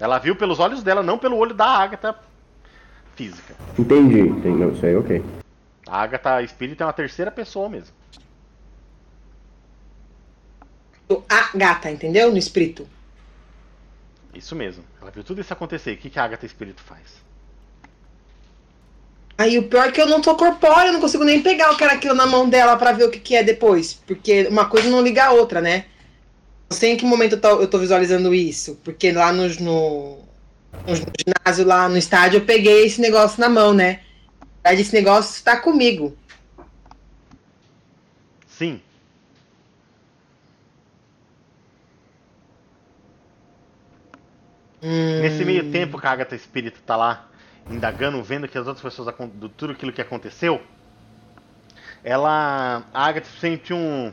Ela 0.00 0.18
viu 0.18 0.34
pelos 0.34 0.58
olhos 0.58 0.82
dela, 0.82 1.02
não 1.02 1.18
pelo 1.18 1.36
olho 1.36 1.54
da 1.54 1.66
Agatha 1.66 2.16
física. 3.14 3.54
Entendi, 3.78 4.20
entendi. 4.20 4.58
Não, 4.58 4.72
isso 4.72 4.84
aí, 4.84 4.96
ok. 4.96 5.22
A 5.86 6.02
Agatha 6.02 6.42
espírito 6.42 6.82
é 6.82 6.86
uma 6.86 6.92
terceira 6.92 7.30
pessoa 7.30 7.68
mesmo. 7.68 7.94
A 11.28 11.56
gata, 11.56 11.90
entendeu? 11.90 12.30
No 12.30 12.38
espírito. 12.38 12.88
Isso 14.34 14.56
mesmo. 14.56 14.82
Ela 15.00 15.10
viu 15.10 15.22
tudo 15.22 15.40
isso 15.40 15.52
acontecer. 15.52 15.92
O 15.92 15.98
que, 15.98 16.08
que 16.08 16.18
a 16.18 16.24
Agatha 16.24 16.46
espírito 16.46 16.82
faz? 16.82 17.22
Aí 19.36 19.58
o 19.58 19.68
pior 19.68 19.88
é 19.88 19.92
que 19.92 20.00
eu 20.00 20.06
não 20.06 20.20
tô 20.20 20.34
corpóreo, 20.36 20.88
eu 20.88 20.92
não 20.92 21.00
consigo 21.00 21.24
nem 21.24 21.42
pegar 21.42 21.70
o 21.72 21.76
que 21.76 21.84
era 21.84 21.94
aquilo 21.94 22.14
na 22.14 22.26
mão 22.26 22.48
dela 22.48 22.76
pra 22.76 22.92
ver 22.92 23.04
o 23.04 23.10
que, 23.10 23.18
que 23.18 23.34
é 23.36 23.42
depois. 23.42 23.94
Porque 24.06 24.46
uma 24.48 24.66
coisa 24.66 24.88
não 24.88 25.02
liga 25.02 25.24
a 25.26 25.32
outra, 25.32 25.60
né? 25.60 25.86
Sei 26.72 26.92
em 26.92 26.96
que 26.96 27.04
momento 27.04 27.34
eu 27.34 27.40
tô, 27.40 27.60
eu 27.62 27.68
tô 27.70 27.78
visualizando 27.78 28.34
isso. 28.34 28.76
Porque 28.84 29.12
lá 29.12 29.32
no, 29.32 29.48
no, 29.60 30.28
no 30.86 30.94
ginásio, 30.96 31.66
lá 31.66 31.88
no 31.88 31.96
estádio, 31.98 32.38
eu 32.40 32.46
peguei 32.46 32.86
esse 32.86 33.00
negócio 33.00 33.40
na 33.40 33.48
mão, 33.48 33.74
né? 33.74 34.02
Esse 34.66 34.94
negócio 34.94 35.34
está 35.36 35.56
comigo. 35.60 36.18
Sim. 38.46 38.82
Hum, 44.82 44.88
Nesse 45.16 45.42
meio 45.44 45.64
tempo 45.64 45.98
que 45.98 46.06
a 46.06 46.10
Agatha 46.10 46.34
Espírito 46.36 46.82
tá 46.82 46.96
lá 46.96 47.30
indagando, 47.68 48.22
vendo 48.22 48.46
que 48.48 48.58
as 48.58 48.66
outras 48.66 48.82
pessoas 48.82 49.14
do 49.34 49.48
tudo 49.48 49.72
aquilo 49.72 49.92
que 49.92 50.00
aconteceu, 50.02 50.60
ela 52.02 52.86
a 52.92 53.04
Agatha 53.06 53.28
sente 53.40 53.72
um 53.72 54.12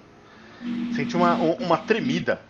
sente 0.92 1.16
uma, 1.18 1.38
um- 1.42 1.56
uma 1.56 1.78
tremida 1.78 2.42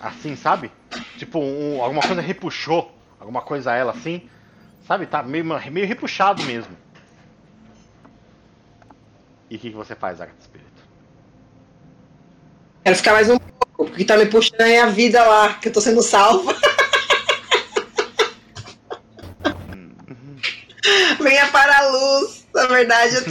assim, 0.00 0.36
sabe? 0.36 0.70
Tipo, 1.16 1.38
um, 1.40 1.82
alguma 1.82 2.02
coisa 2.02 2.20
repuxou 2.20 2.96
alguma 3.18 3.42
coisa 3.42 3.72
a 3.72 3.76
ela 3.76 3.92
assim. 3.92 4.28
Sabe? 4.86 5.06
Tá 5.06 5.22
meio, 5.22 5.44
meio 5.44 5.86
repuxado 5.86 6.42
mesmo. 6.44 6.76
E 9.50 9.56
o 9.56 9.58
que, 9.58 9.70
que 9.70 9.76
você 9.76 9.94
faz, 9.94 10.20
Agatha 10.20 10.38
Espírito? 10.40 10.66
Quero 12.84 12.96
ficar 12.96 13.12
mais 13.12 13.28
um 13.28 13.38
pouco, 13.38 13.90
porque 13.90 14.04
tá 14.04 14.16
me 14.16 14.26
puxando 14.26 14.60
a 14.60 14.84
a 14.84 14.86
vida 14.86 15.24
lá, 15.24 15.54
que 15.54 15.68
eu 15.68 15.72
tô 15.72 15.80
sendo 15.80 16.02
salva. 16.02 16.54
Uhum. 20.08 20.36
Venha 21.20 21.48
para 21.48 21.78
a 21.78 21.88
luz. 21.88 22.46
Na 22.54 22.66
verdade, 22.66 23.16
eu 23.16 23.24
tô, 23.24 23.30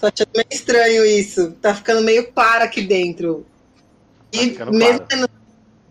tô, 0.00 0.06
achando 0.06 0.30
meio 0.34 0.48
estranho 0.50 1.04
isso. 1.04 1.52
Tá 1.60 1.74
ficando 1.74 2.02
meio 2.02 2.32
para 2.32 2.64
aqui 2.64 2.82
dentro. 2.82 3.46
Tá 4.32 4.42
e 4.42 4.46
mesmo 4.46 4.74
claro. 4.74 5.06
tendo 5.08 5.30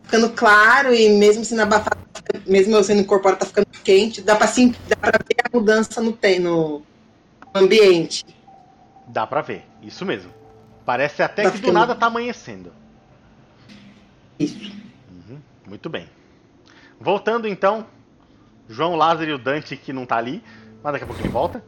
ficando 0.05 0.29
claro 0.29 0.93
e 0.93 1.09
mesmo 1.09 1.43
sendo 1.43 1.61
abafado, 1.63 1.97
mesmo 2.45 2.75
eu 2.75 2.83
sendo 2.83 3.01
incorporado, 3.01 3.39
tá 3.39 3.45
ficando 3.45 3.67
quente, 3.83 4.21
dá 4.21 4.35
pra, 4.35 4.47
sim, 4.47 4.73
dá 4.87 4.95
pra 4.95 5.11
ver 5.11 5.35
a 5.43 5.57
mudança 5.57 6.01
no, 6.01 6.17
no 6.41 6.83
ambiente. 7.53 8.23
Dá 9.07 9.25
pra 9.27 9.41
ver, 9.41 9.63
isso 9.81 10.05
mesmo. 10.05 10.31
Parece 10.85 11.21
até 11.23 11.43
Tá 11.43 11.49
que 11.51 11.57
do 11.57 11.61
ficando- 11.61 11.79
nada 11.79 11.95
tá 11.95 12.05
amanhecendo. 12.07 12.71
Isso. 14.39 14.71
Uhum, 15.29 15.37
muito 15.67 15.89
bem. 15.89 16.07
Voltando 16.99 17.47
então, 17.47 17.85
João 18.69 18.95
Lázaro 18.95 19.29
e 19.29 19.33
o 19.33 19.37
Dante 19.37 19.75
que 19.77 19.91
não 19.93 20.05
tá 20.05 20.17
ali, 20.17 20.43
mas 20.83 20.93
daqui 20.93 21.03
a 21.03 21.07
pouco 21.07 21.21
ele 21.21 21.29
volta. 21.29 21.63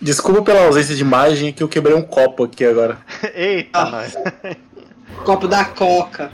Desculpa 0.00 0.42
pela 0.42 0.66
ausência 0.66 0.94
de 0.94 1.02
imagem, 1.02 1.52
que 1.52 1.62
eu 1.62 1.68
quebrei 1.68 1.94
um 1.94 2.02
copo 2.02 2.44
aqui 2.44 2.64
agora. 2.64 2.98
Eita, 3.34 3.78
Ah. 3.80 3.90
nós. 3.90 4.16
Copo 5.24 5.48
da 5.48 5.64
Coca. 5.64 6.30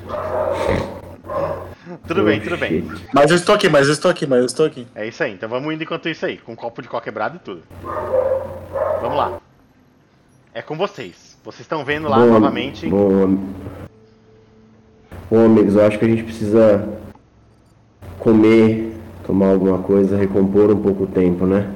Tudo 2.07 2.25
bem, 2.25 2.41
tudo 2.41 2.57
bem. 2.57 2.89
Mas 3.13 3.31
eu 3.31 3.37
estou 3.37 3.55
aqui, 3.55 3.69
mas 3.69 3.87
eu 3.87 3.93
estou 3.93 4.11
aqui, 4.11 4.27
mas 4.27 4.41
eu 4.41 4.47
estou 4.47 4.67
aqui. 4.67 4.87
É 4.95 5.07
isso 5.07 5.23
aí, 5.23 5.33
então 5.33 5.49
vamos 5.49 5.73
indo 5.73 5.83
enquanto 5.83 6.09
isso 6.09 6.25
aí, 6.25 6.39
com 6.39 6.53
um 6.53 6.57
copo 6.57 6.83
de 6.83 6.89
coca 6.89 7.05
quebrado 7.05 7.37
e 7.37 7.39
tudo. 7.39 7.63
Vamos 9.01 9.17
lá. 9.17 9.41
É 10.53 10.63
com 10.63 10.77
vocês. 10.77 11.37
Vocês 11.45 11.61
estão 11.61 11.85
vendo 11.85 12.09
lá 12.09 12.17
Bom, 12.17 12.27
novamente. 12.27 12.87
Bom, 12.87 13.39
bom, 15.31 15.45
amigos, 15.45 15.75
eu 15.75 15.85
acho 15.85 15.99
que 15.99 16.05
a 16.05 16.09
gente 16.09 16.23
precisa 16.23 16.89
comer, 18.19 18.97
tomar 19.27 19.49
alguma 19.49 19.79
coisa, 19.79 20.17
recompor 20.17 20.71
um 20.71 20.81
pouco 20.81 21.05
o 21.05 21.07
tempo, 21.07 21.47
né? 21.47 21.71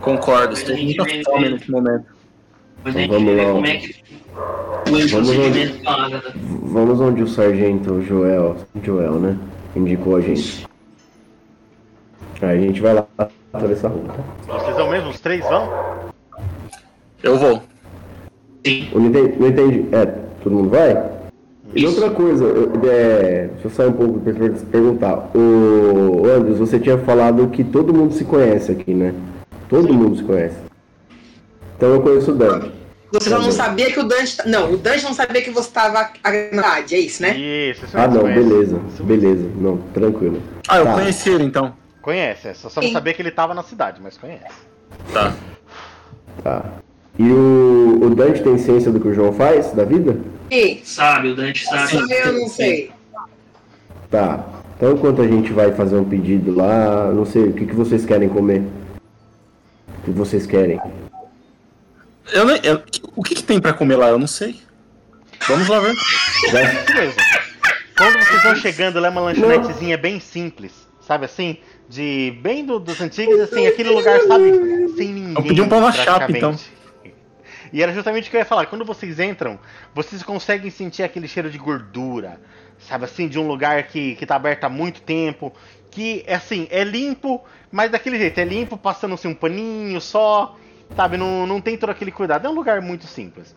Concordo, 0.00 0.54
estou 0.54 0.74
A 0.74 0.78
com 0.78 0.82
gente 0.82 0.96
muita 0.96 1.30
fome 1.30 1.48
nesse 1.50 1.70
momento. 1.70 2.06
Gente 2.86 3.08
Vamos 3.08 3.36
lá. 3.36 4.01
Vamos 5.10 5.30
a 5.86 6.04
Agatha. 6.04 6.32
Vamos 6.36 7.00
onde 7.00 7.22
o 7.22 7.28
sargento 7.28 8.02
Joel, 8.02 8.56
Joel, 8.82 9.12
né? 9.14 9.36
Indicou 9.76 10.16
a 10.16 10.20
gente. 10.20 10.66
Aí 12.40 12.58
a 12.58 12.60
gente 12.60 12.80
vai 12.80 12.94
lá 12.94 13.06
atravessar 13.52 13.88
a 13.88 13.90
rua. 13.90 14.02
tá? 14.08 14.58
Vocês 14.58 14.76
vão 14.76 14.90
mesmo? 14.90 15.10
Os 15.10 15.20
três 15.20 15.40
vão? 15.48 15.68
Eu 17.22 17.38
vou. 17.38 17.62
Sim. 18.66 18.88
Eu 18.92 19.00
não 19.00 19.06
entendi, 19.08 19.36
não 19.38 19.48
entendi. 19.48 19.86
É, 19.92 20.06
todo 20.42 20.52
mundo 20.56 20.70
vai? 20.70 21.10
E 21.74 21.84
Isso. 21.84 21.94
outra 22.02 22.10
coisa, 22.10 22.44
eu- 22.44 22.72
é, 22.90 23.48
deixa 23.52 23.66
eu 23.66 23.70
sair 23.70 23.88
um 23.88 23.92
pouco 23.92 24.18
para 24.20 24.32
perguntar. 24.70 25.30
O 25.34 26.26
Andres, 26.26 26.58
você 26.58 26.78
tinha 26.78 26.98
falado 26.98 27.46
que 27.48 27.62
todo 27.64 27.94
mundo 27.94 28.12
se 28.12 28.24
conhece 28.24 28.72
aqui, 28.72 28.92
né? 28.92 29.14
Todo 29.68 29.92
mundo 29.94 30.16
se 30.16 30.22
conhece. 30.24 30.56
Então 31.76 31.90
eu 31.90 32.02
conheço 32.02 32.32
o 32.32 32.34
Dante. 32.34 32.72
Você 33.12 33.28
só 33.28 33.38
não 33.38 33.52
sabia 33.52 33.92
que 33.92 34.00
o 34.00 34.04
Dante. 34.04 34.36
tá- 34.38 34.44
Não, 34.46 34.72
o 34.72 34.76
Dante 34.76 35.04
não 35.04 35.12
sabia 35.12 35.42
que 35.42 35.50
você 35.50 35.68
estava 35.68 36.10
na 36.24 36.30
verdade, 36.30 36.94
é 36.94 36.98
isso, 36.98 37.20
né? 37.22 37.36
Isso, 37.36 37.84
isso 37.84 37.98
Ah, 37.98 38.08
não, 38.08 38.22
conhece. 38.22 38.40
beleza, 38.42 38.80
beleza. 39.00 39.50
Não, 39.56 39.76
tranquilo. 39.92 40.42
Ah, 40.68 40.78
eu 40.78 40.84
Tá. 40.84 40.94
conheci 40.94 41.28
ele 41.30 41.44
então. 41.44 41.74
Conhece, 42.00 42.48
é 42.48 42.54
só 42.54 42.68
só 42.68 42.80
não 42.80 42.88
Sim. 42.88 42.94
sabia 42.94 43.12
que 43.12 43.20
ele 43.22 43.30
tava 43.30 43.52
na 43.54 43.62
cidade, 43.62 44.00
mas 44.02 44.16
conhece. 44.16 44.44
Tá. 45.12 45.34
Tá. 46.42 46.64
E 47.18 47.30
o, 47.30 47.98
o 48.02 48.10
Dante 48.14 48.42
tem 48.42 48.56
ciência 48.56 48.90
do 48.90 48.98
que 48.98 49.08
o 49.08 49.14
João 49.14 49.32
faz 49.32 49.72
da 49.72 49.84
vida? 49.84 50.16
E 50.50 50.80
Sabe, 50.84 51.28
o 51.28 51.36
Dante 51.36 51.64
sabe. 51.64 51.88
só 51.90 52.00
eu 52.06 52.32
não 52.32 52.48
sei. 52.48 52.90
Tá. 54.10 54.44
Então 54.76 54.92
enquanto 54.92 55.22
a 55.22 55.28
gente 55.28 55.52
vai 55.52 55.70
fazer 55.72 55.96
um 55.96 56.04
pedido 56.04 56.54
lá, 56.54 57.12
não 57.12 57.24
sei, 57.26 57.44
o 57.44 57.52
que, 57.52 57.66
que 57.66 57.74
vocês 57.74 58.04
querem 58.06 58.28
comer? 58.28 58.62
O 60.00 60.04
que 60.04 60.10
vocês 60.10 60.46
querem? 60.46 60.80
Eu 62.32 62.48
eu- 62.50 62.82
o 63.16 63.22
que, 63.22 63.34
que 63.34 63.42
tem 63.42 63.60
pra 63.60 63.72
comer 63.72 63.96
lá? 63.96 64.08
Eu 64.08 64.18
não 64.18 64.26
sei. 64.26 64.60
Vamos 65.48 65.68
lá 65.68 65.80
ver. 65.80 65.94
Mesmo. 66.94 67.20
Quando 67.96 68.18
vocês 68.24 68.42
vão 68.42 68.56
chegando, 68.56 69.00
lá 69.00 69.08
é 69.08 69.10
uma 69.10 69.20
lanchonetezinha 69.20 69.98
bem 69.98 70.20
simples, 70.20 70.72
sabe 71.00 71.24
assim? 71.24 71.58
De 71.88 72.38
bem 72.42 72.64
do- 72.64 72.78
dos 72.78 73.00
antigos, 73.00 73.38
assim, 73.40 73.66
aquele 73.66 73.90
lugar, 73.90 74.20
sabe? 74.22 74.50
Sem 74.96 75.08
ninguém. 75.12 75.34
Eu 75.36 75.42
pedi 75.42 75.60
um 75.60 75.68
pão 75.68 75.80
na 75.80 75.92
chapa, 75.92 76.26
praticamente. 76.26 76.70
E 77.72 77.82
era 77.82 77.92
justamente 77.92 78.28
o 78.28 78.30
que 78.30 78.36
eu 78.36 78.40
ia 78.40 78.44
falar. 78.46 78.66
Quando 78.66 78.84
vocês 78.84 79.18
entram, 79.18 79.58
vocês 79.94 80.22
conseguem 80.22 80.70
sentir 80.70 81.02
aquele 81.02 81.26
cheiro 81.26 81.50
de 81.50 81.58
gordura, 81.58 82.40
sabe 82.78 83.04
assim? 83.06 83.26
De 83.28 83.38
um 83.38 83.46
lugar 83.48 83.84
que, 83.84 84.14
que 84.16 84.26
tá 84.26 84.36
aberto 84.36 84.64
há 84.64 84.68
muito 84.68 85.00
tempo. 85.02 85.52
Que, 85.90 86.24
assim, 86.28 86.66
é 86.70 86.84
limpo, 86.84 87.42
mas 87.70 87.90
daquele 87.90 88.18
jeito. 88.18 88.38
É 88.38 88.44
limpo, 88.44 88.76
passando 88.76 89.14
assim, 89.14 89.28
um 89.28 89.34
paninho 89.34 90.00
só, 90.00 90.56
sabe? 90.96 91.16
Não, 91.16 91.46
não 91.46 91.60
tem 91.60 91.76
todo 91.76 91.90
aquele 91.90 92.10
cuidado. 92.10 92.46
É 92.46 92.50
um 92.50 92.54
lugar 92.54 92.80
muito 92.80 93.06
simples. 93.06 93.54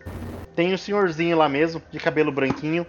Tem 0.55 0.73
o 0.73 0.77
senhorzinho 0.77 1.37
lá 1.37 1.49
mesmo, 1.49 1.81
de 1.91 1.99
cabelo 1.99 2.31
branquinho, 2.31 2.85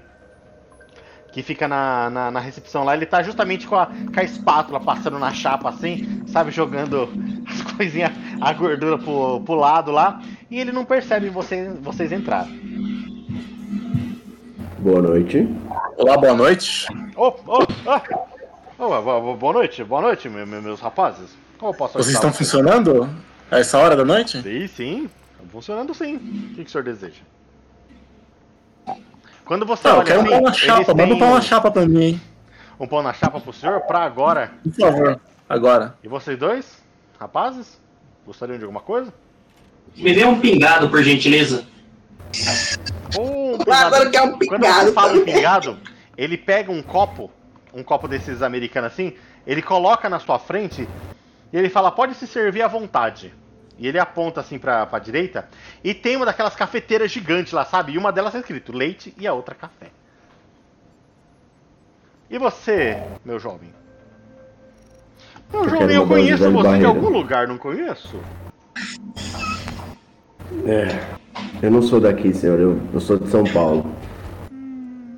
que 1.33 1.43
fica 1.43 1.67
na, 1.69 2.09
na, 2.11 2.31
na 2.31 2.41
recepção 2.41 2.85
lá. 2.85 2.95
Ele 2.95 3.07
tá 3.07 3.23
justamente 3.23 3.67
com 3.67 3.75
a, 3.77 3.87
com 3.87 4.21
a 4.21 4.23
espátula 4.23 4.81
passando 4.81 5.19
na 5.19 5.33
chapa 5.33 5.69
assim, 5.69 6.23
sabe? 6.27 6.51
Jogando 6.51 7.09
as 7.47 7.61
coisinhas, 7.73 8.13
a 8.41 8.53
gordura 8.53 8.99
pro, 8.99 9.41
pro 9.41 9.55
lado 9.55 9.91
lá. 9.91 10.23
E 10.51 10.59
ele 10.61 10.71
não 10.73 10.85
percebe 10.85 11.29
vocês, 11.29 11.77
vocês 11.81 12.13
entrarem. 12.13 12.65
Boa 14.79 15.03
noite. 15.03 15.49
Olá, 15.97 16.17
boa 16.17 16.35
noite. 16.35 16.87
Ô! 17.17 17.35
Ô, 18.79 18.89
bo- 19.03 19.21
bo- 19.21 19.37
boa 19.37 19.53
noite, 19.55 19.83
boa 19.83 20.03
noite, 20.03 20.29
me- 20.29 20.45
me- 20.47 20.61
meus 20.61 20.81
rapazes. 20.81 21.37
Como 21.59 21.73
eu 21.73 21.77
posso 21.77 21.95
Vocês 21.95 22.15
estão 22.15 22.31
funcionando 22.33 23.09
a 23.51 23.59
essa 23.59 23.79
hora 23.79 23.97
da 23.97 24.05
noite? 24.05 24.43
Sim, 24.43 24.67
sim. 24.69 25.11
Estão 25.33 25.49
funcionando 25.49 25.95
sim. 25.95 26.17
O 26.17 26.55
que, 26.55 26.65
que 26.65 26.69
o 26.69 26.69
senhor 26.71 26.85
deseja? 26.85 27.23
Quando 29.45 29.65
você 29.65 29.87
Não, 29.87 29.95
eu 29.95 30.01
olha 30.01 30.07
quero 30.07 30.21
um 30.21 30.23
assim, 30.25 30.31
pão 30.33 30.41
na 30.43 30.53
chapa. 30.53 30.95
Manda 30.95 31.15
um 31.15 31.19
pão 31.19 31.35
na 31.35 31.41
chapa 31.41 31.71
pra 31.71 31.87
mim, 31.87 32.03
hein? 32.03 32.21
um 32.79 32.87
pão 32.87 33.03
na 33.03 33.13
chapa 33.13 33.41
pro 33.41 33.53
senhor 33.53 33.81
pra 33.83 34.01
agora. 34.01 34.53
Por 34.63 34.73
favor. 34.73 35.21
Agora. 35.49 35.95
E 36.03 36.09
vocês 36.09 36.37
dois, 36.39 36.83
rapazes, 37.19 37.81
gostariam 38.27 38.59
de 38.59 38.65
alguma 38.65 38.81
coisa? 38.81 39.13
Me 39.97 40.13
dê 40.13 40.25
um 40.25 40.41
pingado, 40.41 40.89
por 40.91 41.03
gentileza. 41.03 41.65
Um 43.19 43.55
O 43.55 43.59
Lázaro 43.67 44.11
quer 44.11 44.23
um 44.23 44.33
Quando 44.33 44.49
você 44.49 44.57
pingado. 44.57 44.93
fala 44.93 45.13
um 45.13 45.25
pingado, 45.25 45.79
ele 46.19 46.37
pega 46.37 46.73
um 46.73 46.83
copo, 46.83 47.31
um 47.73 47.83
copo 47.85 48.09
desses 48.09 48.43
americanos 48.43 48.93
assim, 48.93 49.15
ele 49.47 49.63
coloca 49.63 50.09
na 50.11 50.19
sua 50.19 50.39
frente 50.39 50.89
e 51.53 51.57
ele 51.57 51.69
fala: 51.69 51.91
pode 51.91 52.15
se 52.15 52.27
servir 52.27 52.63
à 52.63 52.69
vontade. 52.69 53.33
E 53.79 53.87
ele 53.87 53.99
aponta 53.99 54.41
assim 54.41 54.59
pra, 54.59 54.87
pra 54.87 54.99
direita 54.99 55.49
e 55.85 55.93
tem 55.93 56.17
uma 56.17 56.25
daquelas 56.25 56.55
cafeteiras 56.57 57.11
gigantes 57.11 57.53
lá, 57.53 57.63
sabe? 57.65 57.93
E 57.93 57.99
uma 57.99 58.11
delas 58.11 58.33
tá 58.33 58.39
escrito 58.39 58.73
leite 58.73 59.15
e 59.19 59.27
a 59.27 59.35
outra 59.35 59.55
café. 59.55 59.89
E 62.31 62.39
você, 62.39 63.03
meu 63.23 63.39
jovem? 63.39 63.73
Meu 65.53 65.65
Eu 65.65 65.69
jovem, 65.69 65.95
eu 65.97 66.03
de 66.05 66.09
conheço 66.09 66.43
você 66.51 66.57
de 66.57 66.63
barreiro. 66.63 66.89
algum 66.89 67.09
lugar, 67.11 67.47
não 67.47 67.59
conheço? 67.59 68.19
É. 70.67 71.17
Eu 71.63 71.71
não 71.71 71.83
sou 71.83 72.01
daqui, 72.01 72.33
senhor. 72.33 72.59
Eu, 72.59 72.81
eu 72.93 73.01
sou 73.01 73.19
de 73.19 73.29
São 73.29 73.45
Paulo. 73.45 73.95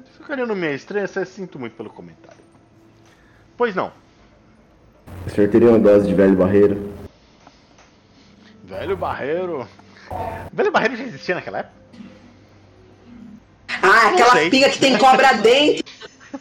Se 0.05 0.18
ficaria 0.18 0.44
no 0.44 0.56
meio 0.56 0.74
estranho, 0.74 1.09
eu 1.14 1.26
sinto 1.26 1.59
muito 1.59 1.76
pelo 1.76 1.90
comentário. 1.90 2.42
Pois 3.56 3.74
não. 3.74 3.92
O 5.26 5.30
senhor 5.30 5.51
teria 5.51 5.68
uma 5.68 5.78
dose 5.78 6.06
de 6.06 6.14
velho 6.14 6.36
barreiro? 6.36 6.93
Velho 8.64 8.97
Barreiro. 8.97 9.66
Velho 10.52 10.70
Barreiro 10.70 10.97
já 10.97 11.05
existia 11.05 11.35
naquela 11.35 11.59
época? 11.59 11.74
Ah, 13.82 14.09
aquelas 14.09 14.48
pingas 14.48 14.72
que 14.74 14.80
tem 14.80 14.98
cobra 14.98 15.32
dentro. 15.35 15.85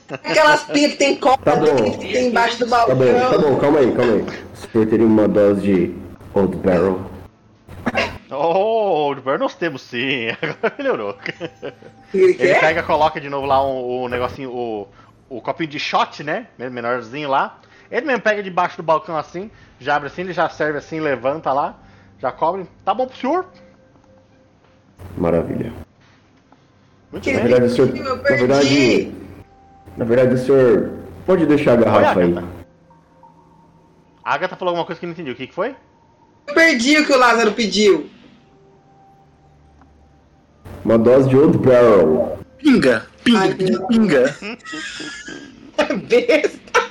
Aquelas 0.09 0.63
pingas 0.63 0.91
que 0.91 0.97
tem 0.97 1.15
cobra 1.15 1.53
Tá 1.53 1.55
dentro 1.55 1.83
que 1.99 2.13
tem 2.13 2.27
embaixo 2.27 2.59
do 2.59 2.69
Tá 2.69 2.85
bom, 2.87 2.95
tá 2.95 2.95
balcão. 3.29 3.41
bom, 3.41 3.59
calma 3.59 3.79
aí, 3.79 3.91
calma 3.93 4.13
aí. 4.13 4.21
O 4.53 4.71
senhor 4.71 4.87
teria 4.87 5.05
uma 5.05 5.27
dose 5.27 5.61
de 5.61 5.95
Old 6.33 6.55
Barrel? 6.57 7.01
Oh, 8.29 9.15
Barreiro 9.15 9.39
nós 9.39 9.55
temos 9.55 9.81
sim. 9.81 10.27
Agora 10.41 10.73
melhorou. 10.77 11.17
Ele 12.13 12.35
Ele 12.39 12.55
pega, 12.55 12.83
coloca 12.83 13.19
de 13.21 13.29
novo 13.29 13.45
lá 13.47 13.63
o, 13.63 14.03
o 14.03 14.09
negocinho, 14.09 14.51
o, 14.51 14.87
o 15.29 15.41
copinho 15.41 15.69
de 15.69 15.79
shot, 15.79 16.23
né? 16.23 16.47
Menorzinho 16.57 17.29
lá. 17.29 17.57
Ele 17.91 18.05
mesmo 18.05 18.21
pega 18.21 18.43
debaixo 18.43 18.77
do 18.77 18.83
balcão 18.83 19.17
assim, 19.17 19.49
já 19.79 19.95
abre 19.95 20.07
assim, 20.07 20.21
ele 20.21 20.33
já 20.33 20.49
serve 20.49 20.77
assim, 20.77 20.99
levanta 20.99 21.53
lá, 21.53 21.75
já 22.19 22.31
cobre. 22.31 22.67
Tá 22.83 22.93
bom 22.93 23.07
pro 23.07 23.17
senhor? 23.17 23.45
Maravilha. 25.17 25.71
Muito 27.11 27.29
Na 27.31 27.39
bem. 27.39 27.47
verdade, 27.47 27.65
o 27.65 27.69
senhor. 27.75 27.95
Eu 27.97 28.15
Na 28.17 28.23
perdi. 28.23 28.39
verdade. 28.45 29.11
Na 29.95 30.05
verdade, 30.05 30.33
o 30.33 30.37
senhor. 30.37 30.91
Pode 31.25 31.45
deixar 31.45 31.73
a 31.73 31.75
garrafa 31.77 32.19
aí. 32.19 32.31
Agatha. 32.31 32.47
A 34.23 34.33
Agatha 34.33 34.55
falou 34.55 34.71
alguma 34.71 34.85
coisa 34.85 34.99
que 34.99 35.05
eu 35.05 35.07
não 35.07 35.13
entendi. 35.13 35.31
O 35.31 35.35
que, 35.35 35.47
que 35.47 35.53
foi? 35.53 35.75
Eu 36.47 36.53
perdi 36.53 36.97
o 36.97 37.05
que 37.05 37.13
o 37.13 37.17
Lázaro 37.17 37.51
pediu. 37.53 38.09
Uma 40.83 40.97
dose 40.97 41.27
de 41.29 41.35
Old 41.37 41.57
Barrel. 41.57 42.37
Pinga. 42.57 43.05
Pinga. 43.23 43.39
Ai, 43.39 43.53
pedi 43.53 43.87
pinga. 43.87 44.35
Besta. 46.07 46.86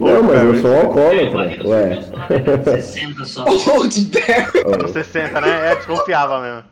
Não, 0.00 0.22
mas 0.22 0.42
eu 0.42 0.54
sou 0.62 0.70
um 0.70 0.80
alcoólatra. 0.80 1.68
Ué. 1.68 2.02
60 2.80 3.24
só. 3.24 3.44
Old 3.44 4.00
Barrel. 4.06 4.84
Ó, 4.84 4.88
60, 4.88 5.40
né? 5.40 5.72
É, 5.72 5.76
desconfiava 5.76 6.40
mesmo. 6.40 6.64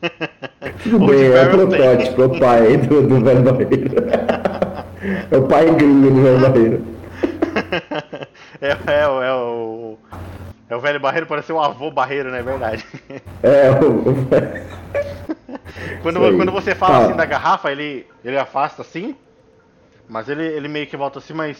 Tudo 0.84 1.04
Old 1.04 1.16
bem, 1.16 1.32
é 1.32 1.44
protótipo, 1.46 2.22
é 2.22 2.26
o 2.26 2.38
pai 2.40 2.76
do, 2.76 3.02
do 3.06 3.20
velho 3.24 3.42
barreiro. 3.42 3.90
É 5.30 5.36
o 5.36 5.42
pai 5.46 5.64
gringo 5.74 6.10
do 6.10 6.22
velho 6.22 6.40
barreiro. 6.40 6.84
É, 8.60 8.76
é, 9.02 9.06
o- 9.08 9.22
é 9.22 9.32
o. 9.34 9.98
É 10.68 10.74
o 10.76 10.80
velho 10.80 10.98
barreiro, 10.98 11.26
parece 11.26 11.52
o 11.52 11.60
avô 11.60 11.90
barreiro, 11.90 12.30
não 12.30 12.36
é 12.36 12.42
verdade? 12.42 12.84
É, 13.42 13.70
o, 13.70 14.02
Quando, 16.02 16.18
quando 16.36 16.50
você 16.52 16.74
fala 16.74 16.98
Tá. 16.98 17.04
assim 17.06 17.16
da 17.16 17.24
garrafa, 17.24 17.70
ele, 17.70 18.04
ele 18.24 18.36
afasta 18.36 18.82
assim, 18.82 19.14
mas 20.08 20.28
ele, 20.28 20.44
ele 20.44 20.66
meio 20.68 20.86
que 20.88 20.96
volta 20.96 21.20
assim, 21.20 21.32
mas. 21.32 21.56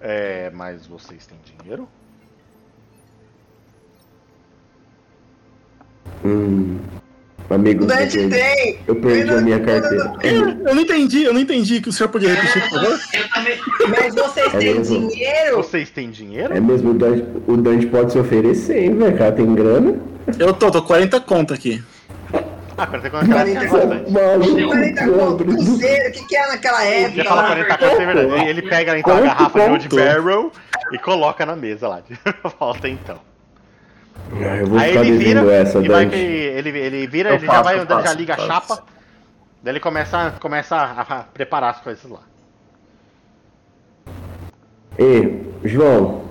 É. 0.00 0.50
Mas 0.54 0.86
vocês 0.86 1.26
têm 1.26 1.38
dinheiro? 1.58 1.88
hum, 6.24 6.78
amigo, 7.50 7.84
O 7.84 7.86
Dante 7.86 8.18
eu 8.18 8.28
perdi, 8.28 8.36
tem. 8.36 8.78
eu 8.86 8.96
perdi 8.96 9.30
a 9.34 9.40
minha 9.40 9.60
carteira. 9.60 10.12
Eu, 10.22 10.48
eu 10.68 10.74
não 10.74 10.82
entendi, 10.82 11.22
eu 11.24 11.32
não 11.34 11.40
entendi. 11.40 11.80
Que 11.80 11.88
o 11.88 11.92
senhor 11.92 12.08
podia 12.08 12.34
repetir, 12.34 12.62
por 12.68 12.80
favor? 12.80 12.98
Mas 13.88 14.14
vocês 14.14 14.54
É 14.54 14.58
têm 14.58 14.74
mesmo. 14.74 15.08
dinheiro? 15.08 15.56
Vocês 15.56 15.90
têm 15.90 16.10
dinheiro? 16.10 16.54
É 16.54 16.60
mesmo, 16.60 16.90
o 16.90 16.94
Dante, 16.94 17.24
o 17.46 17.56
Dante 17.56 17.86
pode 17.86 18.12
se 18.12 18.18
oferecer, 18.18 18.78
hein, 18.84 18.96
velho? 18.96 19.14
O 19.14 19.18
cara 19.18 19.32
tem 19.32 19.54
grana. 19.54 20.00
Eu 20.38 20.52
tô, 20.52 20.70
tô 20.70 20.82
40 20.82 21.20
conto 21.20 21.54
aqui. 21.54 21.82
Ah, 22.78 22.86
40 22.86 23.10
conto 23.10 23.24
é 23.24 23.68
bastante. 23.68 24.10
Maluco, 24.12 24.66
40 24.68 25.08
conto, 25.10 25.44
cruzeiro, 25.44 26.08
o 26.08 26.12
que 26.12 26.24
que 26.26 26.36
é 26.36 26.46
naquela 26.48 26.78
Já 26.84 26.90
época? 26.90 27.24
fala 27.24 27.40
lá? 27.42 27.46
40 27.48 27.78
conto, 27.78 28.02
é 28.02 28.06
verdade. 28.06 28.48
Ele 28.48 28.62
pega 28.62 28.98
então 28.98 29.16
a 29.16 29.20
garrafa 29.20 29.60
de 29.60 29.70
Old? 29.70 29.88
Barrel 29.88 30.52
e 30.92 30.98
coloca 30.98 31.46
na 31.46 31.56
mesa 31.56 31.88
lá. 31.88 32.02
Volta 32.60 32.88
então. 32.88 33.18
Ah, 34.32 34.56
Eu 34.56 34.66
vou 34.66 34.78
Aí 34.78 34.90
ficar 34.90 35.04
ele 35.06 35.16
vira 35.18 35.52
essa, 35.54 35.78
e 35.78 35.88
vai 35.88 36.06
que 36.08 36.16
ele, 36.16 36.78
ele 36.78 37.06
vira, 37.06 37.30
Eu 37.30 37.34
ele 37.36 37.46
já 37.46 37.52
faço, 37.52 37.64
vai 37.64 37.76
eu 37.76 37.80
andando, 37.82 37.98
já 38.00 38.04
faço, 38.04 38.18
liga 38.18 38.34
a 38.34 38.36
faço. 38.36 38.48
chapa. 38.48 38.82
Daí 39.62 39.72
ele 39.72 39.80
começa, 39.80 40.34
começa 40.38 40.76
a, 40.76 41.00
a 41.00 41.22
preparar 41.22 41.70
as 41.70 41.80
coisas 41.80 42.04
lá. 42.10 42.20
Ei, 44.98 45.46
João, 45.64 46.24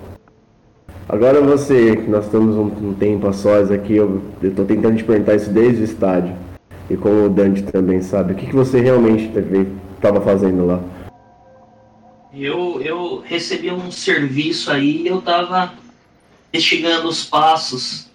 agora 1.07 1.41
você, 1.41 1.95
que 1.95 2.09
nós 2.09 2.25
estamos 2.25 2.55
um, 2.55 2.89
um 2.89 2.93
tempo 2.93 3.27
a 3.27 3.33
sós 3.33 3.71
aqui, 3.71 3.95
eu, 3.95 4.21
tô 4.55 4.63
tentando 4.63 4.97
te 4.97 5.03
perguntar 5.03 5.35
isso 5.35 5.49
desde 5.49 5.81
o 5.81 5.85
estádio. 5.85 6.35
E 6.89 6.95
como 6.95 7.25
o 7.25 7.29
Dante 7.29 7.63
também 7.63 8.01
sabe, 8.01 8.33
o 8.33 8.35
que, 8.35 8.47
que 8.47 8.55
você 8.55 8.79
realmente 8.79 9.31
estava 9.95 10.21
fazendo 10.21 10.65
lá? 10.65 10.83
Eu, 12.33 12.81
eu 12.81 13.23
recebi 13.25 13.71
um 13.71 13.89
serviço 13.89 14.69
aí 14.71 15.03
e 15.03 15.07
eu 15.07 15.21
tava 15.21 15.73
investigando 16.53 17.07
os 17.07 17.25
passos 17.25 18.07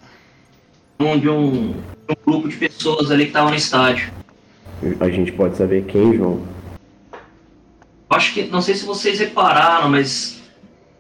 de 0.99 1.29
um, 1.29 1.71
um 1.71 1.75
grupo 2.27 2.49
de 2.49 2.57
pessoas 2.57 3.11
ali 3.11 3.27
que 3.27 3.33
tava 3.33 3.51
no 3.51 3.57
estádio. 3.57 4.13
A 5.01 5.09
gente 5.09 5.33
pode 5.33 5.57
saber 5.57 5.85
quem, 5.87 6.17
João? 6.17 6.43
Acho 8.11 8.35
que, 8.35 8.45
não 8.45 8.61
sei 8.61 8.75
se 8.75 8.85
vocês 8.85 9.19
repararam, 9.19 9.89
mas 9.89 10.43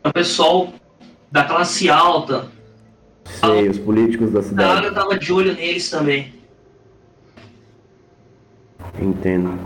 o 0.04 0.12
pessoal 0.12 0.72
da 1.30 1.44
classe 1.44 1.88
alta, 1.88 2.48
Sei, 3.24 3.68
os 3.68 3.78
políticos 3.78 4.32
da 4.32 4.40
a 4.40 4.42
cidade. 4.42 4.70
área 4.78 4.92
tava 4.92 5.18
de 5.18 5.32
olho 5.32 5.54
neles 5.54 5.88
também. 5.88 6.34
Entendo. 9.00 9.58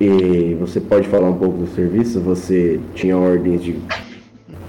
E, 0.00 0.04
e 0.04 0.54
você 0.54 0.80
pode 0.80 1.08
falar 1.08 1.28
um 1.30 1.38
pouco 1.38 1.58
do 1.58 1.66
serviço? 1.74 2.20
Você 2.20 2.80
tinha 2.94 3.16
ordens 3.16 3.62
de 3.64 3.80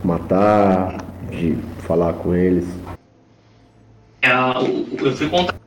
matar, 0.03 1.03
de 1.30 1.57
falar 1.86 2.14
com 2.14 2.34
eles? 2.34 2.65
É, 4.22 4.34
o- 4.36 4.88
eu 5.06 5.15
fui 5.15 5.30
contratado. 5.30 5.61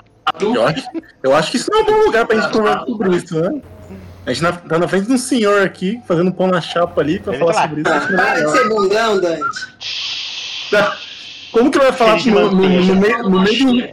Eu 0.54 0.66
acho, 0.66 0.86
eu 1.22 1.34
acho 1.36 1.50
que 1.50 1.56
isso 1.58 1.70
não 1.70 1.80
é 1.80 1.82
um 1.82 1.86
bom 1.86 2.04
lugar 2.06 2.26
pra 2.26 2.40
gente 2.40 2.52
conversar 2.52 2.84
sobre 2.86 3.16
isso, 3.16 3.40
né? 3.40 3.62
A 4.24 4.32
gente 4.32 4.42
na- 4.42 4.52
tá 4.52 4.78
na 4.78 4.88
frente 4.88 5.06
de 5.06 5.12
um 5.12 5.18
senhor 5.18 5.62
aqui, 5.62 6.00
fazendo 6.06 6.28
um 6.28 6.32
pão 6.32 6.48
na 6.48 6.60
chapa 6.60 7.00
ali 7.00 7.20
pra 7.20 7.32
Ele 7.34 7.38
falar 7.40 7.52
tá 7.54 7.62
sobre 7.62 7.80
isso. 7.82 7.90
é 7.92 8.16
Para 8.16 8.40
de 8.44 8.50
ser 8.50 8.68
bundão, 8.68 9.20
Dante. 9.20 10.15
Como 11.52 11.70
que 11.70 11.78
vai 11.78 11.92
falar 11.92 12.24
no, 12.26 12.50
no, 12.50 12.50
no 12.50 12.96
meio, 12.96 13.22
no 13.22 13.40
meio 13.40 13.56
de 13.56 13.64
no 13.64 13.72
meio 13.72 13.92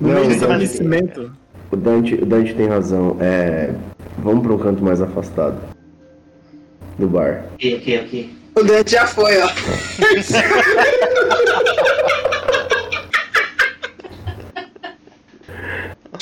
um 0.00 0.22
Dante. 0.22 0.34
estabelecimento? 0.34 1.32
O 1.70 1.76
Dante, 1.76 2.14
o 2.14 2.26
Dante 2.26 2.54
tem 2.54 2.66
razão. 2.68 3.16
É, 3.20 3.72
vamos 4.18 4.42
para 4.42 4.54
um 4.54 4.58
canto 4.58 4.82
mais 4.82 5.00
afastado 5.00 5.58
do 6.98 7.08
bar. 7.08 7.44
Ok, 7.54 7.76
ok, 7.76 8.00
ok. 8.04 8.36
O 8.56 8.62
Dante 8.62 8.90
já 8.92 9.06
foi, 9.06 9.40
ó. 9.42 9.48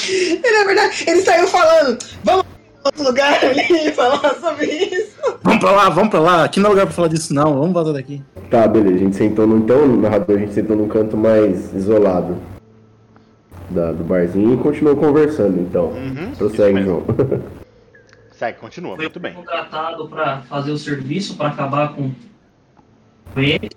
Ele, 0.09 0.51
na 0.53 0.65
verdade, 0.65 1.05
ele 1.09 1.23
saiu 1.23 1.49
falando, 1.49 1.99
vamos 2.23 2.45
outro 2.87 3.05
lugar 3.05 3.45
ali 3.45 3.93
falar 3.93 4.35
sobre 4.41 4.67
isso. 4.67 5.17
Vamos 5.43 5.61
pra 5.61 5.71
lá, 5.73 5.89
vamos 5.91 6.11
pra 6.11 6.21
lá. 6.21 6.45
Aqui 6.45 6.59
não 6.61 6.67
é 6.67 6.71
lugar 6.71 6.87
pra 6.87 6.95
falar 6.95 7.09
disso, 7.09 7.33
não. 7.35 7.55
Vamos 7.59 7.73
voltar 7.73 7.93
daqui. 7.93 8.23
Tá, 8.51 8.67
beleza. 8.67 8.95
A 8.97 8.99
gente 8.99 9.17
sentou 9.17 9.47
no 9.47 9.59
então, 9.59 9.87
no 9.87 10.01
narrador, 10.01 10.37
a 10.37 10.41
gente 10.41 10.55
sentou 10.55 10.77
num 10.77 10.89
canto 10.89 11.17
mais 11.17 11.73
isolado 11.75 12.37
da- 13.71 13.93
do 13.93 14.05
barzinho 14.05 14.55
e 14.55 14.57
continuou 14.57 14.97
conversando. 14.97 15.61
Então, 15.61 15.87
Uhum, 15.91 16.33
prossegue. 16.37 16.83
João. 16.83 17.03
Segue, 18.33 18.59
continua, 18.59 18.97
muito 18.97 19.19
bem. 19.19 19.33
contratado 19.33 20.07
para 20.09 20.43
fazer 20.43 20.71
o 20.71 20.77
serviço, 20.77 21.37
para 21.37 21.49
acabar 21.49 21.95
com 21.95 22.11
ele. 23.37 23.71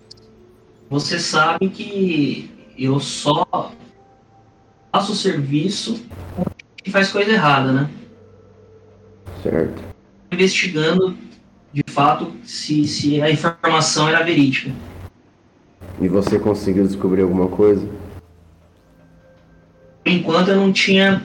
Você 0.90 1.18
sabe 1.18 1.70
que 1.70 2.52
eu 2.78 3.00
só 3.00 3.72
faço 4.92 5.14
o 5.14 5.16
serviço 5.16 6.02
quem 6.84 6.92
faz 6.92 7.10
coisa 7.12 7.32
errada, 7.32 7.72
né? 7.72 7.90
Certo. 9.42 9.82
Investigando 10.32 11.18
de 11.72 11.84
fato 11.90 12.34
se, 12.44 12.88
se 12.88 13.22
a 13.22 13.30
informação 13.30 14.08
era 14.08 14.24
verídica. 14.24 14.72
E 16.02 16.08
você 16.08 16.40
conseguiu 16.40 16.86
descobrir 16.86 17.22
alguma 17.22 17.48
coisa? 17.48 17.88
Por 20.04 20.12
enquanto 20.12 20.50
eu 20.50 20.56
não 20.56 20.72
tinha 20.72 21.22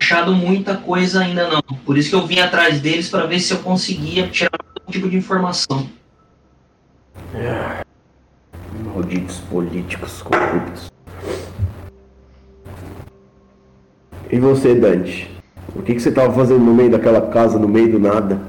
achado 0.00 0.34
muita 0.34 0.76
coisa 0.76 1.20
ainda 1.20 1.48
não. 1.48 1.62
Por 1.84 1.96
isso 1.96 2.10
que 2.10 2.16
eu 2.16 2.26
vim 2.26 2.38
atrás 2.38 2.80
deles 2.80 3.08
para 3.08 3.26
ver 3.26 3.40
se 3.40 3.52
eu 3.52 3.58
conseguia 3.58 4.28
tirar 4.28 4.58
algum 4.76 4.92
tipo 4.92 5.08
de 5.08 5.16
informação. 5.16 5.88
Malditos 8.84 9.38
políticos 9.50 10.22
corruptos. 10.22 10.92
E 14.30 14.38
você, 14.38 14.74
Dante? 14.74 15.30
O 15.74 15.82
que, 15.82 15.94
que 15.94 16.00
você 16.00 16.10
tava 16.12 16.32
fazendo 16.34 16.60
no 16.60 16.74
meio 16.74 16.90
daquela 16.90 17.20
casa, 17.20 17.58
no 17.58 17.68
meio 17.68 17.92
do 17.92 17.98
nada? 17.98 18.40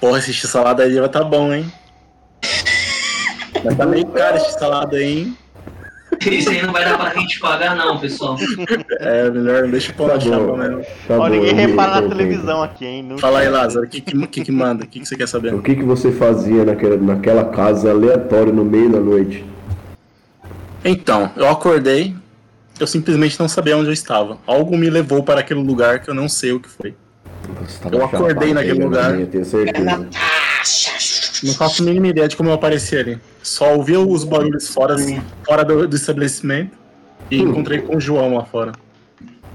Porra, 0.00 0.18
esse 0.18 0.32
x-salada 0.32 0.82
aí 0.84 0.98
vai 0.98 1.08
tá 1.08 1.24
bom, 1.24 1.52
hein? 1.52 1.70
Vai 3.64 3.74
tá 3.74 3.84
meio 3.86 4.06
caro 4.06 4.36
esse 4.36 4.52
salada 4.58 4.96
aí, 4.96 5.18
hein? 5.18 5.36
Isso 6.26 6.50
aí 6.50 6.62
não 6.62 6.72
vai 6.72 6.84
dar 6.84 6.96
pra 6.98 7.14
gente 7.14 7.38
pagar 7.38 7.76
não, 7.76 7.98
pessoal. 7.98 8.36
É, 9.00 9.30
melhor 9.30 9.68
deixa 9.68 9.92
o 9.92 9.94
pão 9.94 10.08
Tá 10.08 10.14
na 10.14 10.20
chapa 10.20 10.38
bom. 10.46 10.56
mesmo. 10.56 10.80
Tá 11.06 11.14
Ó, 11.14 11.18
bom, 11.18 11.28
ninguém 11.28 11.54
repara 11.54 11.90
na 11.92 11.98
entendo. 11.98 12.16
televisão 12.16 12.62
aqui, 12.62 12.86
hein? 12.86 13.02
Não- 13.02 13.18
Fala 13.18 13.40
aí, 13.40 13.48
Lázaro, 13.48 13.86
o 13.86 13.88
que, 13.88 14.00
que, 14.00 14.26
que, 14.26 14.44
que 14.44 14.52
manda? 14.52 14.84
O 14.84 14.86
que, 14.86 15.00
que 15.00 15.06
você 15.06 15.16
quer 15.16 15.28
saber? 15.28 15.54
O 15.54 15.62
que, 15.62 15.74
que 15.76 15.82
você 15.82 16.10
fazia 16.10 16.64
naquela, 16.64 16.96
naquela 16.96 17.44
casa 17.46 17.90
aleatória 17.90 18.52
no 18.52 18.64
meio 18.64 18.90
da 18.90 19.00
noite? 19.00 19.44
Então, 20.84 21.30
eu 21.36 21.48
acordei, 21.48 22.14
eu 22.78 22.86
simplesmente 22.86 23.38
não 23.38 23.48
sabia 23.48 23.76
onde 23.76 23.88
eu 23.88 23.92
estava. 23.92 24.38
Algo 24.46 24.76
me 24.76 24.88
levou 24.90 25.22
para 25.22 25.40
aquele 25.40 25.60
lugar 25.62 26.00
que 26.00 26.10
eu 26.10 26.14
não 26.14 26.28
sei 26.28 26.52
o 26.52 26.60
que 26.60 26.68
foi. 26.68 26.94
Eu 27.90 28.04
acordei 28.04 28.52
naquele 28.52 28.78
né? 28.78 28.84
lugar. 28.84 29.16
Certeza. 29.44 30.08
Não 31.42 31.54
faço 31.54 31.82
a 31.82 31.86
mínima 31.86 32.08
ideia 32.08 32.28
de 32.28 32.36
como 32.36 32.50
eu 32.50 32.54
apareci 32.54 32.96
ali. 32.96 33.18
Só 33.42 33.74
ouvi 33.74 33.96
os 33.96 34.24
barulhos 34.24 34.68
fora, 34.68 34.96
fora 35.46 35.64
do, 35.64 35.86
do 35.86 35.96
estabelecimento 35.96 36.76
e 37.30 37.40
Hum. 37.42 37.50
encontrei 37.50 37.80
com 37.80 37.96
o 37.96 38.00
João 38.00 38.34
lá 38.36 38.44
fora, 38.44 38.72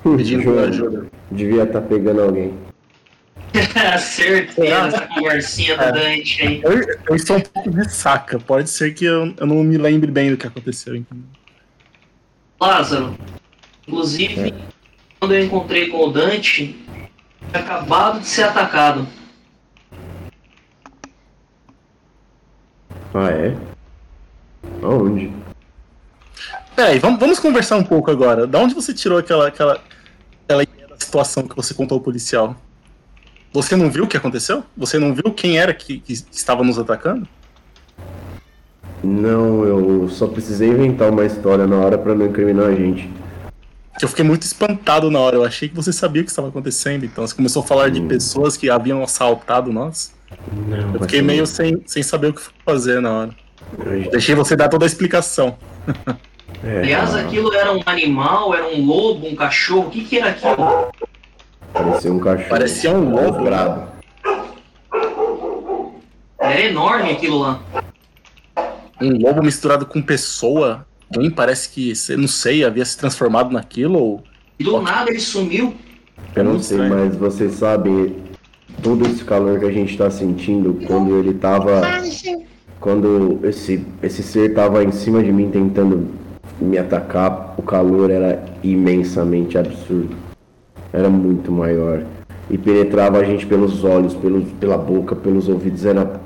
Hum, 0.05 0.17
pedindo 0.17 0.43
João, 0.43 0.59
ajuda. 0.65 1.05
Devia 1.31 1.63
estar 1.63 1.81
pegando 1.81 2.21
alguém. 2.21 2.53
Certeza, 3.99 4.75
essa 4.75 5.07
conversinha 5.07 5.77
do 5.77 5.91
Dante 5.93 6.41
aí. 6.41 6.61
Eu, 6.63 6.81
eu 7.09 7.15
estou 7.15 7.37
um 7.37 7.41
pouco 7.41 7.69
de 7.69 7.91
saca, 7.91 8.39
pode 8.39 8.69
ser 8.69 8.93
que 8.93 9.05
eu, 9.05 9.33
eu 9.37 9.45
não 9.45 9.63
me 9.63 9.77
lembre 9.77 10.09
bem 10.09 10.31
do 10.31 10.37
que 10.37 10.47
aconteceu. 10.47 10.95
entendeu? 10.95 11.25
Lázaro, 12.59 13.17
inclusive, 13.87 14.53
quando 15.19 15.33
eu 15.33 15.43
encontrei 15.43 15.89
com 15.89 16.07
o 16.07 16.11
Dante, 16.11 16.75
tinha 17.49 17.63
acabado 17.63 18.19
de 18.19 18.27
ser 18.27 18.43
atacado. 18.43 19.07
Ah, 23.13 23.29
é? 23.29 23.55
Aonde? 24.81 25.31
Peraí, 26.75 26.97
vamos, 26.97 27.19
vamos 27.19 27.39
conversar 27.39 27.77
um 27.77 27.83
pouco 27.83 28.09
agora. 28.09 28.47
Da 28.47 28.57
onde 28.59 28.73
você 28.73 28.93
tirou 28.93 29.19
aquela, 29.19 29.47
aquela, 29.47 29.81
aquela 30.43 30.63
ideia 30.63 30.87
da 30.87 30.97
situação 30.97 31.47
que 31.47 31.55
você 31.55 31.73
contou 31.73 31.97
ao 31.97 32.01
policial? 32.01 32.55
Você 33.53 33.75
não 33.75 33.91
viu 33.91 34.05
o 34.05 34.07
que 34.07 34.17
aconteceu? 34.17 34.63
Você 34.75 34.97
não 34.97 35.13
viu 35.13 35.31
quem 35.31 35.59
era 35.59 35.73
que, 35.73 35.99
que 35.99 36.13
estava 36.13 36.63
nos 36.63 36.79
atacando? 36.79 37.27
Não, 39.03 39.65
eu 39.65 40.07
só 40.09 40.27
precisei 40.27 40.69
inventar 40.69 41.09
uma 41.11 41.25
história 41.25 41.67
na 41.67 41.75
hora 41.77 41.97
pra 41.97 42.15
não 42.15 42.25
incriminar 42.27 42.67
a 42.67 42.75
gente. 42.75 43.09
Eu 44.01 44.07
fiquei 44.07 44.23
muito 44.25 44.43
espantado 44.43 45.11
na 45.11 45.19
hora. 45.19 45.35
Eu 45.35 45.43
achei 45.43 45.67
que 45.69 45.75
você 45.75 45.91
sabia 45.93 46.21
o 46.21 46.25
que 46.25 46.31
estava 46.31 46.47
acontecendo. 46.47 47.03
Então 47.05 47.25
você 47.27 47.35
começou 47.35 47.61
a 47.63 47.65
falar 47.65 47.89
de 47.89 48.01
Hum. 48.01 48.07
pessoas 48.07 48.55
que 48.57 48.69
haviam 48.69 49.03
assaltado 49.03 49.71
nós. 49.71 50.13
Não, 50.51 50.93
Eu 50.95 51.01
fiquei 51.01 51.21
meio 51.21 51.45
sem, 51.45 51.81
sem 51.85 52.01
saber 52.01 52.27
o 52.27 52.33
que 52.33 52.41
fazer 52.65 53.01
na 53.01 53.11
hora. 53.11 53.35
meio. 53.85 54.09
Deixei 54.09 54.33
você 54.35 54.55
dar 54.55 54.69
toda 54.69 54.85
a 54.85 54.87
explicação. 54.87 55.57
É, 56.65 56.77
Aliás, 56.79 57.13
aquilo 57.13 57.53
era 57.53 57.73
um 57.73 57.81
animal, 57.85 58.53
era 58.55 58.67
um 58.73 58.85
lobo, 58.85 59.27
um 59.27 59.35
cachorro, 59.35 59.87
o 59.87 59.89
que 59.89 60.05
que 60.05 60.17
era 60.17 60.29
aquilo? 60.29 60.87
parecia 61.73 62.13
um 62.13 62.19
cachorro. 62.19 62.49
Parecia 62.49 62.89
um 62.91 63.09
lobo. 63.09 63.43
Brabo. 63.43 63.87
Era 66.39 66.61
enorme 66.61 67.11
aquilo 67.11 67.39
lá. 67.39 67.59
Um 69.03 69.17
lobo 69.17 69.43
misturado 69.43 69.85
com 69.85 70.01
pessoa. 70.01 70.85
Quem 71.11 71.29
parece 71.29 71.69
que, 71.69 71.93
não 72.15 72.27
sei, 72.27 72.63
havia 72.63 72.85
se 72.85 72.97
transformado 72.97 73.51
naquilo 73.51 73.99
ou. 73.99 74.23
E 74.57 74.63
do 74.63 74.81
nada 74.81 75.09
ele 75.09 75.19
sumiu. 75.19 75.75
Eu 76.35 76.43
não 76.43 76.59
sei, 76.59 76.77
mas 76.77 77.15
vocês 77.15 77.55
sabem, 77.55 78.15
todo 78.81 79.05
esse 79.05 79.23
calor 79.23 79.59
que 79.59 79.65
a 79.65 79.71
gente 79.71 79.97
tá 79.97 80.09
sentindo 80.09 80.79
quando 80.87 81.17
ele 81.17 81.33
tava. 81.33 81.81
Quando 82.79 83.39
esse, 83.43 83.85
esse 84.01 84.23
ser 84.23 84.53
tava 84.53 84.83
em 84.83 84.91
cima 84.91 85.23
de 85.23 85.31
mim 85.31 85.49
tentando 85.49 86.09
me 86.59 86.77
atacar, 86.77 87.55
o 87.57 87.61
calor 87.61 88.09
era 88.09 88.43
imensamente 88.63 89.57
absurdo. 89.57 90.15
Era 90.91 91.09
muito 91.09 91.51
maior. 91.51 92.03
E 92.49 92.57
penetrava 92.57 93.19
a 93.19 93.23
gente 93.23 93.45
pelos 93.45 93.83
olhos, 93.83 94.13
pelos, 94.13 94.49
pela 94.59 94.77
boca, 94.77 95.15
pelos 95.15 95.47
ouvidos. 95.47 95.85
Era 95.85 96.19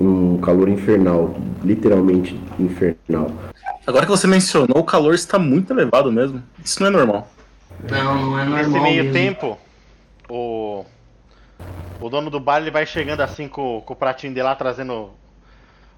um 0.00 0.38
calor 0.38 0.68
infernal. 0.68 1.34
Literalmente 1.62 2.40
infernal. 2.58 3.30
Agora 3.86 4.04
que 4.04 4.10
você 4.10 4.26
mencionou, 4.26 4.78
o 4.78 4.84
calor 4.84 5.14
está 5.14 5.38
muito 5.38 5.72
elevado 5.72 6.10
mesmo. 6.10 6.42
Isso 6.64 6.80
não 6.80 6.88
é 6.88 6.90
normal. 6.90 7.28
Não, 7.90 8.30
não 8.30 8.38
é 8.38 8.44
normal 8.44 8.58
Nesse 8.58 8.80
meio 8.80 9.04
mesmo. 9.04 9.12
tempo, 9.12 9.58
o. 10.28 10.84
O 12.00 12.10
dono 12.10 12.28
do 12.28 12.40
bar 12.40 12.60
ele 12.60 12.70
vai 12.70 12.84
chegando 12.84 13.20
assim 13.20 13.48
com, 13.48 13.80
com 13.80 13.92
o 13.92 13.96
pratinho 13.96 14.34
dele 14.34 14.44
lá, 14.44 14.54
trazendo 14.54 15.10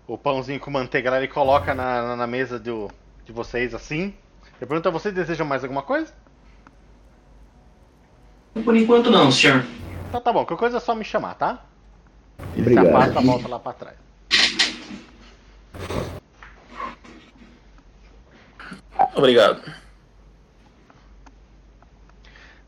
o 0.06 0.16
pãozinho 0.16 0.60
com 0.60 0.70
manteiga 0.70 1.10
lá, 1.10 1.18
ele 1.18 1.28
coloca 1.28 1.74
na, 1.74 2.14
na, 2.14 2.26
mesa 2.26 2.58
do, 2.58 2.88
de 3.24 3.32
vocês 3.32 3.74
assim. 3.74 4.14
Eu 4.60 4.66
pergunto 4.66 4.88
a 4.88 4.92
vocês, 4.92 5.14
desejam 5.14 5.46
mais 5.46 5.64
alguma 5.64 5.82
coisa? 5.82 6.12
Por 8.64 8.76
enquanto 8.76 9.10
não, 9.10 9.30
senhor. 9.32 9.64
Então 10.08 10.20
tá 10.20 10.32
bom, 10.32 10.44
qualquer 10.44 10.60
coisa 10.60 10.76
é 10.76 10.80
só 10.80 10.94
me 10.94 11.04
chamar, 11.04 11.34
tá? 11.34 11.64
Ele 12.54 12.62
Obrigado. 12.62 12.86
se 12.86 12.90
afasta, 12.92 13.20
volta 13.20 13.48
lá 13.48 13.58
pra 13.58 13.72
trás. 13.72 13.96
Obrigado. 19.14 19.62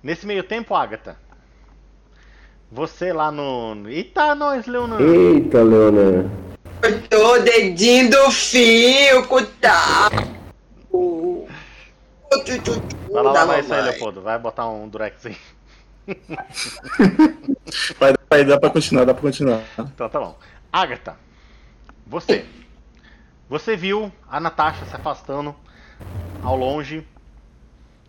Nesse 0.02 0.26
meio 0.26 0.42
tempo, 0.42 0.74
Agatha, 0.74 1.16
você 2.70 3.12
lá 3.12 3.30
no. 3.32 3.88
Eita, 3.88 4.34
nós, 4.34 4.66
Leonardo! 4.66 5.04
Eita, 5.04 5.62
Leona. 5.62 6.30
Cortou 6.80 7.34
o 7.34 7.42
dedinho 7.42 8.10
do 8.10 8.30
fio, 8.30 9.26
tchu 12.44 12.82
Vai 13.10 13.22
lá 13.22 13.58
isso 13.58 13.72
aí, 13.72 13.80
mamãe. 13.80 13.90
Leopoldo. 13.90 14.22
Vai 14.22 14.38
botar 14.38 14.68
um 14.68 14.88
durex 14.88 15.26
aí. 15.26 15.36
Vai, 17.98 18.14
vai 18.30 18.44
dar 18.44 18.58
pra 18.58 18.70
continuar, 18.70 19.04
dá 19.04 19.12
pra 19.12 19.22
continuar. 19.22 19.62
Então 19.78 20.08
tá 20.08 20.18
bom. 20.18 20.38
Agatha, 20.72 21.16
você. 22.06 22.44
Você 23.48 23.76
viu 23.76 24.12
a 24.28 24.40
Natasha 24.40 24.84
se 24.84 24.94
afastando 24.94 25.54
ao 26.42 26.56
longe. 26.56 27.06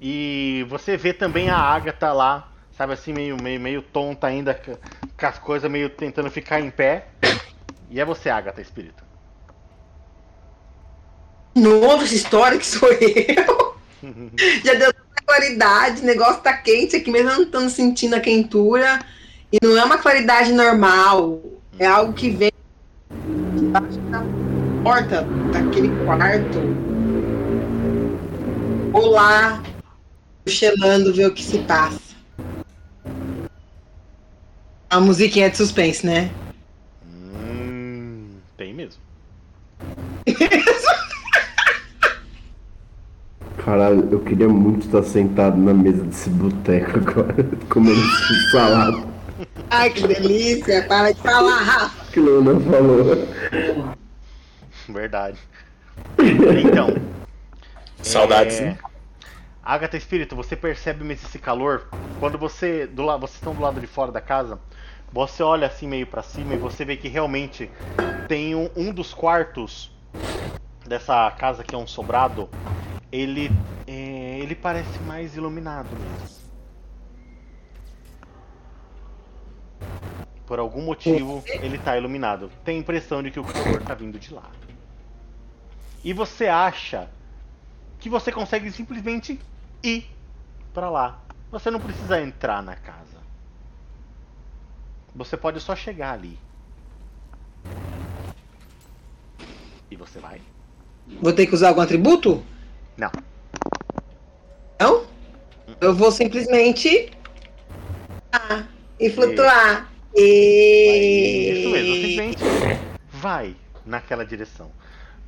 E 0.02 0.66
você 0.70 0.96
vê 0.96 1.14
também 1.14 1.50
a 1.50 1.58
Agatha 1.58 2.14
lá, 2.14 2.50
sabe 2.72 2.94
assim, 2.94 3.12
meio, 3.12 3.42
meio, 3.42 3.60
meio 3.60 3.82
tonta 3.82 4.28
ainda, 4.28 4.54
com 4.54 5.26
as 5.26 5.38
coisas 5.40 5.70
meio 5.70 5.90
tentando 5.90 6.32
ficar 6.32 6.62
em 6.62 6.72
pé. 6.72 7.08
E 7.90 8.00
é 8.00 8.06
você, 8.06 8.30
Agatha, 8.30 8.62
espírito. 8.62 9.04
Nossa, 11.56 12.14
história 12.14 12.58
que 12.58 12.66
sou 12.66 12.90
eu. 12.94 13.78
Já 14.64 14.74
deu 14.76 14.94
claridade, 15.30 16.02
o 16.02 16.06
negócio 16.06 16.42
tá 16.42 16.54
quente 16.54 16.96
aqui, 16.96 17.12
mesmo 17.12 17.30
não 17.30 17.44
estando 17.44 17.70
sentindo 17.70 18.16
a 18.16 18.20
quentura. 18.20 19.00
E 19.52 19.58
não 19.64 19.78
é 19.78 19.84
uma 19.84 19.98
claridade 20.00 20.52
normal. 20.52 21.42
É 21.78 21.86
algo 21.86 22.14
que 22.14 22.32
vem 22.32 22.52
debaixo 23.56 24.00
da 24.12 24.24
porta 24.84 25.22
daquele 25.54 25.90
quarto. 26.04 26.60
Vou 28.92 29.12
lá, 29.12 29.62
chelando, 30.48 31.14
ver 31.14 31.28
o 31.28 31.34
que 31.34 31.44
se 31.44 31.60
passa. 31.60 32.00
A 34.90 35.00
musiquinha 35.00 35.50
de 35.50 35.58
suspense, 35.58 36.04
né? 36.06 36.32
Hum, 37.06 38.38
tem 38.58 38.74
mesmo. 38.74 39.02
Caralho, 43.64 44.08
eu 44.12 44.20
queria 44.20 44.48
muito 44.48 44.86
estar 44.86 45.04
sentado 45.04 45.58
na 45.58 45.74
mesa 45.74 46.04
desse 46.04 46.30
boteco 46.30 46.98
agora, 46.98 47.36
comendo 47.70 48.00
esse 48.00 48.52
salada 48.52 49.10
Ai, 49.70 49.90
que 49.92 50.08
delícia! 50.08 50.84
Para 50.88 51.12
de 51.12 51.22
falar, 51.22 51.62
Rafa! 51.62 52.00
que 52.12 52.20
o 52.20 52.26
Leona 52.26 52.60
falou. 52.60 53.86
Verdade. 54.88 55.40
Então. 56.18 56.96
Saudades, 58.02 58.60
é, 58.60 58.66
né? 58.66 58.78
Agatha 59.64 59.98
Espírito, 59.98 60.36
você 60.36 60.56
percebe 60.56 61.04
mesmo 61.04 61.28
esse 61.28 61.38
calor? 61.38 61.88
Quando 62.20 62.38
você. 62.38 62.88
Do 62.88 63.04
lado, 63.04 63.22
vocês 63.22 63.36
estão 63.36 63.54
do 63.54 63.62
lado 63.62 63.80
de 63.80 63.88
fora 63.88 64.12
da 64.12 64.22
casa, 64.22 64.60
você 65.12 65.44
olha 65.44 65.68
assim 65.68 65.88
meio 65.88 66.08
pra 66.08 66.24
cima 66.24 66.56
e 66.56 66.58
você 66.58 66.84
vê 66.84 66.98
que 66.98 67.08
realmente 67.08 67.70
tem 68.28 68.56
um, 68.56 68.70
um 68.76 68.92
dos 68.92 69.14
quartos 69.14 69.92
dessa 70.88 71.30
casa 71.32 71.64
que 71.64 71.76
é 71.76 71.78
um 71.78 71.88
sobrado. 71.88 72.50
Ele. 73.12 73.50
é, 73.88 74.40
ele 74.40 74.56
parece 74.56 75.00
mais 75.00 75.36
iluminado 75.36 75.90
mesmo. 75.90 76.40
Por 80.46 80.60
algum 80.60 80.82
motivo 80.82 81.44
ele 81.48 81.78
tá 81.78 81.98
iluminado. 81.98 82.52
Tem 82.64 82.78
a 82.78 82.80
impressão 82.80 83.22
de 83.22 83.32
que 83.32 83.40
o 83.40 83.44
calor 83.44 83.82
tá 83.84 83.94
vindo 83.94 84.18
de 84.18 84.34
lá. 84.34 84.50
E 86.04 86.14
você 86.14 86.48
acha 86.48 87.10
que 88.00 88.10
você 88.10 88.32
consegue 88.32 88.72
simplesmente 88.72 89.40
ir 89.84 90.10
pra 90.74 90.90
lá. 90.90 91.20
Você 91.52 91.70
não 91.70 91.80
precisa 91.80 92.22
entrar 92.22 92.64
na 92.64 92.76
casa. 92.76 93.20
Você 95.16 95.36
pode 95.36 95.60
só 95.60 95.76
chegar 95.76 96.14
ali. 96.14 96.38
E 99.92 99.96
você 99.96 100.20
vai? 100.20 100.42
Vou 101.22 101.34
ter 101.34 101.48
que 101.48 101.56
usar 101.56 101.70
algum 101.70 101.82
atributo? 101.82 102.44
Não. 103.00 103.12
Não? 104.78 105.06
Eu 105.80 105.96
vou 105.96 106.12
simplesmente. 106.12 107.10
Ah, 108.30 108.66
e 109.00 109.10
flutuar. 109.10 109.90
E... 110.14 111.54
Isso 111.54 111.70
mesmo, 111.70 111.96
simplesmente 111.96 112.44
vai 113.10 113.56
naquela 113.86 114.26
direção. 114.26 114.70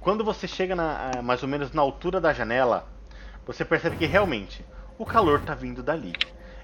Quando 0.02 0.22
você 0.22 0.50
chega 0.50 0.76
na, 0.76 1.12
ah, 1.16 1.22
mais 1.22 1.44
ou 1.44 1.48
menos 1.48 1.72
na 1.72 1.82
altura 1.82 2.20
da 2.20 2.34
janela, 2.34 2.90
você 3.46 3.64
percebe 3.64 3.96
que 3.96 4.06
realmente 4.06 4.66
o 4.98 5.06
calor 5.06 5.40
tá 5.40 5.56
vindo 5.56 5.82
dali. 5.82 6.12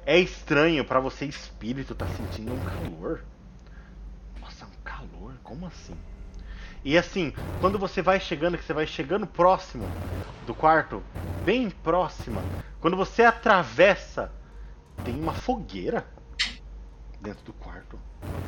É 0.06 0.20
estranho 0.20 0.84
pra 0.84 1.00
você, 1.00 1.24
espírito, 1.24 1.96
tá 1.96 2.06
sentindo 2.08 2.54
um 2.54 2.60
calor. 2.60 3.24
Nossa, 4.42 4.66
um 4.66 4.84
calor? 4.84 5.36
Como 5.42 5.66
assim? 5.68 5.96
E 6.88 6.98
assim, 6.98 7.34
quando 7.60 7.78
você 7.78 8.02
vai 8.02 8.18
chegando, 8.18 8.58
que 8.58 8.64
você 8.64 8.72
vai 8.72 8.88
chegando 8.88 9.28
próximo 9.28 9.86
do 10.46 10.56
quarto, 10.56 11.04
bem 11.44 11.70
próxima, 11.70 12.42
quando 12.80 12.96
você 12.96 13.24
atravessa, 13.24 14.32
tem 15.04 15.14
uma 15.20 15.34
fogueira 15.34 16.08
dentro 17.20 17.44
do 17.44 17.52
quarto. 17.52 18.00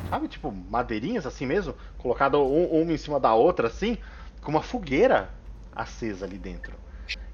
Sabe, 0.09 0.29
tipo, 0.29 0.53
madeirinhas 0.53 1.25
assim 1.25 1.45
mesmo, 1.45 1.75
colocada 1.97 2.39
um, 2.39 2.81
uma 2.81 2.93
em 2.93 2.97
cima 2.97 3.19
da 3.19 3.33
outra, 3.33 3.67
assim, 3.67 3.97
com 4.41 4.51
uma 4.51 4.61
fogueira 4.61 5.29
acesa 5.75 6.25
ali 6.25 6.37
dentro. 6.37 6.71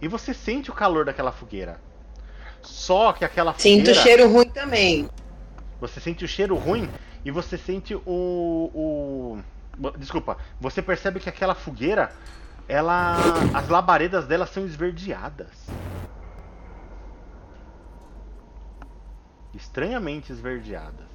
E 0.02 0.08
você 0.08 0.34
sente 0.34 0.72
o 0.72 0.74
calor 0.74 1.06
daquela 1.06 1.32
fogueira. 1.32 1.80
Só 2.64 3.14
que 3.14 3.24
aquela 3.24 3.54
Sinto 3.54 3.82
fogueira. 3.82 4.02
cheiro 4.02 4.28
ruim 4.28 4.50
também. 4.50 5.08
Você 5.80 6.00
sente 6.00 6.26
o 6.26 6.28
cheiro 6.28 6.56
ruim 6.56 6.90
e 7.24 7.30
você 7.30 7.60
sente 7.60 7.94
o, 7.94 8.02
o. 8.08 9.40
Desculpa, 9.98 10.38
você 10.60 10.82
percebe 10.82 11.20
que 11.20 11.30
aquela 11.30 11.56
fogueira, 11.56 12.12
ela. 12.68 13.18
As 13.54 13.68
labaredas 13.68 14.26
dela 14.26 14.46
são 14.46 14.66
esverdeadas. 14.66 15.52
Estranhamente 19.54 20.32
esverdeadas. 20.32 21.08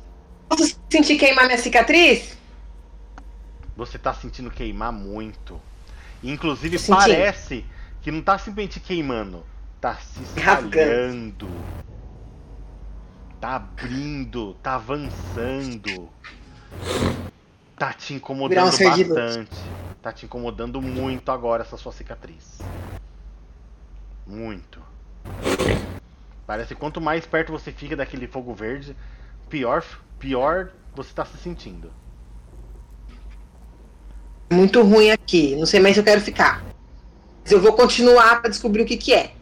Posso 0.48 0.76
sentir 0.90 1.16
queimar 1.16 1.46
minha 1.46 1.58
cicatriz? 1.58 2.36
Você 3.76 3.98
tá 3.98 4.12
sentindo 4.12 4.50
queimar 4.50 4.92
muito. 4.92 5.60
Inclusive 6.22 6.78
sentindo. 6.78 6.98
parece 6.98 7.64
que 8.02 8.10
não 8.10 8.22
tá 8.22 8.38
simplesmente 8.38 8.80
queimando, 8.80 9.44
tá 9.80 9.96
se 9.96 10.22
espalhando. 10.22 11.48
Tá 13.40 13.56
abrindo, 13.56 14.54
tá 14.62 14.74
avançando. 14.74 16.10
Tá 17.80 17.94
te 17.94 18.12
incomodando 18.12 18.78
bastante. 18.78 19.56
Tá 20.02 20.12
te 20.12 20.26
incomodando 20.26 20.82
muito 20.82 21.32
agora 21.32 21.62
essa 21.62 21.78
sua 21.78 21.92
cicatriz. 21.92 22.58
Muito. 24.26 24.82
Parece 26.46 26.74
que 26.74 26.78
quanto 26.78 27.00
mais 27.00 27.24
perto 27.24 27.50
você 27.50 27.72
fica 27.72 27.96
daquele 27.96 28.26
fogo 28.26 28.52
verde, 28.52 28.94
pior, 29.48 29.82
pior 30.18 30.72
você 30.94 31.10
tá 31.14 31.24
se 31.24 31.38
sentindo. 31.38 31.90
Muito 34.52 34.82
ruim 34.82 35.10
aqui. 35.10 35.56
Não 35.56 35.64
sei 35.64 35.80
mais 35.80 35.94
se 35.94 36.00
eu 36.00 36.04
quero 36.04 36.20
ficar. 36.20 36.62
Mas 37.42 37.50
eu 37.50 37.62
vou 37.62 37.72
continuar 37.72 38.42
pra 38.42 38.50
descobrir 38.50 38.82
o 38.82 38.86
que 38.86 38.98
que 38.98 39.14
é. 39.14 39.32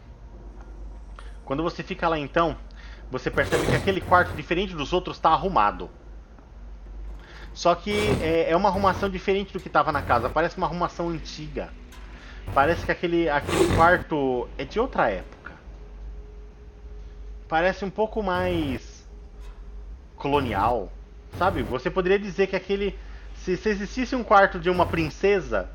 Quando 1.45 1.65
você 1.65 1.83
fica 1.83 2.09
lá 2.09 2.17
então, 2.17 2.57
você 3.11 3.33
percebe 3.33 3.67
que 3.67 3.75
aquele 3.75 4.01
quarto, 4.01 4.33
diferente 4.37 4.77
dos 4.77 4.93
outros, 4.93 5.17
está 5.17 5.31
arrumado. 5.31 5.91
Só 7.59 7.75
que 7.75 7.91
é, 8.23 8.53
é 8.53 8.57
uma 8.57 8.69
arrumação 8.69 9.11
diferente 9.11 9.53
do 9.53 9.59
que 9.59 9.67
estava 9.67 9.91
na 9.91 10.01
casa. 10.01 10.31
Parece 10.31 10.57
uma 10.57 10.69
arrumação 10.69 11.09
antiga. 11.09 11.71
Parece 12.55 12.87
que 12.87 12.93
aquele, 12.93 13.29
aquele 13.29 13.75
quarto 13.75 14.49
é 14.57 14.65
de 14.65 14.79
outra 14.79 15.11
época. 15.11 15.51
Parece 17.49 17.85
um 17.85 17.91
pouco 17.91 18.23
mais 18.23 19.05
colonial. 20.15 20.93
Sabe? 21.37 21.65
Você 21.65 21.91
poderia 21.91 22.17
dizer 22.17 22.47
que 22.47 22.55
aquele. 22.55 22.97
Se, 23.35 23.57
se 23.57 23.69
existisse 23.71 24.15
um 24.15 24.23
quarto 24.23 24.61
de 24.61 24.71
uma 24.71 24.87
princesa 24.87 25.69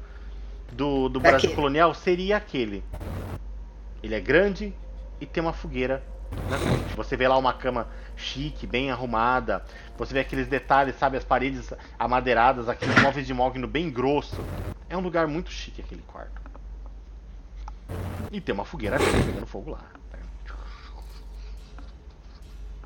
do, 0.72 1.10
do 1.10 1.20
Brasil 1.20 1.50
Aquele. 1.50 1.56
colonial, 1.56 1.94
seria 1.94 2.38
aquele. 2.38 2.82
Ele 4.02 4.16
é 4.16 4.22
grande 4.22 4.74
e 5.20 5.26
tem 5.26 5.44
uma 5.44 5.52
fogueira 5.52 6.02
frente. 6.58 6.96
Você 6.96 7.18
vê 7.18 7.28
lá 7.28 7.38
uma 7.38 7.54
cama 7.54 7.88
chique, 8.16 8.68
bem 8.68 8.92
arrumada. 8.92 9.64
Você 9.98 10.14
vê 10.14 10.20
aqueles 10.20 10.48
detalhes, 10.48 10.96
sabe? 10.98 11.18
As 11.18 11.24
paredes 11.24 11.74
amadeiradas, 11.98 12.70
aqueles 12.70 13.00
móveis 13.02 13.26
de 13.28 13.34
mogno 13.34 13.68
bem 13.68 13.90
grosso. 13.90 14.44
É 14.90 14.98
um 14.98 15.02
lugar 15.02 15.28
muito 15.28 15.52
chique 15.52 15.82
aquele 15.82 16.02
quarto. 16.04 16.42
E 18.32 18.42
tem 18.42 18.54
uma 18.54 18.66
fogueira 18.66 18.98
pegando 18.98 19.46
fogo 19.46 19.72
lá. 19.72 19.80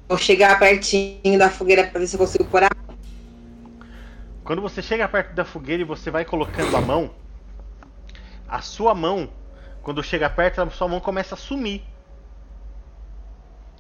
Vou 0.08 0.18
chegar 0.18 0.58
pertinho 0.58 1.38
da 1.38 1.50
fogueira 1.50 1.86
pra 1.86 2.00
ver 2.00 2.08
se 2.08 2.16
eu 2.16 2.20
consigo 2.20 2.46
pôr 2.46 2.64
a 2.64 2.70
Quando 4.44 4.62
você 4.62 4.82
chega 4.82 5.08
perto 5.08 5.34
da 5.34 5.44
fogueira 5.44 5.82
e 5.82 5.86
você 5.86 6.10
vai 6.10 6.24
colocando 6.24 6.76
a 6.78 6.82
mão, 6.82 7.12
a 8.48 8.62
sua 8.62 8.96
mão, 8.96 9.30
quando 9.82 10.02
chega 10.02 10.30
perto, 10.30 10.62
a 10.62 10.70
sua 10.70 10.88
mão 10.88 11.02
começa 11.02 11.36
a 11.36 11.38
sumir. 11.38 11.84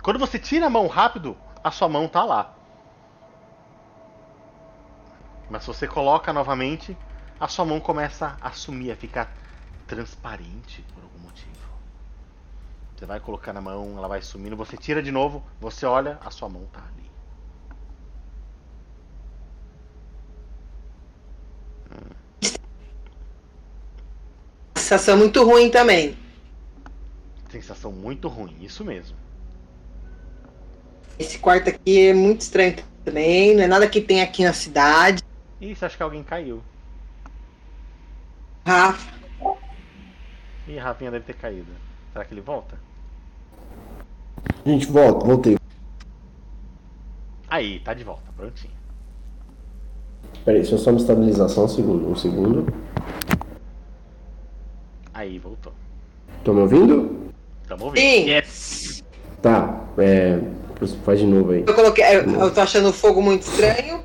Quando 0.01 0.19
você 0.19 0.39
tira 0.39 0.67
a 0.67 0.69
mão 0.69 0.87
rápido, 0.87 1.37
a 1.63 1.71
sua 1.71 1.89
mão 1.89 2.07
tá 2.07 2.23
lá. 2.23 2.53
Mas 5.49 5.63
se 5.63 5.67
você 5.67 5.87
coloca 5.87 6.31
novamente, 6.33 6.97
a 7.39 7.47
sua 7.47 7.65
mão 7.65 7.79
começa 7.79 8.37
a 8.41 8.51
sumir, 8.51 8.91
a 8.91 8.95
ficar 8.95 9.31
transparente 9.85 10.81
por 10.93 11.03
algum 11.03 11.19
motivo. 11.19 11.67
Você 12.95 13.05
vai 13.05 13.19
colocar 13.19 13.53
na 13.53 13.61
mão, 13.61 13.97
ela 13.97 14.07
vai 14.07 14.21
sumindo, 14.21 14.55
você 14.55 14.75
tira 14.75 15.01
de 15.03 15.11
novo, 15.11 15.43
você 15.59 15.85
olha, 15.85 16.19
a 16.25 16.31
sua 16.31 16.49
mão 16.49 16.65
tá 16.71 16.79
ali. 16.79 17.07
sensação 24.87 25.17
muito 25.17 25.43
ruim 25.43 25.69
também. 25.69 26.17
Sensação 27.49 27.91
muito 27.91 28.29
ruim, 28.29 28.55
isso 28.61 28.85
mesmo. 28.85 29.17
Esse 31.19 31.39
quarto 31.39 31.69
aqui 31.69 32.07
é 32.07 32.13
muito 32.13 32.41
estranho 32.41 32.75
também. 33.03 33.55
Não 33.55 33.63
é 33.63 33.67
nada 33.67 33.87
que 33.87 34.01
tem 34.01 34.21
aqui 34.21 34.43
na 34.43 34.53
cidade. 34.53 35.23
Isso, 35.59 35.85
acho 35.85 35.97
que 35.97 36.03
alguém 36.03 36.23
caiu. 36.23 36.61
Rafa, 38.65 39.17
Ih, 40.67 40.77
Rafinha 40.77 41.09
deve 41.09 41.25
ter 41.25 41.35
caído. 41.35 41.71
Será 42.11 42.25
que 42.25 42.33
ele 42.33 42.41
volta? 42.41 42.77
Gente, 44.65 44.85
volta, 44.87 45.25
voltei. 45.25 45.57
Aí, 47.49 47.79
tá 47.79 47.93
de 47.93 48.03
volta, 48.03 48.29
prontinho. 48.35 48.73
Peraí, 50.43 50.61
deixa 50.61 50.75
eu 50.75 50.79
só 50.79 50.91
me 50.91 50.97
estabilizar 50.97 51.47
só 51.47 51.63
um 51.63 51.67
segundo. 51.69 52.09
Um 52.09 52.15
segundo. 52.15 52.73
Aí, 55.13 55.39
voltou. 55.39 55.73
Estão 56.37 56.53
me 56.53 56.61
ouvindo? 56.61 57.31
Tamo 57.67 57.85
ouvindo. 57.85 58.01
sim. 58.01 58.29
Yes. 58.29 59.03
Tá, 59.41 59.85
é. 59.97 60.41
Faz 61.03 61.19
de 61.19 61.25
novo 61.25 61.51
aí. 61.51 61.63
Eu 61.67 61.73
coloquei. 61.73 62.03
Eu, 62.05 62.29
eu 62.39 62.53
tô 62.53 62.61
achando 62.61 62.89
o 62.89 62.93
fogo 62.93 63.21
muito 63.21 63.43
estranho. 63.43 64.03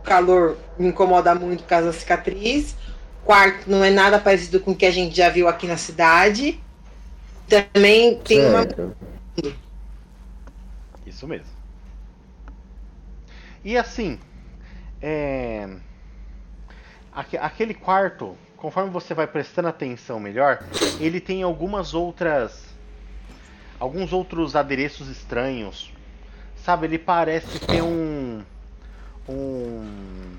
O 0.00 0.02
calor 0.02 0.56
me 0.78 0.88
incomoda 0.88 1.34
muito 1.34 1.62
por 1.62 1.68
causa 1.68 1.86
da 1.86 1.92
cicatriz. 1.92 2.72
O 3.22 3.26
quarto 3.26 3.68
não 3.70 3.82
é 3.84 3.90
nada 3.90 4.18
parecido 4.18 4.60
com 4.60 4.72
o 4.72 4.76
que 4.76 4.86
a 4.86 4.90
gente 4.90 5.16
já 5.16 5.28
viu 5.28 5.48
aqui 5.48 5.66
na 5.66 5.76
cidade. 5.76 6.60
Também 7.48 8.18
tem 8.18 8.44
uma. 8.46 8.62
Certo. 8.62 8.96
Isso 11.06 11.26
mesmo. 11.26 11.46
E 13.64 13.76
assim, 13.76 14.18
é... 15.02 15.68
aque- 17.12 17.36
aquele 17.36 17.74
quarto, 17.74 18.36
conforme 18.56 18.90
você 18.90 19.12
vai 19.14 19.26
prestando 19.26 19.68
atenção 19.68 20.20
melhor, 20.20 20.62
ele 21.00 21.20
tem 21.20 21.42
algumas 21.42 21.94
outras, 21.94 22.62
alguns 23.78 24.12
outros 24.12 24.56
adereços 24.56 25.08
estranhos. 25.08 25.92
Sabe, 26.56 26.86
ele 26.86 26.98
parece 26.98 27.58
ter 27.60 27.82
um, 27.82 28.42
um, 29.28 30.36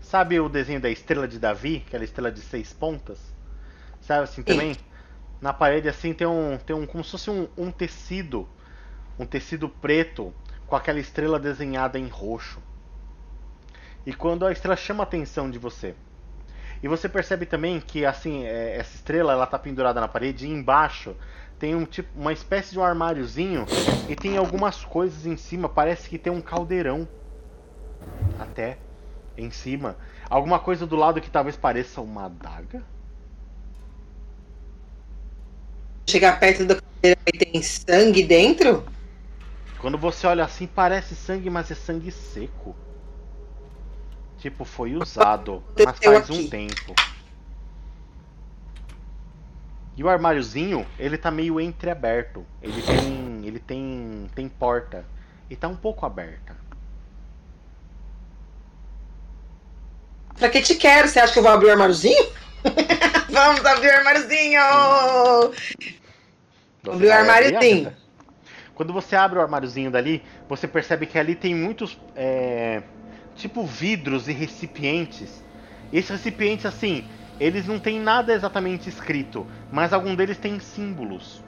sabe 0.00 0.40
o 0.40 0.48
desenho 0.48 0.80
da 0.80 0.90
estrela 0.90 1.28
de 1.28 1.38
Davi, 1.38 1.84
aquela 1.86 2.04
estrela 2.04 2.32
de 2.32 2.40
seis 2.40 2.72
pontas, 2.72 3.18
sabe 4.00 4.24
assim 4.24 4.42
também? 4.42 4.76
Na 5.40 5.52
parede 5.52 5.88
assim 5.88 6.12
tem 6.12 6.26
um, 6.26 6.58
tem 6.58 6.74
um, 6.74 6.84
como 6.84 7.04
se 7.04 7.12
fosse 7.12 7.30
um, 7.30 7.46
um 7.56 7.70
tecido 7.70 8.48
um 9.18 9.26
tecido 9.26 9.68
preto 9.68 10.32
com 10.66 10.76
aquela 10.76 11.00
estrela 11.00 11.40
desenhada 11.40 11.98
em 11.98 12.08
roxo. 12.08 12.60
E 14.06 14.12
quando 14.12 14.46
a 14.46 14.52
estrela 14.52 14.76
chama 14.76 15.02
a 15.02 15.06
atenção 15.06 15.50
de 15.50 15.58
você. 15.58 15.94
E 16.82 16.86
você 16.86 17.08
percebe 17.08 17.44
também 17.44 17.80
que 17.80 18.06
assim, 18.06 18.44
é, 18.44 18.76
essa 18.76 18.94
estrela 18.94 19.32
ela 19.32 19.46
tá 19.46 19.58
pendurada 19.58 20.00
na 20.00 20.06
parede 20.06 20.46
e 20.46 20.50
embaixo 20.50 21.16
tem 21.58 21.74
um 21.74 21.84
tipo 21.84 22.08
uma 22.18 22.32
espécie 22.32 22.72
de 22.72 22.78
um 22.78 22.82
armáriozinho 22.82 23.66
e 24.08 24.14
tem 24.14 24.36
algumas 24.36 24.84
coisas 24.84 25.26
em 25.26 25.36
cima, 25.36 25.68
parece 25.68 26.08
que 26.08 26.18
tem 26.18 26.32
um 26.32 26.40
caldeirão 26.40 27.06
até 28.38 28.78
em 29.36 29.50
cima. 29.50 29.96
Alguma 30.28 30.58
coisa 30.58 30.86
do 30.86 30.96
lado 30.96 31.20
que 31.20 31.30
talvez 31.30 31.56
pareça 31.56 32.00
uma 32.00 32.26
adaga? 32.26 32.82
Chegar 36.08 36.38
perto 36.38 36.64
da 36.64 36.76
cadeira 36.76 37.20
e 37.32 37.38
tem 37.38 37.62
sangue 37.62 38.22
dentro? 38.22 38.84
Quando 39.80 39.98
você 39.98 40.26
olha 40.26 40.44
assim, 40.44 40.66
parece 40.66 41.14
sangue, 41.14 41.50
mas 41.50 41.70
é 41.70 41.74
sangue 41.74 42.10
seco. 42.10 42.74
Tipo, 44.38 44.64
foi 44.64 44.96
usado, 44.96 45.62
mas 45.84 45.98
faz 45.98 46.30
um 46.30 46.48
tempo. 46.48 46.94
E 49.98 50.04
o 50.04 50.08
armáriozinho, 50.08 50.86
ele 50.96 51.18
tá 51.18 51.28
meio 51.28 51.60
entreaberto. 51.60 52.46
Ele 52.62 52.80
tem. 52.80 53.44
ele 53.44 53.58
tem. 53.58 54.30
tem 54.32 54.48
porta. 54.48 55.04
E 55.50 55.56
tá 55.56 55.66
um 55.66 55.74
pouco 55.74 56.06
aberta. 56.06 56.54
Pra 60.38 60.48
que 60.48 60.62
te 60.62 60.76
quero? 60.76 61.08
Você 61.08 61.18
acha 61.18 61.32
que 61.32 61.40
eu 61.40 61.42
vou 61.42 61.50
abrir 61.50 61.66
o 61.66 61.72
armáriozinho? 61.72 62.28
Vamos 63.28 63.66
abrir 63.66 63.88
o 63.88 63.96
armáriozinho! 63.96 64.60
Você 66.84 66.90
Abriu 66.90 66.92
o 66.92 66.92
abrir, 66.92 67.10
armáriozinho. 67.10 67.92
Quando 68.76 68.92
você 68.92 69.16
abre 69.16 69.40
o 69.40 69.42
armáriozinho 69.42 69.90
dali, 69.90 70.22
você 70.48 70.68
percebe 70.68 71.06
que 71.06 71.18
ali 71.18 71.34
tem 71.34 71.56
muitos. 71.56 71.98
é, 72.14 72.84
tipo 73.34 73.66
vidros 73.66 74.28
e 74.28 74.32
recipientes. 74.32 75.42
E 75.90 75.98
esses 75.98 76.10
recipientes, 76.10 76.66
assim, 76.66 77.04
eles 77.40 77.66
não 77.66 77.78
têm 77.78 78.00
nada 78.00 78.32
exatamente 78.32 78.88
escrito, 78.88 79.46
mas 79.70 79.92
algum 79.92 80.14
deles 80.14 80.38
tem 80.38 80.58
símbolos. 80.58 81.42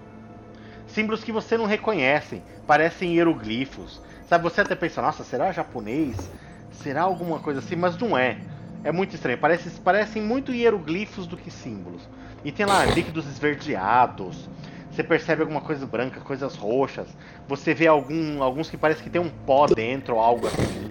Símbolos 0.86 1.22
que 1.22 1.32
você 1.32 1.56
não 1.56 1.66
reconhece, 1.66 2.42
parecem 2.66 3.14
hieroglifos. 3.14 4.00
Sabe, 4.28 4.44
você 4.44 4.60
até 4.60 4.74
pensa, 4.74 5.02
nossa, 5.02 5.24
será 5.24 5.52
japonês? 5.52 6.30
Será 6.70 7.02
alguma 7.02 7.38
coisa 7.40 7.60
assim? 7.60 7.76
Mas 7.76 7.96
não 7.98 8.16
é. 8.16 8.38
É 8.82 8.90
muito 8.90 9.14
estranho. 9.14 9.38
Parece, 9.38 9.70
parecem 9.80 10.22
muito 10.22 10.52
hieroglifos 10.52 11.26
do 11.26 11.36
que 11.36 11.50
símbolos. 11.50 12.08
E 12.44 12.50
tem 12.50 12.64
lá 12.64 12.84
líquidos 12.84 13.26
esverdeados. 13.26 14.48
Você 14.90 15.04
percebe 15.04 15.42
alguma 15.42 15.60
coisa 15.60 15.86
branca, 15.86 16.20
coisas 16.20 16.56
roxas. 16.56 17.08
Você 17.46 17.74
vê 17.74 17.86
algum, 17.86 18.42
alguns 18.42 18.70
que 18.70 18.76
parece 18.76 19.02
que 19.02 19.10
tem 19.10 19.20
um 19.20 19.30
pó 19.30 19.66
dentro 19.66 20.14
ou 20.14 20.20
algo 20.20 20.46
assim. 20.46 20.90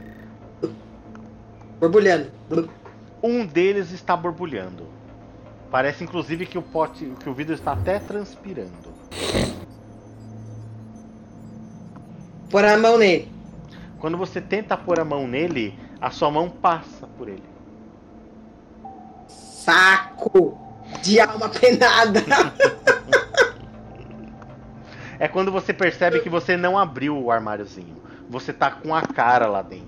Borbulhando. 1.79 2.31
Um 3.21 3.45
deles 3.45 3.91
está 3.91 4.15
borbulhando. 4.15 4.87
Parece 5.69 6.03
inclusive 6.03 6.45
que 6.45 6.57
o 6.57 6.61
pote, 6.61 7.05
que 7.19 7.29
o 7.29 7.33
vidro 7.33 7.53
está 7.53 7.73
até 7.73 7.99
transpirando. 7.99 8.93
Pôr 12.49 12.65
a 12.65 12.77
mão 12.77 12.97
nele. 12.97 13.31
Quando 13.99 14.17
você 14.17 14.41
tenta 14.41 14.75
pôr 14.75 14.99
a 14.99 15.05
mão 15.05 15.27
nele, 15.27 15.77
a 16.01 16.09
sua 16.09 16.31
mão 16.31 16.49
passa 16.49 17.05
por 17.17 17.27
ele. 17.27 17.43
Saco 19.27 20.57
de 21.03 21.19
alma 21.19 21.49
penada. 21.49 22.21
É 25.19 25.27
quando 25.27 25.51
você 25.51 25.73
percebe 25.73 26.21
que 26.21 26.29
você 26.29 26.55
não 26.55 26.77
abriu 26.77 27.21
o 27.21 27.29
armáriozinho. 27.29 27.97
Você 28.29 28.53
tá 28.53 28.71
com 28.71 28.95
a 28.95 29.01
cara 29.01 29.47
lá 29.47 29.61
dentro. 29.61 29.85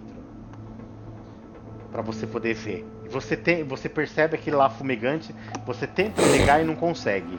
Pra 1.90 2.02
você 2.02 2.28
poder 2.28 2.54
ver. 2.54 2.86
Você, 3.12 3.36
tem, 3.36 3.64
você 3.64 3.90
percebe 3.90 4.36
aquele 4.36 4.56
lá 4.56 4.70
fumegante, 4.70 5.36
você 5.66 5.86
tenta 5.86 6.22
pegar 6.22 6.62
e 6.62 6.66
não 6.66 6.76
consegue. 6.76 7.38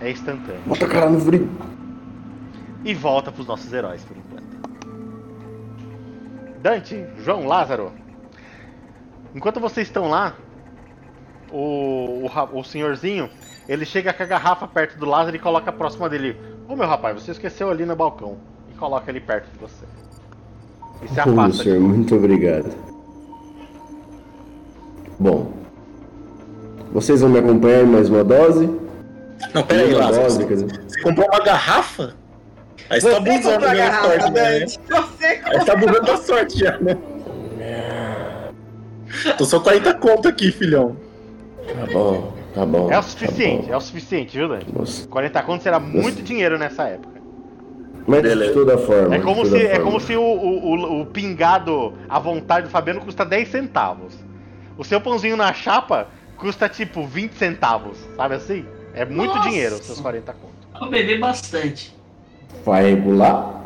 É 0.00 0.10
instantâneo. 0.10 0.60
Bota 0.66 0.84
a 0.84 0.88
cara 0.88 1.08
no 1.08 1.20
frio. 1.20 1.48
E 2.84 2.92
volta 2.92 3.32
pros 3.32 3.46
nossos 3.46 3.72
heróis 3.72 4.02
por 4.04 4.16
enquanto. 4.16 4.46
Dante, 6.60 7.06
João, 7.18 7.46
Lázaro. 7.46 7.92
Enquanto 9.34 9.60
vocês 9.60 9.86
estão 9.86 10.08
lá, 10.08 10.34
o, 11.50 12.26
o, 12.26 12.58
o 12.58 12.64
senhorzinho, 12.64 13.30
ele 13.68 13.84
chega 13.84 14.12
com 14.12 14.22
a 14.22 14.26
garrafa 14.26 14.66
perto 14.66 14.98
do 14.98 15.06
Lázaro 15.06 15.36
e 15.36 15.38
coloca 15.38 15.72
próxima 15.72 16.08
dele. 16.08 16.36
Ô 16.68 16.74
meu 16.74 16.86
rapaz, 16.86 17.22
você 17.22 17.30
esqueceu 17.30 17.70
ali 17.70 17.84
no 17.86 17.94
balcão. 17.94 18.36
E 18.70 18.74
coloca 18.76 19.10
ele 19.10 19.20
perto 19.20 19.50
de 19.52 19.58
você. 19.58 19.84
E 21.02 21.08
se 21.08 21.20
afasta. 21.20 21.62
senhor, 21.62 21.80
muito 21.80 22.14
obrigado. 22.14 22.85
Bom. 25.18 25.52
Vocês 26.92 27.20
vão 27.20 27.30
me 27.30 27.38
acompanhar 27.38 27.82
em 27.82 27.86
mais 27.86 28.08
uma 28.08 28.22
dose? 28.24 28.70
Não, 29.54 29.62
pera 29.62 29.82
aí, 29.82 29.94
Uma 29.94 30.04
Lázaro. 30.06 30.22
dose, 30.24 30.36
Você, 30.38 30.46
dizer. 30.54 30.80
você 30.88 31.02
comprou 31.02 31.26
uma 31.28 31.40
garrafa? 31.44 32.14
Aí 32.88 33.00
você 33.00 33.10
tá 33.10 33.16
abusando 33.16 33.42
comprou 33.42 33.60
da 33.60 33.66
a 33.70 33.72
minha 33.74 33.86
garrafa, 33.86 34.08
sorte, 34.08 34.30
né? 34.32 34.60
Dante. 34.60 34.80
Você 34.88 35.26
Aí 35.26 35.58
você 35.58 35.64
tá 35.64 35.72
abusando 35.72 36.00
da 36.06 36.16
sorte 36.18 36.58
já, 36.58 36.78
né? 36.78 36.96
Tô 39.38 39.44
só 39.44 39.58
40 39.60 39.94
conto 39.94 40.28
aqui, 40.28 40.52
filhão. 40.52 40.96
Tá 41.66 41.92
bom, 41.92 42.32
tá 42.54 42.66
bom. 42.66 42.84
É 42.90 42.98
o 42.98 43.00
tá 43.00 43.02
suficiente, 43.02 43.66
bom. 43.66 43.72
é 43.72 43.76
o 43.76 43.80
suficiente, 43.80 44.36
viu, 44.38 44.48
Dante? 44.48 44.66
Nossa. 44.72 45.08
40 45.08 45.42
contos 45.42 45.66
era 45.66 45.80
muito 45.80 46.22
dinheiro 46.22 46.58
nessa 46.58 46.84
época. 46.84 47.16
Mas 48.06 48.22
Beleza. 48.22 48.52
de 48.52 48.58
toda 48.58 48.78
forma. 48.78 49.16
É 49.16 49.18
como 49.18 49.44
se, 49.44 49.56
é 49.66 49.78
como 49.80 49.98
se 49.98 50.14
o, 50.16 50.22
o, 50.22 50.74
o- 50.76 51.00
o 51.02 51.06
pingado 51.06 51.92
à 52.08 52.20
vontade 52.20 52.66
do 52.66 52.70
Fabiano 52.70 53.00
custa 53.00 53.24
10 53.24 53.48
centavos. 53.48 54.14
O 54.78 54.84
seu 54.84 55.00
pãozinho 55.00 55.36
na 55.36 55.52
chapa 55.52 56.08
custa 56.36 56.68
tipo 56.68 57.06
20 57.06 57.32
centavos, 57.32 57.96
sabe 58.16 58.34
assim? 58.34 58.64
É 58.94 59.04
muito 59.04 59.34
Nossa. 59.34 59.48
dinheiro, 59.48 59.76
os 59.76 59.84
seus 59.86 60.00
40 60.00 60.32
contos. 60.32 60.56
Pra 60.72 60.86
beber 60.88 61.18
bastante. 61.18 61.94
Vai 62.64 62.90
regular? 62.90 63.62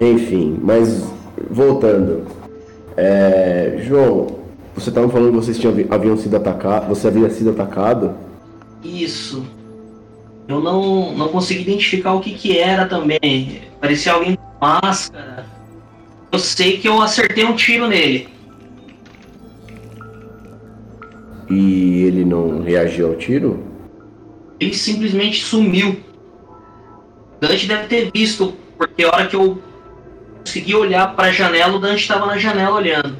Enfim, 0.00 0.58
mas 0.62 1.04
voltando. 1.50 2.26
É, 2.96 3.78
João, 3.82 4.38
você 4.74 4.90
estava 4.90 5.08
falando 5.08 5.30
que 5.30 5.36
vocês 5.36 5.58
tinham, 5.58 5.74
haviam 5.90 6.16
sido 6.16 6.36
atacados. 6.36 6.88
Você 6.88 7.08
havia 7.08 7.30
sido 7.30 7.50
atacado? 7.50 8.14
Isso. 8.82 9.46
Eu 10.48 10.60
não, 10.60 11.12
não 11.12 11.28
consegui 11.28 11.62
identificar 11.62 12.12
o 12.14 12.20
que 12.20 12.32
que 12.34 12.58
era 12.58 12.86
também. 12.86 13.62
Parecia 13.80 14.12
alguém 14.12 14.36
com 14.36 14.66
máscara. 14.66 15.55
Eu 16.36 16.40
sei 16.40 16.76
que 16.76 16.86
eu 16.86 17.00
acertei 17.00 17.46
um 17.46 17.56
tiro 17.56 17.88
nele. 17.88 18.28
E 21.48 22.02
ele 22.04 22.26
não 22.26 22.60
reagiu 22.62 23.08
ao 23.08 23.14
tiro? 23.16 23.64
Ele 24.60 24.74
simplesmente 24.74 25.42
sumiu. 25.42 25.98
Dante 27.40 27.66
deve 27.66 27.86
ter 27.86 28.10
visto, 28.12 28.52
porque 28.76 29.02
a 29.04 29.08
hora 29.08 29.26
que 29.28 29.34
eu 29.34 29.62
consegui 30.40 30.74
olhar 30.74 31.16
pra 31.16 31.32
janela, 31.32 31.74
o 31.76 31.78
Dante 31.78 32.02
estava 32.02 32.26
na 32.26 32.36
janela 32.36 32.76
olhando. 32.76 33.16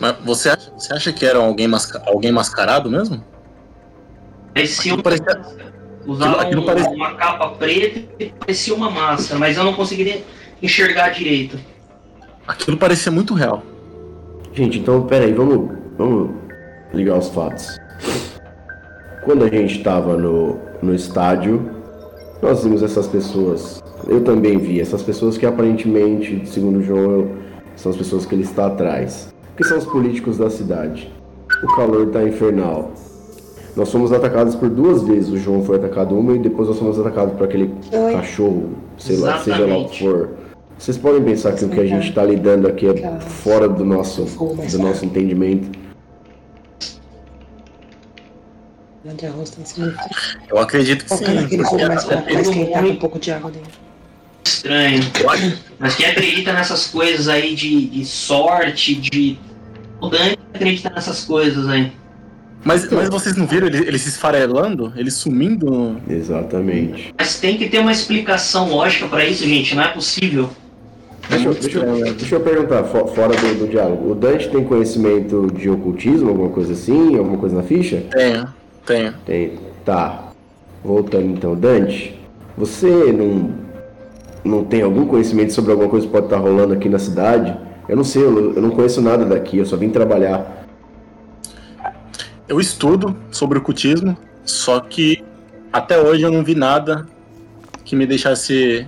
Mas 0.00 0.14
você 0.24 0.50
acha, 0.50 0.70
você 0.70 0.92
acha 0.94 1.12
que 1.12 1.26
era 1.26 1.40
alguém, 1.40 1.66
masca- 1.66 2.00
alguém 2.06 2.30
mascarado 2.30 2.88
mesmo? 2.88 3.24
Parecia 4.54 4.92
Aquilo 4.92 5.02
parecia- 5.02 5.40
uma... 6.06 6.14
Usava 6.14 6.42
aquilo 6.42 6.62
um- 6.62 6.66
parecia- 6.66 6.90
uma 6.90 7.14
capa 7.16 7.48
preta 7.48 8.00
e 8.20 8.26
parecia 8.26 8.74
uma 8.76 8.88
máscara, 8.92 9.40
mas 9.40 9.56
eu 9.56 9.64
não 9.64 9.72
conseguiria 9.74 10.22
enxergar 10.62 11.08
direito. 11.08 11.58
Aquilo 12.46 12.76
parecia 12.76 13.12
muito 13.12 13.34
real. 13.34 13.62
Gente, 14.52 14.78
então 14.78 15.02
peraí, 15.06 15.32
vamos, 15.32 15.70
vamos 15.96 16.30
ligar 16.92 17.18
os 17.18 17.28
fatos. 17.28 17.78
Quando 19.24 19.44
a 19.44 19.48
gente 19.48 19.76
estava 19.78 20.16
no, 20.16 20.58
no 20.82 20.94
estádio, 20.94 21.70
nós 22.42 22.64
vimos 22.64 22.82
essas 22.82 23.06
pessoas. 23.06 23.82
Eu 24.08 24.24
também 24.24 24.58
vi 24.58 24.80
essas 24.80 25.02
pessoas 25.02 25.36
que 25.36 25.46
aparentemente, 25.46 26.42
segundo 26.46 26.78
o 26.78 26.82
João, 26.82 27.28
são 27.76 27.92
as 27.92 27.98
pessoas 27.98 28.26
que 28.26 28.34
ele 28.34 28.42
está 28.42 28.66
atrás. 28.66 29.32
Que 29.56 29.64
são 29.64 29.78
os 29.78 29.84
políticos 29.84 30.38
da 30.38 30.48
cidade. 30.48 31.12
O 31.62 31.76
calor 31.76 32.06
está 32.06 32.22
infernal. 32.22 32.92
Nós 33.76 33.92
fomos 33.92 34.12
atacados 34.12 34.54
por 34.54 34.68
duas 34.68 35.02
vezes. 35.02 35.30
O 35.30 35.36
João 35.38 35.62
foi 35.62 35.76
atacado 35.76 36.18
uma 36.18 36.32
e 36.34 36.38
depois 36.38 36.68
nós 36.68 36.78
fomos 36.78 36.98
atacados 36.98 37.34
por 37.34 37.44
aquele 37.44 37.72
Oi. 37.92 38.12
cachorro, 38.12 38.70
sei 38.98 39.16
lá, 39.18 39.38
seja 39.38 39.66
lá 39.66 39.78
o 39.78 39.88
que 39.88 40.04
Exatamente. 40.04 40.04
for. 40.04 40.28
Vocês 40.80 40.96
podem 40.96 41.22
pensar 41.22 41.52
que 41.52 41.62
o 41.62 41.68
que 41.68 41.78
a 41.78 41.84
gente 41.84 42.08
está 42.08 42.24
lidando 42.24 42.66
aqui 42.66 42.86
é 42.86 43.20
fora 43.20 43.68
do 43.68 43.84
nosso, 43.84 44.24
do 44.24 44.78
nosso 44.78 45.04
entendimento. 45.04 45.78
De 49.04 49.26
arroz 49.26 49.50
tem 49.50 49.64
ser 49.66 49.94
Eu 50.48 50.58
acredito 50.58 51.04
que 51.04 51.14
sim. 51.14 51.24
Com 51.64 52.88
um 52.88 52.96
pouco 52.96 53.18
de 53.18 53.30
água 53.30 53.50
dentro. 53.50 53.72
Estranho. 54.42 55.02
Mas 55.78 55.96
quem 55.96 56.06
acredita 56.06 56.54
nessas 56.54 56.86
coisas 56.86 57.28
aí 57.28 57.54
de, 57.54 57.86
de 57.86 58.04
sorte, 58.06 58.94
de. 58.94 59.38
O 60.00 60.08
Dante 60.08 60.38
acredita 60.54 60.88
nessas 60.88 61.26
coisas 61.26 61.68
aí. 61.68 61.92
Mas, 62.64 62.90
mas 62.90 63.10
vocês 63.10 63.36
não 63.36 63.46
viram 63.46 63.66
ele, 63.66 63.86
ele 63.86 63.98
se 63.98 64.08
esfarelando? 64.08 64.94
Ele 64.96 65.10
sumindo? 65.10 66.00
Exatamente. 66.08 67.14
Mas 67.18 67.38
tem 67.38 67.58
que 67.58 67.68
ter 67.68 67.80
uma 67.80 67.92
explicação 67.92 68.70
lógica 68.70 69.06
pra 69.08 69.26
isso, 69.26 69.46
gente. 69.46 69.74
Não 69.74 69.82
é 69.82 69.88
possível. 69.88 70.48
Deixa, 71.30 71.48
eu- 71.48 71.54
deixa, 71.54 71.78
eu- 71.78 72.14
deixa 72.14 72.34
eu 72.36 72.40
perguntar, 72.40 72.84
fo- 72.84 73.06
fora 73.06 73.34
do, 73.36 73.58
do 73.60 73.68
diálogo, 73.68 74.10
o 74.10 74.14
Dante 74.14 74.48
tem 74.50 74.64
conhecimento 74.64 75.46
de 75.54 75.70
ocultismo, 75.70 76.28
alguma 76.28 76.48
coisa 76.50 76.72
assim, 76.72 77.16
alguma 77.16 77.38
coisa 77.38 77.56
na 77.56 77.62
ficha? 77.62 78.02
Tenho, 78.10 78.46
tenho. 78.84 79.14
Tem. 79.24 79.52
Tá. 79.84 80.24
Voltando 80.84 81.26
então, 81.26 81.54
Dante, 81.54 82.18
você 82.56 82.88
não, 83.12 83.50
não 84.44 84.64
tem 84.64 84.82
algum 84.82 85.06
conhecimento 85.06 85.52
sobre 85.52 85.70
alguma 85.72 85.88
coisa 85.88 86.06
que 86.06 86.12
pode 86.12 86.26
estar 86.26 86.38
rolando 86.38 86.72
aqui 86.74 86.88
na 86.88 86.98
cidade? 86.98 87.56
Eu 87.88 87.96
não 87.96 88.04
sei, 88.04 88.22
eu, 88.22 88.54
eu 88.54 88.62
não 88.62 88.70
conheço 88.70 89.00
nada 89.00 89.24
daqui, 89.24 89.58
eu 89.58 89.66
só 89.66 89.76
vim 89.76 89.90
trabalhar. 89.90 90.66
Eu 92.48 92.58
estudo 92.60 93.16
sobre 93.30 93.58
o 93.58 93.60
cultismo, 93.60 94.16
só 94.44 94.80
que 94.80 95.22
até 95.72 96.00
hoje 96.00 96.22
eu 96.22 96.30
não 96.32 96.42
vi 96.42 96.54
nada 96.54 97.06
que 97.84 97.94
me 97.94 98.06
deixasse 98.06 98.86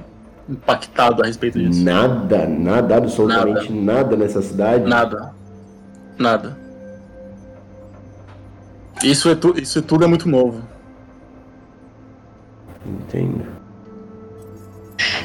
impactado 0.49 1.23
a 1.23 1.27
respeito 1.27 1.59
disso. 1.59 1.83
Nada, 1.83 2.47
nada, 2.47 2.97
absolutamente 2.97 3.73
nada, 3.73 4.17
nessa 4.17 4.43
cidade. 4.43 4.89
Nada. 4.89 5.35
Nada. 6.19 6.57
Isso, 9.03 9.29
é 9.29 9.35
tu, 9.35 9.55
isso 9.59 9.83
tudo 9.83 10.05
é 10.05 10.07
muito 10.07 10.29
novo. 10.29 10.63
Entendo. 12.87 13.47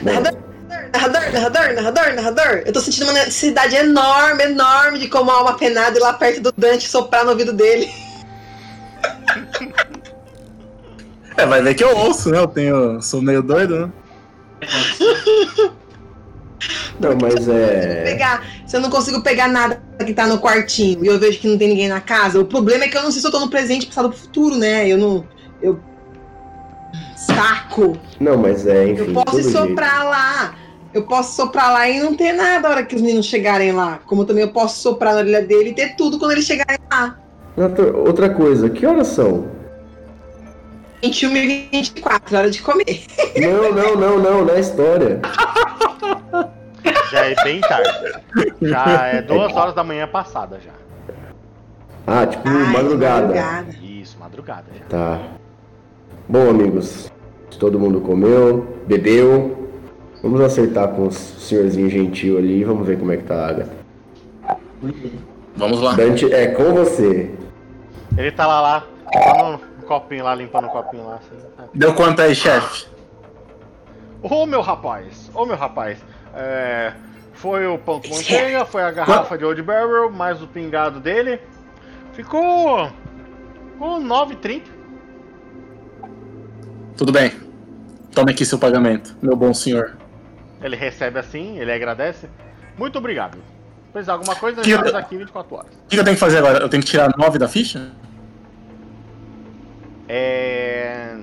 Narrador, 0.03 0.37
narrador, 0.93 1.21
narrador, 1.31 1.73
narrador, 1.73 2.15
narrador. 2.15 2.63
Eu 2.65 2.73
tô 2.73 2.79
sentindo 2.79 3.05
uma 3.05 3.13
necessidade 3.13 3.75
enorme, 3.75 4.43
enorme 4.43 4.99
de 4.99 5.07
como 5.07 5.29
alma 5.29 5.57
penada 5.57 5.97
ir 5.97 6.01
lá 6.01 6.13
perto 6.13 6.41
do 6.41 6.53
Dante 6.57 6.87
soprar 6.87 7.23
no 7.23 7.31
ouvido 7.31 7.53
dele. 7.53 7.89
É, 11.35 11.45
vai 11.45 11.61
ver 11.61 11.75
que 11.75 11.83
eu 11.83 11.95
ouço, 11.95 12.31
né? 12.31 12.39
Eu 12.39 12.47
tenho. 12.47 12.99
sou 13.01 13.21
meio 13.21 13.43
doido, 13.43 13.85
né? 13.85 13.91
Não, 16.99 17.15
mas 17.21 17.47
é. 17.47 18.03
Pegar, 18.03 18.43
se 18.65 18.75
eu 18.75 18.81
não 18.81 18.89
consigo 18.89 19.21
pegar 19.21 19.47
nada 19.47 19.81
que 20.03 20.13
tá 20.13 20.25
no 20.25 20.39
quartinho 20.39 21.03
e 21.03 21.07
eu 21.07 21.19
vejo 21.19 21.39
que 21.39 21.47
não 21.47 21.57
tem 21.57 21.69
ninguém 21.69 21.87
na 21.87 22.01
casa, 22.01 22.39
o 22.39 22.45
problema 22.45 22.85
é 22.85 22.87
que 22.87 22.97
eu 22.97 23.03
não 23.03 23.11
sei 23.11 23.21
se 23.21 23.27
eu 23.27 23.31
tô 23.31 23.39
no 23.39 23.49
presente, 23.49 23.87
passado 23.87 24.05
ou 24.05 24.11
futuro, 24.11 24.55
né? 24.55 24.87
Eu 24.87 24.97
não. 24.97 25.25
Eu. 25.61 25.79
Saco! 27.15 27.97
Não, 28.19 28.37
mas 28.37 28.65
é, 28.65 28.89
enfim. 28.89 29.07
Eu 29.07 29.13
posso 29.13 29.25
todo 29.25 29.41
jeito. 29.41 29.57
soprar 29.57 30.05
lá. 30.05 30.55
Eu 30.93 31.03
posso 31.03 31.35
soprar 31.35 31.71
lá 31.71 31.87
e 31.87 31.99
não 31.99 32.15
ter 32.15 32.31
nada 32.31 32.67
a 32.67 32.71
hora 32.71 32.85
que 32.85 32.95
os 32.95 33.01
meninos 33.01 33.25
chegarem 33.25 33.71
lá. 33.71 33.99
Como 34.05 34.25
também 34.25 34.43
eu 34.43 34.51
posso 34.51 34.81
soprar 34.81 35.13
na 35.13 35.19
orelha 35.19 35.41
dele 35.41 35.69
e 35.69 35.73
ter 35.73 35.95
tudo 35.95 36.17
quando 36.17 36.31
eles 36.31 36.45
chegarem 36.45 36.79
lá. 36.91 37.19
Outra 38.05 38.29
coisa, 38.29 38.69
que 38.69 38.85
horas 38.85 39.07
são? 39.07 39.56
21 41.01 41.37
e 41.37 41.69
24, 41.71 42.37
hora 42.37 42.49
de 42.49 42.61
comer. 42.61 43.03
Não, 43.39 43.71
não, 43.71 43.95
não, 43.95 44.19
não, 44.19 44.45
na 44.45 44.59
história. 44.59 45.21
Já 47.11 47.25
é 47.25 47.35
bem 47.43 47.61
tarde. 47.61 48.13
Já 48.61 49.07
é 49.07 49.21
duas 49.21 49.55
horas 49.55 49.75
da 49.75 49.83
manhã 49.83 50.07
passada 50.07 50.59
já. 50.59 50.71
Ah, 52.05 52.25
tipo 52.25 52.47
Ai, 52.47 52.73
madrugada. 52.73 53.27
madrugada. 53.27 53.75
Isso, 53.81 54.17
madrugada 54.19 54.65
já. 54.73 54.85
Tá. 54.85 55.19
Bom, 56.27 56.49
amigos, 56.49 57.11
todo 57.59 57.79
mundo 57.79 58.01
comeu, 58.01 58.77
bebeu. 58.87 59.69
Vamos 60.23 60.41
acertar 60.41 60.89
com 60.89 61.07
o 61.07 61.11
senhorzinho 61.11 61.89
gentil 61.89 62.37
ali 62.37 62.61
e 62.61 62.63
vamos 62.63 62.87
ver 62.87 62.97
como 62.97 63.11
é 63.11 63.17
que 63.17 63.23
tá 63.23 63.35
a 63.35 63.47
Agatha. 63.49 63.77
Vamos 65.55 65.81
lá. 65.81 65.93
Dante, 65.93 66.31
é 66.33 66.47
com 66.47 66.73
você. 66.73 67.31
Ele 68.17 68.31
tá 68.31 68.47
lá, 68.47 68.61
lá, 68.61 68.87
só 69.13 69.51
no 69.51 69.59
copinho 69.87 70.23
lá, 70.23 70.35
limpando 70.35 70.65
o 70.67 70.69
copinho 70.69 71.05
lá. 71.07 71.15
Assim. 71.15 71.69
Deu 71.73 71.93
quanto 71.95 72.21
aí, 72.21 72.35
chefe? 72.35 72.87
Ô 74.21 74.45
meu 74.45 74.61
rapaz, 74.61 75.29
ô 75.33 75.45
meu 75.45 75.55
rapaz, 75.55 75.99
é, 76.35 76.93
foi 77.33 77.65
o 77.67 77.77
pão 77.77 78.01
com 78.01 78.09
manteiga, 78.09 78.65
foi 78.65 78.83
a 78.83 78.91
garrafa 78.91 79.37
de 79.37 79.45
Old 79.45 79.61
Barrel, 79.61 80.09
mais 80.11 80.41
o 80.41 80.47
pingado 80.47 80.99
dele. 80.99 81.39
Ficou. 82.13 82.89
Ficou 83.73 83.99
9,30. 84.01 84.63
Tudo 86.97 87.11
bem. 87.11 87.31
Tome 88.13 88.31
aqui 88.31 88.43
seu 88.43 88.57
pagamento, 88.57 89.15
meu 89.21 89.35
bom 89.35 89.53
senhor. 89.53 89.95
Ele 90.61 90.75
recebe 90.75 91.19
assim, 91.19 91.59
ele 91.59 91.71
agradece. 91.71 92.27
Muito 92.77 92.97
obrigado. 92.97 93.35
Se 93.35 93.91
precisar 93.93 94.13
de 94.13 94.17
alguma 94.19 94.35
coisa, 94.35 94.61
Que- 94.61 94.71
estamos 94.71 94.95
aqui 94.95 95.17
24 95.17 95.55
horas. 95.55 95.71
O 95.85 95.87
que 95.89 95.99
eu 95.99 96.03
tenho 96.03 96.15
que 96.15 96.19
fazer 96.19 96.39
agora? 96.39 96.57
Eu 96.59 96.69
tenho 96.69 96.81
que 96.81 96.89
tirar 96.89 97.15
9 97.15 97.37
da 97.37 97.47
ficha? 97.47 97.91
É. 100.07 101.17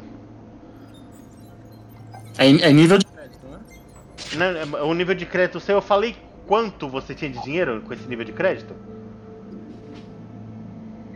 É, 2.36 2.46
é 2.46 2.72
nível 2.72 2.98
de 2.98 3.06
crédito, 3.06 3.46
né? 3.46 4.64
não, 4.66 4.88
O 4.88 4.94
nível 4.94 5.14
de 5.14 5.24
crédito 5.24 5.60
seu, 5.60 5.76
eu 5.76 5.82
falei 5.82 6.16
quanto 6.46 6.88
você 6.88 7.14
tinha 7.14 7.30
de 7.30 7.40
dinheiro 7.42 7.82
com 7.82 7.94
esse 7.94 8.06
nível 8.08 8.24
de 8.24 8.32
crédito? 8.32 8.74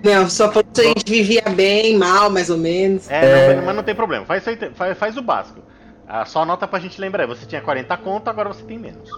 Não, 0.04 0.28
só 0.30 0.48
falou 0.48 0.68
se 0.72 0.80
a 0.80 0.84
gente 0.84 1.10
vivia 1.10 1.42
bem, 1.42 1.98
mal, 1.98 2.30
mais 2.30 2.50
ou 2.50 2.56
menos. 2.56 3.10
É, 3.10 3.56
não, 3.56 3.64
mas 3.64 3.74
não 3.74 3.82
tem 3.82 3.94
problema. 3.94 4.24
Faz, 4.24 4.44
faz, 4.74 4.96
faz 4.96 5.16
o 5.16 5.22
básico. 5.22 5.60
Ah, 6.06 6.24
só 6.24 6.42
anota 6.42 6.66
pra 6.68 6.78
gente 6.78 7.00
lembrar. 7.00 7.26
Você 7.26 7.44
tinha 7.44 7.60
40 7.60 7.96
conto, 7.98 8.28
agora 8.28 8.48
você 8.48 8.62
tem 8.62 8.78
menos. 8.78 9.10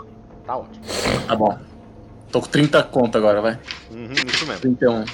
Tá 0.47 0.57
ótimo. 0.57 0.85
Tá 1.29 1.37
bom. 1.37 1.59
Tô 2.33 2.41
com 2.41 2.49
30 2.49 2.83
conto 2.85 3.19
agora, 3.19 3.41
vai. 3.41 3.59
Uhum, 3.91 4.13
isso 4.13 4.47
mesmo. 4.47 4.61
31. 4.61 5.05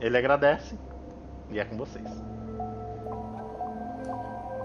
Ele 0.00 0.16
agradece 0.16 0.74
e 1.52 1.58
é 1.58 1.64
com 1.64 1.76
vocês. 1.76 2.04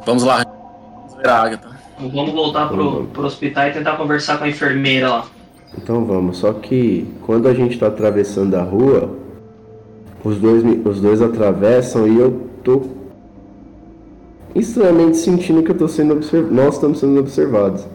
Vamos 0.06 0.24
lá. 0.24 0.44
Vamos 0.44 1.16
ver 1.18 1.30
a 1.30 1.42
Agatha. 1.42 1.70
Vamos 2.00 2.32
voltar 2.32 2.68
pro, 2.68 3.06
pro 3.06 3.26
hospital 3.26 3.68
e 3.68 3.74
tentar 3.74 3.96
conversar 3.98 4.38
com 4.38 4.46
a 4.46 4.50
enfermeira 4.50 5.10
lá. 5.10 5.26
Então 5.78 6.04
vamos, 6.04 6.38
só 6.38 6.52
que 6.52 7.08
quando 7.26 7.48
a 7.48 7.54
gente 7.54 7.78
tá 7.78 7.88
atravessando 7.88 8.56
a 8.56 8.62
rua, 8.62 9.10
os 10.24 10.38
dois, 10.38 10.64
os 10.86 11.00
dois 11.00 11.22
atravessam 11.22 12.08
e 12.08 12.20
eu 12.20 12.50
tô 12.64 12.82
estranhamente 14.54 15.18
sentindo 15.18 15.64
que 15.64 15.72
eu 15.72 15.78
tô 15.78 15.88
sendo 15.88 16.14
observado. 16.14 16.54
Nós 16.54 16.76
estamos 16.76 17.00
sendo 17.00 17.20
observados. 17.20 17.88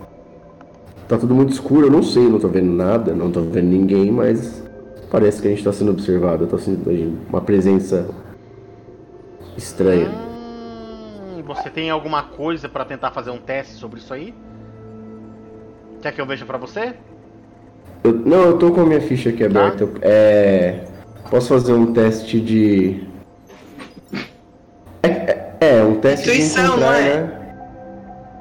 Tá 1.09 1.19
tudo 1.19 1.35
muito 1.35 1.53
escuro, 1.53 1.87
eu 1.87 1.91
não 1.91 2.03
sei, 2.03 2.29
não 2.29 2.41
tô 2.41 2.49
vendo 2.49 2.73
nada, 2.73 3.15
não 3.15 3.31
tô 3.31 3.41
vendo 3.43 3.69
ninguém, 3.69 4.11
mas 4.11 4.63
parece 5.11 5.41
que 5.41 5.47
a 5.47 5.51
gente 5.51 5.63
tá 5.63 5.73
sendo 5.73 5.91
observado. 5.91 6.45
Eu 6.45 6.49
tô 6.49 6.59
sentindo 6.59 7.19
uma 7.29 7.41
presença 7.41 8.09
estranha. 9.57 10.09
Hum, 10.09 11.43
você 11.45 11.71
tem 11.71 11.91
alguma 11.91 12.23
coisa 12.23 12.69
pra 12.69 12.85
tentar 12.85 13.11
fazer 13.11 13.31
um 13.31 13.39
teste 13.39 13.75
sobre 13.75 13.99
isso 14.01 14.13
aí? 14.13 14.35
Quer 16.03 16.13
que 16.13 16.21
eu 16.21 16.27
veja 16.27 16.45
pra 16.45 16.59
você? 16.59 16.95
Eu- 18.05 18.13
não, 18.13 18.43
eu 18.43 18.59
tô 18.59 18.71
com 18.73 18.83
a 18.83 18.87
minha 18.87 19.01
ficha 19.01 19.31
aqui 19.31 19.45
aberta. 19.45 19.85
Eu- 19.85 19.95
É. 20.03 20.85
Posso 21.31 21.49
fazer 21.49 21.73
um 21.73 21.93
teste 21.93 22.41
de. 22.41 23.05
É, 25.03 25.09
é, 25.09 25.57
é, 25.61 25.83
um 25.85 25.99
teste 26.01 26.29
Intuição, 26.31 26.63
de 26.63 26.69
encontrar, 26.71 26.87
não 26.87 26.95
é? 26.95 27.21
né? 27.21 27.57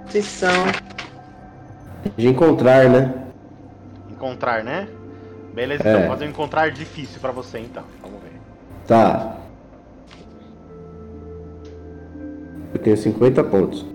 Intuição. 0.08 0.66
De 2.16 2.28
encontrar, 2.28 2.90
né? 2.90 3.14
Encontrar, 4.12 4.64
né? 4.64 4.88
Beleza, 5.54 5.84
É. 5.84 5.90
então 5.90 6.02
vou 6.02 6.10
fazer 6.12 6.26
um 6.26 6.30
encontrar 6.30 6.70
difícil 6.70 7.20
pra 7.20 7.32
você 7.32 7.58
então. 7.60 7.84
Vamos 8.04 8.20
ver. 8.22 8.34
Tá. 8.88 9.38
Eu 12.76 12.80
tenho 12.81 12.97
50 12.97 13.41
pontos. 13.45 13.85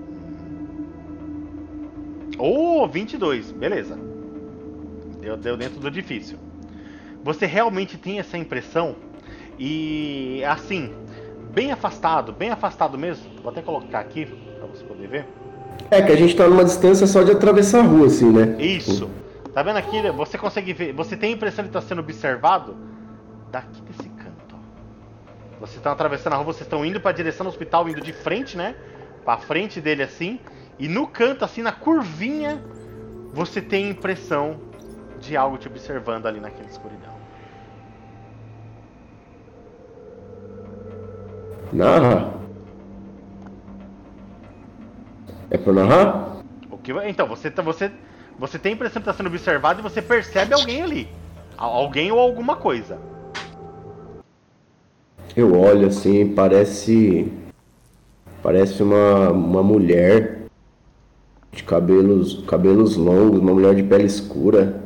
Ô, 2.38 2.88
22, 2.88 3.52
beleza. 3.52 3.98
Deu, 5.20 5.36
deu 5.36 5.54
dentro 5.54 5.78
do 5.78 5.90
difícil. 5.90 6.38
Você 7.22 7.44
realmente 7.44 7.98
tem 7.98 8.18
essa 8.18 8.38
impressão 8.38 8.96
e 9.58 10.42
assim, 10.44 10.94
bem 11.52 11.70
afastado, 11.70 12.32
bem 12.32 12.48
afastado 12.48 12.96
mesmo. 12.96 13.26
Vou 13.42 13.52
até 13.52 13.60
colocar 13.60 14.00
aqui 14.00 14.24
pra 14.24 14.66
você 14.66 14.82
poder 14.82 15.08
ver. 15.08 15.26
É 15.90 16.00
que 16.00 16.12
a 16.12 16.16
gente 16.16 16.34
tá 16.34 16.48
numa 16.48 16.64
distância 16.64 17.06
só 17.06 17.22
de 17.22 17.32
atravessar 17.32 17.80
a 17.80 17.82
rua, 17.82 18.06
assim, 18.06 18.32
né? 18.32 18.56
Isso. 18.58 19.10
Tá 19.52 19.62
vendo 19.62 19.76
aqui? 19.76 20.10
Você 20.12 20.38
consegue 20.38 20.72
ver. 20.72 20.94
Você 20.94 21.18
tem 21.18 21.32
a 21.32 21.34
impressão 21.34 21.62
de 21.62 21.68
estar 21.68 21.82
sendo 21.82 21.98
observado 21.98 22.74
daqui. 23.52 23.89
Vocês 25.60 25.76
estão 25.76 25.92
atravessando 25.92 26.32
a 26.32 26.36
rua, 26.36 26.46
vocês 26.46 26.62
estão 26.62 26.84
indo 26.84 26.98
para 27.00 27.10
a 27.10 27.14
direção 27.14 27.44
do 27.44 27.50
hospital, 27.50 27.86
indo 27.88 28.00
de 28.00 28.12
frente, 28.14 28.56
né? 28.56 28.74
Pra 29.24 29.36
frente 29.36 29.78
dele 29.80 30.02
assim. 30.02 30.40
E 30.78 30.88
no 30.88 31.06
canto, 31.06 31.44
assim, 31.44 31.60
na 31.60 31.70
curvinha, 31.70 32.62
você 33.32 33.60
tem 33.60 33.86
a 33.86 33.90
impressão 33.90 34.58
de 35.20 35.36
algo 35.36 35.58
te 35.58 35.68
observando 35.68 36.26
ali 36.26 36.40
naquela 36.40 36.68
escuridão. 36.68 37.12
Narra. 41.70 42.32
É 45.50 45.58
pra 45.58 45.72
narrar? 45.74 46.36
O 46.70 46.78
que, 46.78 46.92
então, 47.06 47.26
você, 47.26 47.50
tá- 47.50 47.60
você, 47.62 47.92
você 48.38 48.58
tem 48.58 48.72
a 48.72 48.74
impressão 48.74 49.00
de 49.02 49.08
estar 49.08 49.12
sendo 49.12 49.26
observado 49.26 49.80
e 49.80 49.82
você 49.82 50.00
percebe 50.00 50.54
alguém 50.54 50.82
ali. 50.82 51.08
Al- 51.58 51.72
Alguém 51.74 52.10
ou 52.10 52.18
alguma 52.18 52.56
coisa. 52.56 52.98
Eu 55.36 55.58
olho 55.58 55.86
assim, 55.88 56.28
parece. 56.34 57.30
Parece 58.42 58.82
uma, 58.82 59.30
uma 59.30 59.62
mulher 59.62 60.40
de 61.52 61.62
cabelos, 61.62 62.42
cabelos 62.46 62.96
longos, 62.96 63.38
uma 63.40 63.52
mulher 63.52 63.74
de 63.74 63.82
pele 63.82 64.04
escura. 64.04 64.80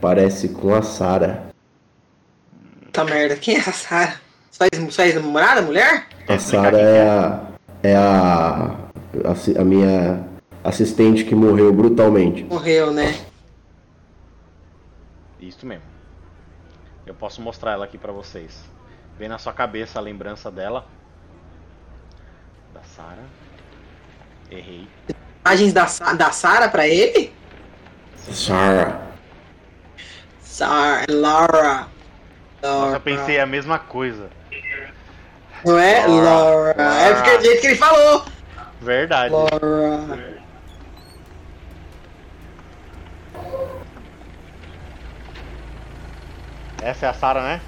Parece 0.00 0.48
com 0.50 0.74
a 0.74 0.80
Sara. 0.82 1.48
Tá 2.92 3.04
merda. 3.04 3.36
Quem 3.36 3.56
é 3.56 3.58
essa 3.58 3.72
Sara? 3.72 4.14
Sua 4.50 4.66
ex- 4.72 4.94
Sua 4.94 5.06
ex-namorada, 5.06 5.60
mulher? 5.62 6.06
A 6.28 6.38
Sara 6.38 6.78
é 6.80 7.08
a. 7.08 7.46
É 7.82 7.96
a. 7.96 8.76
assi- 9.24 9.58
A 9.58 9.64
minha 9.64 10.24
assistente 10.62 11.24
que 11.24 11.34
morreu 11.34 11.72
brutalmente. 11.72 12.44
Morreu, 12.44 12.92
né? 12.92 13.18
Isso 15.40 15.66
mesmo. 15.66 15.84
Eu 17.06 17.14
posso 17.14 17.40
mostrar 17.42 17.72
ela 17.72 17.84
aqui 17.84 17.98
pra 17.98 18.12
vocês. 18.12 18.62
Vem 19.20 19.28
na 19.28 19.36
sua 19.36 19.52
cabeça 19.52 19.98
a 19.98 20.02
lembrança 20.02 20.50
dela. 20.50 20.86
Da 22.72 22.80
Sarah. 22.80 23.26
Errei. 24.50 24.88
Imagens 25.44 25.74
da, 25.74 25.86
Sa- 25.86 26.14
da 26.14 26.32
Sara 26.32 26.70
pra 26.70 26.88
ele? 26.88 27.30
Sara. 28.16 28.98
Sara, 30.40 31.04
Laura. 31.10 31.86
Laura. 32.62 32.96
eu 32.96 33.00
pensei 33.02 33.38
a 33.38 33.44
mesma 33.44 33.78
coisa. 33.78 34.30
Não 35.66 35.78
é? 35.78 36.06
Laura. 36.06 36.74
Laura. 36.78 36.82
É 36.82 37.14
porque 37.14 37.28
é 37.28 37.36
do 37.36 37.44
jeito 37.44 37.60
que 37.60 37.66
ele 37.66 37.76
falou. 37.76 38.24
Verdade. 38.80 39.34
Laura. 39.34 40.40
Essa 46.82 47.04
é 47.04 47.08
a 47.10 47.12
Sarah, 47.12 47.42
né? 47.42 47.60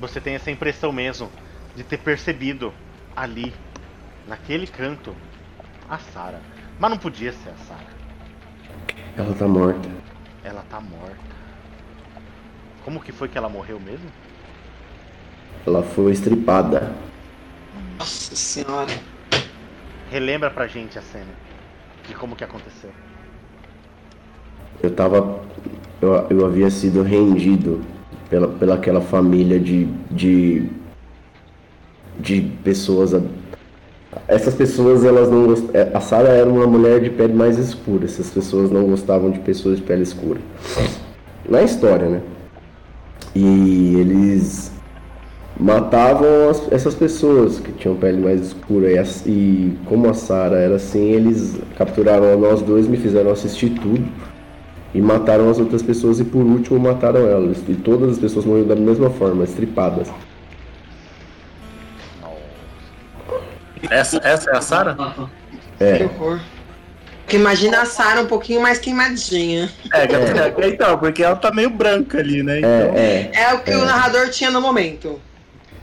Você 0.00 0.20
tem 0.20 0.34
essa 0.34 0.50
impressão 0.50 0.92
mesmo 0.92 1.30
de 1.76 1.84
ter 1.84 1.98
percebido 1.98 2.72
ali, 3.14 3.52
naquele 4.26 4.66
canto, 4.66 5.14
a 5.88 5.98
Sarah. 5.98 6.40
Mas 6.78 6.90
não 6.90 6.98
podia 6.98 7.32
ser 7.32 7.50
a 7.50 7.56
Sarah. 7.64 7.94
Ela 9.16 9.34
tá 9.34 9.46
morta. 9.46 9.88
Ela 10.42 10.64
tá 10.68 10.80
morta. 10.80 11.34
Como 12.84 13.00
que 13.00 13.12
foi 13.12 13.28
que 13.28 13.38
ela 13.38 13.48
morreu 13.48 13.78
mesmo? 13.80 14.10
Ela 15.66 15.82
foi 15.82 16.12
estripada. 16.12 16.92
Nossa 17.98 18.34
senhora. 18.36 18.92
Relembra 20.10 20.50
pra 20.50 20.66
gente 20.66 20.98
a 20.98 21.02
cena 21.02 21.32
de 22.06 22.14
como 22.14 22.36
que 22.36 22.44
aconteceu. 22.44 22.90
Eu 24.82 24.94
tava. 24.94 25.42
Eu, 26.00 26.14
eu 26.28 26.44
havia 26.44 26.70
sido 26.70 27.02
rendido 27.02 27.82
pela, 28.34 28.48
pela 28.48 28.74
aquela 28.74 29.00
família 29.00 29.60
de. 29.60 29.86
de. 30.10 30.64
de 32.18 32.40
pessoas 32.64 33.14
Essas 34.26 34.54
pessoas, 34.54 35.04
elas 35.04 35.30
não 35.30 35.46
gost... 35.46 35.64
é, 35.72 35.88
A 35.94 36.00
Sarah 36.00 36.30
era 36.30 36.50
uma 36.50 36.66
mulher 36.66 37.00
de 37.00 37.10
pele 37.10 37.32
mais 37.32 37.58
escura. 37.58 38.04
Essas 38.04 38.30
pessoas 38.30 38.72
não 38.72 38.86
gostavam 38.86 39.30
de 39.30 39.38
pessoas 39.38 39.76
de 39.76 39.82
pele 39.84 40.02
escura. 40.02 40.40
Na 41.48 41.62
história, 41.62 42.08
né? 42.08 42.20
E 43.36 43.94
eles 44.00 44.72
matavam 45.56 46.48
as- 46.50 46.72
essas 46.72 46.94
pessoas 46.96 47.60
que 47.60 47.70
tinham 47.70 47.94
pele 47.94 48.20
mais 48.20 48.40
escura. 48.40 48.90
E, 48.90 48.98
e 49.30 49.78
como 49.86 50.08
a 50.10 50.14
Sarah 50.14 50.56
era 50.56 50.74
assim, 50.74 51.12
eles 51.12 51.56
capturaram 51.78 52.36
nós 52.36 52.62
dois, 52.62 52.88
me 52.88 52.96
fizeram 52.96 53.30
assistir 53.30 53.70
tudo. 53.70 54.02
E 54.94 55.00
mataram 55.00 55.50
as 55.50 55.58
outras 55.58 55.82
pessoas 55.82 56.20
e 56.20 56.24
por 56.24 56.44
último 56.44 56.78
mataram 56.78 57.26
elas. 57.28 57.58
E 57.68 57.74
todas 57.74 58.12
as 58.12 58.18
pessoas 58.18 58.44
morreram 58.44 58.68
da 58.68 58.76
mesma 58.76 59.10
forma, 59.10 59.42
estripadas. 59.42 60.08
Essa, 63.90 64.20
essa 64.22 64.50
é 64.50 64.56
a 64.56 64.60
Sarah? 64.60 64.96
Que 65.76 65.84
É, 65.84 66.04
horror. 66.04 66.40
Porque 67.22 67.36
imagina 67.36 67.80
a 67.80 67.86
Sarah 67.86 68.20
um 68.20 68.26
pouquinho 68.26 68.60
mais 68.60 68.78
queimadinha. 68.78 69.70
É, 69.92 70.02
é, 70.02 70.68
então, 70.68 70.98
porque 70.98 71.22
ela 71.22 71.36
tá 71.36 71.50
meio 71.52 71.70
branca 71.70 72.18
ali, 72.18 72.42
né? 72.42 72.58
Então, 72.58 72.70
é, 72.70 73.30
é. 73.32 73.42
É 73.42 73.54
o 73.54 73.60
que 73.60 73.74
o 73.74 73.84
narrador 73.84 74.28
tinha 74.28 74.50
no 74.50 74.60
momento. 74.60 75.18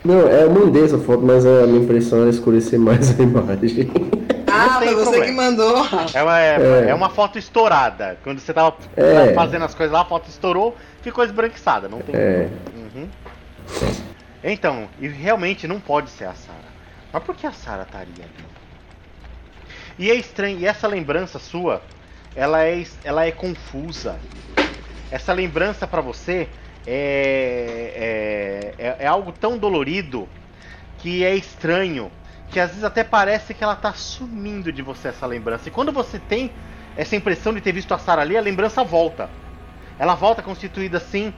Não, 0.04 0.28
é 0.28 0.46
uma 0.46 0.60
lindeza 0.62 0.98
a 0.98 1.00
foto, 1.00 1.24
mas 1.24 1.46
a 1.46 1.68
minha 1.68 1.84
impressão 1.84 2.22
era 2.22 2.30
escurecer 2.30 2.80
mais 2.80 3.20
a 3.20 3.24
imagem. 3.24 3.92
Ah, 4.54 4.78
tem 4.80 4.88
foi 4.90 4.96
você 4.96 5.04
problema. 5.04 5.26
que 5.26 5.32
mandou. 5.32 5.88
Ela 6.14 6.40
é, 6.40 6.56
É. 6.86 6.90
é 6.90 6.94
uma 6.94 7.10
foto 7.10 7.38
estourada. 7.40 8.18
Quando 8.24 8.40
você 8.40 8.54
tava 8.54 8.76
É. 8.96 9.34
fazendo 9.34 9.66
as 9.66 9.74
coisas 9.76 9.94
lá, 9.94 10.02
a 10.02 10.06
foto 10.06 10.30
estourou, 10.30 10.78
ficou 11.02 11.24
esbranquiçada. 11.24 11.88
Não 11.88 12.00
tem 12.02 12.16
É. 12.16 12.50
Uhum. 12.76 13.08
Então, 14.44 14.88
e 15.00 15.08
realmente 15.08 15.68
não 15.68 15.80
pode 15.80 16.10
ser 16.10 16.26
a 16.26 16.34
Sarah. 16.34 16.60
Mas 17.14 17.24
por 17.24 17.36
que 17.36 17.46
a 17.46 17.52
Sarah 17.52 17.84
estaria 17.84 18.08
ali? 18.26 18.46
E 20.00 20.10
é 20.10 20.16
estranho, 20.16 20.58
e 20.60 20.66
essa 20.66 20.88
lembrança 20.88 21.38
sua, 21.38 21.82
ela 22.36 22.64
é, 22.64 22.84
ela 23.04 23.26
é 23.26 23.32
confusa. 23.32 24.16
Essa 25.12 25.34
lembrança 25.34 25.86
pra 25.86 26.02
você 26.02 26.48
é, 26.88 28.74
é, 28.78 28.86
é, 28.88 28.96
é 29.00 29.08
algo 29.08 29.32
tão 29.32 29.58
dolorido 29.58 30.28
que 30.98 31.24
é 31.24 31.36
estranho, 31.36 32.12
que 32.52 32.60
às 32.60 32.70
vezes 32.70 32.84
até 32.84 33.04
parece 33.04 33.54
que 33.54 33.64
ela 33.64 33.76
tá 33.76 33.94
sumindo 33.94 34.72
de 34.72 34.82
você 34.82 35.08
essa 35.08 35.26
lembrança. 35.26 35.70
E 35.70 35.72
quando 35.72 35.92
você 35.92 36.20
tem 36.20 36.52
essa 36.98 37.16
impressão 37.16 37.54
de 37.54 37.62
ter 37.62 37.72
visto 37.72 37.94
a 37.94 37.98
Sarah 37.98 38.22
ali, 38.22 38.38
a 38.38 38.42
lembrança 38.42 38.84
volta. 38.84 39.30
Ela 39.98 40.14
volta 40.14 40.42
constituída 40.42 40.98
assim 40.98 41.34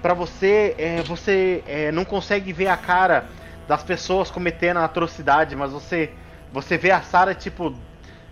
pra 0.00 0.14
você, 0.14 0.74
é, 0.78 1.02
você 1.02 1.62
é, 1.66 1.92
não 1.92 2.04
consegue 2.04 2.52
ver 2.52 2.68
a 2.68 2.76
cara 2.76 3.26
das 3.68 3.82
pessoas 3.82 4.30
cometendo 4.30 4.78
a 4.78 4.84
atrocidade, 4.84 5.54
mas 5.54 5.72
você 5.72 6.12
você 6.52 6.78
vê 6.78 6.90
a 6.90 7.02
Sarah 7.02 7.34
tipo 7.34 7.74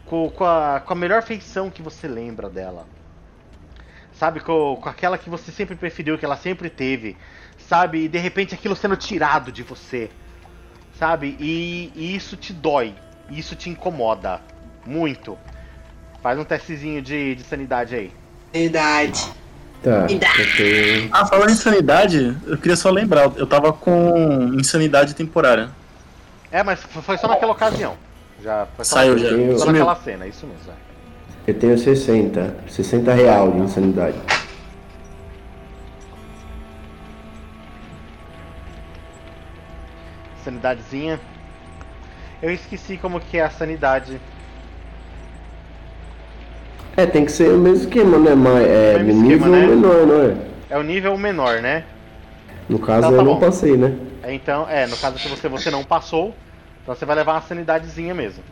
com, 0.07 0.31
com, 0.31 0.45
a, 0.45 0.81
com 0.81 0.93
a 0.93 0.97
melhor 0.97 1.23
feição 1.23 1.71
que 1.71 1.83
você 1.83 2.07
lembra 2.07 2.49
dela. 2.49 2.87
Sabe, 4.13 4.41
com, 4.41 4.79
com 4.81 4.89
aquela 4.89 5.19
que 5.19 5.29
você 5.29 5.51
sempre 5.51 5.75
preferiu, 5.75 6.17
que 6.17 6.25
ela 6.25 6.37
sempre 6.37 6.71
teve. 6.71 7.17
Sabe, 7.59 8.05
e 8.05 8.09
de 8.09 8.19
repente 8.19 8.55
aquilo 8.55 8.77
sendo 8.77 8.97
tirado 8.97 9.51
de 9.51 9.63
você. 9.63 10.11
Sabe, 11.03 11.37
e, 11.41 11.91
e 11.97 12.15
isso 12.15 12.37
te 12.37 12.53
dói. 12.53 12.95
Isso 13.29 13.57
te 13.57 13.69
incomoda. 13.69 14.41
Muito. 14.87 15.37
Faz 16.23 16.39
um 16.39 16.45
testezinho 16.45 17.03
de, 17.03 17.35
de 17.35 17.43
sanidade 17.43 17.93
aí. 17.97 18.12
Verdade. 18.53 19.20
Tá, 19.83 20.07
tenho. 20.07 21.09
Ah, 21.11 21.27
falando 21.27 21.51
em 21.51 21.55
insanidade, 21.55 22.37
eu 22.47 22.57
queria 22.57 22.77
só 22.77 22.89
lembrar, 22.89 23.33
eu 23.35 23.49
tava 23.49 23.73
com 23.73 24.53
insanidade 24.55 25.12
temporária. 25.16 25.70
É, 26.53 26.62
mas 26.62 26.79
foi 26.85 27.19
só 27.19 27.27
naquela 27.27 27.51
ocasião. 27.51 27.97
Já 28.41 28.69
foi 28.77 28.85
só 28.85 28.95
Saiu 28.95 29.16
naquela- 29.16 29.53
já. 29.55 29.59
Só 29.59 29.66
naquela 29.73 29.97
cena, 29.97 30.27
isso 30.29 30.47
mesmo. 30.47 30.70
é. 30.70 31.51
Eu 31.51 31.55
tenho 31.59 31.77
60. 31.77 32.55
60 32.69 33.12
real 33.12 33.51
de 33.51 33.59
insanidade. 33.59 34.19
Sanidadezinha. 40.44 41.20
Eu 42.43 42.51
esqueci 42.51 42.97
como 42.97 43.20
que 43.20 43.39
é 43.39 43.43
a 43.44 43.51
sanidade. 43.51 44.20
É, 46.97 47.06
tem 47.06 47.24
que 47.24 47.32
ser 47.32 47.48
o 47.52 47.59
mesmo 47.59 47.85
esquema, 47.85 48.19
né? 48.19 48.35
Mas 48.35 48.66
é 48.66 48.98
Mesmo 48.98 49.23
nível 49.23 49.36
esquema, 49.36 49.56
né? 49.56 49.66
menor, 49.66 50.06
não 50.06 50.23
é? 50.23 50.36
É 50.70 50.78
o 50.78 50.82
nível 50.82 51.16
menor, 51.16 51.60
né? 51.62 51.85
No 52.69 52.78
caso, 52.78 53.01
Tá, 53.02 53.09
tá 53.09 53.16
eu 53.16 53.23
não 53.23 53.35
bom. 53.35 53.40
passei, 53.40 53.77
né? 53.77 53.94
É, 54.23 54.32
Então, 54.35 54.69
é, 54.69 54.86
no 54.86 54.97
caso 54.97 55.19
que 55.19 55.28
você, 55.28 55.48
você 55.48 55.70
não 55.70 55.85
passou, 55.85 56.35
então 56.82 56.94
você 56.94 57.05
vai 57.05 57.16
levar 57.16 57.32
uma 57.35 57.40
sanidadezinha 57.43 58.14
mesmo. 58.14 58.43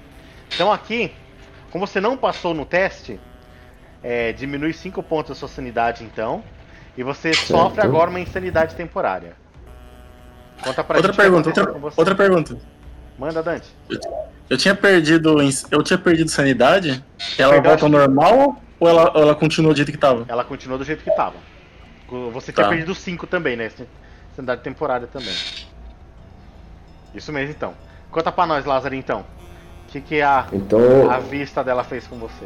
Então 0.54 0.72
aqui, 0.72 1.12
como 1.70 1.86
você 1.86 2.00
não 2.00 2.16
passou 2.16 2.54
no 2.54 2.64
teste, 2.64 3.20
é, 4.02 4.32
diminui 4.32 4.72
5 4.72 5.02
pontos 5.02 5.32
a 5.32 5.34
sua 5.34 5.48
sanidade 5.48 6.04
então. 6.04 6.42
E 6.96 7.02
você 7.02 7.36
sofre 7.36 7.80
agora 7.82 8.10
uma 8.10 8.20
insanidade 8.20 8.74
temporária. 8.74 9.34
Conta 10.62 10.84
pra 10.84 10.96
Outra 10.96 11.12
gente 11.12 11.20
pergunta, 11.20 11.48
outra, 11.48 11.92
outra 11.96 12.14
pergunta. 12.14 12.56
Manda, 13.18 13.42
Dante. 13.42 13.68
Eu 14.48 14.56
tinha 14.58 14.74
perdido, 14.74 15.36
eu 15.70 15.82
tinha 15.82 15.98
perdido 15.98 16.30
sanidade. 16.30 17.02
Ela 17.38 17.52
Perdeu, 17.54 17.70
volta 17.70 17.84
ao 17.86 17.90
normal 17.90 18.60
ou 18.78 18.88
ela, 18.88 19.12
ela 19.14 19.34
continua 19.34 19.72
do 19.72 19.76
jeito 19.76 19.92
que 19.92 19.98
tava? 19.98 20.24
Ela 20.28 20.44
continua 20.44 20.76
do 20.78 20.84
jeito 20.84 21.04
que 21.04 21.10
tava. 21.14 21.36
Você 22.32 22.52
tinha 22.52 22.64
Tá. 22.64 22.70
perdido 22.70 22.94
5 22.94 23.26
também, 23.26 23.56
né? 23.56 23.70
Sanidade 24.34 24.62
temporária 24.62 25.06
também. 25.06 25.32
Isso 27.14 27.32
mesmo 27.32 27.50
então. 27.50 27.74
Conta 28.10 28.32
pra 28.32 28.46
nós, 28.46 28.64
Lázaro, 28.64 28.94
então. 28.94 29.20
O 29.20 29.92
que, 29.92 30.00
que 30.00 30.22
a, 30.22 30.46
Então, 30.52 31.10
a 31.10 31.18
vista 31.18 31.62
dela 31.64 31.84
fez 31.84 32.06
com 32.06 32.16
você? 32.18 32.44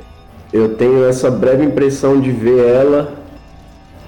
eu 0.53 0.77
tenho 0.77 1.09
essa 1.09 1.31
breve 1.31 1.65
impressão 1.65 2.21
de 2.21 2.31
ver 2.31 2.65
ela. 2.65 3.24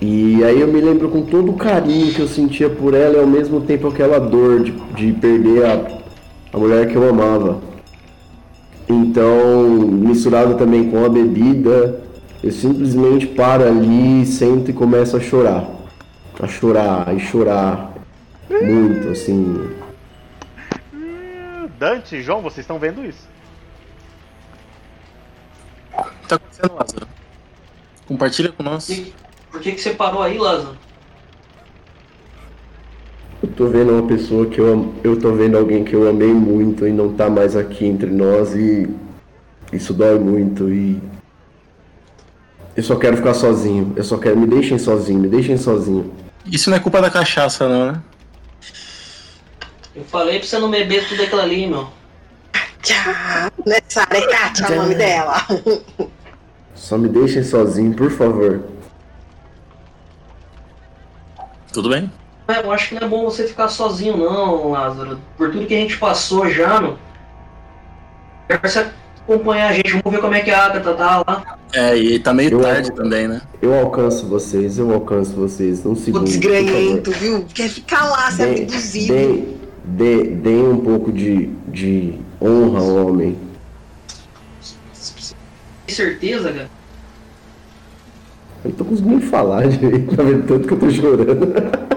E 0.01 0.45
aí 0.45 0.61
eu 0.61 0.69
me 0.69 0.81
lembro 0.81 1.09
com 1.09 1.23
todo 1.23 1.53
o 1.53 1.57
carinho 1.57 2.13
que 2.13 2.21
eu 2.21 2.29
sentia 2.29 2.69
por 2.69 2.93
ela 2.93 3.17
e 3.17 3.21
ao 3.21 3.27
mesmo 3.27 3.63
tempo 3.63 3.89
aquela 3.89 4.19
dor 4.19 4.63
de, 4.63 4.73
de 4.73 5.13
perder 5.13 5.65
a, 5.65 6.01
a 6.53 6.59
mulher 6.59 6.89
que 6.89 6.97
eu 6.97 7.09
amava. 7.09 7.63
Então, 8.89 9.69
misturado 9.79 10.55
também 10.57 10.91
com 10.91 11.05
a 11.05 11.09
bebida, 11.09 12.03
eu 12.43 12.53
simplesmente 12.53 13.27
paro 13.27 13.67
ali, 13.67 14.25
sento 14.27 14.71
e 14.71 14.75
começo 14.75 15.17
a 15.17 15.21
chorar. 15.21 15.67
A 16.39 16.47
chorar 16.47 17.15
e 17.17 17.19
chorar. 17.19 17.95
Muito, 18.51 19.09
assim. 19.09 19.71
Dante, 21.79 22.23
João, 22.23 22.43
vocês 22.43 22.65
estão 22.65 22.79
vendo 22.79 23.05
isso? 23.05 23.27
O 25.93 26.03
que 26.03 26.29
tá 26.29 26.37
acontecendo, 26.37 26.75
Lázaro? 26.75 27.09
Compartilha 28.07 28.53
com 28.53 28.63
nós. 28.63 28.89
Por 29.57 29.63
que, 29.63 29.73
que 29.73 29.81
você 29.81 29.95
parou 29.95 30.23
aí, 30.23 30.37
Lázaro? 30.37 30.77
Eu 33.43 33.49
tô 33.57 33.69
vendo 33.69 33.93
uma 33.93 34.07
pessoa 34.07 34.45
que 34.45 34.61
eu 34.61 34.95
eu 35.03 35.19
tô 35.19 35.33
vendo 35.33 35.57
alguém 35.57 35.83
que 35.83 35.95
eu 35.95 36.07
amei 36.07 36.29
muito 36.29 36.87
e 36.87 36.93
não 36.93 37.15
tá 37.15 37.31
mais 37.31 37.57
aqui 37.57 37.87
entre 37.87 38.11
nós 38.11 38.55
e 38.55 38.87
isso 39.73 39.95
dói 39.95 40.19
muito 40.19 40.69
e 40.69 41.01
eu 42.77 42.83
só 42.83 42.97
quero 42.97 43.17
ficar 43.17 43.33
sozinho. 43.33 43.95
Eu 43.97 44.05
só 44.05 44.19
quero 44.19 44.37
me 44.37 44.47
deixem 44.47 44.79
sozinho, 44.79 45.21
me 45.21 45.29
deixem 45.29 45.57
sozinho. 45.57 46.13
Isso 46.45 46.69
não 46.69 46.77
é 46.77 46.81
culpa 46.81 47.01
da 47.01 47.11
cachaça, 47.11 47.67
não, 47.67 47.93
né? 47.93 48.03
Eu 49.95 50.05
falei 50.05 50.39
pra 50.39 50.47
você 50.47 50.59
não 50.59 50.71
beber 50.71 51.09
tudo 51.09 51.23
aquilo 51.23 51.41
ali, 51.41 51.67
meu. 51.67 51.89
Tchau. 52.83 53.51
Nessa 53.65 54.03
área 54.03 54.19
é 54.19 54.27
Kátia 54.27 54.71
o 54.71 54.77
nome 54.77 54.95
dela. 54.95 55.47
Só 56.75 56.99
me 56.99 57.09
deixem 57.09 57.43
sozinho, 57.43 57.95
por 57.95 58.11
favor. 58.11 58.76
Tudo 61.77 61.91
bem? 61.91 62.11
É, 62.49 62.61
Eu 62.65 62.73
acho 62.73 62.89
que 62.89 62.95
não 62.95 63.03
é 63.03 63.11
bom 63.11 63.23
você 63.27 63.47
ficar 63.47 63.69
sozinho, 63.69 64.17
não, 64.17 64.71
Lázaro. 64.71 65.19
Por 65.37 65.53
tudo 65.53 65.67
que 65.67 65.75
a 65.75 65.79
gente 65.79 65.99
passou 65.99 66.49
já, 66.49 66.81
meu. 66.81 66.97
Quero 68.49 68.67
você 68.67 68.87
acompanhar 69.23 69.69
a 69.69 69.73
gente. 69.75 69.93
Vamos 69.93 70.11
ver 70.13 70.21
como 70.23 70.35
é 70.35 70.41
que 70.41 70.51
a 70.51 70.65
Agatha 70.65 70.95
tá 70.95 71.23
lá. 71.29 71.59
É, 71.75 71.95
e 71.95 72.19
tá 72.19 72.33
meio 72.33 72.53
Eu- 72.53 72.63
tarde 72.63 72.91
também, 72.93 73.29
né? 73.29 73.43
Eu 73.61 73.75
alcanço 73.79 74.27
vocês, 74.27 74.79
eu 74.79 74.91
alcanço 74.91 75.33
vocês. 75.33 75.85
Um 75.85 75.95
segundo. 75.95 76.21
por 76.23 76.25
desgranhento, 76.25 77.11
viu? 77.11 77.45
Quer 77.53 77.69
ficar 77.69 78.07
lá, 78.09 78.31
favor. 78.31 78.55
Dê- 78.55 78.63
abduzido. 78.63 79.13
dê- 79.13 79.45
dê- 79.85 80.25
Deem 80.37 80.67
um 80.69 80.79
pouco 80.79 81.13
de, 81.13 81.49
de 81.69 82.19
honra 82.41 82.79
ao 82.81 83.07
homem. 83.07 83.37
Tem 85.87 85.95
certeza, 85.95 86.51
cara? 86.55 86.71
Eu 88.67 88.71
não 88.71 88.77
tô 88.77 88.85
conseguindo 88.85 89.21
falar 89.21 89.69
direito, 89.69 90.17
tá 90.17 90.23
vendo 90.25 90.45
tanto 90.45 90.67
que 90.67 90.75
eu 90.75 90.79
tô 90.79 90.91
chorando. 90.91 91.87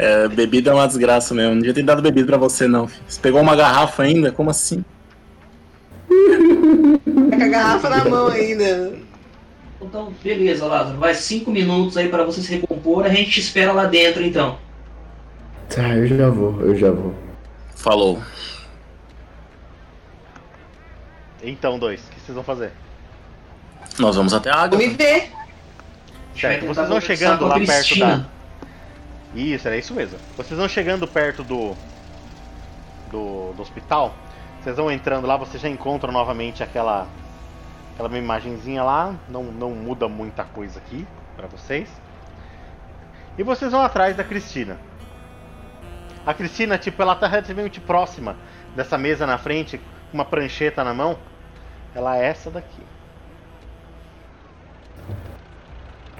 É, 0.00 0.28
bebida 0.28 0.70
é 0.70 0.74
uma 0.74 0.86
desgraça 0.86 1.34
mesmo. 1.34 1.54
Não 1.54 1.58
devia 1.58 1.74
ter 1.74 1.82
dado 1.82 2.00
bebida 2.00 2.24
pra 2.28 2.36
você, 2.36 2.68
não. 2.68 2.86
filho. 2.86 3.02
Você 3.08 3.20
pegou 3.20 3.40
uma 3.40 3.56
garrafa 3.56 4.04
ainda? 4.04 4.30
Como 4.30 4.48
assim? 4.48 4.84
Tá 6.08 7.36
com 7.36 7.42
a 7.42 7.48
garrafa 7.48 7.90
na 7.90 8.04
mão 8.04 8.28
ainda. 8.28 8.92
Então, 9.82 10.12
beleza, 10.22 10.66
Lázaro. 10.66 10.98
Vai 10.98 11.14
cinco 11.14 11.50
minutos 11.50 11.96
aí 11.96 12.08
pra 12.08 12.22
você 12.22 12.40
se 12.40 12.52
recompor. 12.54 13.06
A 13.06 13.08
gente 13.08 13.32
te 13.32 13.40
espera 13.40 13.72
lá 13.72 13.86
dentro, 13.86 14.22
então. 14.22 14.56
Tá, 15.68 15.88
eu 15.96 16.06
já 16.06 16.30
vou, 16.30 16.60
eu 16.60 16.76
já 16.76 16.92
vou. 16.92 17.12
Falou. 17.74 18.22
Então, 21.42 21.76
dois, 21.76 22.00
o 22.06 22.10
que 22.10 22.20
vocês 22.20 22.36
vão 22.36 22.44
fazer? 22.44 22.70
Nós 23.98 24.16
vamos 24.16 24.32
até 24.32 24.50
a 24.50 24.54
Vou 24.54 24.62
água. 24.64 24.78
me 24.78 24.88
ver. 24.88 25.32
Certo, 26.34 26.66
vocês 26.66 26.88
vão 26.88 27.00
chegando 27.00 27.46
lá 27.46 27.58
perto 27.58 27.98
da. 27.98 28.24
Isso, 29.34 29.66
era 29.66 29.76
isso 29.76 29.92
mesmo. 29.94 30.18
Vocês 30.36 30.58
vão 30.58 30.68
chegando 30.68 31.06
perto 31.06 31.42
do. 31.42 31.74
do, 33.10 33.52
do 33.54 33.62
hospital. 33.62 34.14
Vocês 34.60 34.76
vão 34.76 34.90
entrando 34.90 35.26
lá, 35.26 35.36
vocês 35.36 35.62
já 35.62 35.68
encontram 35.68 36.12
novamente 36.12 36.62
aquela. 36.62 37.06
aquela 37.94 38.16
imagenzinha 38.16 38.82
lá. 38.82 39.14
Não, 39.28 39.44
não 39.44 39.70
muda 39.70 40.08
muita 40.08 40.44
coisa 40.44 40.78
aqui 40.78 41.06
pra 41.36 41.46
vocês. 41.48 41.88
E 43.36 43.42
vocês 43.42 43.70
vão 43.72 43.82
atrás 43.82 44.16
da 44.16 44.24
Cristina. 44.24 44.78
A 46.26 46.34
Cristina, 46.34 46.76
tipo, 46.76 47.00
ela 47.00 47.14
tá 47.14 47.26
relativamente 47.26 47.80
próxima 47.80 48.36
dessa 48.76 48.98
mesa 48.98 49.26
na 49.26 49.38
frente, 49.38 49.78
com 49.78 50.18
uma 50.18 50.24
prancheta 50.24 50.84
na 50.84 50.92
mão. 50.92 51.18
Ela 51.94 52.18
é 52.18 52.26
essa 52.26 52.50
daqui. 52.50 52.82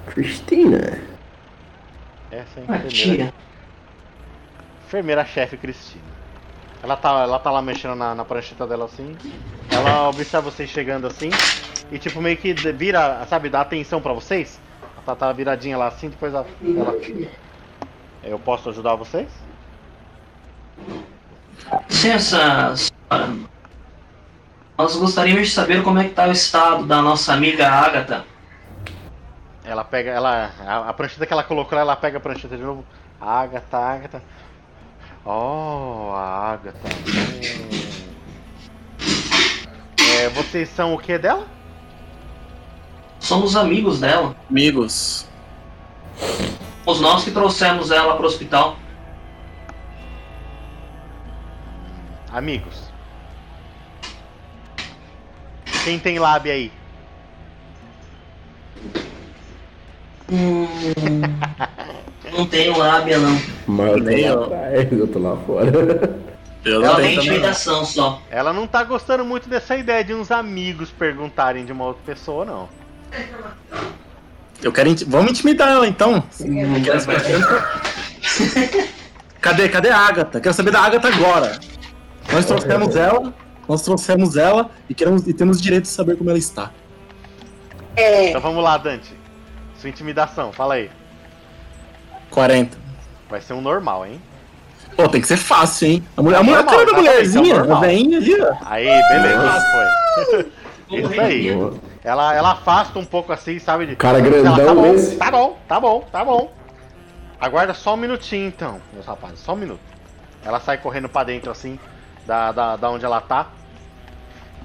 Cristina. 0.09 0.99
Essa 2.31 2.61
é 2.61 2.65
a 2.67 2.77
enfermeira. 2.87 3.35
Enfermeira-chefe 4.87 5.57
Cristina. 5.57 6.05
Ela 6.83 6.97
tá, 6.97 7.23
ela 7.23 7.39
tá 7.39 7.51
lá 7.51 7.61
mexendo 7.61 7.95
na, 7.95 8.15
na 8.15 8.25
prancheta 8.25 8.67
dela 8.67 8.85
assim. 8.85 9.17
Ela 9.71 10.09
observa 10.09 10.51
vocês 10.51 10.71
chegando 10.71 11.07
assim. 11.07 11.31
E 11.91 11.99
tipo, 11.99 12.21
meio 12.21 12.37
que 12.37 12.53
vira, 12.53 13.25
sabe, 13.29 13.49
dá 13.49 13.63
atenção 13.63 14.01
pra 14.01 14.13
vocês. 14.13 14.61
Ela 14.95 15.03
tá, 15.05 15.15
tá 15.17 15.33
viradinha 15.33 15.77
lá 15.77 15.89
assim, 15.89 16.09
depois 16.09 16.33
ela, 16.33 16.47
ela. 16.63 16.97
Eu 18.23 18.39
posso 18.39 18.69
ajudar 18.69 18.95
vocês? 18.95 19.29
Licença, 21.89 22.75
senhora. 22.77 23.35
Nós 24.77 24.95
gostaríamos 24.95 25.49
de 25.49 25.55
saber 25.55 25.83
como 25.83 25.99
é 25.99 26.05
que 26.05 26.15
tá 26.15 26.29
o 26.29 26.33
estado 26.33 26.87
da 26.87 27.03
nossa 27.03 27.33
amiga 27.33 27.69
Agatha. 27.69 28.25
Ela 29.69 29.85
pega, 29.85 30.11
ela. 30.11 30.51
A, 30.67 30.89
a 30.89 30.95
prancheta 30.95 31.27
que 31.27 31.33
ela 31.33 31.45
colocou 31.45 31.77
lá, 31.77 31.83
ela 31.83 31.95
pega 31.95 32.17
a 32.17 32.21
prancheta 32.21 32.57
de 32.57 32.63
novo. 32.63 32.87
Agatha, 33.21 33.77
Agatha. 33.77 34.23
Oh, 35.27 36.11
a 36.15 36.53
Agatha. 36.53 36.89
É, 40.17 40.29
vocês 40.31 40.71
são 40.71 40.95
o 40.95 40.99
que 40.99 41.19
dela? 41.19 41.47
Somos 43.21 43.57
amigos 43.57 44.01
dela. 44.01 44.35
Amigos. 44.49 45.29
Os 46.87 46.99
nós 46.99 47.23
que 47.25 47.31
trouxemos 47.31 47.91
ela 47.91 48.17
pro 48.17 48.27
hospital. 48.27 48.79
Amigos. 52.33 52.91
Quem 55.85 55.99
tem 55.99 56.19
lábia 56.19 56.55
aí? 56.55 56.78
Hum, 60.31 60.67
não 62.37 62.47
tenho 62.47 62.77
lábia, 62.77 63.19
não. 63.19 63.41
Mas 63.67 63.89
eu 63.89 63.99
tô 63.99 64.05
Nem 64.05 64.23
lá 64.25 64.29
eu. 64.31 64.45
atrás, 64.45 64.93
eu 64.93 65.07
tô 65.09 65.19
lá 65.19 65.37
fora. 65.47 66.19
Eu 66.65 66.83
Ela 66.85 66.95
não 66.95 67.01
tem 67.01 67.17
intimidação 67.17 67.85
só. 67.85 68.21
Ela 68.31 68.53
não 68.53 68.67
tá 68.67 68.83
gostando 68.85 69.25
muito 69.25 69.49
dessa 69.49 69.77
ideia 69.77 70.05
de 70.05 70.13
uns 70.13 70.31
amigos 70.31 70.91
perguntarem 70.91 71.65
de 71.65 71.73
uma 71.73 71.87
outra 71.87 72.03
pessoa, 72.05 72.45
não. 72.45 72.69
Eu 74.63 74.73
quero. 74.73 74.89
inti- 74.91 75.05
Vamos 75.05 75.31
intimidar 75.31 75.69
ela 75.71 75.87
então. 75.87 76.23
Cadê, 79.41 79.69
cadê 79.69 79.89
a 79.89 79.97
Agatha? 79.99 80.41
Quero 80.41 80.55
saber 80.55 80.71
da 80.73 80.81
Agatha 80.81 81.09
agora. 81.09 81.59
Nós 82.33 82.45
trouxemos 82.45 82.97
ela, 82.97 83.33
nós 83.69 83.83
trouxemos 83.83 84.37
ela 84.37 84.71
e, 84.91 84.95
queremos, 84.95 85.27
e 85.27 85.33
temos 85.33 85.59
o 85.59 85.63
direito 85.63 85.85
de 85.85 85.89
saber 85.89 86.17
como 86.17 86.29
ela 86.29 86.39
está. 86.39 86.71
É. 87.97 88.29
Então 88.31 88.41
vamos 88.41 88.63
lá, 88.63 88.77
Dante. 88.77 89.17
Sua 89.79 89.89
intimidação, 89.89 90.53
fala 90.53 90.75
aí. 90.75 90.91
40. 92.31 92.77
Vai 93.31 93.41
ser 93.41 93.53
um 93.55 93.61
normal, 93.61 94.07
hein? 94.07 94.21
Pô, 94.97 95.09
tem 95.09 95.21
que 95.21 95.27
ser 95.29 95.37
fácil, 95.37 95.89
hein? 95.89 96.05
A, 96.17 96.23
mulher, 96.23 96.39
a, 96.39 96.43
mulher, 96.43 96.65
Normal, 96.65 96.87
da 96.87 96.93
mulherzinha, 96.95 97.55
é 97.55 97.59
a 97.73 97.75
veinha 97.81 98.19
ali, 98.19 98.43
ó. 98.43 98.57
Aí, 98.65 98.85
beleza, 99.09 99.61
foi. 99.73 100.53
Isso 100.99 101.21
aí. 101.21 101.55
Boa. 101.55 101.75
Ela, 102.03 102.35
ela 102.35 102.53
afasta 102.53 102.99
um 102.99 103.05
pouco 103.05 103.33
assim, 103.33 103.59
sabe? 103.59 103.87
de- 103.87 103.97
Cara 103.97 104.19
Ela, 104.19 104.29
grandão 104.29 104.57
tá 104.57 104.75
bom, 104.75 104.95
esse. 104.95 105.17
tá 105.17 105.31
bom, 105.31 105.59
tá 105.69 105.81
bom, 105.81 106.01
tá 106.11 106.25
bom. 106.25 106.53
Aguarda 107.41 107.75
só 107.75 107.95
um 107.95 107.99
minutinho 107.99 108.49
então, 108.49 108.81
meus 108.93 109.07
rapazes, 109.07 109.39
só 109.39 109.53
um 109.53 109.57
minuto. 109.57 109.81
Ela 110.45 110.59
sai 110.59 110.79
correndo 110.79 111.09
pra 111.09 111.23
dentro 111.23 111.51
assim, 111.53 111.79
da, 112.27 112.51
da, 112.51 112.77
da 112.77 112.91
onde 112.91 113.05
ela 113.05 113.21
tá. 113.21 113.47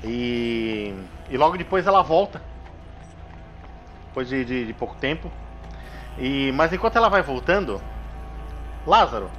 E, 0.03 0.94
e 1.30 1.38
logo 1.38 1.57
depois 1.57 1.85
ela 1.85 2.02
volta. 2.02 2.41
Depois 4.14 4.30
de, 4.30 4.45
de, 4.45 4.65
de 4.68 4.73
pouco 4.73 4.95
tempo. 4.98 5.31
E, 6.19 6.52
mas 6.52 6.72
enquanto 6.72 6.98
ela 6.98 7.10
vai 7.10 7.23
voltando, 7.23 7.81
Lázaro, 8.85 9.31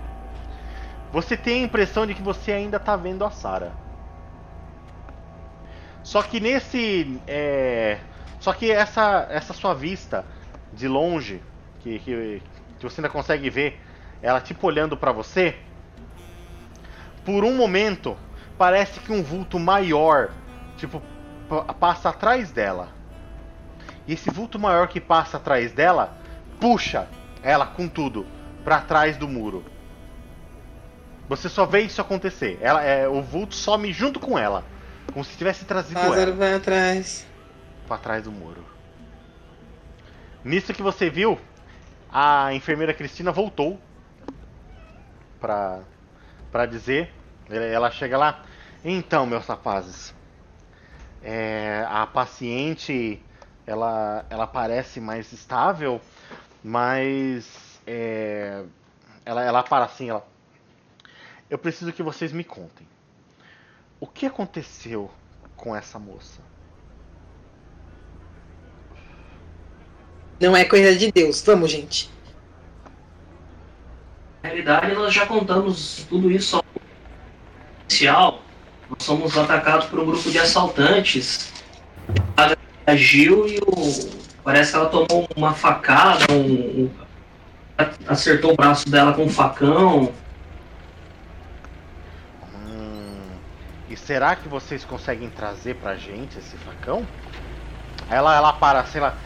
você 1.12 1.36
tem 1.36 1.62
a 1.62 1.66
impressão 1.66 2.04
de 2.04 2.12
que 2.12 2.20
você 2.20 2.50
ainda 2.50 2.80
tá 2.80 2.96
vendo 2.96 3.24
a 3.24 3.30
Sara. 3.30 3.72
Só 6.02 6.24
que 6.24 6.40
nesse. 6.40 7.20
é, 7.24 8.00
só 8.40 8.52
que 8.52 8.68
essa, 8.72 9.28
essa 9.30 9.52
sua 9.52 9.74
vista 9.74 10.26
de 10.72 10.88
longe, 10.88 11.40
que, 11.78 12.00
que, 12.00 12.42
que 12.80 12.82
você 12.82 13.00
ainda 13.00 13.08
consegue 13.08 13.48
ver, 13.48 13.80
ela 14.20 14.40
tipo 14.40 14.66
olhando 14.66 14.96
pra 14.96 15.12
você, 15.12 15.56
por 17.24 17.44
um 17.44 17.54
momento 17.54 18.18
parece 18.58 18.98
que 18.98 19.12
um 19.12 19.22
vulto 19.22 19.56
maior, 19.56 20.32
tipo, 20.76 21.00
pa- 21.48 21.62
passa 21.74 22.08
atrás 22.08 22.50
dela. 22.50 23.03
E 24.06 24.12
esse 24.12 24.30
vulto 24.30 24.58
maior 24.58 24.88
que 24.88 25.00
passa 25.00 25.36
atrás 25.36 25.72
dela 25.72 26.16
puxa 26.60 27.08
ela 27.42 27.66
com 27.66 27.88
tudo 27.88 28.26
pra 28.64 28.80
trás 28.80 29.16
do 29.16 29.28
muro. 29.28 29.64
Você 31.28 31.48
só 31.48 31.64
vê 31.64 31.82
isso 31.82 32.00
acontecer. 32.00 32.58
Ela, 32.60 32.82
é, 32.82 33.08
o 33.08 33.22
vulto 33.22 33.54
some 33.54 33.92
junto 33.92 34.20
com 34.20 34.38
ela, 34.38 34.64
como 35.12 35.24
se 35.24 35.36
tivesse 35.36 35.64
trazido 35.64 36.00
ela 36.00 36.32
vai 36.32 36.54
atrás. 36.54 37.26
pra 37.86 37.96
trás 37.96 38.24
do 38.24 38.32
muro. 38.32 38.64
Nisso 40.42 40.74
que 40.74 40.82
você 40.82 41.08
viu, 41.08 41.38
a 42.12 42.52
enfermeira 42.52 42.92
Cristina 42.92 43.32
voltou 43.32 43.80
pra, 45.40 45.80
pra 46.52 46.66
dizer. 46.66 47.10
Ela 47.48 47.90
chega 47.90 48.18
lá. 48.18 48.42
Então, 48.84 49.24
meus 49.24 49.46
rapazes, 49.46 50.14
é, 51.22 51.86
a 51.88 52.06
paciente 52.06 53.23
ela, 53.66 54.24
ela 54.28 54.46
parece 54.46 55.00
mais 55.00 55.32
estável, 55.32 56.00
mas 56.62 57.80
é, 57.86 58.62
ela, 59.24 59.42
ela 59.42 59.62
para 59.62 59.84
assim, 59.84 60.10
ela. 60.10 60.26
Eu 61.48 61.58
preciso 61.58 61.92
que 61.92 62.02
vocês 62.02 62.32
me 62.32 62.44
contem. 62.44 62.86
O 64.00 64.06
que 64.06 64.26
aconteceu 64.26 65.10
com 65.56 65.74
essa 65.74 65.98
moça? 65.98 66.40
Não 70.40 70.56
é 70.56 70.64
coisa 70.64 70.96
de 70.96 71.10
Deus. 71.12 71.42
Vamos, 71.42 71.70
gente. 71.70 72.10
Na 74.42 74.50
realidade, 74.50 74.94
nós 74.94 75.14
já 75.14 75.26
contamos 75.26 76.04
tudo 76.08 76.30
isso 76.30 76.56
ao 76.56 76.64
inicial. 77.88 78.42
Nós 78.90 79.02
somos 79.02 79.38
atacados 79.38 79.86
por 79.86 80.00
um 80.00 80.06
grupo 80.06 80.30
de 80.30 80.38
assaltantes. 80.38 81.52
A 82.36 82.54
agiu 82.86 83.46
e 83.48 83.58
o... 83.58 83.74
parece 84.42 84.72
que 84.72 84.76
ela 84.76 84.88
tomou 84.88 85.28
uma 85.36 85.52
facada, 85.52 86.24
um... 86.32 86.90
acertou 88.06 88.52
o 88.52 88.56
braço 88.56 88.88
dela 88.88 89.12
com 89.12 89.24
um 89.24 89.30
facão. 89.30 90.12
Hum, 92.54 93.30
e 93.88 93.96
será 93.96 94.36
que 94.36 94.48
vocês 94.48 94.84
conseguem 94.84 95.30
trazer 95.30 95.74
pra 95.76 95.96
gente 95.96 96.38
esse 96.38 96.56
facão? 96.56 97.06
Ela, 98.10 98.36
ela 98.36 98.52
para, 98.52 98.84
sei 98.84 99.00
lá. 99.00 99.16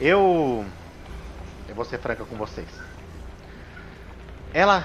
Eu. 0.00 0.64
Eu 1.68 1.74
vou 1.74 1.84
ser 1.84 1.98
franca 1.98 2.24
com 2.24 2.36
vocês. 2.36 2.68
Ela 4.54 4.84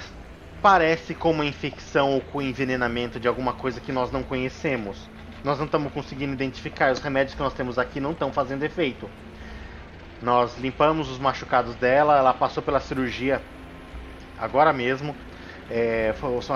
parece 0.61 1.13
com 1.13 1.31
uma 1.31 1.45
infecção 1.45 2.11
ou 2.11 2.21
com 2.21 2.41
envenenamento 2.41 3.19
de 3.19 3.27
alguma 3.27 3.53
coisa 3.53 3.79
que 3.79 3.91
nós 3.91 4.11
não 4.11 4.23
conhecemos. 4.23 4.97
Nós 5.43 5.57
não 5.57 5.65
estamos 5.65 5.91
conseguindo 5.91 6.33
identificar. 6.33 6.91
Os 6.91 6.99
remédios 6.99 7.35
que 7.35 7.41
nós 7.41 7.53
temos 7.53 7.77
aqui 7.77 7.99
não 7.99 8.11
estão 8.11 8.31
fazendo 8.31 8.63
efeito. 8.63 9.09
Nós 10.21 10.57
limpamos 10.57 11.09
os 11.09 11.19
machucados 11.19 11.75
dela, 11.75 12.17
ela 12.17 12.33
passou 12.33 12.63
pela 12.63 12.79
cirurgia 12.79 13.41
agora 14.39 14.71
mesmo. 14.71 15.15
É, 15.69 16.13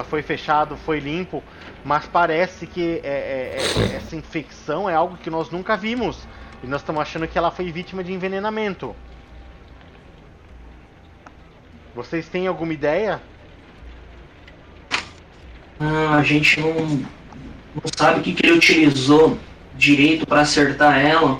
foi, 0.09 0.22
fechado, 0.22 0.77
foi 0.77 0.99
limpo, 0.99 1.43
mas 1.84 2.05
parece 2.05 2.68
que 2.68 3.01
é, 3.03 3.07
é, 3.07 3.57
é, 3.57 3.95
essa 3.95 4.15
infecção 4.15 4.89
é 4.89 4.93
algo 4.93 5.18
que 5.18 5.30
nós 5.30 5.49
nunca 5.49 5.76
vimos. 5.76 6.27
E 6.64 6.68
nós 6.68 6.81
estamos 6.81 7.01
achando 7.01 7.27
que 7.27 7.38
ela 7.38 7.51
foi 7.51 7.72
vítima 7.72 8.03
de 8.03 8.14
envenenamento. 8.14 8.95
Vocês 11.93 12.30
têm 12.30 12.47
alguma 12.47 12.73
ideia 12.73 13.22
Ah, 15.80 16.15
a 16.18 16.23
gente 16.23 16.59
não, 16.59 17.05
não 17.83 17.91
sabe 17.95 18.19
o 18.19 18.23
que, 18.23 18.33
que 18.33 18.45
ele 18.45 18.57
utilizou 18.57 19.37
direito 19.75 20.25
para 20.25 20.41
acertar 20.41 20.99
ela. 20.99 21.39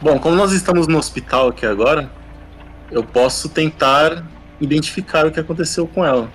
Bom, 0.00 0.18
como 0.18 0.34
nós 0.34 0.52
estamos 0.52 0.88
no 0.88 0.98
hospital 0.98 1.48
aqui 1.48 1.66
agora, 1.66 2.10
eu 2.90 3.04
posso 3.04 3.48
tentar 3.48 4.24
identificar 4.60 5.26
o 5.26 5.30
que 5.30 5.38
aconteceu 5.38 5.86
com 5.86 6.04
ela. 6.04 6.30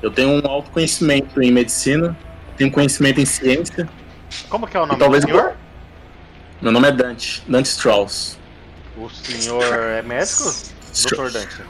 Eu 0.00 0.10
tenho 0.10 0.30
um 0.30 0.46
alto 0.48 0.70
conhecimento 0.70 1.42
em 1.42 1.50
medicina, 1.50 2.16
tenho 2.56 2.70
conhecimento 2.70 3.20
em 3.20 3.26
ciência. 3.26 3.88
Como 4.48 4.66
que 4.66 4.76
é 4.76 4.80
o 4.80 4.86
nome 4.86 4.98
talvez 4.98 5.24
do 5.24 5.30
senhor? 5.30 5.56
Meu 6.62 6.72
nome 6.72 6.88
é 6.88 6.92
Dante, 6.92 7.42
Dante 7.46 7.66
Strauss. 7.66 8.38
O 8.96 9.10
senhor 9.10 9.62
é 9.62 10.02
médico? 10.02 10.54
Doutor 11.02 11.30
Dante. 11.30 11.62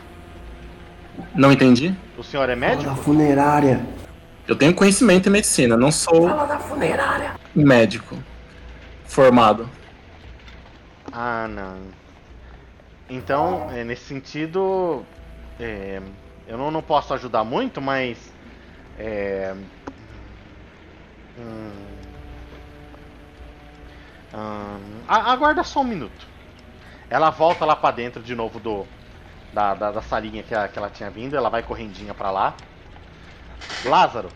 Não 1.34 1.50
entendi? 1.50 1.94
O 2.16 2.22
senhor 2.22 2.48
é 2.48 2.54
médico? 2.54 2.84
da 2.84 2.94
funerária. 2.94 3.84
Eu 4.48 4.56
tenho 4.56 4.74
conhecimento 4.74 5.28
em 5.28 5.32
medicina, 5.32 5.77
não 5.77 5.90
sou 5.93 6.28
Fala 6.28 6.47
da 6.47 6.59
funerária. 6.59 7.35
médico 7.55 8.24
formado. 9.05 9.70
Ah, 11.12 11.48
não. 11.48 11.97
Então, 13.09 13.70
é, 13.70 13.85
nesse 13.85 14.05
sentido, 14.05 15.06
é, 15.59 16.01
eu 16.47 16.59
não, 16.59 16.70
não 16.70 16.82
posso 16.82 17.14
ajudar 17.14 17.44
muito, 17.44 17.81
mas. 17.81 18.35
É, 18.97 19.55
hum, 21.36 22.16
hum, 24.32 25.05
aguarda 25.06 25.62
só 25.64 25.81
um 25.81 25.85
minuto. 25.85 26.28
Ela 27.10 27.31
volta 27.31 27.64
lá 27.66 27.77
pra 27.77 27.90
dentro 27.93 28.23
de 28.23 28.35
novo 28.36 28.60
do 28.60 28.89
da, 29.52 29.74
da, 29.74 29.93
da 29.93 30.02
salinha 30.02 30.43
que, 30.44 30.55
a- 30.55 30.68
que 30.68 30.78
ela 30.78 30.90
tinha 30.90 31.10
vindo. 31.10 31.36
Ela 31.36 31.51
vai 31.51 31.62
correndinha 31.62 32.14
pra 32.14 32.31
lá. 32.31 32.56
Lázaro, 33.84 34.28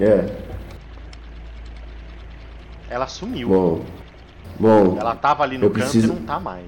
É, 0.00 0.28
ela 2.90 3.06
sumiu. 3.06 3.48
bom. 3.48 3.80
Bom, 4.58 4.96
Ela 4.98 5.14
tava 5.14 5.42
ali 5.42 5.58
no 5.58 5.68
canto 5.68 5.74
preciso- 5.80 6.06
e 6.06 6.16
não 6.16 6.22
tá 6.22 6.40
mais. 6.40 6.64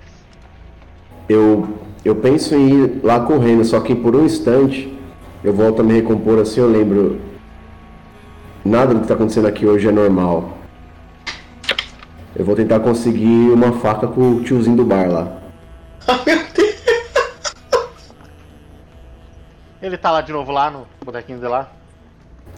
eu, 1.28 1.78
eu 2.04 2.14
penso 2.16 2.54
em 2.54 2.68
ir 2.84 3.00
lá 3.02 3.20
correndo, 3.20 3.64
só 3.64 3.80
que 3.80 3.94
por 3.94 4.14
um 4.14 4.24
instante 4.26 4.92
eu 5.42 5.52
volto 5.54 5.80
a 5.80 5.82
me 5.84 5.94
recompor 5.94 6.38
assim, 6.38 6.60
eu 6.60 6.68
lembro. 6.70 7.20
Nada 8.64 8.92
do 8.94 9.00
que 9.00 9.06
tá 9.08 9.14
acontecendo 9.14 9.46
aqui 9.46 9.64
hoje 9.64 9.88
é 9.88 9.92
normal. 9.92 10.58
Eu 12.36 12.44
vou 12.44 12.54
tentar 12.54 12.80
conseguir 12.80 13.50
uma 13.50 13.72
faca 13.72 14.06
com 14.06 14.32
o 14.32 14.42
tiozinho 14.42 14.76
do 14.76 14.84
bar 14.84 15.08
lá. 15.10 15.38
Ele 19.88 19.96
tá 19.96 20.10
lá 20.10 20.20
de 20.20 20.30
novo 20.32 20.52
lá 20.52 20.70
no 20.70 20.86
botequinho 21.02 21.38
de 21.38 21.46
lá. 21.46 21.66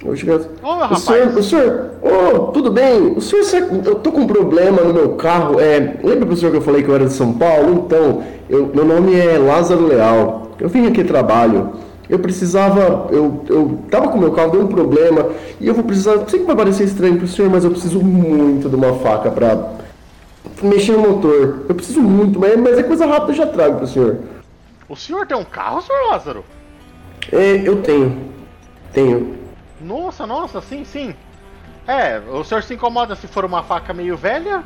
Eu 0.04 0.16
cheguei... 0.16 0.34
Ô, 0.34 0.38
O 0.66 0.78
rapaz. 0.78 1.00
senhor, 1.02 1.28
o 1.28 1.42
senhor, 1.44 1.90
ô, 2.02 2.38
tudo 2.48 2.72
bem? 2.72 3.12
O 3.16 3.20
senhor, 3.20 3.68
eu 3.84 3.94
tô 3.96 4.10
com 4.10 4.22
um 4.22 4.26
problema 4.26 4.82
no 4.82 4.92
meu 4.92 5.10
carro. 5.14 5.60
É, 5.60 5.78
lembra 6.02 6.26
pro 6.26 6.36
senhor 6.36 6.50
que 6.50 6.56
eu 6.56 6.62
falei 6.62 6.82
que 6.82 6.88
eu 6.88 6.94
era 6.96 7.04
de 7.06 7.12
São 7.12 7.32
Paulo? 7.34 7.84
Então, 7.86 8.22
eu- 8.48 8.66
meu 8.74 8.84
nome 8.84 9.14
é 9.14 9.38
Lázaro 9.38 9.86
Leal. 9.86 10.50
Eu 10.58 10.68
vim 10.68 10.86
aqui 10.88 11.04
trabalho. 11.04 11.72
Eu 12.08 12.18
precisava, 12.18 13.06
eu, 13.12 13.44
eu 13.48 13.78
tava 13.88 14.08
com 14.08 14.18
meu 14.18 14.32
carro, 14.32 14.50
deu 14.50 14.62
um 14.62 14.66
problema 14.66 15.28
e 15.60 15.68
eu 15.68 15.74
vou 15.74 15.84
precisar. 15.84 16.18
Sei 16.26 16.40
que 16.40 16.46
vai 16.46 16.56
parecer 16.56 16.82
estranho 16.82 17.16
pro 17.16 17.28
senhor, 17.28 17.48
mas 17.48 17.62
eu 17.64 17.70
preciso 17.70 18.00
muito 18.02 18.68
de 18.68 18.74
uma 18.74 18.94
faca 18.94 19.30
pra 19.30 19.68
mexer 20.60 20.92
no 20.96 21.08
motor. 21.08 21.66
Eu 21.68 21.74
preciso 21.76 22.00
muito, 22.00 22.40
mas, 22.40 22.56
mas 22.58 22.76
é 22.76 22.82
coisa 22.82 23.06
rápida, 23.06 23.30
eu 23.30 23.36
já 23.36 23.46
trago 23.46 23.76
pro 23.78 23.86
senhor. 23.86 24.18
O 24.88 24.96
senhor 24.96 25.24
tem 25.24 25.36
um 25.36 25.44
carro, 25.44 25.80
senhor 25.82 26.10
Lázaro? 26.10 26.44
É, 27.32 27.62
eu 27.64 27.82
tenho, 27.82 28.32
tenho. 28.92 29.38
Nossa, 29.80 30.26
nossa, 30.26 30.60
sim, 30.60 30.84
sim. 30.84 31.14
É, 31.86 32.20
o 32.30 32.44
senhor 32.44 32.62
se 32.62 32.74
incomoda 32.74 33.16
se 33.16 33.26
for 33.26 33.44
uma 33.44 33.62
faca 33.62 33.92
meio 33.92 34.16
velha? 34.16 34.62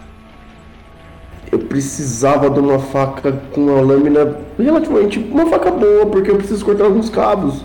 Eu 1.52 1.58
precisava 1.58 2.50
de 2.50 2.58
uma 2.58 2.78
faca 2.78 3.32
com 3.52 3.66
uma 3.66 3.80
lâmina 3.80 4.38
relativamente. 4.58 5.18
uma 5.18 5.46
faca 5.46 5.70
boa, 5.70 6.06
porque 6.06 6.30
eu 6.30 6.36
preciso 6.36 6.64
cortar 6.64 6.84
alguns 6.84 7.10
cabos. 7.10 7.64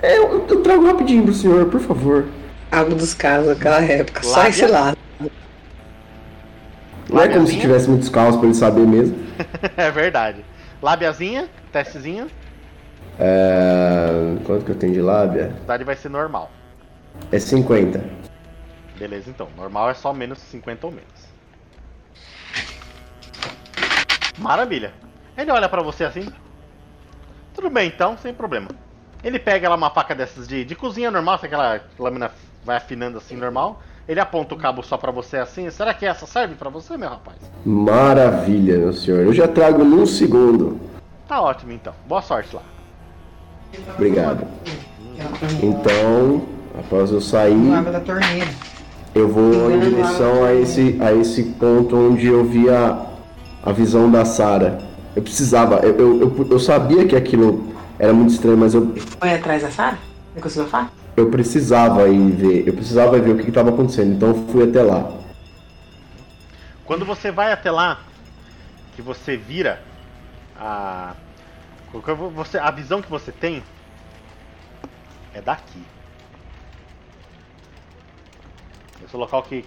É, 0.00 0.18
eu, 0.18 0.46
eu 0.48 0.62
trago 0.62 0.86
rapidinho 0.86 1.24
pro 1.24 1.34
senhor, 1.34 1.66
por 1.66 1.80
favor. 1.80 2.26
Algo 2.70 2.94
dos 2.94 3.14
casos 3.14 3.48
daquela 3.48 3.82
época. 3.82 4.22
Só 4.22 4.36
Lábia? 4.38 4.50
esse 4.50 4.66
lado. 4.66 4.98
Não 7.10 7.22
é 7.22 7.28
como 7.28 7.46
se 7.46 7.58
tivesse 7.58 7.88
muitos 7.88 8.08
carros 8.08 8.36
pra 8.36 8.46
ele 8.46 8.54
saber 8.54 8.86
mesmo. 8.86 9.16
é 9.76 9.90
verdade. 9.90 10.44
Lábiazinha, 10.82 11.48
testezinho, 11.72 12.26
É, 13.18 14.36
quanto 14.44 14.64
que 14.64 14.70
eu 14.70 14.76
tenho 14.76 14.92
de 14.92 15.00
lábia? 15.00 15.52
a 15.60 15.64
idade 15.64 15.84
vai 15.84 15.96
ser 15.96 16.08
normal. 16.08 16.50
É 17.32 17.38
50. 17.38 18.02
Beleza, 18.98 19.30
então. 19.30 19.48
Normal 19.56 19.90
é 19.90 19.94
só 19.94 20.12
menos 20.12 20.38
50 20.38 20.86
ou 20.86 20.92
menos. 20.92 21.28
Maravilha. 24.38 24.92
Ele 25.36 25.50
olha 25.50 25.68
pra 25.68 25.82
você 25.82 26.04
assim. 26.04 26.28
Tudo 27.54 27.70
bem, 27.70 27.88
então, 27.88 28.16
sem 28.16 28.32
problema. 28.32 28.68
Ele 29.22 29.38
pega 29.38 29.68
lá 29.68 29.74
uma 29.74 29.90
faca 29.90 30.14
dessas 30.14 30.46
de, 30.46 30.64
de 30.64 30.76
cozinha 30.76 31.10
normal, 31.10 31.40
aquela 31.42 31.80
lâmina 31.98 32.30
vai 32.64 32.76
afinando 32.76 33.18
assim 33.18 33.36
normal. 33.36 33.82
Ele 34.06 34.20
aponta 34.20 34.54
o 34.54 34.58
cabo 34.58 34.82
só 34.82 34.96
pra 34.96 35.10
você 35.10 35.38
assim. 35.38 35.68
Será 35.70 35.92
que 35.92 36.06
essa 36.06 36.24
serve 36.24 36.54
pra 36.54 36.70
você, 36.70 36.96
meu 36.96 37.08
rapaz? 37.08 37.36
Maravilha, 37.66 38.78
meu 38.78 38.92
senhor. 38.92 39.20
Eu 39.24 39.32
já 39.32 39.48
trago 39.48 39.84
num 39.84 40.06
segundo. 40.06 40.80
Tá 41.26 41.42
ótimo 41.42 41.72
então. 41.72 41.92
Boa 42.06 42.22
sorte 42.22 42.54
lá. 42.54 42.62
Obrigado. 43.94 44.46
Então, 45.62 46.42
após 46.78 47.10
eu 47.10 47.20
sair, 47.20 47.54
eu 49.14 49.28
vou 49.28 49.70
em 49.70 49.80
direção 49.80 50.44
a 50.44 50.54
esse, 50.54 50.96
a 51.00 51.12
esse 51.12 51.42
ponto 51.42 51.96
onde 51.96 52.26
eu 52.26 52.44
vi 52.44 52.68
a, 52.68 53.06
a 53.62 53.72
visão 53.72 54.10
da 54.10 54.24
Sara. 54.24 54.78
Eu 55.16 55.22
precisava, 55.22 55.76
eu, 55.80 55.96
eu, 55.98 56.20
eu, 56.20 56.48
eu 56.50 56.58
sabia 56.58 57.06
que 57.06 57.16
aquilo 57.16 57.72
era 57.98 58.12
muito 58.12 58.30
estranho, 58.30 58.56
mas 58.56 58.74
eu, 58.74 58.94
Foi 59.18 59.34
atrás 59.34 59.62
da 59.62 59.70
Sara? 59.70 59.98
Não 60.34 60.42
conseguiu 60.42 60.68
falar? 60.68 60.92
eu 61.18 61.30
precisava 61.30 62.08
ir 62.08 62.30
ver, 62.30 62.68
eu 62.68 62.72
precisava 62.72 63.18
ver 63.18 63.30
o 63.30 63.38
que 63.38 63.48
estava 63.48 63.70
acontecendo, 63.70 64.14
então 64.14 64.28
eu 64.28 64.46
fui 64.52 64.62
até 64.62 64.82
lá. 64.82 65.10
Quando 66.84 67.04
você 67.04 67.30
vai 67.30 67.52
até 67.52 67.70
lá, 67.70 67.98
que 68.94 69.02
você 69.02 69.36
vira 69.36 69.80
a 70.58 71.14
você 72.34 72.58
a 72.58 72.70
visão 72.70 73.00
que 73.02 73.10
você 73.10 73.32
tem 73.32 73.62
é 75.34 75.40
daqui. 75.40 75.82
Esse 79.04 79.14
é 79.14 79.18
local 79.18 79.42
que 79.42 79.64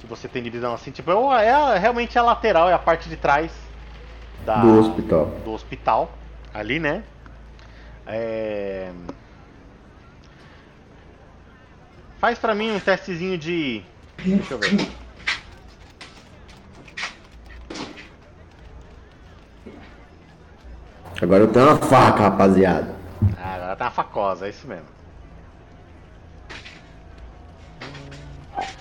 que 0.00 0.06
você 0.06 0.28
tem 0.28 0.42
de 0.42 0.50
visão 0.50 0.74
assim, 0.74 0.90
tipo, 0.90 1.10
é, 1.32 1.46
é 1.46 1.78
realmente 1.78 2.18
a 2.18 2.22
lateral, 2.22 2.68
é 2.68 2.74
a 2.74 2.78
parte 2.78 3.08
de 3.08 3.16
trás 3.16 3.50
da 4.44 4.60
Do 4.60 4.78
hospital. 4.78 5.26
do 5.42 5.52
hospital 5.52 6.12
ali, 6.52 6.78
né? 6.78 7.02
É... 8.06 8.92
Faz 12.18 12.38
pra 12.38 12.54
mim 12.54 12.70
um 12.70 12.80
testezinho 12.80 13.38
de 13.38 13.82
Deixa 14.18 14.54
eu 14.54 14.58
ver. 14.58 15.03
Agora 21.24 21.44
eu 21.44 21.48
tenho 21.48 21.64
uma 21.64 21.76
faca, 21.78 22.24
rapaziada. 22.24 22.94
Ah, 23.38 23.54
agora 23.54 23.76
tá 23.76 23.86
uma 23.86 23.90
facosa, 23.90 24.46
é 24.46 24.50
isso 24.50 24.68
mesmo. 24.68 24.84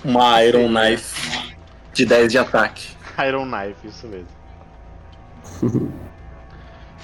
Uma 0.03 0.43
Iron 0.43 0.67
Knife 0.67 1.55
de 1.93 2.05
10 2.05 2.33
de 2.33 2.37
ataque. 2.37 2.97
Iron 3.25 3.49
Knife, 3.49 3.87
isso 3.87 4.07
mesmo. 4.07 4.27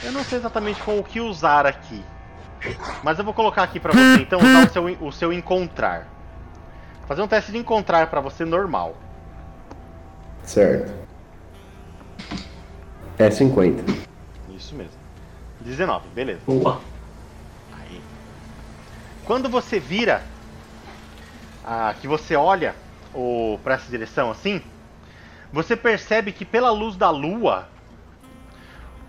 Eu 0.03 0.11
não 0.11 0.25
sei 0.25 0.39
exatamente 0.39 0.81
com 0.81 0.99
o 0.99 1.03
que 1.03 1.21
usar 1.21 1.65
aqui. 1.65 2.03
Mas 3.03 3.17
eu 3.19 3.25
vou 3.25 3.33
colocar 3.33 3.63
aqui 3.63 3.81
pra 3.81 3.91
você 3.91 4.21
então 4.21 4.39
usar 4.39 4.65
o 4.65 4.69
seu, 4.69 5.07
o 5.07 5.11
seu 5.11 5.33
encontrar. 5.33 6.07
Fazer 7.05 7.21
um 7.21 7.27
teste 7.27 7.51
de 7.51 7.57
encontrar 7.57 8.07
pra 8.07 8.21
você 8.21 8.45
normal. 8.45 8.95
Certo. 10.43 10.91
É 13.17 13.29
50. 13.29 14.08
Isso 15.69 15.77
mesmo. 15.77 16.01
19, 16.01 16.09
beleza. 16.09 16.41
Boa. 16.45 16.81
Aí. 17.79 18.01
Quando 19.25 19.49
você 19.49 19.79
vira, 19.79 20.23
ah, 21.63 21.93
que 21.99 22.07
você 22.07 22.35
olha 22.35 22.75
o, 23.13 23.59
pra 23.63 23.75
essa 23.75 23.89
direção 23.89 24.31
assim, 24.31 24.61
você 25.51 25.75
percebe 25.75 26.31
que 26.31 26.45
pela 26.45 26.71
luz 26.71 26.95
da 26.95 27.09
lua, 27.09 27.67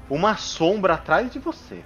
uma 0.08 0.36
sombra 0.36 0.94
atrás 0.94 1.30
de 1.30 1.38
você. 1.38 1.82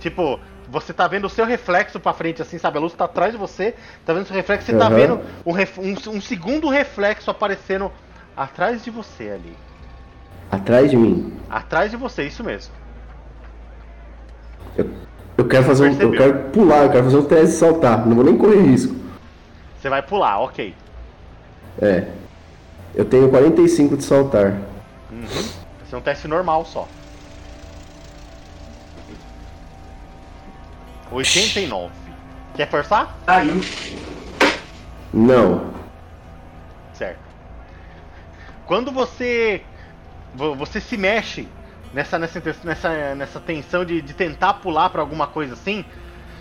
Tipo, 0.00 0.38
você 0.68 0.92
tá 0.92 1.08
vendo 1.08 1.24
o 1.24 1.30
seu 1.30 1.44
reflexo 1.44 1.98
pra 1.98 2.12
frente 2.12 2.40
assim, 2.42 2.58
sabe? 2.58 2.78
A 2.78 2.80
luz 2.80 2.92
tá 2.92 3.06
atrás 3.06 3.32
de 3.32 3.38
você, 3.38 3.74
tá 4.04 4.12
vendo 4.12 4.24
o 4.24 4.26
seu 4.26 4.36
reflexo, 4.36 4.66
você 4.66 4.76
tá 4.76 4.86
Aham. 4.86 4.94
vendo 4.94 5.20
um, 5.44 5.52
ref- 5.52 5.78
um- 5.78 5.96
um 6.16 6.20
segundo 6.20 6.68
reflexo 6.68 7.30
aparecendo 7.30 7.90
atrás 8.36 8.84
de 8.84 8.90
você 8.90 9.30
ali. 9.30 9.56
Atrás 10.50 10.90
de 10.90 10.96
mim. 10.96 11.36
Atrás 11.50 11.90
de 11.90 11.96
você, 11.96 12.24
isso 12.24 12.44
mesmo. 12.44 12.72
Eu 15.36 15.46
quero 15.48 15.64
fazer 15.64 15.88
um, 15.88 16.00
eu 16.00 16.10
quero 16.12 16.38
pular, 16.50 16.84
eu 16.84 16.90
quero 16.90 17.04
fazer 17.04 17.16
um 17.18 17.24
teste 17.24 17.46
de 17.46 17.52
saltar. 17.52 18.06
Não 18.06 18.14
vou 18.16 18.24
nem 18.24 18.36
correr 18.36 18.60
risco. 18.60 18.94
Você 19.80 19.88
vai 19.88 20.02
pular, 20.02 20.40
ok. 20.40 20.74
É. 21.80 22.08
Eu 22.94 23.04
tenho 23.04 23.28
45 23.28 23.96
de 23.96 24.04
saltar. 24.04 24.52
Vai 25.10 25.28
ser 25.88 25.96
um 25.96 26.00
teste 26.00 26.26
normal 26.26 26.64
só. 26.64 26.88
89. 31.10 31.90
Quer 32.54 32.68
forçar? 32.68 33.16
Caiu. 33.26 33.60
Não. 35.12 35.70
Certo. 36.92 37.20
Quando 38.66 38.90
você 38.90 39.62
vo- 40.34 40.54
você 40.54 40.80
se 40.80 40.96
mexe 40.96 41.48
nessa 41.92 42.18
nessa 42.18 42.42
nessa, 42.64 43.14
nessa 43.14 43.40
tensão 43.40 43.84
de, 43.84 44.00
de 44.00 44.14
tentar 44.14 44.54
pular 44.54 44.90
para 44.90 45.00
alguma 45.00 45.26
coisa 45.26 45.54
assim 45.54 45.84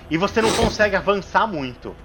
e 0.10 0.18
você 0.18 0.41
não 0.41 0.52
consegue 0.53 0.95
avançar 0.95 1.48
muito. 1.48 1.95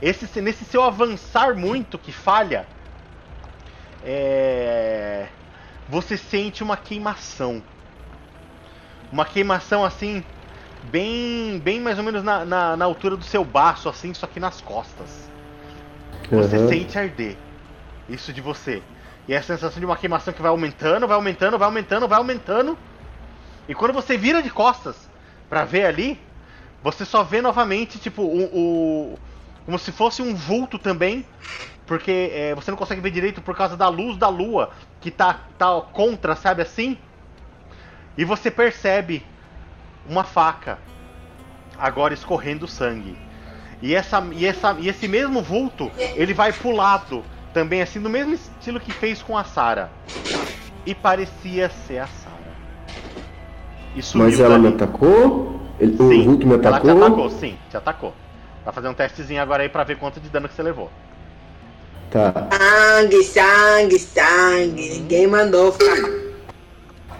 Esse 0.00 0.40
nesse 0.40 0.64
seu 0.64 0.82
avançar 0.82 1.54
muito 1.54 1.98
que 1.98 2.12
falha, 2.12 2.66
é, 4.04 5.26
você 5.88 6.16
sente 6.16 6.62
uma 6.62 6.76
queimação. 6.76 7.62
Uma 9.10 9.24
queimação 9.24 9.84
assim 9.84 10.24
bem 10.90 11.58
bem 11.60 11.80
mais 11.80 11.98
ou 11.98 12.04
menos 12.04 12.22
na, 12.22 12.44
na, 12.44 12.76
na 12.76 12.84
altura 12.84 13.16
do 13.16 13.24
seu 13.24 13.44
baço 13.44 13.88
assim, 13.88 14.12
só 14.12 14.26
que 14.26 14.38
nas 14.38 14.60
costas. 14.60 15.30
Você 16.30 16.56
Aham. 16.56 16.68
sente 16.68 16.98
arder. 16.98 17.36
Isso 18.08 18.32
de 18.32 18.40
você. 18.40 18.82
E 19.26 19.34
a 19.34 19.42
sensação 19.42 19.80
de 19.80 19.86
uma 19.86 19.96
queimação 19.96 20.34
que 20.34 20.42
vai 20.42 20.50
aumentando, 20.50 21.06
vai 21.06 21.16
aumentando, 21.16 21.58
vai 21.58 21.66
aumentando, 21.66 22.08
vai 22.08 22.18
aumentando. 22.18 22.78
E 23.68 23.74
quando 23.74 23.92
você 23.92 24.16
vira 24.16 24.42
de 24.42 24.50
costas 24.50 25.08
pra 25.48 25.64
ver 25.64 25.86
ali, 25.86 26.20
você 26.82 27.04
só 27.04 27.22
vê 27.22 27.40
novamente, 27.40 27.98
tipo, 27.98 28.22
o. 28.22 28.44
o- 28.44 29.18
como 29.64 29.78
se 29.78 29.90
fosse 29.92 30.20
um 30.20 30.34
vulto 30.34 30.78
também. 30.78 31.24
Porque 31.86 32.30
é, 32.32 32.54
você 32.54 32.70
não 32.70 32.78
consegue 32.78 33.00
ver 33.00 33.10
direito 33.10 33.42
por 33.42 33.54
causa 33.56 33.76
da 33.76 33.88
luz 33.88 34.16
da 34.16 34.28
lua 34.28 34.70
que 35.00 35.10
tá, 35.10 35.38
tá 35.58 35.80
contra, 35.92 36.34
sabe 36.34 36.62
assim? 36.62 36.96
E 38.16 38.24
você 38.24 38.50
percebe 38.50 39.24
uma 40.06 40.24
faca 40.24 40.78
agora 41.78 42.14
escorrendo 42.14 42.66
sangue. 42.68 43.18
E, 43.82 43.94
essa, 43.94 44.26
e, 44.32 44.46
essa, 44.46 44.76
e 44.78 44.88
esse 44.88 45.06
mesmo 45.08 45.42
vulto, 45.42 45.90
ele 46.14 46.32
vai 46.32 46.52
pro 46.52 46.70
lado, 46.70 47.24
também 47.54 47.80
assim, 47.80 48.00
no 48.00 48.10
mesmo 48.10 48.34
estilo 48.34 48.80
que 48.80 48.92
fez 48.92 49.22
com 49.22 49.38
a 49.38 49.44
Sarah. 49.44 49.88
E 50.84 50.94
parecia 50.94 51.70
ser 51.86 52.00
a 52.00 52.06
Sarah. 52.08 52.34
Sumiu 54.02 54.26
Mas 54.26 54.40
ela 54.40 54.58
me 54.58 54.68
atacou? 54.68 55.60
Ele, 55.78 55.94
o 55.94 56.08
Sim, 56.08 56.24
vulto 56.24 56.46
me 56.46 56.54
ela 56.54 56.76
atacou? 56.76 56.94
te 56.94 57.02
atacou, 57.04 57.30
sim, 57.30 57.56
te 57.70 57.76
atacou. 57.76 58.14
Vai 58.64 58.74
fazer 58.74 58.88
um 58.88 58.94
testezinho 58.94 59.40
agora 59.40 59.62
aí 59.62 59.68
pra 59.68 59.84
ver 59.84 59.96
quanto 59.96 60.20
de 60.20 60.28
dano 60.28 60.48
que 60.48 60.54
você 60.54 60.62
levou. 60.62 60.90
Tá. 62.10 62.32
Sangue, 62.52 63.22
sangue, 63.24 63.98
sangue. 63.98 64.88
Ninguém 64.98 65.26
mandou 65.26 65.72
ficar. 65.72 66.10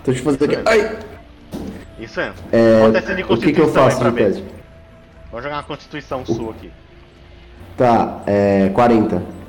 Deixa 0.04 0.20
eu 0.20 0.24
fazer 0.24 0.44
aqui. 0.44 0.58
Ai! 0.66 0.98
Isso 1.98 2.20
mesmo. 2.20 2.34
É, 2.52 3.14
de 3.14 3.22
o 3.22 3.38
que, 3.38 3.52
que 3.52 3.60
eu 3.60 3.72
faço 3.72 3.98
pra 3.98 4.10
no 4.10 4.16
ver. 4.16 4.26
teste? 4.26 4.44
Vamos 5.30 5.44
jogar 5.44 5.56
uma 5.56 5.62
constituição 5.62 6.26
sua 6.26 6.50
aqui. 6.52 6.70
Tá, 7.76 8.20
é. 8.26 8.68
40. 8.70 9.43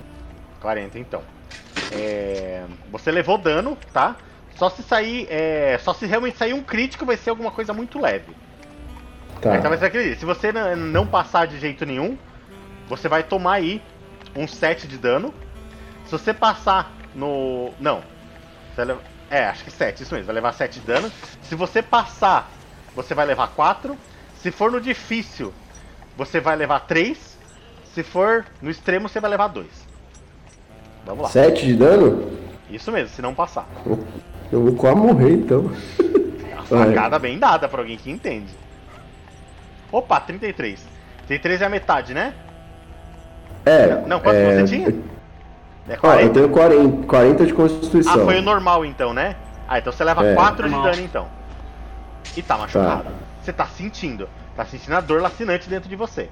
40 0.65 0.97
então. 0.97 1.21
É, 1.91 2.63
Você 2.91 3.11
levou 3.11 3.37
dano, 3.37 3.77
tá? 3.93 4.15
Só 4.55 4.67
se 4.69 4.81
sair. 4.81 5.27
é, 5.29 5.77
Só 5.83 5.93
se 5.93 6.07
realmente 6.07 6.37
sair 6.39 6.53
um 6.53 6.63
crítico 6.63 7.05
vai 7.05 7.17
ser 7.17 7.29
alguma 7.29 7.51
coisa 7.51 7.71
muito 7.71 7.99
leve. 7.99 8.35
Tá. 9.41 9.57
Então 9.57 9.69
vai 9.69 9.77
ser 9.77 9.85
aquele. 9.85 10.15
Se 10.15 10.25
você 10.25 10.51
não 10.51 11.05
passar 11.05 11.45
de 11.45 11.59
jeito 11.59 11.85
nenhum, 11.85 12.17
você 12.87 13.07
vai 13.07 13.21
tomar 13.21 13.53
aí 13.55 13.79
um 14.35 14.47
7 14.47 14.87
de 14.87 14.97
dano. 14.97 15.31
Se 16.05 16.11
você 16.11 16.33
passar 16.33 16.91
no. 17.13 17.71
Não. 17.79 18.01
Levar- 18.75 19.03
É, 19.29 19.45
acho 19.45 19.63
que 19.63 19.71
7, 19.71 20.01
isso 20.01 20.13
mesmo. 20.15 20.25
Vai 20.25 20.35
levar 20.35 20.51
7 20.53 20.79
de 20.79 20.85
dano. 20.87 21.11
Se 21.43 21.53
você 21.53 21.81
passar, 21.83 22.49
você 22.95 23.13
vai 23.13 23.25
levar 23.27 23.49
4. 23.49 23.95
Se 24.41 24.49
for 24.51 24.71
no 24.71 24.81
difícil, 24.81 25.53
você 26.17 26.39
vai 26.39 26.55
levar 26.55 26.79
3. 26.81 27.37
Se 27.93 28.01
for 28.03 28.45
no 28.61 28.69
extremo, 28.71 29.07
você 29.07 29.19
vai 29.19 29.29
levar 29.29 29.47
2. 29.47 29.67
Vamos 31.06 31.23
lá. 31.23 31.30
7 31.30 31.65
de 31.65 31.76
dano? 31.76 32.32
Isso 32.69 32.91
mesmo, 32.91 33.10
se 33.15 33.22
não 33.22 33.34
passar. 33.34 33.68
Eu 34.52 34.61
vou 34.64 34.73
quase 34.76 34.95
morrer 34.98 35.34
então. 35.34 35.72
A 36.57 36.64
facada 36.65 37.19
bem 37.19 37.38
dada 37.38 37.68
pra 37.68 37.82
alguém 37.82 37.98
que 37.98 38.10
entende. 38.10 38.53
Opa, 39.91 40.19
33. 40.19 40.80
33 41.27 41.61
é 41.61 41.65
a 41.65 41.69
metade, 41.69 42.14
né? 42.14 42.34
É. 43.65 43.88
Não, 44.07 44.19
quanto 44.19 44.36
é, 44.36 44.56
você 44.61 44.64
tinha? 44.76 44.90
É 45.88 45.94
Ó, 45.94 45.98
40? 45.98 46.23
eu 46.26 46.34
tenho 46.34 46.49
40, 46.49 47.07
40 47.07 47.45
de 47.45 47.52
Ah, 47.52 47.56
constituição. 47.56 48.26
foi 48.26 48.40
o 48.40 48.41
normal 48.41 48.84
então, 48.86 49.14
né? 49.14 49.36
Ah, 49.68 49.80
então 49.80 49.94
você 49.94 50.03
leva 50.03 50.26
É. 50.26 50.34
4 50.36 50.68
de 50.69 50.76
dano 50.76 51.02
então. 51.02 51.27
E 52.36 52.41
tá 52.41 52.57
machucado. 52.57 53.06
Você 53.44 53.53
tá 53.53 53.65
sentindo. 53.68 54.27
Tá 54.56 54.65
sentindo 54.65 54.94
a 54.95 55.02
dor 55.02 55.22
lacinante 55.22 55.69
dentro 55.69 55.88
de 55.88 55.95
você. 55.95 56.30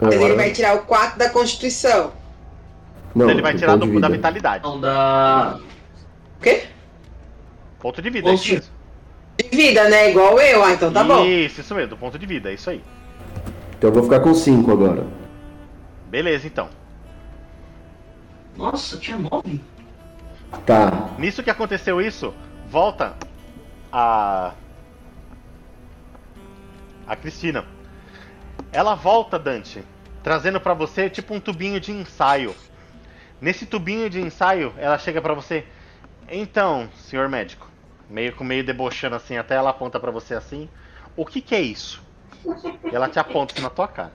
Mas 0.00 0.14
ele 0.14 0.24
agora- 0.24 0.36
vai 0.36 0.50
tirar 0.50 0.74
o 0.76 0.80
4 0.80 1.18
da 1.18 1.28
Constituição. 1.30 2.12
Não, 3.14 3.30
ele 3.30 3.42
vai 3.42 3.54
tirar 3.54 3.78
ponto 3.78 3.92
do, 3.92 4.00
da 4.00 4.08
vitalidade. 4.08 4.64
Não 4.64 4.80
dá. 4.80 5.58
O 6.38 6.42
quê? 6.42 6.64
Ponto 7.78 8.02
de 8.02 8.10
vida, 8.10 8.28
Ponto 8.30 8.42
isso 8.42 8.70
de- 9.40 9.48
vida, 9.56 9.88
né? 9.88 10.10
Igual 10.10 10.38
eu. 10.40 10.64
Ah, 10.64 10.72
então 10.72 10.92
tá 10.92 11.04
bom. 11.04 11.24
Isso, 11.24 11.60
isso 11.60 11.74
mesmo, 11.74 11.90
do 11.90 11.96
ponto 11.96 12.18
de 12.18 12.26
vida, 12.26 12.50
é 12.50 12.54
isso 12.54 12.70
aí. 12.70 12.82
Então 13.78 13.90
eu 13.90 13.94
vou 13.94 14.02
ficar 14.02 14.20
com 14.20 14.34
5 14.34 14.70
agora. 14.72 15.06
Beleza, 16.08 16.46
então. 16.46 16.68
Nossa, 18.56 18.96
tinha 18.96 19.16
nove. 19.18 19.60
Tá. 20.64 21.10
Nisso 21.18 21.42
que 21.42 21.50
aconteceu 21.50 22.00
isso, 22.00 22.32
volta 22.68 23.14
a. 23.92 24.52
A 27.06 27.16
Cristina. 27.16 27.64
Ela 28.72 28.94
volta, 28.94 29.38
Dante, 29.38 29.82
trazendo 30.22 30.60
pra 30.60 30.72
você 30.74 31.10
tipo 31.10 31.34
um 31.34 31.40
tubinho 31.40 31.78
de 31.80 31.92
ensaio. 31.92 32.54
Nesse 33.40 33.66
tubinho 33.66 34.08
de 34.08 34.20
ensaio, 34.20 34.72
ela 34.78 34.98
chega 34.98 35.20
pra 35.20 35.34
você. 35.34 35.66
Então, 36.28 36.88
senhor 36.96 37.28
médico, 37.28 37.68
meio 38.08 38.34
com 38.34 38.44
meio 38.44 38.64
debochando 38.64 39.16
assim, 39.16 39.36
até 39.36 39.54
ela 39.54 39.70
aponta 39.70 40.00
pra 40.00 40.10
você 40.10 40.34
assim. 40.34 40.68
O 41.16 41.26
que 41.26 41.40
que 41.40 41.54
é 41.54 41.60
isso? 41.60 42.02
E 42.90 42.94
ela 42.94 43.08
te 43.08 43.18
aponta 43.18 43.60
na 43.60 43.70
tua 43.70 43.88
cara. 43.88 44.12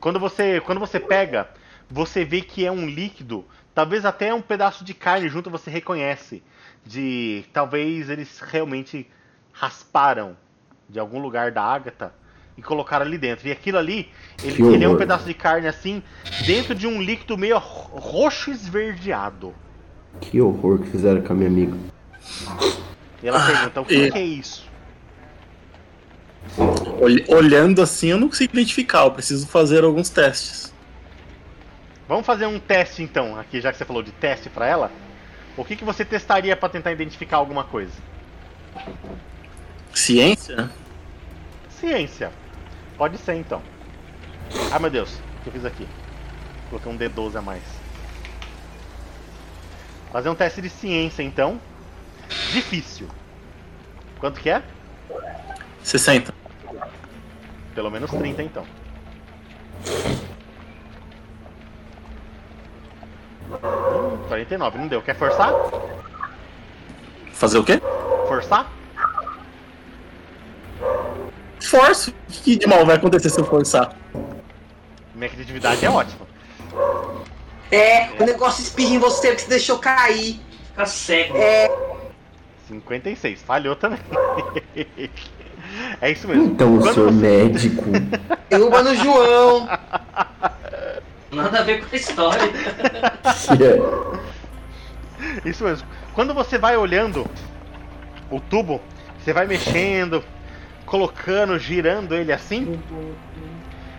Quando 0.00 0.18
você, 0.18 0.60
quando 0.60 0.78
você 0.78 0.98
pega, 0.98 1.48
você 1.90 2.24
vê 2.24 2.40
que 2.40 2.64
é 2.64 2.72
um 2.72 2.86
líquido, 2.86 3.44
talvez 3.74 4.04
até 4.04 4.32
um 4.32 4.40
pedaço 4.40 4.84
de 4.84 4.94
carne 4.94 5.28
junto 5.28 5.50
você 5.50 5.70
reconhece. 5.70 6.42
De 6.84 7.44
talvez 7.52 8.08
eles 8.08 8.40
realmente 8.40 9.10
rasparam 9.52 10.36
de 10.88 10.98
algum 10.98 11.20
lugar 11.20 11.52
da 11.52 11.62
ágata 11.62 12.14
e 12.60 12.62
colocaram 12.62 13.04
ali 13.06 13.16
dentro. 13.16 13.48
E 13.48 13.50
aquilo 13.52 13.78
ali, 13.78 14.08
ele, 14.44 14.62
ele 14.74 14.84
é 14.84 14.88
um 14.88 14.96
pedaço 14.96 15.24
de 15.24 15.32
carne 15.34 15.66
assim, 15.66 16.02
dentro 16.46 16.74
de 16.74 16.86
um 16.86 17.00
líquido 17.02 17.36
meio 17.36 17.58
ro- 17.58 17.98
roxo 17.98 18.50
esverdeado. 18.50 19.54
Que 20.20 20.40
horror 20.40 20.78
que 20.78 20.90
fizeram 20.90 21.22
com 21.22 21.32
a 21.32 21.36
minha 21.36 21.48
amiga. 21.48 21.76
E 23.22 23.26
ela 23.28 23.44
pergunta: 23.44 23.80
o 23.80 23.84
que, 23.84 23.94
e- 23.94 24.12
que 24.12 24.18
é 24.18 24.24
isso? 24.24 24.68
Ol- 26.58 27.36
Olhando 27.36 27.80
assim, 27.80 28.08
eu 28.08 28.18
não 28.18 28.28
consigo 28.28 28.52
identificar. 28.52 29.04
Eu 29.04 29.10
preciso 29.12 29.46
fazer 29.48 29.82
alguns 29.82 30.10
testes. 30.10 30.72
Vamos 32.06 32.26
fazer 32.26 32.44
um 32.46 32.58
teste 32.58 33.02
então, 33.02 33.38
aqui 33.38 33.60
já 33.60 33.70
que 33.72 33.78
você 33.78 33.84
falou 33.84 34.02
de 34.02 34.10
teste 34.12 34.50
pra 34.50 34.66
ela. 34.66 34.90
O 35.56 35.64
que, 35.64 35.76
que 35.76 35.84
você 35.84 36.04
testaria 36.04 36.54
pra 36.56 36.68
tentar 36.68 36.92
identificar 36.92 37.36
alguma 37.38 37.64
coisa? 37.64 37.92
Ciência? 39.94 40.70
Ciência. 41.80 42.30
Pode 43.00 43.16
ser 43.16 43.32
então. 43.36 43.62
Ai 44.70 44.78
meu 44.78 44.90
Deus, 44.90 45.08
o 45.38 45.42
que 45.42 45.48
eu 45.48 45.52
fiz 45.54 45.64
aqui? 45.64 45.88
Coloquei 46.68 46.92
um 46.92 46.98
D12 46.98 47.34
a 47.36 47.40
mais. 47.40 47.62
Fazer 50.12 50.28
um 50.28 50.34
teste 50.34 50.60
de 50.60 50.68
ciência 50.68 51.22
então. 51.22 51.58
Difícil. 52.52 53.08
Quanto 54.18 54.38
que 54.38 54.50
é? 54.50 54.62
60. 55.82 56.34
Pelo 57.74 57.90
menos 57.90 58.10
30 58.10 58.42
então. 58.42 58.66
Hum, 63.50 64.28
49, 64.28 64.76
não 64.76 64.88
deu. 64.88 65.00
Quer 65.00 65.16
forçar? 65.16 65.54
Fazer 67.32 67.56
o 67.56 67.64
quê? 67.64 67.80
Forçar? 68.28 68.70
Forço. 71.60 72.10
O 72.10 72.14
que 72.32 72.56
de 72.56 72.66
mal 72.66 72.84
vai 72.86 72.96
acontecer 72.96 73.28
se 73.30 73.38
eu 73.40 73.44
forçar? 73.44 73.94
Minha 75.14 75.28
criatividade 75.30 75.84
é 75.84 75.90
ótima. 75.90 76.26
É, 77.70 78.08
o 78.20 78.24
negócio 78.24 78.62
espirra 78.62 78.94
em 78.94 78.98
você 78.98 79.34
que 79.34 79.42
você 79.42 79.48
deixou 79.48 79.78
cair. 79.78 80.40
Fica 80.70 80.86
cego. 80.86 81.34
56, 82.68 83.42
falhou 83.42 83.76
também. 83.76 83.98
É 86.00 86.10
isso 86.10 86.26
mesmo. 86.26 86.46
Então, 86.46 86.78
Quando 86.78 86.94
senhor 86.94 87.12
você- 87.12 87.20
médico. 87.20 87.84
Derruba 88.50 88.82
no 88.82 88.92
João. 88.96 89.68
Nada 91.30 91.60
a 91.60 91.62
ver 91.62 91.84
com 91.86 91.94
a 91.94 91.96
história. 91.96 92.42
é- 92.42 92.50
Isso 95.48 95.62
mesmo. 95.62 95.86
Quando 96.12 96.34
você 96.34 96.58
vai 96.58 96.76
olhando 96.76 97.24
o 98.30 98.40
tubo, 98.40 98.80
você 99.22 99.32
vai 99.32 99.46
mexendo, 99.46 100.24
colocando, 100.90 101.56
girando 101.56 102.16
ele 102.16 102.32
assim. 102.32 102.82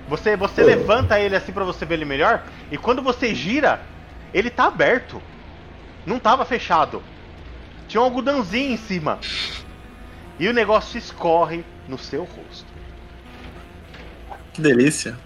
Você, 0.10 0.36
você 0.36 0.62
levanta 0.62 1.18
ele 1.18 1.38
assim 1.38 1.54
pra 1.54 1.64
você 1.64 1.86
ver 1.86 1.96
ele 1.96 2.06
melhor. 2.06 2.44
E 2.70 2.78
quando 2.78 3.02
você 3.02 3.34
gira, 3.34 3.82
ele 4.34 4.50
tá 4.50 4.66
aberto. 4.66 5.22
Não 6.06 6.20
tava 6.20 6.44
fechado. 6.44 7.02
Tinha 7.88 8.02
um 8.02 8.04
algodãozinho 8.04 8.74
em 8.74 8.78
cima. 8.78 9.20
E 10.38 10.50
o 10.50 10.54
negócio 10.54 10.98
escorre 10.98 11.64
no 11.88 11.98
seu 11.98 12.24
rosto. 12.26 12.66
Que 14.54 14.62
delícia. 14.62 15.18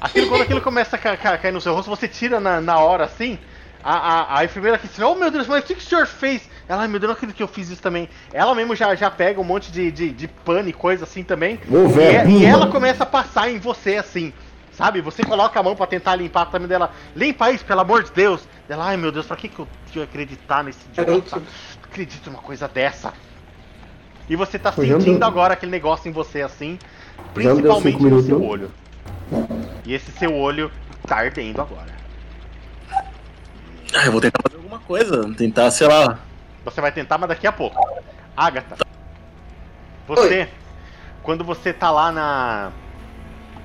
Aquilo, 0.00 0.26
quando 0.26 0.42
aquilo 0.42 0.60
começa 0.60 0.96
a 0.96 0.98
ca- 0.98 1.16
ca- 1.16 1.38
cair 1.38 1.52
no 1.52 1.60
seu 1.60 1.72
rosto, 1.72 1.88
você 1.88 2.08
tira 2.08 2.40
na, 2.40 2.60
na 2.60 2.78
hora 2.78 3.04
assim. 3.04 3.38
A, 3.84 3.94
a, 3.94 4.38
a 4.40 4.44
enfermeira 4.44 4.78
que 4.78 4.88
diz, 4.88 4.98
oh 4.98 5.14
meu 5.14 5.30
Deus, 5.30 5.46
mas 5.46 5.62
o 5.62 5.66
que, 5.66 5.76
que 5.76 5.80
o 5.80 5.86
senhor 5.86 6.06
fez? 6.06 6.48
Ela, 6.72 6.82
ai 6.82 6.88
meu 6.88 6.98
Deus, 6.98 7.08
não 7.10 7.14
acredito 7.14 7.36
que 7.36 7.42
eu 7.42 7.48
fiz 7.48 7.68
isso 7.68 7.82
também. 7.82 8.08
Ela 8.32 8.54
mesmo 8.54 8.74
já, 8.74 8.94
já 8.94 9.10
pega 9.10 9.38
um 9.38 9.44
monte 9.44 9.70
de, 9.70 9.90
de, 9.92 10.08
de 10.10 10.26
pano 10.26 10.70
e 10.70 10.72
coisa 10.72 11.04
assim 11.04 11.22
também. 11.22 11.60
Ô, 11.70 11.84
E, 11.84 11.88
velho, 11.88 12.16
é- 12.16 12.30
e 12.30 12.44
ela 12.46 12.66
começa 12.68 13.02
a 13.02 13.06
passar 13.06 13.50
em 13.50 13.58
você 13.58 13.96
assim. 13.96 14.32
Sabe? 14.72 15.02
Você 15.02 15.22
coloca 15.22 15.60
a 15.60 15.62
mão 15.62 15.76
pra 15.76 15.86
tentar 15.86 16.16
limpar 16.16 16.46
também 16.46 16.66
dela. 16.66 16.90
Limpa 17.14 17.50
isso, 17.50 17.62
pelo 17.62 17.80
amor 17.82 18.02
de 18.04 18.10
Deus. 18.12 18.48
Ela, 18.70 18.86
ai 18.86 18.96
meu 18.96 19.12
Deus, 19.12 19.26
pra 19.26 19.36
que, 19.36 19.48
que 19.50 19.58
eu 19.58 19.68
tinha 19.92 20.06
que 20.06 20.10
acreditar 20.12 20.64
nesse 20.64 20.78
idiota? 20.90 21.36
Não 21.36 21.42
acredito 21.84 22.30
numa 22.30 22.40
coisa 22.42 22.66
dessa. 22.66 23.12
E 24.26 24.34
você 24.34 24.58
tá 24.58 24.70
já 24.70 24.76
sentindo 24.76 25.18
deu- 25.18 25.28
agora 25.28 25.52
aquele 25.52 25.70
negócio 25.72 26.08
em 26.08 26.12
você 26.12 26.40
assim. 26.40 26.78
Principalmente 27.34 27.98
no 28.02 28.22
seu 28.22 28.42
olho. 28.42 28.70
E 29.84 29.92
esse 29.92 30.10
seu 30.12 30.34
olho 30.34 30.70
tá 31.06 31.16
ardendo 31.16 31.60
agora. 31.60 31.92
Ah, 33.94 34.06
eu 34.06 34.12
vou 34.12 34.22
tentar 34.22 34.40
fazer 34.42 34.56
alguma 34.56 34.78
coisa. 34.78 35.34
Tentar, 35.34 35.70
sei 35.70 35.86
lá. 35.86 36.18
Você 36.64 36.80
vai 36.80 36.92
tentar, 36.92 37.18
mas 37.18 37.28
daqui 37.28 37.46
a 37.46 37.52
pouco. 37.52 37.76
Agatha. 38.36 38.76
Você, 40.06 40.48
quando 41.22 41.44
você 41.44 41.72
tá 41.72 41.90
lá 41.90 42.10
na, 42.10 42.72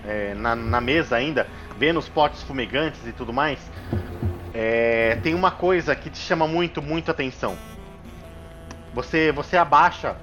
é, 0.06 0.34
na, 0.34 0.56
na 0.56 0.82
mesa 0.82 1.16
ainda, 1.16 1.48
vendo 1.78 2.00
os 2.00 2.10
potes 2.10 2.44
fumegantes 2.44 3.06
e 3.06 3.12
tudo 3.12 3.34
mais, 3.34 3.60
é, 4.54 5.18
tem 5.24 5.36
uma 5.36 5.52
coisa 5.52 5.96
que 5.96 6.10
te 6.10 6.18
chama 6.18 6.48
muito, 6.48 6.82
muito 6.82 7.12
atenção. 7.12 7.56
Você, 8.94 9.32
você 9.32 9.58
abaixa 9.58 10.16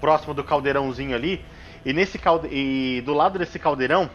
próximo 0.00 0.34
do 0.34 0.42
caldeirãozinho 0.42 1.14
ali, 1.14 1.44
e 1.84 1.92
nesse 1.92 2.18
calde 2.18 2.48
e 2.50 3.00
do 3.02 3.14
lado 3.14 3.38
desse 3.38 3.58
caldeirão 3.58 4.10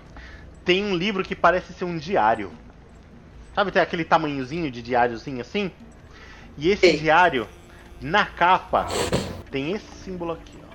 tem 0.63 0.83
um 0.83 0.95
livro 0.95 1.23
que 1.23 1.35
parece 1.35 1.73
ser 1.73 1.85
um 1.85 1.97
diário. 1.97 2.51
Sabe, 3.55 3.71
tem 3.71 3.81
aquele 3.81 4.03
tamanhozinho 4.03 4.69
de 4.69 4.81
diáriozinho 4.81 5.41
assim? 5.41 5.71
E 6.57 6.69
esse 6.69 6.81
Sei. 6.81 6.97
diário, 6.97 7.47
na 8.01 8.25
capa, 8.25 8.87
tem 9.51 9.73
esse 9.73 9.85
símbolo 10.03 10.33
aqui, 10.33 10.57
ó. 10.63 10.67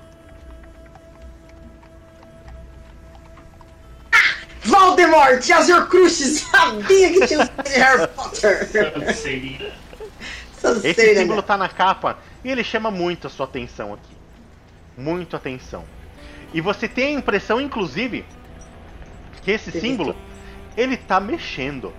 Voldemort, 4.65 5.51
Azur 5.51 5.89
Crush, 5.89 6.13
sabia 6.51 7.13
que 7.13 7.27
tinha 7.27 7.41
um 7.41 7.49
Harry 7.69 8.09
Potter. 8.09 8.69
Esse 10.85 10.95
cena. 10.95 11.21
símbolo 11.21 11.43
tá 11.43 11.57
na 11.57 11.69
capa 11.69 12.19
e 12.45 12.51
ele 12.51 12.63
chama 12.63 12.91
muito 12.91 13.27
a 13.27 13.31
sua 13.31 13.47
atenção 13.47 13.93
aqui. 13.93 14.17
Muito 14.97 15.35
atenção. 15.35 15.85
E 16.55 16.61
você 16.61 16.87
tem 16.87 17.17
a 17.17 17.19
impressão, 17.19 17.61
inclusive, 17.61 18.25
que 19.43 19.51
esse 19.51 19.73
símbolo 19.73 20.15
ele 20.77 20.97
tá 20.97 21.19
mexendo. 21.19 21.93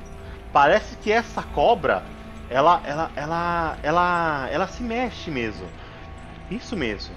Parece 0.53 0.95
que 0.97 1.11
essa 1.11 1.41
cobra, 1.41 2.03
ela, 2.49 2.82
ela, 2.86 3.11
ela, 3.15 3.78
ela, 3.82 4.49
ela 4.52 4.68
se 4.68 4.84
mexe 4.84 5.32
mesmo. 5.32 5.68
Isso 6.49 6.76
mesmo. 6.76 7.15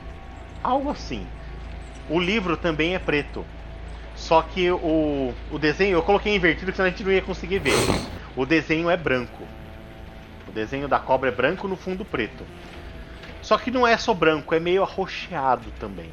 Algo 0.62 0.90
assim. 0.90 1.26
O 2.08 2.18
livro 2.20 2.56
também 2.56 2.94
é 2.94 2.98
preto. 2.98 3.44
Só 4.14 4.40
que 4.40 4.70
o, 4.70 5.34
o 5.50 5.58
desenho, 5.58 5.98
eu 5.98 6.02
coloquei 6.02 6.34
invertido, 6.34 6.72
senão 6.72 6.86
a 6.86 6.90
gente 6.90 7.04
não 7.04 7.12
ia 7.12 7.20
conseguir 7.20 7.58
ver. 7.58 7.74
O 8.34 8.46
desenho 8.46 8.88
é 8.88 8.96
branco. 8.96 9.46
O 10.48 10.52
desenho 10.52 10.88
da 10.88 10.98
cobra 10.98 11.28
é 11.28 11.32
branco 11.32 11.68
no 11.68 11.76
fundo 11.76 12.04
preto. 12.04 12.44
Só 13.42 13.58
que 13.58 13.70
não 13.70 13.86
é 13.86 13.96
só 13.96 14.14
branco, 14.14 14.54
é 14.54 14.60
meio 14.60 14.82
arroxeado 14.82 15.70
também. 15.78 16.10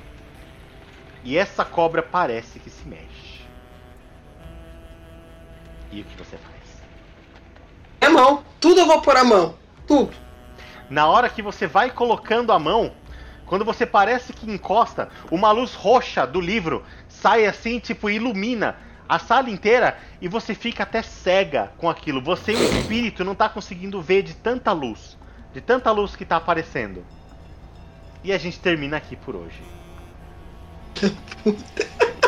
E 1.23 1.37
essa 1.37 1.63
cobra 1.63 2.03
parece 2.03 2.59
que 2.59 2.69
se 2.69 2.87
mexe. 2.87 3.41
E 5.91 6.01
o 6.01 6.03
que 6.03 6.17
você 6.17 6.37
faz? 6.37 6.52
A 8.05 8.09
mão, 8.09 8.43
tudo 8.59 8.81
eu 8.81 8.85
vou 8.85 9.01
pôr 9.01 9.15
a 9.15 9.23
mão. 9.23 9.55
Tudo. 9.87 10.13
Na 10.89 11.07
hora 11.07 11.29
que 11.29 11.41
você 11.41 11.65
vai 11.65 11.89
colocando 11.89 12.51
a 12.51 12.59
mão, 12.59 12.91
quando 13.45 13.63
você 13.63 13.85
parece 13.85 14.33
que 14.33 14.49
encosta, 14.49 15.09
uma 15.31 15.51
luz 15.51 15.73
roxa 15.73 16.25
do 16.27 16.41
livro 16.41 16.83
sai 17.07 17.45
assim, 17.45 17.79
tipo, 17.79 18.09
ilumina 18.09 18.75
a 19.07 19.19
sala 19.19 19.49
inteira 19.49 19.97
e 20.21 20.27
você 20.27 20.53
fica 20.53 20.83
até 20.83 21.01
cega 21.01 21.71
com 21.77 21.89
aquilo. 21.89 22.21
Você 22.21 22.51
e 22.51 22.55
o 22.55 22.79
espírito 22.79 23.23
não 23.23 23.35
tá 23.35 23.47
conseguindo 23.47 24.01
ver 24.01 24.23
de 24.23 24.33
tanta 24.33 24.71
luz, 24.71 25.17
de 25.53 25.61
tanta 25.61 25.91
luz 25.91 26.15
que 26.15 26.25
tá 26.25 26.37
aparecendo. 26.37 27.05
E 28.23 28.33
a 28.33 28.37
gente 28.37 28.59
termina 28.59 28.97
aqui 28.97 29.15
por 29.15 29.35
hoje. 29.35 29.61